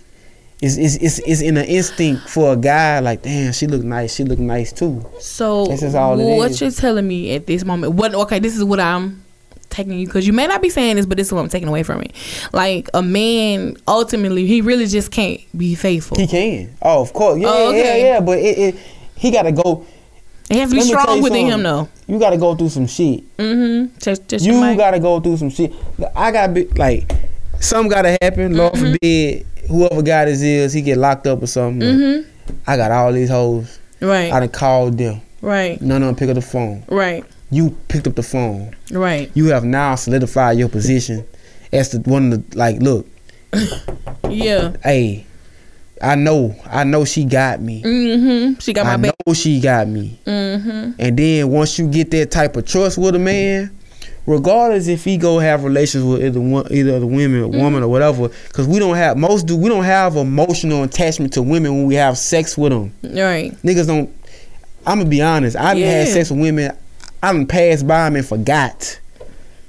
It's, 0.64 0.76
it's, 0.76 0.94
it's, 0.94 1.18
it's 1.26 1.40
in 1.40 1.56
an 1.56 1.64
instinct 1.64 2.28
for 2.28 2.52
a 2.52 2.56
guy 2.56 3.00
like 3.00 3.22
damn 3.22 3.52
she 3.52 3.66
look 3.66 3.82
nice 3.82 4.14
she 4.14 4.22
look 4.22 4.38
nice 4.38 4.72
too 4.72 5.04
So 5.18 5.66
This 5.66 5.82
is 5.82 5.96
all 5.96 6.20
it 6.20 6.36
what 6.36 6.52
is. 6.52 6.60
you're 6.60 6.70
telling 6.70 7.08
me 7.08 7.34
at 7.34 7.48
this 7.48 7.64
moment? 7.64 7.94
What? 7.94 8.14
Okay, 8.14 8.38
this 8.38 8.56
is 8.56 8.62
what 8.62 8.78
I'm 8.78 9.24
taking 9.70 9.98
you 9.98 10.06
because 10.06 10.24
you 10.24 10.32
may 10.32 10.46
not 10.46 10.62
be 10.62 10.68
saying 10.68 10.94
this, 10.94 11.04
but 11.06 11.16
this 11.18 11.26
is 11.26 11.32
what 11.32 11.40
I'm 11.40 11.48
taking 11.48 11.66
away 11.66 11.82
from 11.82 12.02
it. 12.02 12.12
Like 12.52 12.88
a 12.94 13.02
man, 13.02 13.76
ultimately, 13.88 14.46
he 14.46 14.60
really 14.60 14.86
just 14.86 15.10
can't 15.10 15.40
be 15.58 15.74
faithful. 15.74 16.16
He 16.16 16.28
can. 16.28 16.76
Oh, 16.80 17.00
of 17.02 17.12
course. 17.12 17.40
Yeah, 17.40 17.48
Oh, 17.50 17.68
okay. 17.70 18.00
yeah, 18.02 18.06
yeah. 18.14 18.20
But 18.20 18.38
it, 18.38 18.58
it 18.58 18.76
he 19.16 19.32
got 19.32 19.42
to 19.42 19.50
go. 19.52 19.84
He 20.48 20.58
has 20.58 20.70
to 20.70 20.76
be 20.76 20.82
strong 20.82 21.22
within 21.22 21.46
him, 21.46 21.62
though. 21.62 21.88
You 22.06 22.18
got 22.18 22.30
to 22.30 22.36
go 22.36 22.54
through 22.54 22.68
some 22.70 22.86
shit. 22.86 23.24
Mm-hmm. 23.38 23.98
Just, 23.98 24.28
just 24.28 24.44
You 24.44 24.52
got 24.76 24.90
to 24.92 24.98
go 25.00 25.18
through 25.20 25.36
some 25.38 25.50
shit. 25.50 25.72
I 26.14 26.30
got 26.30 26.48
to 26.48 26.52
be 26.52 26.64
like, 26.66 27.10
something 27.60 27.90
got 27.90 28.02
to 28.02 28.18
happen. 28.20 28.56
Lord 28.56 28.74
Mm-hmm. 28.74 28.92
forbid, 28.92 29.46
whoever 29.68 30.02
guy 30.02 30.24
this 30.26 30.42
is, 30.42 30.72
he 30.72 30.82
get 30.82 30.98
locked 30.98 31.26
up 31.26 31.42
or 31.42 31.46
something. 31.46 31.80
Mm-hmm. 31.88 32.52
I 32.66 32.76
got 32.76 32.90
all 32.90 33.12
these 33.12 33.30
hoes. 33.30 33.78
Right. 34.00 34.32
I 34.32 34.40
done 34.40 34.48
called 34.50 34.98
them. 34.98 35.20
Right. 35.40 35.80
None 35.80 36.02
of 36.02 36.06
them 36.08 36.16
pick 36.16 36.28
up 36.28 36.34
the 36.34 36.42
phone. 36.42 36.84
Right. 36.88 37.24
You 37.50 37.70
picked 37.88 38.06
up 38.06 38.14
the 38.14 38.22
phone. 38.22 38.74
Right. 38.90 39.30
You 39.34 39.46
have 39.46 39.64
now 39.64 39.94
solidified 39.94 40.58
your 40.58 40.68
position 40.68 41.26
as 41.72 41.90
the 41.90 42.00
one 42.10 42.32
of 42.32 42.50
the 42.50 42.58
like. 42.58 42.80
Look, 42.80 43.06
Yeah. 44.28 44.74
hey, 44.82 45.26
I 46.02 46.14
know, 46.16 46.54
I 46.66 46.84
know 46.84 47.04
she 47.04 47.24
got 47.24 47.60
me. 47.60 47.82
Mm-hmm. 47.82 48.58
She 48.58 48.72
got 48.72 48.86
my 48.86 48.94
I 48.94 48.96
back. 48.96 49.14
know 49.26 49.34
she 49.34 49.60
got 49.60 49.86
me. 49.88 50.18
Mm-hmm. 50.26 50.92
And 50.98 51.16
then 51.18 51.48
once 51.50 51.78
you 51.78 51.88
get 51.88 52.10
that 52.10 52.30
type 52.30 52.56
of 52.56 52.66
trust 52.66 52.98
with 52.98 53.14
a 53.14 53.18
man, 53.20 53.70
regardless 54.26 54.88
if 54.88 55.04
he 55.04 55.16
go 55.16 55.38
have 55.38 55.64
relations 55.64 56.04
with 56.04 56.22
either 56.24 56.40
one, 56.40 56.66
either 56.70 56.98
the 57.00 57.06
women, 57.06 57.42
Mm-hmm. 57.42 57.60
woman 57.60 57.82
or 57.82 57.88
whatever, 57.88 58.28
because 58.48 58.66
we 58.66 58.78
don't 58.78 58.96
have 58.96 59.16
most 59.16 59.46
do 59.46 59.56
we 59.56 59.68
don't 59.68 59.84
have 59.84 60.16
emotional 60.16 60.82
attachment 60.82 61.32
to 61.34 61.42
women 61.42 61.72
when 61.74 61.86
we 61.86 61.94
have 61.94 62.18
sex 62.18 62.58
with 62.58 62.72
them. 62.72 62.92
Right. 63.02 63.52
Niggas 63.62 63.86
don't. 63.86 64.10
I'm 64.86 64.98
gonna 64.98 65.08
be 65.10 65.22
honest. 65.22 65.56
I 65.56 65.74
done 65.74 65.82
had 65.82 66.06
Yeah. 66.08 66.12
sex 66.12 66.30
with 66.30 66.40
women. 66.40 66.76
I 67.22 67.32
done 67.32 67.46
passed 67.46 67.86
by 67.86 68.04
them 68.06 68.16
and 68.16 68.26
forgot. 68.26 68.98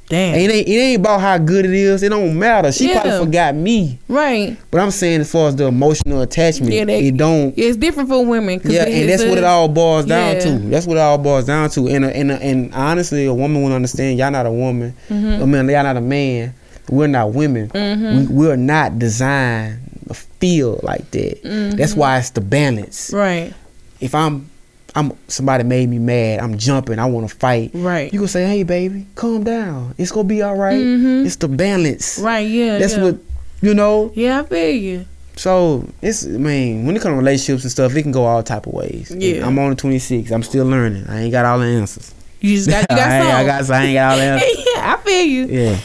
Damn. 0.10 0.34
And 0.36 0.42
it 0.44 0.54
ain't, 0.54 0.68
it 0.68 0.72
ain't 0.72 1.00
about 1.00 1.22
how 1.22 1.38
good 1.38 1.66
it 1.66 1.72
is. 1.74 2.04
It 2.04 2.10
don't 2.10 2.38
matter. 2.38 2.72
She 2.72 2.90
Yeah. 2.90 3.02
probably 3.02 3.26
forgot 3.26 3.56
me. 3.56 4.00
right. 4.08 4.58
But 4.70 4.82
I'm 4.82 4.92
saying 4.92 5.22
as 5.22 5.32
far 5.32 5.48
as 5.48 5.56
the 5.56 5.66
emotional 5.66 6.22
attachment, 6.22 6.74
Yeah, 6.74 6.84
it 6.88 7.18
don't. 7.18 7.54
It's 7.58 7.78
different 7.78 8.10
for 8.10 8.24
women. 8.26 8.60
Yeah, 8.66 8.84
and 8.84 9.10
that's 9.10 9.22
it's 9.24 9.30
what 9.30 9.38
it 9.38 9.44
all 9.44 9.68
boils 9.70 10.06
down 10.06 10.36
Yeah. 10.36 10.40
to. 10.42 10.60
That's 10.60 10.86
what 10.86 10.98
it 10.98 11.00
all 11.00 11.18
boils 11.18 11.46
down 11.46 11.70
to. 11.72 11.88
And 11.88 12.06
and 12.06 12.32
and 12.32 12.74
honestly, 12.74 13.26
a 13.26 13.34
woman 13.34 13.64
would 13.64 13.72
understand. 13.72 14.18
Y'all 14.20 14.32
not 14.32 14.46
a 14.46 14.52
woman. 14.52 14.94
Mm-hmm. 15.10 15.42
I 15.42 15.46
mean, 15.46 15.70
y'all 15.70 15.84
not 15.84 15.98
a 15.98 16.02
man. 16.02 16.54
We're 16.90 17.08
not 17.08 17.34
women. 17.34 17.72
We, 17.74 18.28
we're 18.28 18.58
not 18.58 19.00
designed 19.00 19.80
to 20.10 20.14
feel 20.14 20.80
like 20.84 21.10
that. 21.12 21.44
Mm-hmm. 21.44 21.78
That's 21.78 21.96
why 21.96 22.18
it's 22.20 22.32
the 22.32 22.42
balance. 22.42 23.12
Right. 23.14 23.54
If 24.02 24.14
I'm, 24.14 24.50
I'm 24.96 25.12
somebody 25.28 25.64
made 25.64 25.90
me 25.90 25.98
mad. 26.00 26.40
I'm 26.40 26.58
jumping. 26.58 27.00
I 27.00 27.06
want 27.06 27.28
to 27.30 27.36
fight. 27.36 27.72
Right. 27.74 28.12
You 28.14 28.20
gonna 28.20 28.28
say, 28.28 28.46
"Hey, 28.48 28.64
baby, 28.64 29.06
calm 29.16 29.44
down. 29.44 29.96
It's 29.98 30.12
gonna 30.12 30.28
be 30.28 30.42
all 30.44 30.56
right." 30.56 30.78
Mhm. 30.80 31.26
It's 31.26 31.36
the 31.38 31.48
balance. 31.48 32.20
Right. 32.20 32.48
Yeah. 32.48 32.78
That's 32.78 32.96
yeah. 32.98 33.04
what 33.04 33.18
you 33.62 33.74
know. 33.74 34.12
Yeah, 34.14 34.42
I 34.42 34.44
feel 34.46 34.76
you. 34.76 35.06
So 35.36 35.88
it's 36.02 36.26
I 36.26 36.30
mean, 36.30 36.86
when 36.86 36.96
it 36.96 37.02
comes 37.02 37.14
to 37.14 37.18
relationships 37.18 37.64
and 37.64 37.72
stuff, 37.72 37.96
it 37.96 38.04
can 38.04 38.12
go 38.12 38.26
all 38.26 38.44
type 38.44 38.68
of 38.68 38.74
ways. 38.74 39.10
And 39.10 39.22
Yeah. 39.24 39.48
I'm 39.48 39.58
only 39.58 39.76
26. 39.76 40.30
I'm 40.32 40.44
still 40.44 40.66
learning. 40.66 41.06
I 41.10 41.22
ain't 41.22 41.32
got 41.32 41.46
all 41.46 41.58
the 41.60 41.66
answers. 41.66 42.14
You 42.40 42.56
just 42.56 42.70
got 42.70 42.82
you 42.82 42.88
got 42.98 43.00
I, 43.10 43.16
ain't, 43.18 43.26
I 43.34 43.46
got 43.46 43.70
I 43.72 43.84
ain't 43.86 43.96
got 43.96 44.12
all 44.12 44.18
the 44.18 44.24
answers. 44.44 44.66
yeah, 44.76 44.94
I 44.96 45.02
feel 45.04 45.26
you. 45.26 45.46
Yeah. 45.48 45.78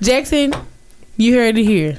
Jackson, 0.00 0.54
you 1.18 1.34
heard 1.36 1.58
it 1.58 1.64
here. 1.64 1.98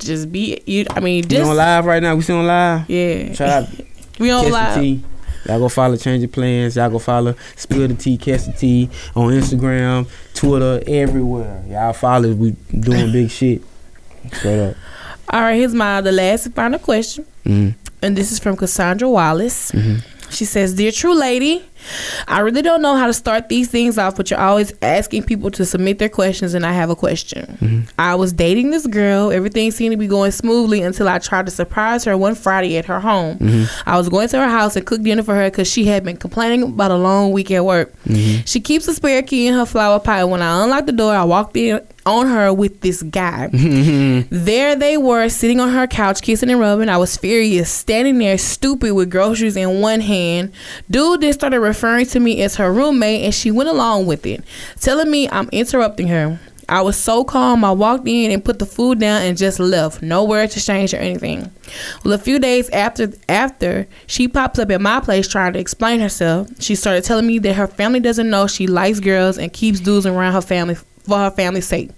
Just 0.00 0.32
be 0.32 0.60
you. 0.66 0.86
I 0.90 0.98
mean, 1.00 1.22
We 1.22 1.28
just 1.28 1.48
on 1.48 1.56
live 1.56 1.84
right 1.84 2.02
now. 2.02 2.16
We 2.16 2.22
still 2.22 2.38
on 2.38 2.46
live. 2.48 2.90
yeah. 2.90 3.34
Out 3.38 3.68
We 4.18 4.30
on 4.30 4.50
live. 4.50 5.00
Y'all 5.46 5.58
go 5.58 5.68
follow 5.68 5.96
Change 5.96 6.22
Your 6.22 6.28
Plans. 6.28 6.76
Y'all 6.76 6.90
go 6.90 6.98
follow 6.98 7.34
Spill 7.56 7.88
the 7.88 7.94
Tea, 7.94 8.16
Catch 8.16 8.46
the 8.46 8.52
Tea 8.52 8.90
on 9.14 9.32
Instagram, 9.32 10.08
Twitter, 10.34 10.82
everywhere. 10.86 11.62
Y'all 11.68 11.92
follow. 11.92 12.32
We 12.32 12.52
doing 12.78 13.12
big 13.12 13.30
shit. 13.30 13.62
Straight 14.32 14.70
up. 14.70 14.76
All 15.30 15.40
right, 15.42 15.54
here's 15.56 15.74
my 15.74 16.00
the 16.00 16.12
last 16.12 16.46
and 16.46 16.54
final 16.54 16.78
question, 16.78 17.24
Mm. 17.44 17.74
and 18.02 18.16
this 18.16 18.30
is 18.32 18.38
from 18.38 18.56
Cassandra 18.56 19.08
Wallace. 19.08 19.70
Mhm. 19.72 20.02
She 20.30 20.44
says, 20.44 20.74
"Dear 20.74 20.90
True 20.92 21.14
Lady, 21.18 21.62
I 22.28 22.40
really 22.40 22.62
don't 22.62 22.82
know 22.82 22.96
how 22.96 23.06
to 23.06 23.12
start 23.12 23.48
these 23.48 23.68
things 23.68 23.98
off, 23.98 24.16
but 24.16 24.30
you're 24.30 24.40
always 24.40 24.72
asking 24.82 25.24
people 25.24 25.50
to 25.52 25.64
submit 25.64 25.98
their 25.98 26.08
questions, 26.08 26.54
and 26.54 26.64
I 26.64 26.72
have 26.72 26.90
a 26.90 26.96
question. 26.96 27.58
Mm-hmm. 27.60 27.80
I 27.98 28.14
was 28.14 28.32
dating 28.32 28.70
this 28.70 28.86
girl. 28.86 29.30
Everything 29.30 29.70
seemed 29.70 29.92
to 29.92 29.96
be 29.96 30.06
going 30.06 30.30
smoothly 30.30 30.82
until 30.82 31.08
I 31.08 31.18
tried 31.18 31.46
to 31.46 31.52
surprise 31.52 32.04
her 32.04 32.16
one 32.16 32.34
Friday 32.34 32.76
at 32.76 32.84
her 32.86 33.00
home. 33.00 33.38
Mm-hmm. 33.38 33.88
I 33.88 33.96
was 33.96 34.08
going 34.08 34.28
to 34.28 34.38
her 34.38 34.48
house 34.48 34.76
and 34.76 34.86
cook 34.86 35.02
dinner 35.02 35.22
for 35.22 35.34
her 35.34 35.50
because 35.50 35.70
she 35.70 35.84
had 35.84 36.04
been 36.04 36.16
complaining 36.16 36.62
about 36.62 36.90
a 36.90 36.96
long 36.96 37.32
week 37.32 37.50
at 37.50 37.64
work. 37.64 37.92
Mm-hmm. 38.04 38.44
She 38.44 38.60
keeps 38.60 38.88
a 38.88 38.94
spare 38.94 39.22
key 39.22 39.46
in 39.46 39.54
her 39.54 39.66
flower 39.66 40.00
pot. 40.00 40.28
When 40.28 40.42
I 40.42 40.64
unlocked 40.64 40.86
the 40.86 40.92
door, 40.92 41.14
I 41.14 41.24
walked 41.24 41.56
in 41.56 41.80
on 42.06 42.26
her 42.26 42.52
with 42.52 42.82
this 42.82 43.02
guy. 43.02 43.48
There 43.52 44.76
they 44.76 44.98
were, 44.98 45.28
sitting 45.30 45.58
on 45.58 45.70
her 45.70 45.86
couch, 45.86 46.20
kissing 46.20 46.50
and 46.50 46.60
rubbing. 46.60 46.90
I 46.90 46.98
was 46.98 47.16
furious, 47.16 47.70
standing 47.70 48.18
there, 48.18 48.36
stupid, 48.36 48.92
with 48.92 49.10
groceries 49.10 49.56
in 49.56 49.80
one 49.80 50.00
hand. 50.00 50.52
Dude 50.90 51.22
then 51.22 51.32
started 51.32 51.60
referring 51.74 52.06
to 52.06 52.20
me 52.20 52.40
as 52.40 52.54
her 52.54 52.72
roommate, 52.72 53.24
and 53.24 53.34
she 53.34 53.50
went 53.50 53.68
along 53.68 54.06
with 54.06 54.24
it, 54.24 54.44
telling 54.80 55.10
me 55.10 55.28
I'm 55.28 55.48
interrupting 55.50 56.06
her. 56.06 56.38
I 56.68 56.80
was 56.82 56.96
so 56.96 57.24
calm. 57.24 57.64
I 57.64 57.72
walked 57.72 58.06
in 58.08 58.30
and 58.30 58.44
put 58.44 58.58
the 58.58 58.64
food 58.64 59.00
down 59.00 59.22
and 59.22 59.36
just 59.36 59.58
left. 59.58 60.00
No 60.00 60.24
words 60.24 60.56
exchanged 60.56 60.94
or 60.94 60.98
anything. 60.98 61.50
Well, 62.04 62.14
a 62.14 62.18
few 62.18 62.38
days 62.38 62.70
after 62.70 63.12
after 63.28 63.86
she 64.06 64.28
pops 64.28 64.58
up 64.58 64.70
at 64.70 64.80
my 64.80 65.00
place 65.00 65.28
trying 65.28 65.52
to 65.54 65.58
explain 65.58 66.00
herself, 66.00 66.48
she 66.60 66.74
started 66.74 67.04
telling 67.04 67.26
me 67.26 67.38
that 67.40 67.54
her 67.54 67.66
family 67.66 68.00
doesn't 68.00 68.30
know 68.30 68.46
she 68.46 68.66
likes 68.66 69.00
girls 69.00 69.36
and 69.36 69.52
keeps 69.52 69.80
dudes 69.80 70.06
around 70.06 70.32
her 70.32 70.40
family 70.40 70.76
for 71.04 71.18
her 71.18 71.30
family's 71.30 71.66
sake. 71.66 71.90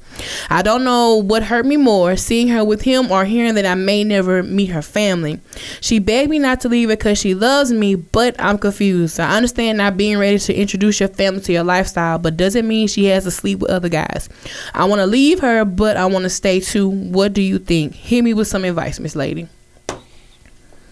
I 0.51 0.62
don't 0.62 0.85
know 0.85 1.16
what 1.16 1.45
hurt 1.45 1.66
me 1.66 1.77
more, 1.77 2.16
seeing 2.16 2.49
her 2.49 2.65
with 2.65 2.83
him 2.83 3.11
or 3.11 3.24
hearing 3.24 3.55
that 3.55 3.66
I 3.66 3.74
may 3.74 4.03
never 4.03 4.43
meet 4.43 4.66
her 4.66 4.83
family. 4.83 5.41
She 5.81 5.99
begged 5.99 6.31
me 6.31 6.39
not 6.39 6.61
to 6.62 6.69
leave 6.69 6.89
because 6.89 7.19
she 7.19 7.35
loves 7.35 7.73
me, 7.73 7.95
but 7.95 8.35
I'm 8.39 8.59
confused. 8.59 9.20
I 9.20 9.37
understand 9.37 9.78
not 9.78 9.97
being 9.97 10.19
ready 10.19 10.39
to 10.39 10.55
introduce 10.55 11.01
your 11.01 11.09
family 11.09 11.41
to 11.43 11.53
your 11.53 11.65
lifestyle, 11.65 12.19
but 12.19 12.37
doesn't 12.37 12.66
mean 12.66 12.89
she 12.89 13.05
has 13.07 13.24
to 13.24 13.31
sleep 13.31 13.61
with 13.61 13.70
other 13.70 13.89
guys. 13.89 14.28
I 14.74 14.85
want 14.87 15.01
to 15.01 15.07
leave 15.07 15.41
her, 15.41 15.65
but 15.65 15.97
I 15.97 16.07
want 16.07 16.24
to 16.24 16.31
stay 16.31 16.61
too. 16.61 16.89
What 16.89 17.33
do 17.33 17.43
you 17.43 17.59
think? 17.59 17.95
Hit 17.95 18.23
me 18.23 18.35
with 18.35 18.49
some 18.49 18.65
advice, 18.65 18.99
Miss 18.99 19.15
Lady. 19.15 19.49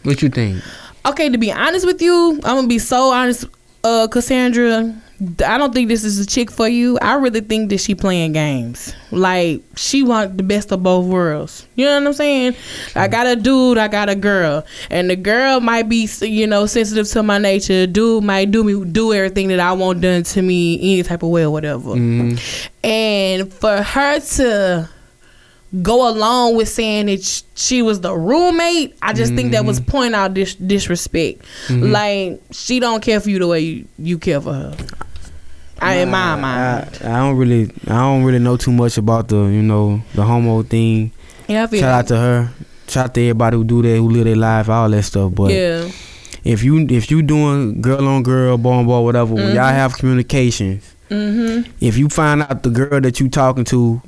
What 0.02 0.22
you 0.22 0.28
think? 0.28 0.62
Okay, 1.06 1.28
to 1.28 1.38
be 1.38 1.50
honest 1.50 1.86
with 1.86 2.00
you, 2.00 2.40
I'm 2.44 2.56
gonna 2.56 2.68
be 2.68 2.78
so 2.78 3.10
honest, 3.10 3.46
uh, 3.82 4.06
Cassandra. 4.08 4.94
I 5.44 5.58
don't 5.58 5.72
think 5.74 5.88
this 5.88 6.04
is 6.04 6.18
a 6.18 6.26
chick 6.26 6.50
for 6.50 6.68
you. 6.68 6.98
I 7.00 7.14
really 7.14 7.40
think 7.40 7.70
that 7.70 7.78
she 7.78 7.94
playing 7.94 8.32
games. 8.32 8.92
Like 9.10 9.62
she 9.76 10.02
want 10.02 10.36
the 10.36 10.42
best 10.42 10.72
of 10.72 10.82
both 10.82 11.06
worlds. 11.06 11.66
You 11.76 11.84
know 11.86 11.98
what 12.00 12.06
I'm 12.08 12.12
saying? 12.14 12.54
I 12.96 13.08
got 13.08 13.26
a 13.26 13.36
dude, 13.36 13.78
I 13.78 13.88
got 13.88 14.08
a 14.08 14.14
girl, 14.14 14.64
and 14.90 15.08
the 15.10 15.16
girl 15.16 15.60
might 15.60 15.88
be, 15.88 16.08
you 16.22 16.46
know, 16.46 16.66
sensitive 16.66 17.08
to 17.10 17.22
my 17.22 17.38
nature. 17.38 17.86
Dude 17.86 18.24
might 18.24 18.50
do 18.50 18.64
me 18.64 18.84
do 18.90 19.12
everything 19.12 19.48
that 19.48 19.60
I 19.60 19.72
want 19.72 20.00
done 20.00 20.22
to 20.24 20.42
me 20.42 20.76
any 20.78 21.02
type 21.02 21.22
of 21.22 21.28
way 21.30 21.42
or 21.44 21.50
whatever. 21.50 21.90
Mhm. 21.90 22.40
And 22.82 23.52
for 23.52 23.82
her 23.82 24.20
to 24.20 24.88
go 25.82 26.08
along 26.08 26.54
with 26.56 26.68
saying 26.68 27.06
that 27.06 27.42
she 27.56 27.82
was 27.82 28.00
the 28.00 28.14
roommate, 28.16 28.94
I 29.02 29.12
just 29.12 29.34
think 29.34 29.52
that 29.52 29.64
was 29.64 29.80
Mm-hmm. 29.80 29.90
point 29.90 30.14
out 30.14 30.32
dis- 30.34 30.54
disrespect. 30.54 31.42
Like 31.68 32.40
she 32.52 32.78
don't 32.80 33.02
care 33.02 33.20
for 33.20 33.28
you 33.30 33.38
the 33.40 33.46
way 33.48 33.60
you, 33.60 33.88
you 33.98 34.18
care 34.18 34.40
for 34.40 34.52
her. 34.52 34.76
I 35.80 35.94
in 35.96 36.10
my 36.10 36.36
mind. 36.36 36.98
I, 37.02 37.12
I 37.12 37.16
don't 37.18 37.36
really, 37.36 37.70
I 37.86 37.96
don't 37.98 38.24
really 38.24 38.38
know 38.38 38.56
too 38.56 38.72
much 38.72 38.96
about 38.98 39.28
the, 39.28 39.36
you 39.46 39.62
know, 39.62 40.00
the 40.14 40.22
homo 40.22 40.62
thing. 40.62 41.10
yeah, 41.48 41.66
Shout 41.66 41.72
like- 41.72 41.82
out 41.84 42.06
to 42.08 42.16
her. 42.16 42.50
Shout 42.86 43.04
out 43.06 43.14
to 43.14 43.20
everybody 43.22 43.56
who 43.56 43.64
do 43.64 43.82
that, 43.82 43.96
who 43.96 44.08
live 44.10 44.24
their 44.24 44.36
life, 44.36 44.68
all 44.68 44.88
that 44.90 45.02
stuff. 45.04 45.34
But 45.34 45.50
yeah, 45.52 45.88
if 46.44 46.62
you 46.62 46.86
if 46.90 47.10
you 47.10 47.22
doing 47.22 47.80
girl 47.80 48.06
on 48.06 48.22
girl, 48.22 48.58
boy 48.58 48.72
on 48.72 48.86
boy, 48.86 49.00
whatever, 49.00 49.34
when 49.34 49.54
y'all 49.54 49.64
have 49.72 49.94
communications, 49.96 50.94
mm-hmm, 51.10 51.70
if 51.80 51.96
you 51.96 52.08
find 52.10 52.42
out 52.42 52.62
the 52.62 52.68
girl 52.70 53.00
that 53.00 53.20
you 53.20 53.28
talking 53.30 53.64
to 53.64 54.02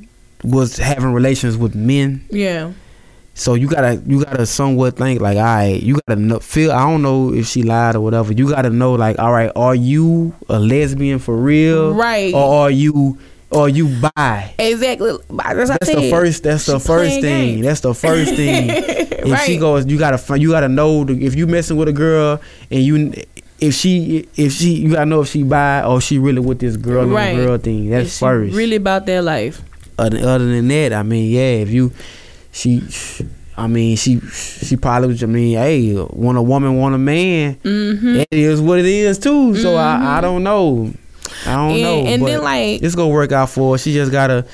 was 0.44 0.76
having 0.76 1.12
relations 1.14 1.56
with 1.56 1.74
men, 1.74 2.22
yeah, 2.30 2.72
so 3.38 3.52
you 3.52 3.68
gotta 3.68 4.02
you 4.06 4.24
gotta 4.24 4.46
somewhat 4.46 4.96
think 4.96 5.20
like, 5.20 5.36
all 5.36 5.44
right, 5.44 5.80
you 5.82 6.00
gotta 6.08 6.18
know, 6.18 6.40
feel. 6.40 6.72
I 6.72 6.80
don't 6.90 7.02
know 7.02 7.34
if 7.34 7.46
she 7.46 7.62
lied 7.62 7.94
or 7.94 8.00
whatever. 8.00 8.32
You 8.32 8.48
gotta 8.48 8.70
know 8.70 8.94
like, 8.94 9.18
all 9.18 9.30
right, 9.30 9.52
are 9.54 9.74
you 9.74 10.34
a 10.48 10.58
lesbian 10.58 11.18
for 11.18 11.36
real, 11.36 11.92
Right. 11.94 12.32
Or 12.34 12.62
are 12.64 12.70
you 12.70 13.18
or 13.50 13.68
you 13.68 13.88
bi? 14.00 14.54
exactly. 14.58 15.12
That's, 15.30 15.68
That's 15.68 15.94
the 15.94 16.10
first. 16.10 16.42
That's 16.44 16.64
the 16.66 16.80
first 16.80 17.20
thing. 17.20 17.56
games. 17.56 17.66
That's 17.66 17.80
the 17.80 17.94
first 17.94 18.34
thing. 18.34 18.70
if 18.70 19.30
right. 19.30 19.46
she 19.46 19.58
goes, 19.58 19.84
you 19.86 19.98
gotta 19.98 20.18
find. 20.18 20.40
You 20.40 20.50
gotta 20.50 20.68
know 20.68 21.04
the, 21.04 21.12
if 21.24 21.34
you 21.34 21.46
messing 21.46 21.76
with 21.76 21.88
a 21.88 21.92
girl 21.92 22.40
and 22.70 22.80
you. 22.82 23.12
If 23.58 23.72
she, 23.72 24.28
if 24.36 24.52
she, 24.52 24.74
you 24.74 24.92
gotta 24.92 25.06
know 25.06 25.22
if 25.22 25.28
she 25.28 25.42
bi 25.42 25.82
or 25.82 25.98
she 26.00 26.18
really 26.18 26.40
with 26.40 26.58
this 26.58 26.76
girl 26.76 27.06
Right. 27.06 27.34
girl 27.34 27.56
thing. 27.56 27.88
That's 27.88 28.18
first. 28.18 28.54
Really 28.54 28.76
about 28.76 29.06
their 29.06 29.22
life. 29.22 29.62
other, 29.98 30.18
other 30.18 30.44
than 30.46 30.68
that, 30.68 30.92
I 30.92 31.02
mean, 31.02 31.30
yeah, 31.32 31.62
if 31.64 31.70
you, 31.70 31.90
she, 32.56 32.82
I 33.56 33.66
mean, 33.66 33.96
she, 33.96 34.20
she 34.20 34.76
probably, 34.76 35.08
was- 35.08 35.22
I 35.22 35.26
mean, 35.26 35.56
hey, 35.56 35.94
when 35.94 36.36
a 36.36 36.42
woman 36.42 36.76
want 36.76 36.94
a 36.94 36.98
man, 36.98 37.56
Mm-hmm. 37.56 38.16
it 38.16 38.26
is 38.32 38.60
what 38.60 38.78
it 38.78 38.86
is 38.86 39.18
too. 39.18 39.54
So 39.56 39.76
I, 39.76 40.18
I 40.18 40.20
don't 40.20 40.42
know, 40.42 40.92
I 41.46 41.52
don't 41.54 41.72
And, 41.72 41.82
know, 41.82 42.06
and 42.06 42.20
but 42.22 42.26
then 42.26 42.42
like 42.42 42.82
it's 42.82 42.94
gonna 42.94 43.12
work 43.12 43.32
out 43.32 43.50
for 43.50 43.74
her. 43.74 43.78
She 43.78 43.92
just 43.92 44.10
gotta, 44.12 44.46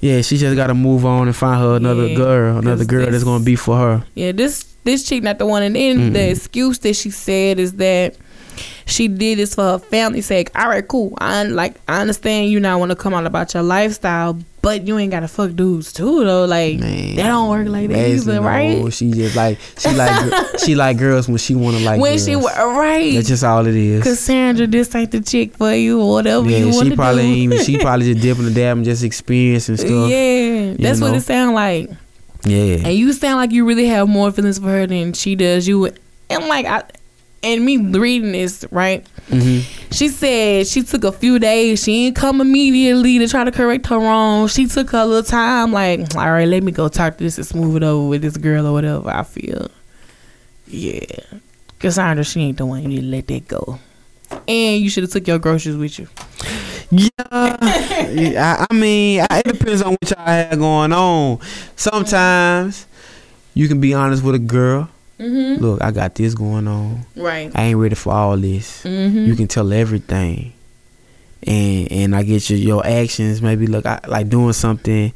yeah, 0.00 0.20
she 0.20 0.36
just 0.36 0.56
gotta 0.56 0.74
move 0.74 1.04
on 1.06 1.26
and 1.28 1.36
find 1.36 1.60
her 1.60 1.76
another 1.76 2.08
Yeah, 2.08 2.16
girl, 2.16 2.58
another 2.58 2.84
girl 2.84 3.10
that's 3.10 3.24
gonna 3.24 3.44
be 3.44 3.56
for 3.56 3.76
her. 3.76 4.04
Yeah, 4.14 4.32
this 4.32 4.64
this 4.84 5.04
chick 5.04 5.22
not 5.22 5.38
the 5.38 5.46
one. 5.46 5.62
And 5.62 5.76
then 5.76 6.12
the 6.12 6.18
Mm-mm. 6.18 6.30
excuse 6.32 6.78
that 6.80 6.94
she 6.96 7.10
said 7.10 7.58
is 7.60 7.74
that 7.74 8.16
she 8.86 9.08
did 9.08 9.38
this 9.38 9.54
for 9.54 9.62
her 9.62 9.78
family's 9.78 10.26
sake. 10.26 10.50
All 10.58 10.68
right, 10.68 10.86
cool. 10.86 11.14
I 11.18 11.44
like 11.44 11.74
I 11.88 12.00
understand 12.00 12.50
you 12.50 12.60
not 12.60 12.78
want 12.78 12.90
to 12.90 12.96
come 12.96 13.14
out 13.14 13.26
about 13.26 13.54
your 13.54 13.62
lifestyle, 13.62 14.38
but 14.60 14.86
you 14.86 14.98
ain't 14.98 15.10
gotta 15.10 15.28
fuck 15.28 15.54
dudes 15.54 15.92
too 15.92 16.24
though. 16.24 16.44
Like 16.44 16.78
Man, 16.80 17.16
that 17.16 17.26
don't 17.28 17.48
work 17.50 17.68
like 17.68 17.88
that 17.88 18.08
either, 18.10 18.34
no, 18.34 18.42
right? 18.42 18.92
She 18.92 19.10
just 19.10 19.34
like 19.36 19.58
she 19.78 19.90
like 19.94 20.58
she 20.64 20.74
like 20.74 20.98
girls 20.98 21.28
when 21.28 21.38
she 21.38 21.54
wanna 21.54 21.78
like 21.80 22.00
when 22.00 22.12
girls. 22.12 22.24
she 22.26 22.34
right, 22.34 23.14
That's 23.14 23.28
just 23.28 23.44
all 23.44 23.66
it 23.66 23.74
is. 23.74 24.02
Cassandra, 24.02 24.66
this 24.66 24.94
ain't 24.94 25.10
the 25.10 25.20
chick 25.20 25.54
for 25.56 25.72
you 25.74 26.00
or 26.00 26.12
whatever 26.14 26.48
Yeah, 26.50 26.58
you 26.58 26.66
want 26.66 26.84
she 26.84 26.90
to 26.90 26.96
probably 26.96 27.22
do. 27.22 27.28
ain't 27.28 27.38
even. 27.38 27.64
She 27.64 27.78
probably 27.80 28.12
just 28.12 28.22
dipping 28.22 28.44
the 28.44 28.50
dab 28.52 28.76
and 28.76 28.84
just 28.84 29.02
experiencing 29.04 29.76
stuff. 29.76 30.10
yeah, 30.10 30.74
that's 30.78 31.00
what 31.00 31.14
it 31.14 31.20
sound 31.22 31.54
like. 31.54 31.90
Yeah. 32.44 32.78
and 32.84 32.94
you 32.94 33.12
sound 33.12 33.36
like 33.36 33.52
you 33.52 33.64
really 33.64 33.86
have 33.86 34.08
more 34.08 34.32
feelings 34.32 34.58
for 34.58 34.66
her 34.66 34.86
than 34.86 35.12
she 35.12 35.36
does. 35.36 35.68
You 35.68 35.86
and 36.28 36.48
like 36.48 36.66
I 36.66 36.82
and 37.42 37.64
me 37.64 37.76
reading 37.78 38.32
this 38.32 38.64
right. 38.70 39.06
hmm 39.28 39.60
She 39.90 40.08
said 40.08 40.66
she 40.66 40.82
took 40.82 41.04
a 41.04 41.12
few 41.12 41.38
days. 41.38 41.82
She 41.82 42.04
didn't 42.06 42.16
come 42.16 42.40
immediately 42.40 43.18
to 43.18 43.28
try 43.28 43.44
to 43.44 43.52
correct 43.52 43.86
her 43.86 43.98
wrong. 43.98 44.48
She 44.48 44.66
took 44.66 44.90
her 44.90 45.04
little 45.04 45.22
time. 45.22 45.72
Like, 45.72 46.14
all 46.16 46.30
right, 46.30 46.46
let 46.48 46.62
me 46.62 46.72
go 46.72 46.88
talk 46.88 47.18
to 47.18 47.24
this 47.24 47.38
and 47.38 47.46
smooth 47.46 47.76
it 47.76 47.82
over 47.82 48.08
with 48.08 48.22
this 48.22 48.36
girl 48.36 48.66
or 48.66 48.72
whatever. 48.72 49.10
I 49.10 49.22
feel. 49.24 49.70
Yeah, 50.66 51.00
Cassandra, 51.78 52.24
she 52.24 52.40
ain't 52.40 52.58
the 52.58 52.66
one. 52.66 52.82
You 52.82 52.88
need 52.88 53.00
to 53.02 53.06
let 53.06 53.26
that 53.28 53.48
go. 53.48 53.78
And 54.48 54.80
you 54.82 54.88
should 54.88 55.02
have 55.04 55.12
took 55.12 55.26
your 55.26 55.38
groceries 55.38 55.76
with 55.76 55.98
you. 55.98 56.08
Yeah, 56.90 57.08
I, 57.30 58.66
I 58.70 58.74
mean, 58.74 59.24
I, 59.30 59.38
it 59.44 59.58
depends 59.58 59.82
on 59.82 59.92
what 59.92 60.10
y'all 60.10 60.24
have 60.26 60.58
going 60.58 60.92
on. 60.92 61.38
Sometimes 61.76 62.86
you 63.54 63.68
can 63.68 63.80
be 63.80 63.94
honest 63.94 64.22
with 64.22 64.34
a 64.34 64.38
girl. 64.38 64.88
Mm-hmm. 65.18 65.62
Look, 65.62 65.82
I 65.82 65.90
got 65.92 66.14
this 66.14 66.34
going 66.34 66.66
on. 66.66 67.04
Right. 67.16 67.50
I 67.54 67.62
ain't 67.64 67.78
ready 67.78 67.94
for 67.94 68.12
all 68.12 68.36
this. 68.36 68.82
Mm-hmm. 68.82 69.26
You 69.26 69.36
can 69.36 69.46
tell 69.46 69.72
everything, 69.72 70.52
and 71.46 71.90
and 71.92 72.16
I 72.16 72.22
get 72.24 72.48
your 72.50 72.58
your 72.58 72.86
actions. 72.86 73.40
Maybe 73.42 73.66
look, 73.66 73.86
I, 73.86 74.00
like 74.08 74.28
doing 74.28 74.52
something, 74.52 75.12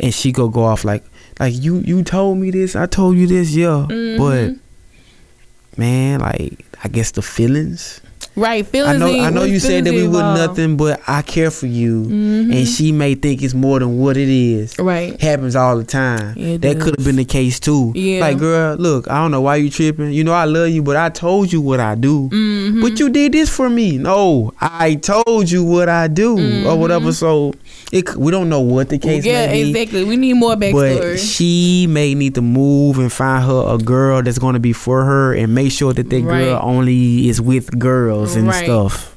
and 0.00 0.14
she 0.14 0.32
go 0.32 0.48
go 0.48 0.64
off 0.64 0.84
like 0.84 1.04
like 1.40 1.54
you 1.54 1.78
you 1.78 2.02
told 2.02 2.38
me 2.38 2.50
this. 2.50 2.74
I 2.76 2.86
told 2.86 3.16
you 3.16 3.26
this. 3.26 3.50
Yeah, 3.50 3.86
Mhm. 3.90 4.18
but 4.18 5.78
man, 5.78 6.20
like 6.20 6.64
I 6.82 6.88
guess 6.88 7.10
the 7.10 7.22
feelings. 7.22 8.00
Right. 8.36 8.66
Feelings. 8.66 8.94
I 8.94 8.98
know 8.98 9.20
I 9.24 9.30
know 9.30 9.44
you 9.44 9.58
said 9.58 9.84
that 9.84 9.92
we 9.94 10.06
were 10.08 10.22
nothing, 10.22 10.76
but 10.76 11.00
I 11.06 11.22
care 11.22 11.50
for 11.50 11.66
you, 11.66 12.02
Mhm. 12.04 12.52
and 12.56 12.68
she 12.68 12.92
may 12.92 13.14
think 13.14 13.42
it's 13.42 13.54
more 13.54 13.78
than 13.78 13.98
what 13.98 14.16
it 14.16 14.28
is. 14.28 14.78
Right. 14.78 15.20
Happens 15.20 15.54
all 15.56 15.76
the 15.76 15.84
time. 15.84 16.34
It 16.36 16.60
that 16.62 16.80
could 16.80 16.96
have 16.96 17.04
been 17.04 17.16
the 17.16 17.24
case 17.24 17.58
too. 17.60 17.92
Yeah. 17.94 18.20
Like, 18.20 18.38
girl, 18.38 18.76
look, 18.76 19.10
I 19.10 19.20
don't 19.20 19.30
know 19.30 19.40
why 19.42 19.56
you 19.56 19.70
tripping. 19.70 20.12
You 20.12 20.24
know 20.24 20.32
I 20.32 20.44
love 20.44 20.68
you, 20.70 20.82
but 20.82 20.96
I 20.96 21.08
told 21.08 21.52
you 21.52 21.60
what 21.60 21.80
I 21.80 21.94
do. 21.94 22.28
Mm-hmm. 22.32 22.80
But 22.80 22.98
you 23.00 23.08
did 23.10 23.32
this 23.32 23.48
for 23.48 23.68
me. 23.68 23.98
No, 23.98 24.52
I 24.60 24.94
told 24.94 25.50
you 25.50 25.64
what 25.64 25.88
I 25.88 26.08
do 26.08 26.38
or 26.66 26.76
whatever. 26.76 27.12
So 27.12 27.54
it 27.92 28.16
we 28.16 28.30
don't 28.30 28.48
know 28.48 28.60
what 28.60 28.88
the 28.88 28.98
case 28.98 29.24
Mm-hmm. 29.24 29.28
yeah, 29.28 29.46
may 29.46 29.62
be. 29.64 29.70
exactly. 29.70 30.04
We 30.04 30.16
need 30.16 30.34
more 30.34 30.56
backstory. 30.56 31.12
But 31.12 31.18
she 31.20 31.86
may 31.88 32.14
need 32.14 32.34
to 32.36 32.42
move 32.42 32.98
and 32.98 33.12
find 33.12 33.44
her 33.44 33.74
a 33.74 33.78
girl 33.78 34.22
that's 34.22 34.38
going 34.38 34.54
to 34.54 34.60
be 34.60 34.72
for 34.72 35.04
her 35.04 35.34
and 35.34 35.54
make 35.54 35.72
sure 35.72 35.92
that 35.92 36.08
that 36.10 36.20
girl 36.22 36.58
only 36.62 37.28
is 37.28 37.40
with 37.40 37.78
girls 37.78 38.21
and 38.36 38.48
Right. 38.48 38.64
stuff. 38.64 39.08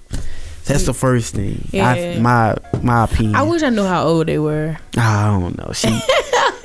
That's 0.66 0.86
the 0.86 0.94
first 0.96 1.36
thing. 1.36 1.68
I, 1.74 1.76
Yeah. 2.00 2.20
my 2.20 2.56
my 2.82 3.04
opinion. 3.04 3.36
I 3.36 3.44
wish 3.44 3.62
I 3.62 3.70
knew 3.70 3.84
how 3.86 4.04
old 4.08 4.26
they 4.28 4.40
were. 4.40 4.78
I 4.98 5.26
don't 5.28 5.58
know. 5.58 5.72
She. 5.74 5.88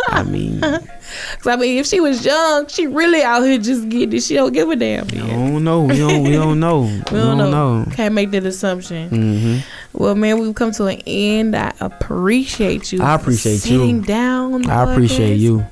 I 0.08 0.22
mean, 0.24 0.60
Cause 0.60 1.46
I 1.46 1.56
mean, 1.56 1.78
if 1.78 1.86
she 1.86 2.00
was 2.00 2.24
young, 2.24 2.66
she 2.66 2.86
really 2.86 3.22
out 3.22 3.42
here 3.42 3.58
just 3.58 3.88
getting 3.90 4.12
it. 4.14 4.22
She 4.22 4.34
don't 4.34 4.52
give 4.52 4.68
a 4.70 4.74
damn. 4.74 5.08
Yeah. 5.10 5.26
don't 5.28 5.62
know. 5.62 5.82
We 5.82 5.98
don't. 5.98 6.22
We 6.24 6.32
don't 6.32 6.58
know. 6.58 6.82
We 7.12 7.18
don't 7.18 7.38
know. 7.38 7.86
Can't 7.94 8.14
make 8.14 8.30
that 8.32 8.44
assumption. 8.44 9.08
hmm 9.10 9.58
Well, 9.92 10.14
man, 10.16 10.40
we've 10.40 10.54
come 10.54 10.72
to 10.72 10.86
an 10.86 11.00
end. 11.06 11.54
I 11.54 11.72
appreciate 11.80 12.92
you. 12.92 13.02
I 13.02 13.14
appreciate 13.14 13.52
you. 13.52 13.58
sitting 13.78 14.00
down. 14.02 14.68
I 14.68 14.90
appreciate 14.90 15.36
podcast. 15.36 15.40
you. 15.40 15.66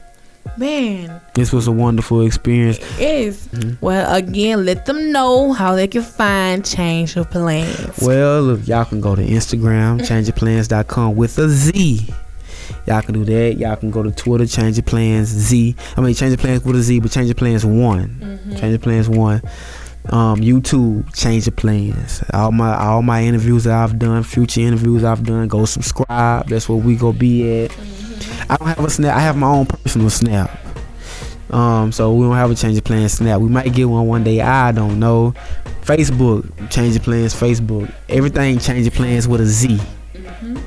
Man. 0.56 1.20
This 1.34 1.52
was 1.52 1.66
a 1.66 1.72
wonderful 1.72 2.22
experience. 2.22 2.78
It 2.98 3.00
is. 3.00 3.46
Mm-hmm. 3.48 3.84
Well, 3.84 4.14
again, 4.14 4.64
let 4.64 4.86
them 4.86 5.12
know 5.12 5.52
how 5.52 5.74
they 5.74 5.88
can 5.88 6.02
find 6.02 6.64
change 6.64 7.16
of 7.16 7.30
plans. 7.30 7.98
Well, 8.00 8.42
look, 8.42 8.66
y'all 8.66 8.84
can 8.84 9.00
go 9.00 9.14
to 9.14 9.22
Instagram, 9.22 10.00
changeyourplans.com 10.00 11.16
with 11.16 11.38
a 11.38 11.48
Z. 11.48 12.08
Y'all 12.86 13.02
can 13.02 13.14
do 13.14 13.24
that. 13.24 13.58
Y'all 13.58 13.76
can 13.76 13.90
go 13.90 14.02
to 14.02 14.10
Twitter, 14.10 14.46
change 14.46 14.76
your 14.76 14.84
plans 14.84 15.28
Z. 15.28 15.76
I 15.96 16.00
mean, 16.00 16.14
change 16.14 16.30
your 16.30 16.38
plans 16.38 16.64
with 16.64 16.76
a 16.76 16.82
Z, 16.82 17.00
but 17.00 17.10
change 17.10 17.26
your 17.28 17.34
plans 17.34 17.64
one. 17.64 18.40
Change 18.50 18.70
your 18.70 18.78
plans 18.78 19.08
one. 19.08 19.42
Um, 20.10 20.40
YouTube, 20.40 21.14
change 21.14 21.46
your 21.46 21.54
plans. 21.54 22.22
All 22.32 22.50
my 22.50 22.74
all 22.74 23.02
my 23.02 23.22
interviews 23.22 23.64
that 23.64 23.74
I've 23.74 23.98
done, 23.98 24.22
future 24.22 24.62
interviews 24.62 25.04
I've 25.04 25.22
done, 25.22 25.48
go 25.48 25.66
subscribe. 25.66 26.48
That's 26.48 26.68
where 26.68 26.78
we 26.78 26.96
go 26.96 27.12
be 27.12 27.64
at. 27.64 27.76
I 28.50 28.56
don't 28.56 28.68
have 28.68 28.84
a 28.84 28.90
snap. 28.90 29.16
I 29.16 29.20
have 29.20 29.36
my 29.36 29.48
own 29.48 29.66
personal 29.66 30.10
snap. 30.10 30.50
Um, 31.50 31.92
so 31.92 32.12
we 32.14 32.26
don't 32.26 32.36
have 32.36 32.50
a 32.50 32.54
change 32.54 32.76
of 32.76 32.84
plans 32.84 33.14
snap. 33.14 33.40
We 33.40 33.48
might 33.48 33.72
get 33.72 33.84
one 33.86 34.06
one 34.06 34.24
day. 34.24 34.40
I 34.40 34.72
don't 34.72 34.98
know. 34.98 35.32
Facebook, 35.82 36.44
change 36.70 36.96
of 36.96 37.02
plans. 37.02 37.34
Facebook, 37.34 37.90
everything 38.08 38.58
change 38.58 38.86
of 38.86 38.92
plans 38.92 39.26
with 39.26 39.40
a 39.40 39.46
Z, 39.46 39.80
Mhm. 40.14 40.60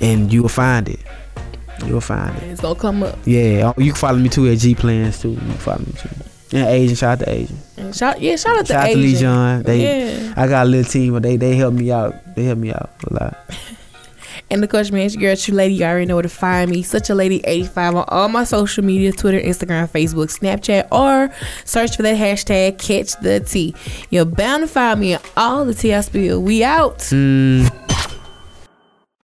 and 0.00 0.32
you 0.32 0.40
will 0.42 0.48
find 0.48 0.88
it. 0.88 1.00
You'll 1.84 2.00
find 2.00 2.34
it. 2.38 2.44
It's 2.44 2.60
gonna 2.62 2.78
come 2.78 3.02
up. 3.02 3.18
Yeah, 3.26 3.72
oh, 3.76 3.80
you 3.80 3.92
can 3.92 4.00
follow 4.00 4.16
me 4.18 4.30
too 4.30 4.48
at 4.48 4.58
G 4.58 4.74
Plans 4.74 5.20
too. 5.20 5.30
You 5.32 5.36
can 5.36 5.52
follow 5.54 5.80
me 5.80 5.92
too. 5.98 6.08
And 6.56 6.66
Asian, 6.68 6.94
shout 6.96 7.20
out 7.20 7.26
to 7.26 7.30
Asian. 7.32 7.58
And 7.76 7.94
shout, 7.94 8.22
yeah, 8.22 8.36
shout 8.36 8.58
out 8.60 8.66
to 8.66 8.72
Asian. 8.74 8.80
Shout 8.80 8.88
out 8.88 8.94
to 8.94 8.98
Lee. 8.98 9.16
John. 9.16 9.62
They, 9.64 9.82
yeah. 10.22 10.34
I 10.36 10.46
got 10.46 10.66
a 10.66 10.68
little 10.68 10.90
team, 10.90 11.12
but 11.12 11.22
they 11.22 11.36
they 11.36 11.56
help 11.56 11.74
me 11.74 11.90
out. 11.92 12.14
They 12.34 12.44
help 12.44 12.58
me 12.58 12.72
out 12.72 12.90
a 13.10 13.12
lot. 13.14 13.36
And 14.50 14.62
of 14.62 14.70
course, 14.70 14.90
man, 14.90 15.06
it's 15.06 15.16
girl, 15.16 15.34
True 15.36 15.54
Lady. 15.54 15.74
You 15.74 15.84
already 15.84 16.06
know 16.06 16.16
where 16.16 16.22
to 16.22 16.28
find 16.28 16.70
me. 16.70 16.82
Such 16.82 17.10
a 17.10 17.14
Lady 17.14 17.40
85 17.44 17.94
on 17.96 18.04
all 18.08 18.28
my 18.28 18.44
social 18.44 18.84
media 18.84 19.12
Twitter, 19.12 19.40
Instagram, 19.40 19.88
Facebook, 19.88 20.36
Snapchat, 20.36 20.88
or 20.92 21.34
search 21.64 21.96
for 21.96 22.02
that 22.02 22.16
hashtag 22.16 22.78
catch 22.78 23.18
the 23.20 23.40
tea. 23.40 23.74
You're 24.10 24.24
bound 24.24 24.62
to 24.62 24.66
find 24.66 25.00
me 25.00 25.14
in 25.14 25.20
all 25.36 25.64
the 25.64 25.74
tea 25.74 25.94
I 25.94 26.02
spill. 26.02 26.40
We 26.40 26.62
out. 26.62 26.98
Mm. 26.98 27.83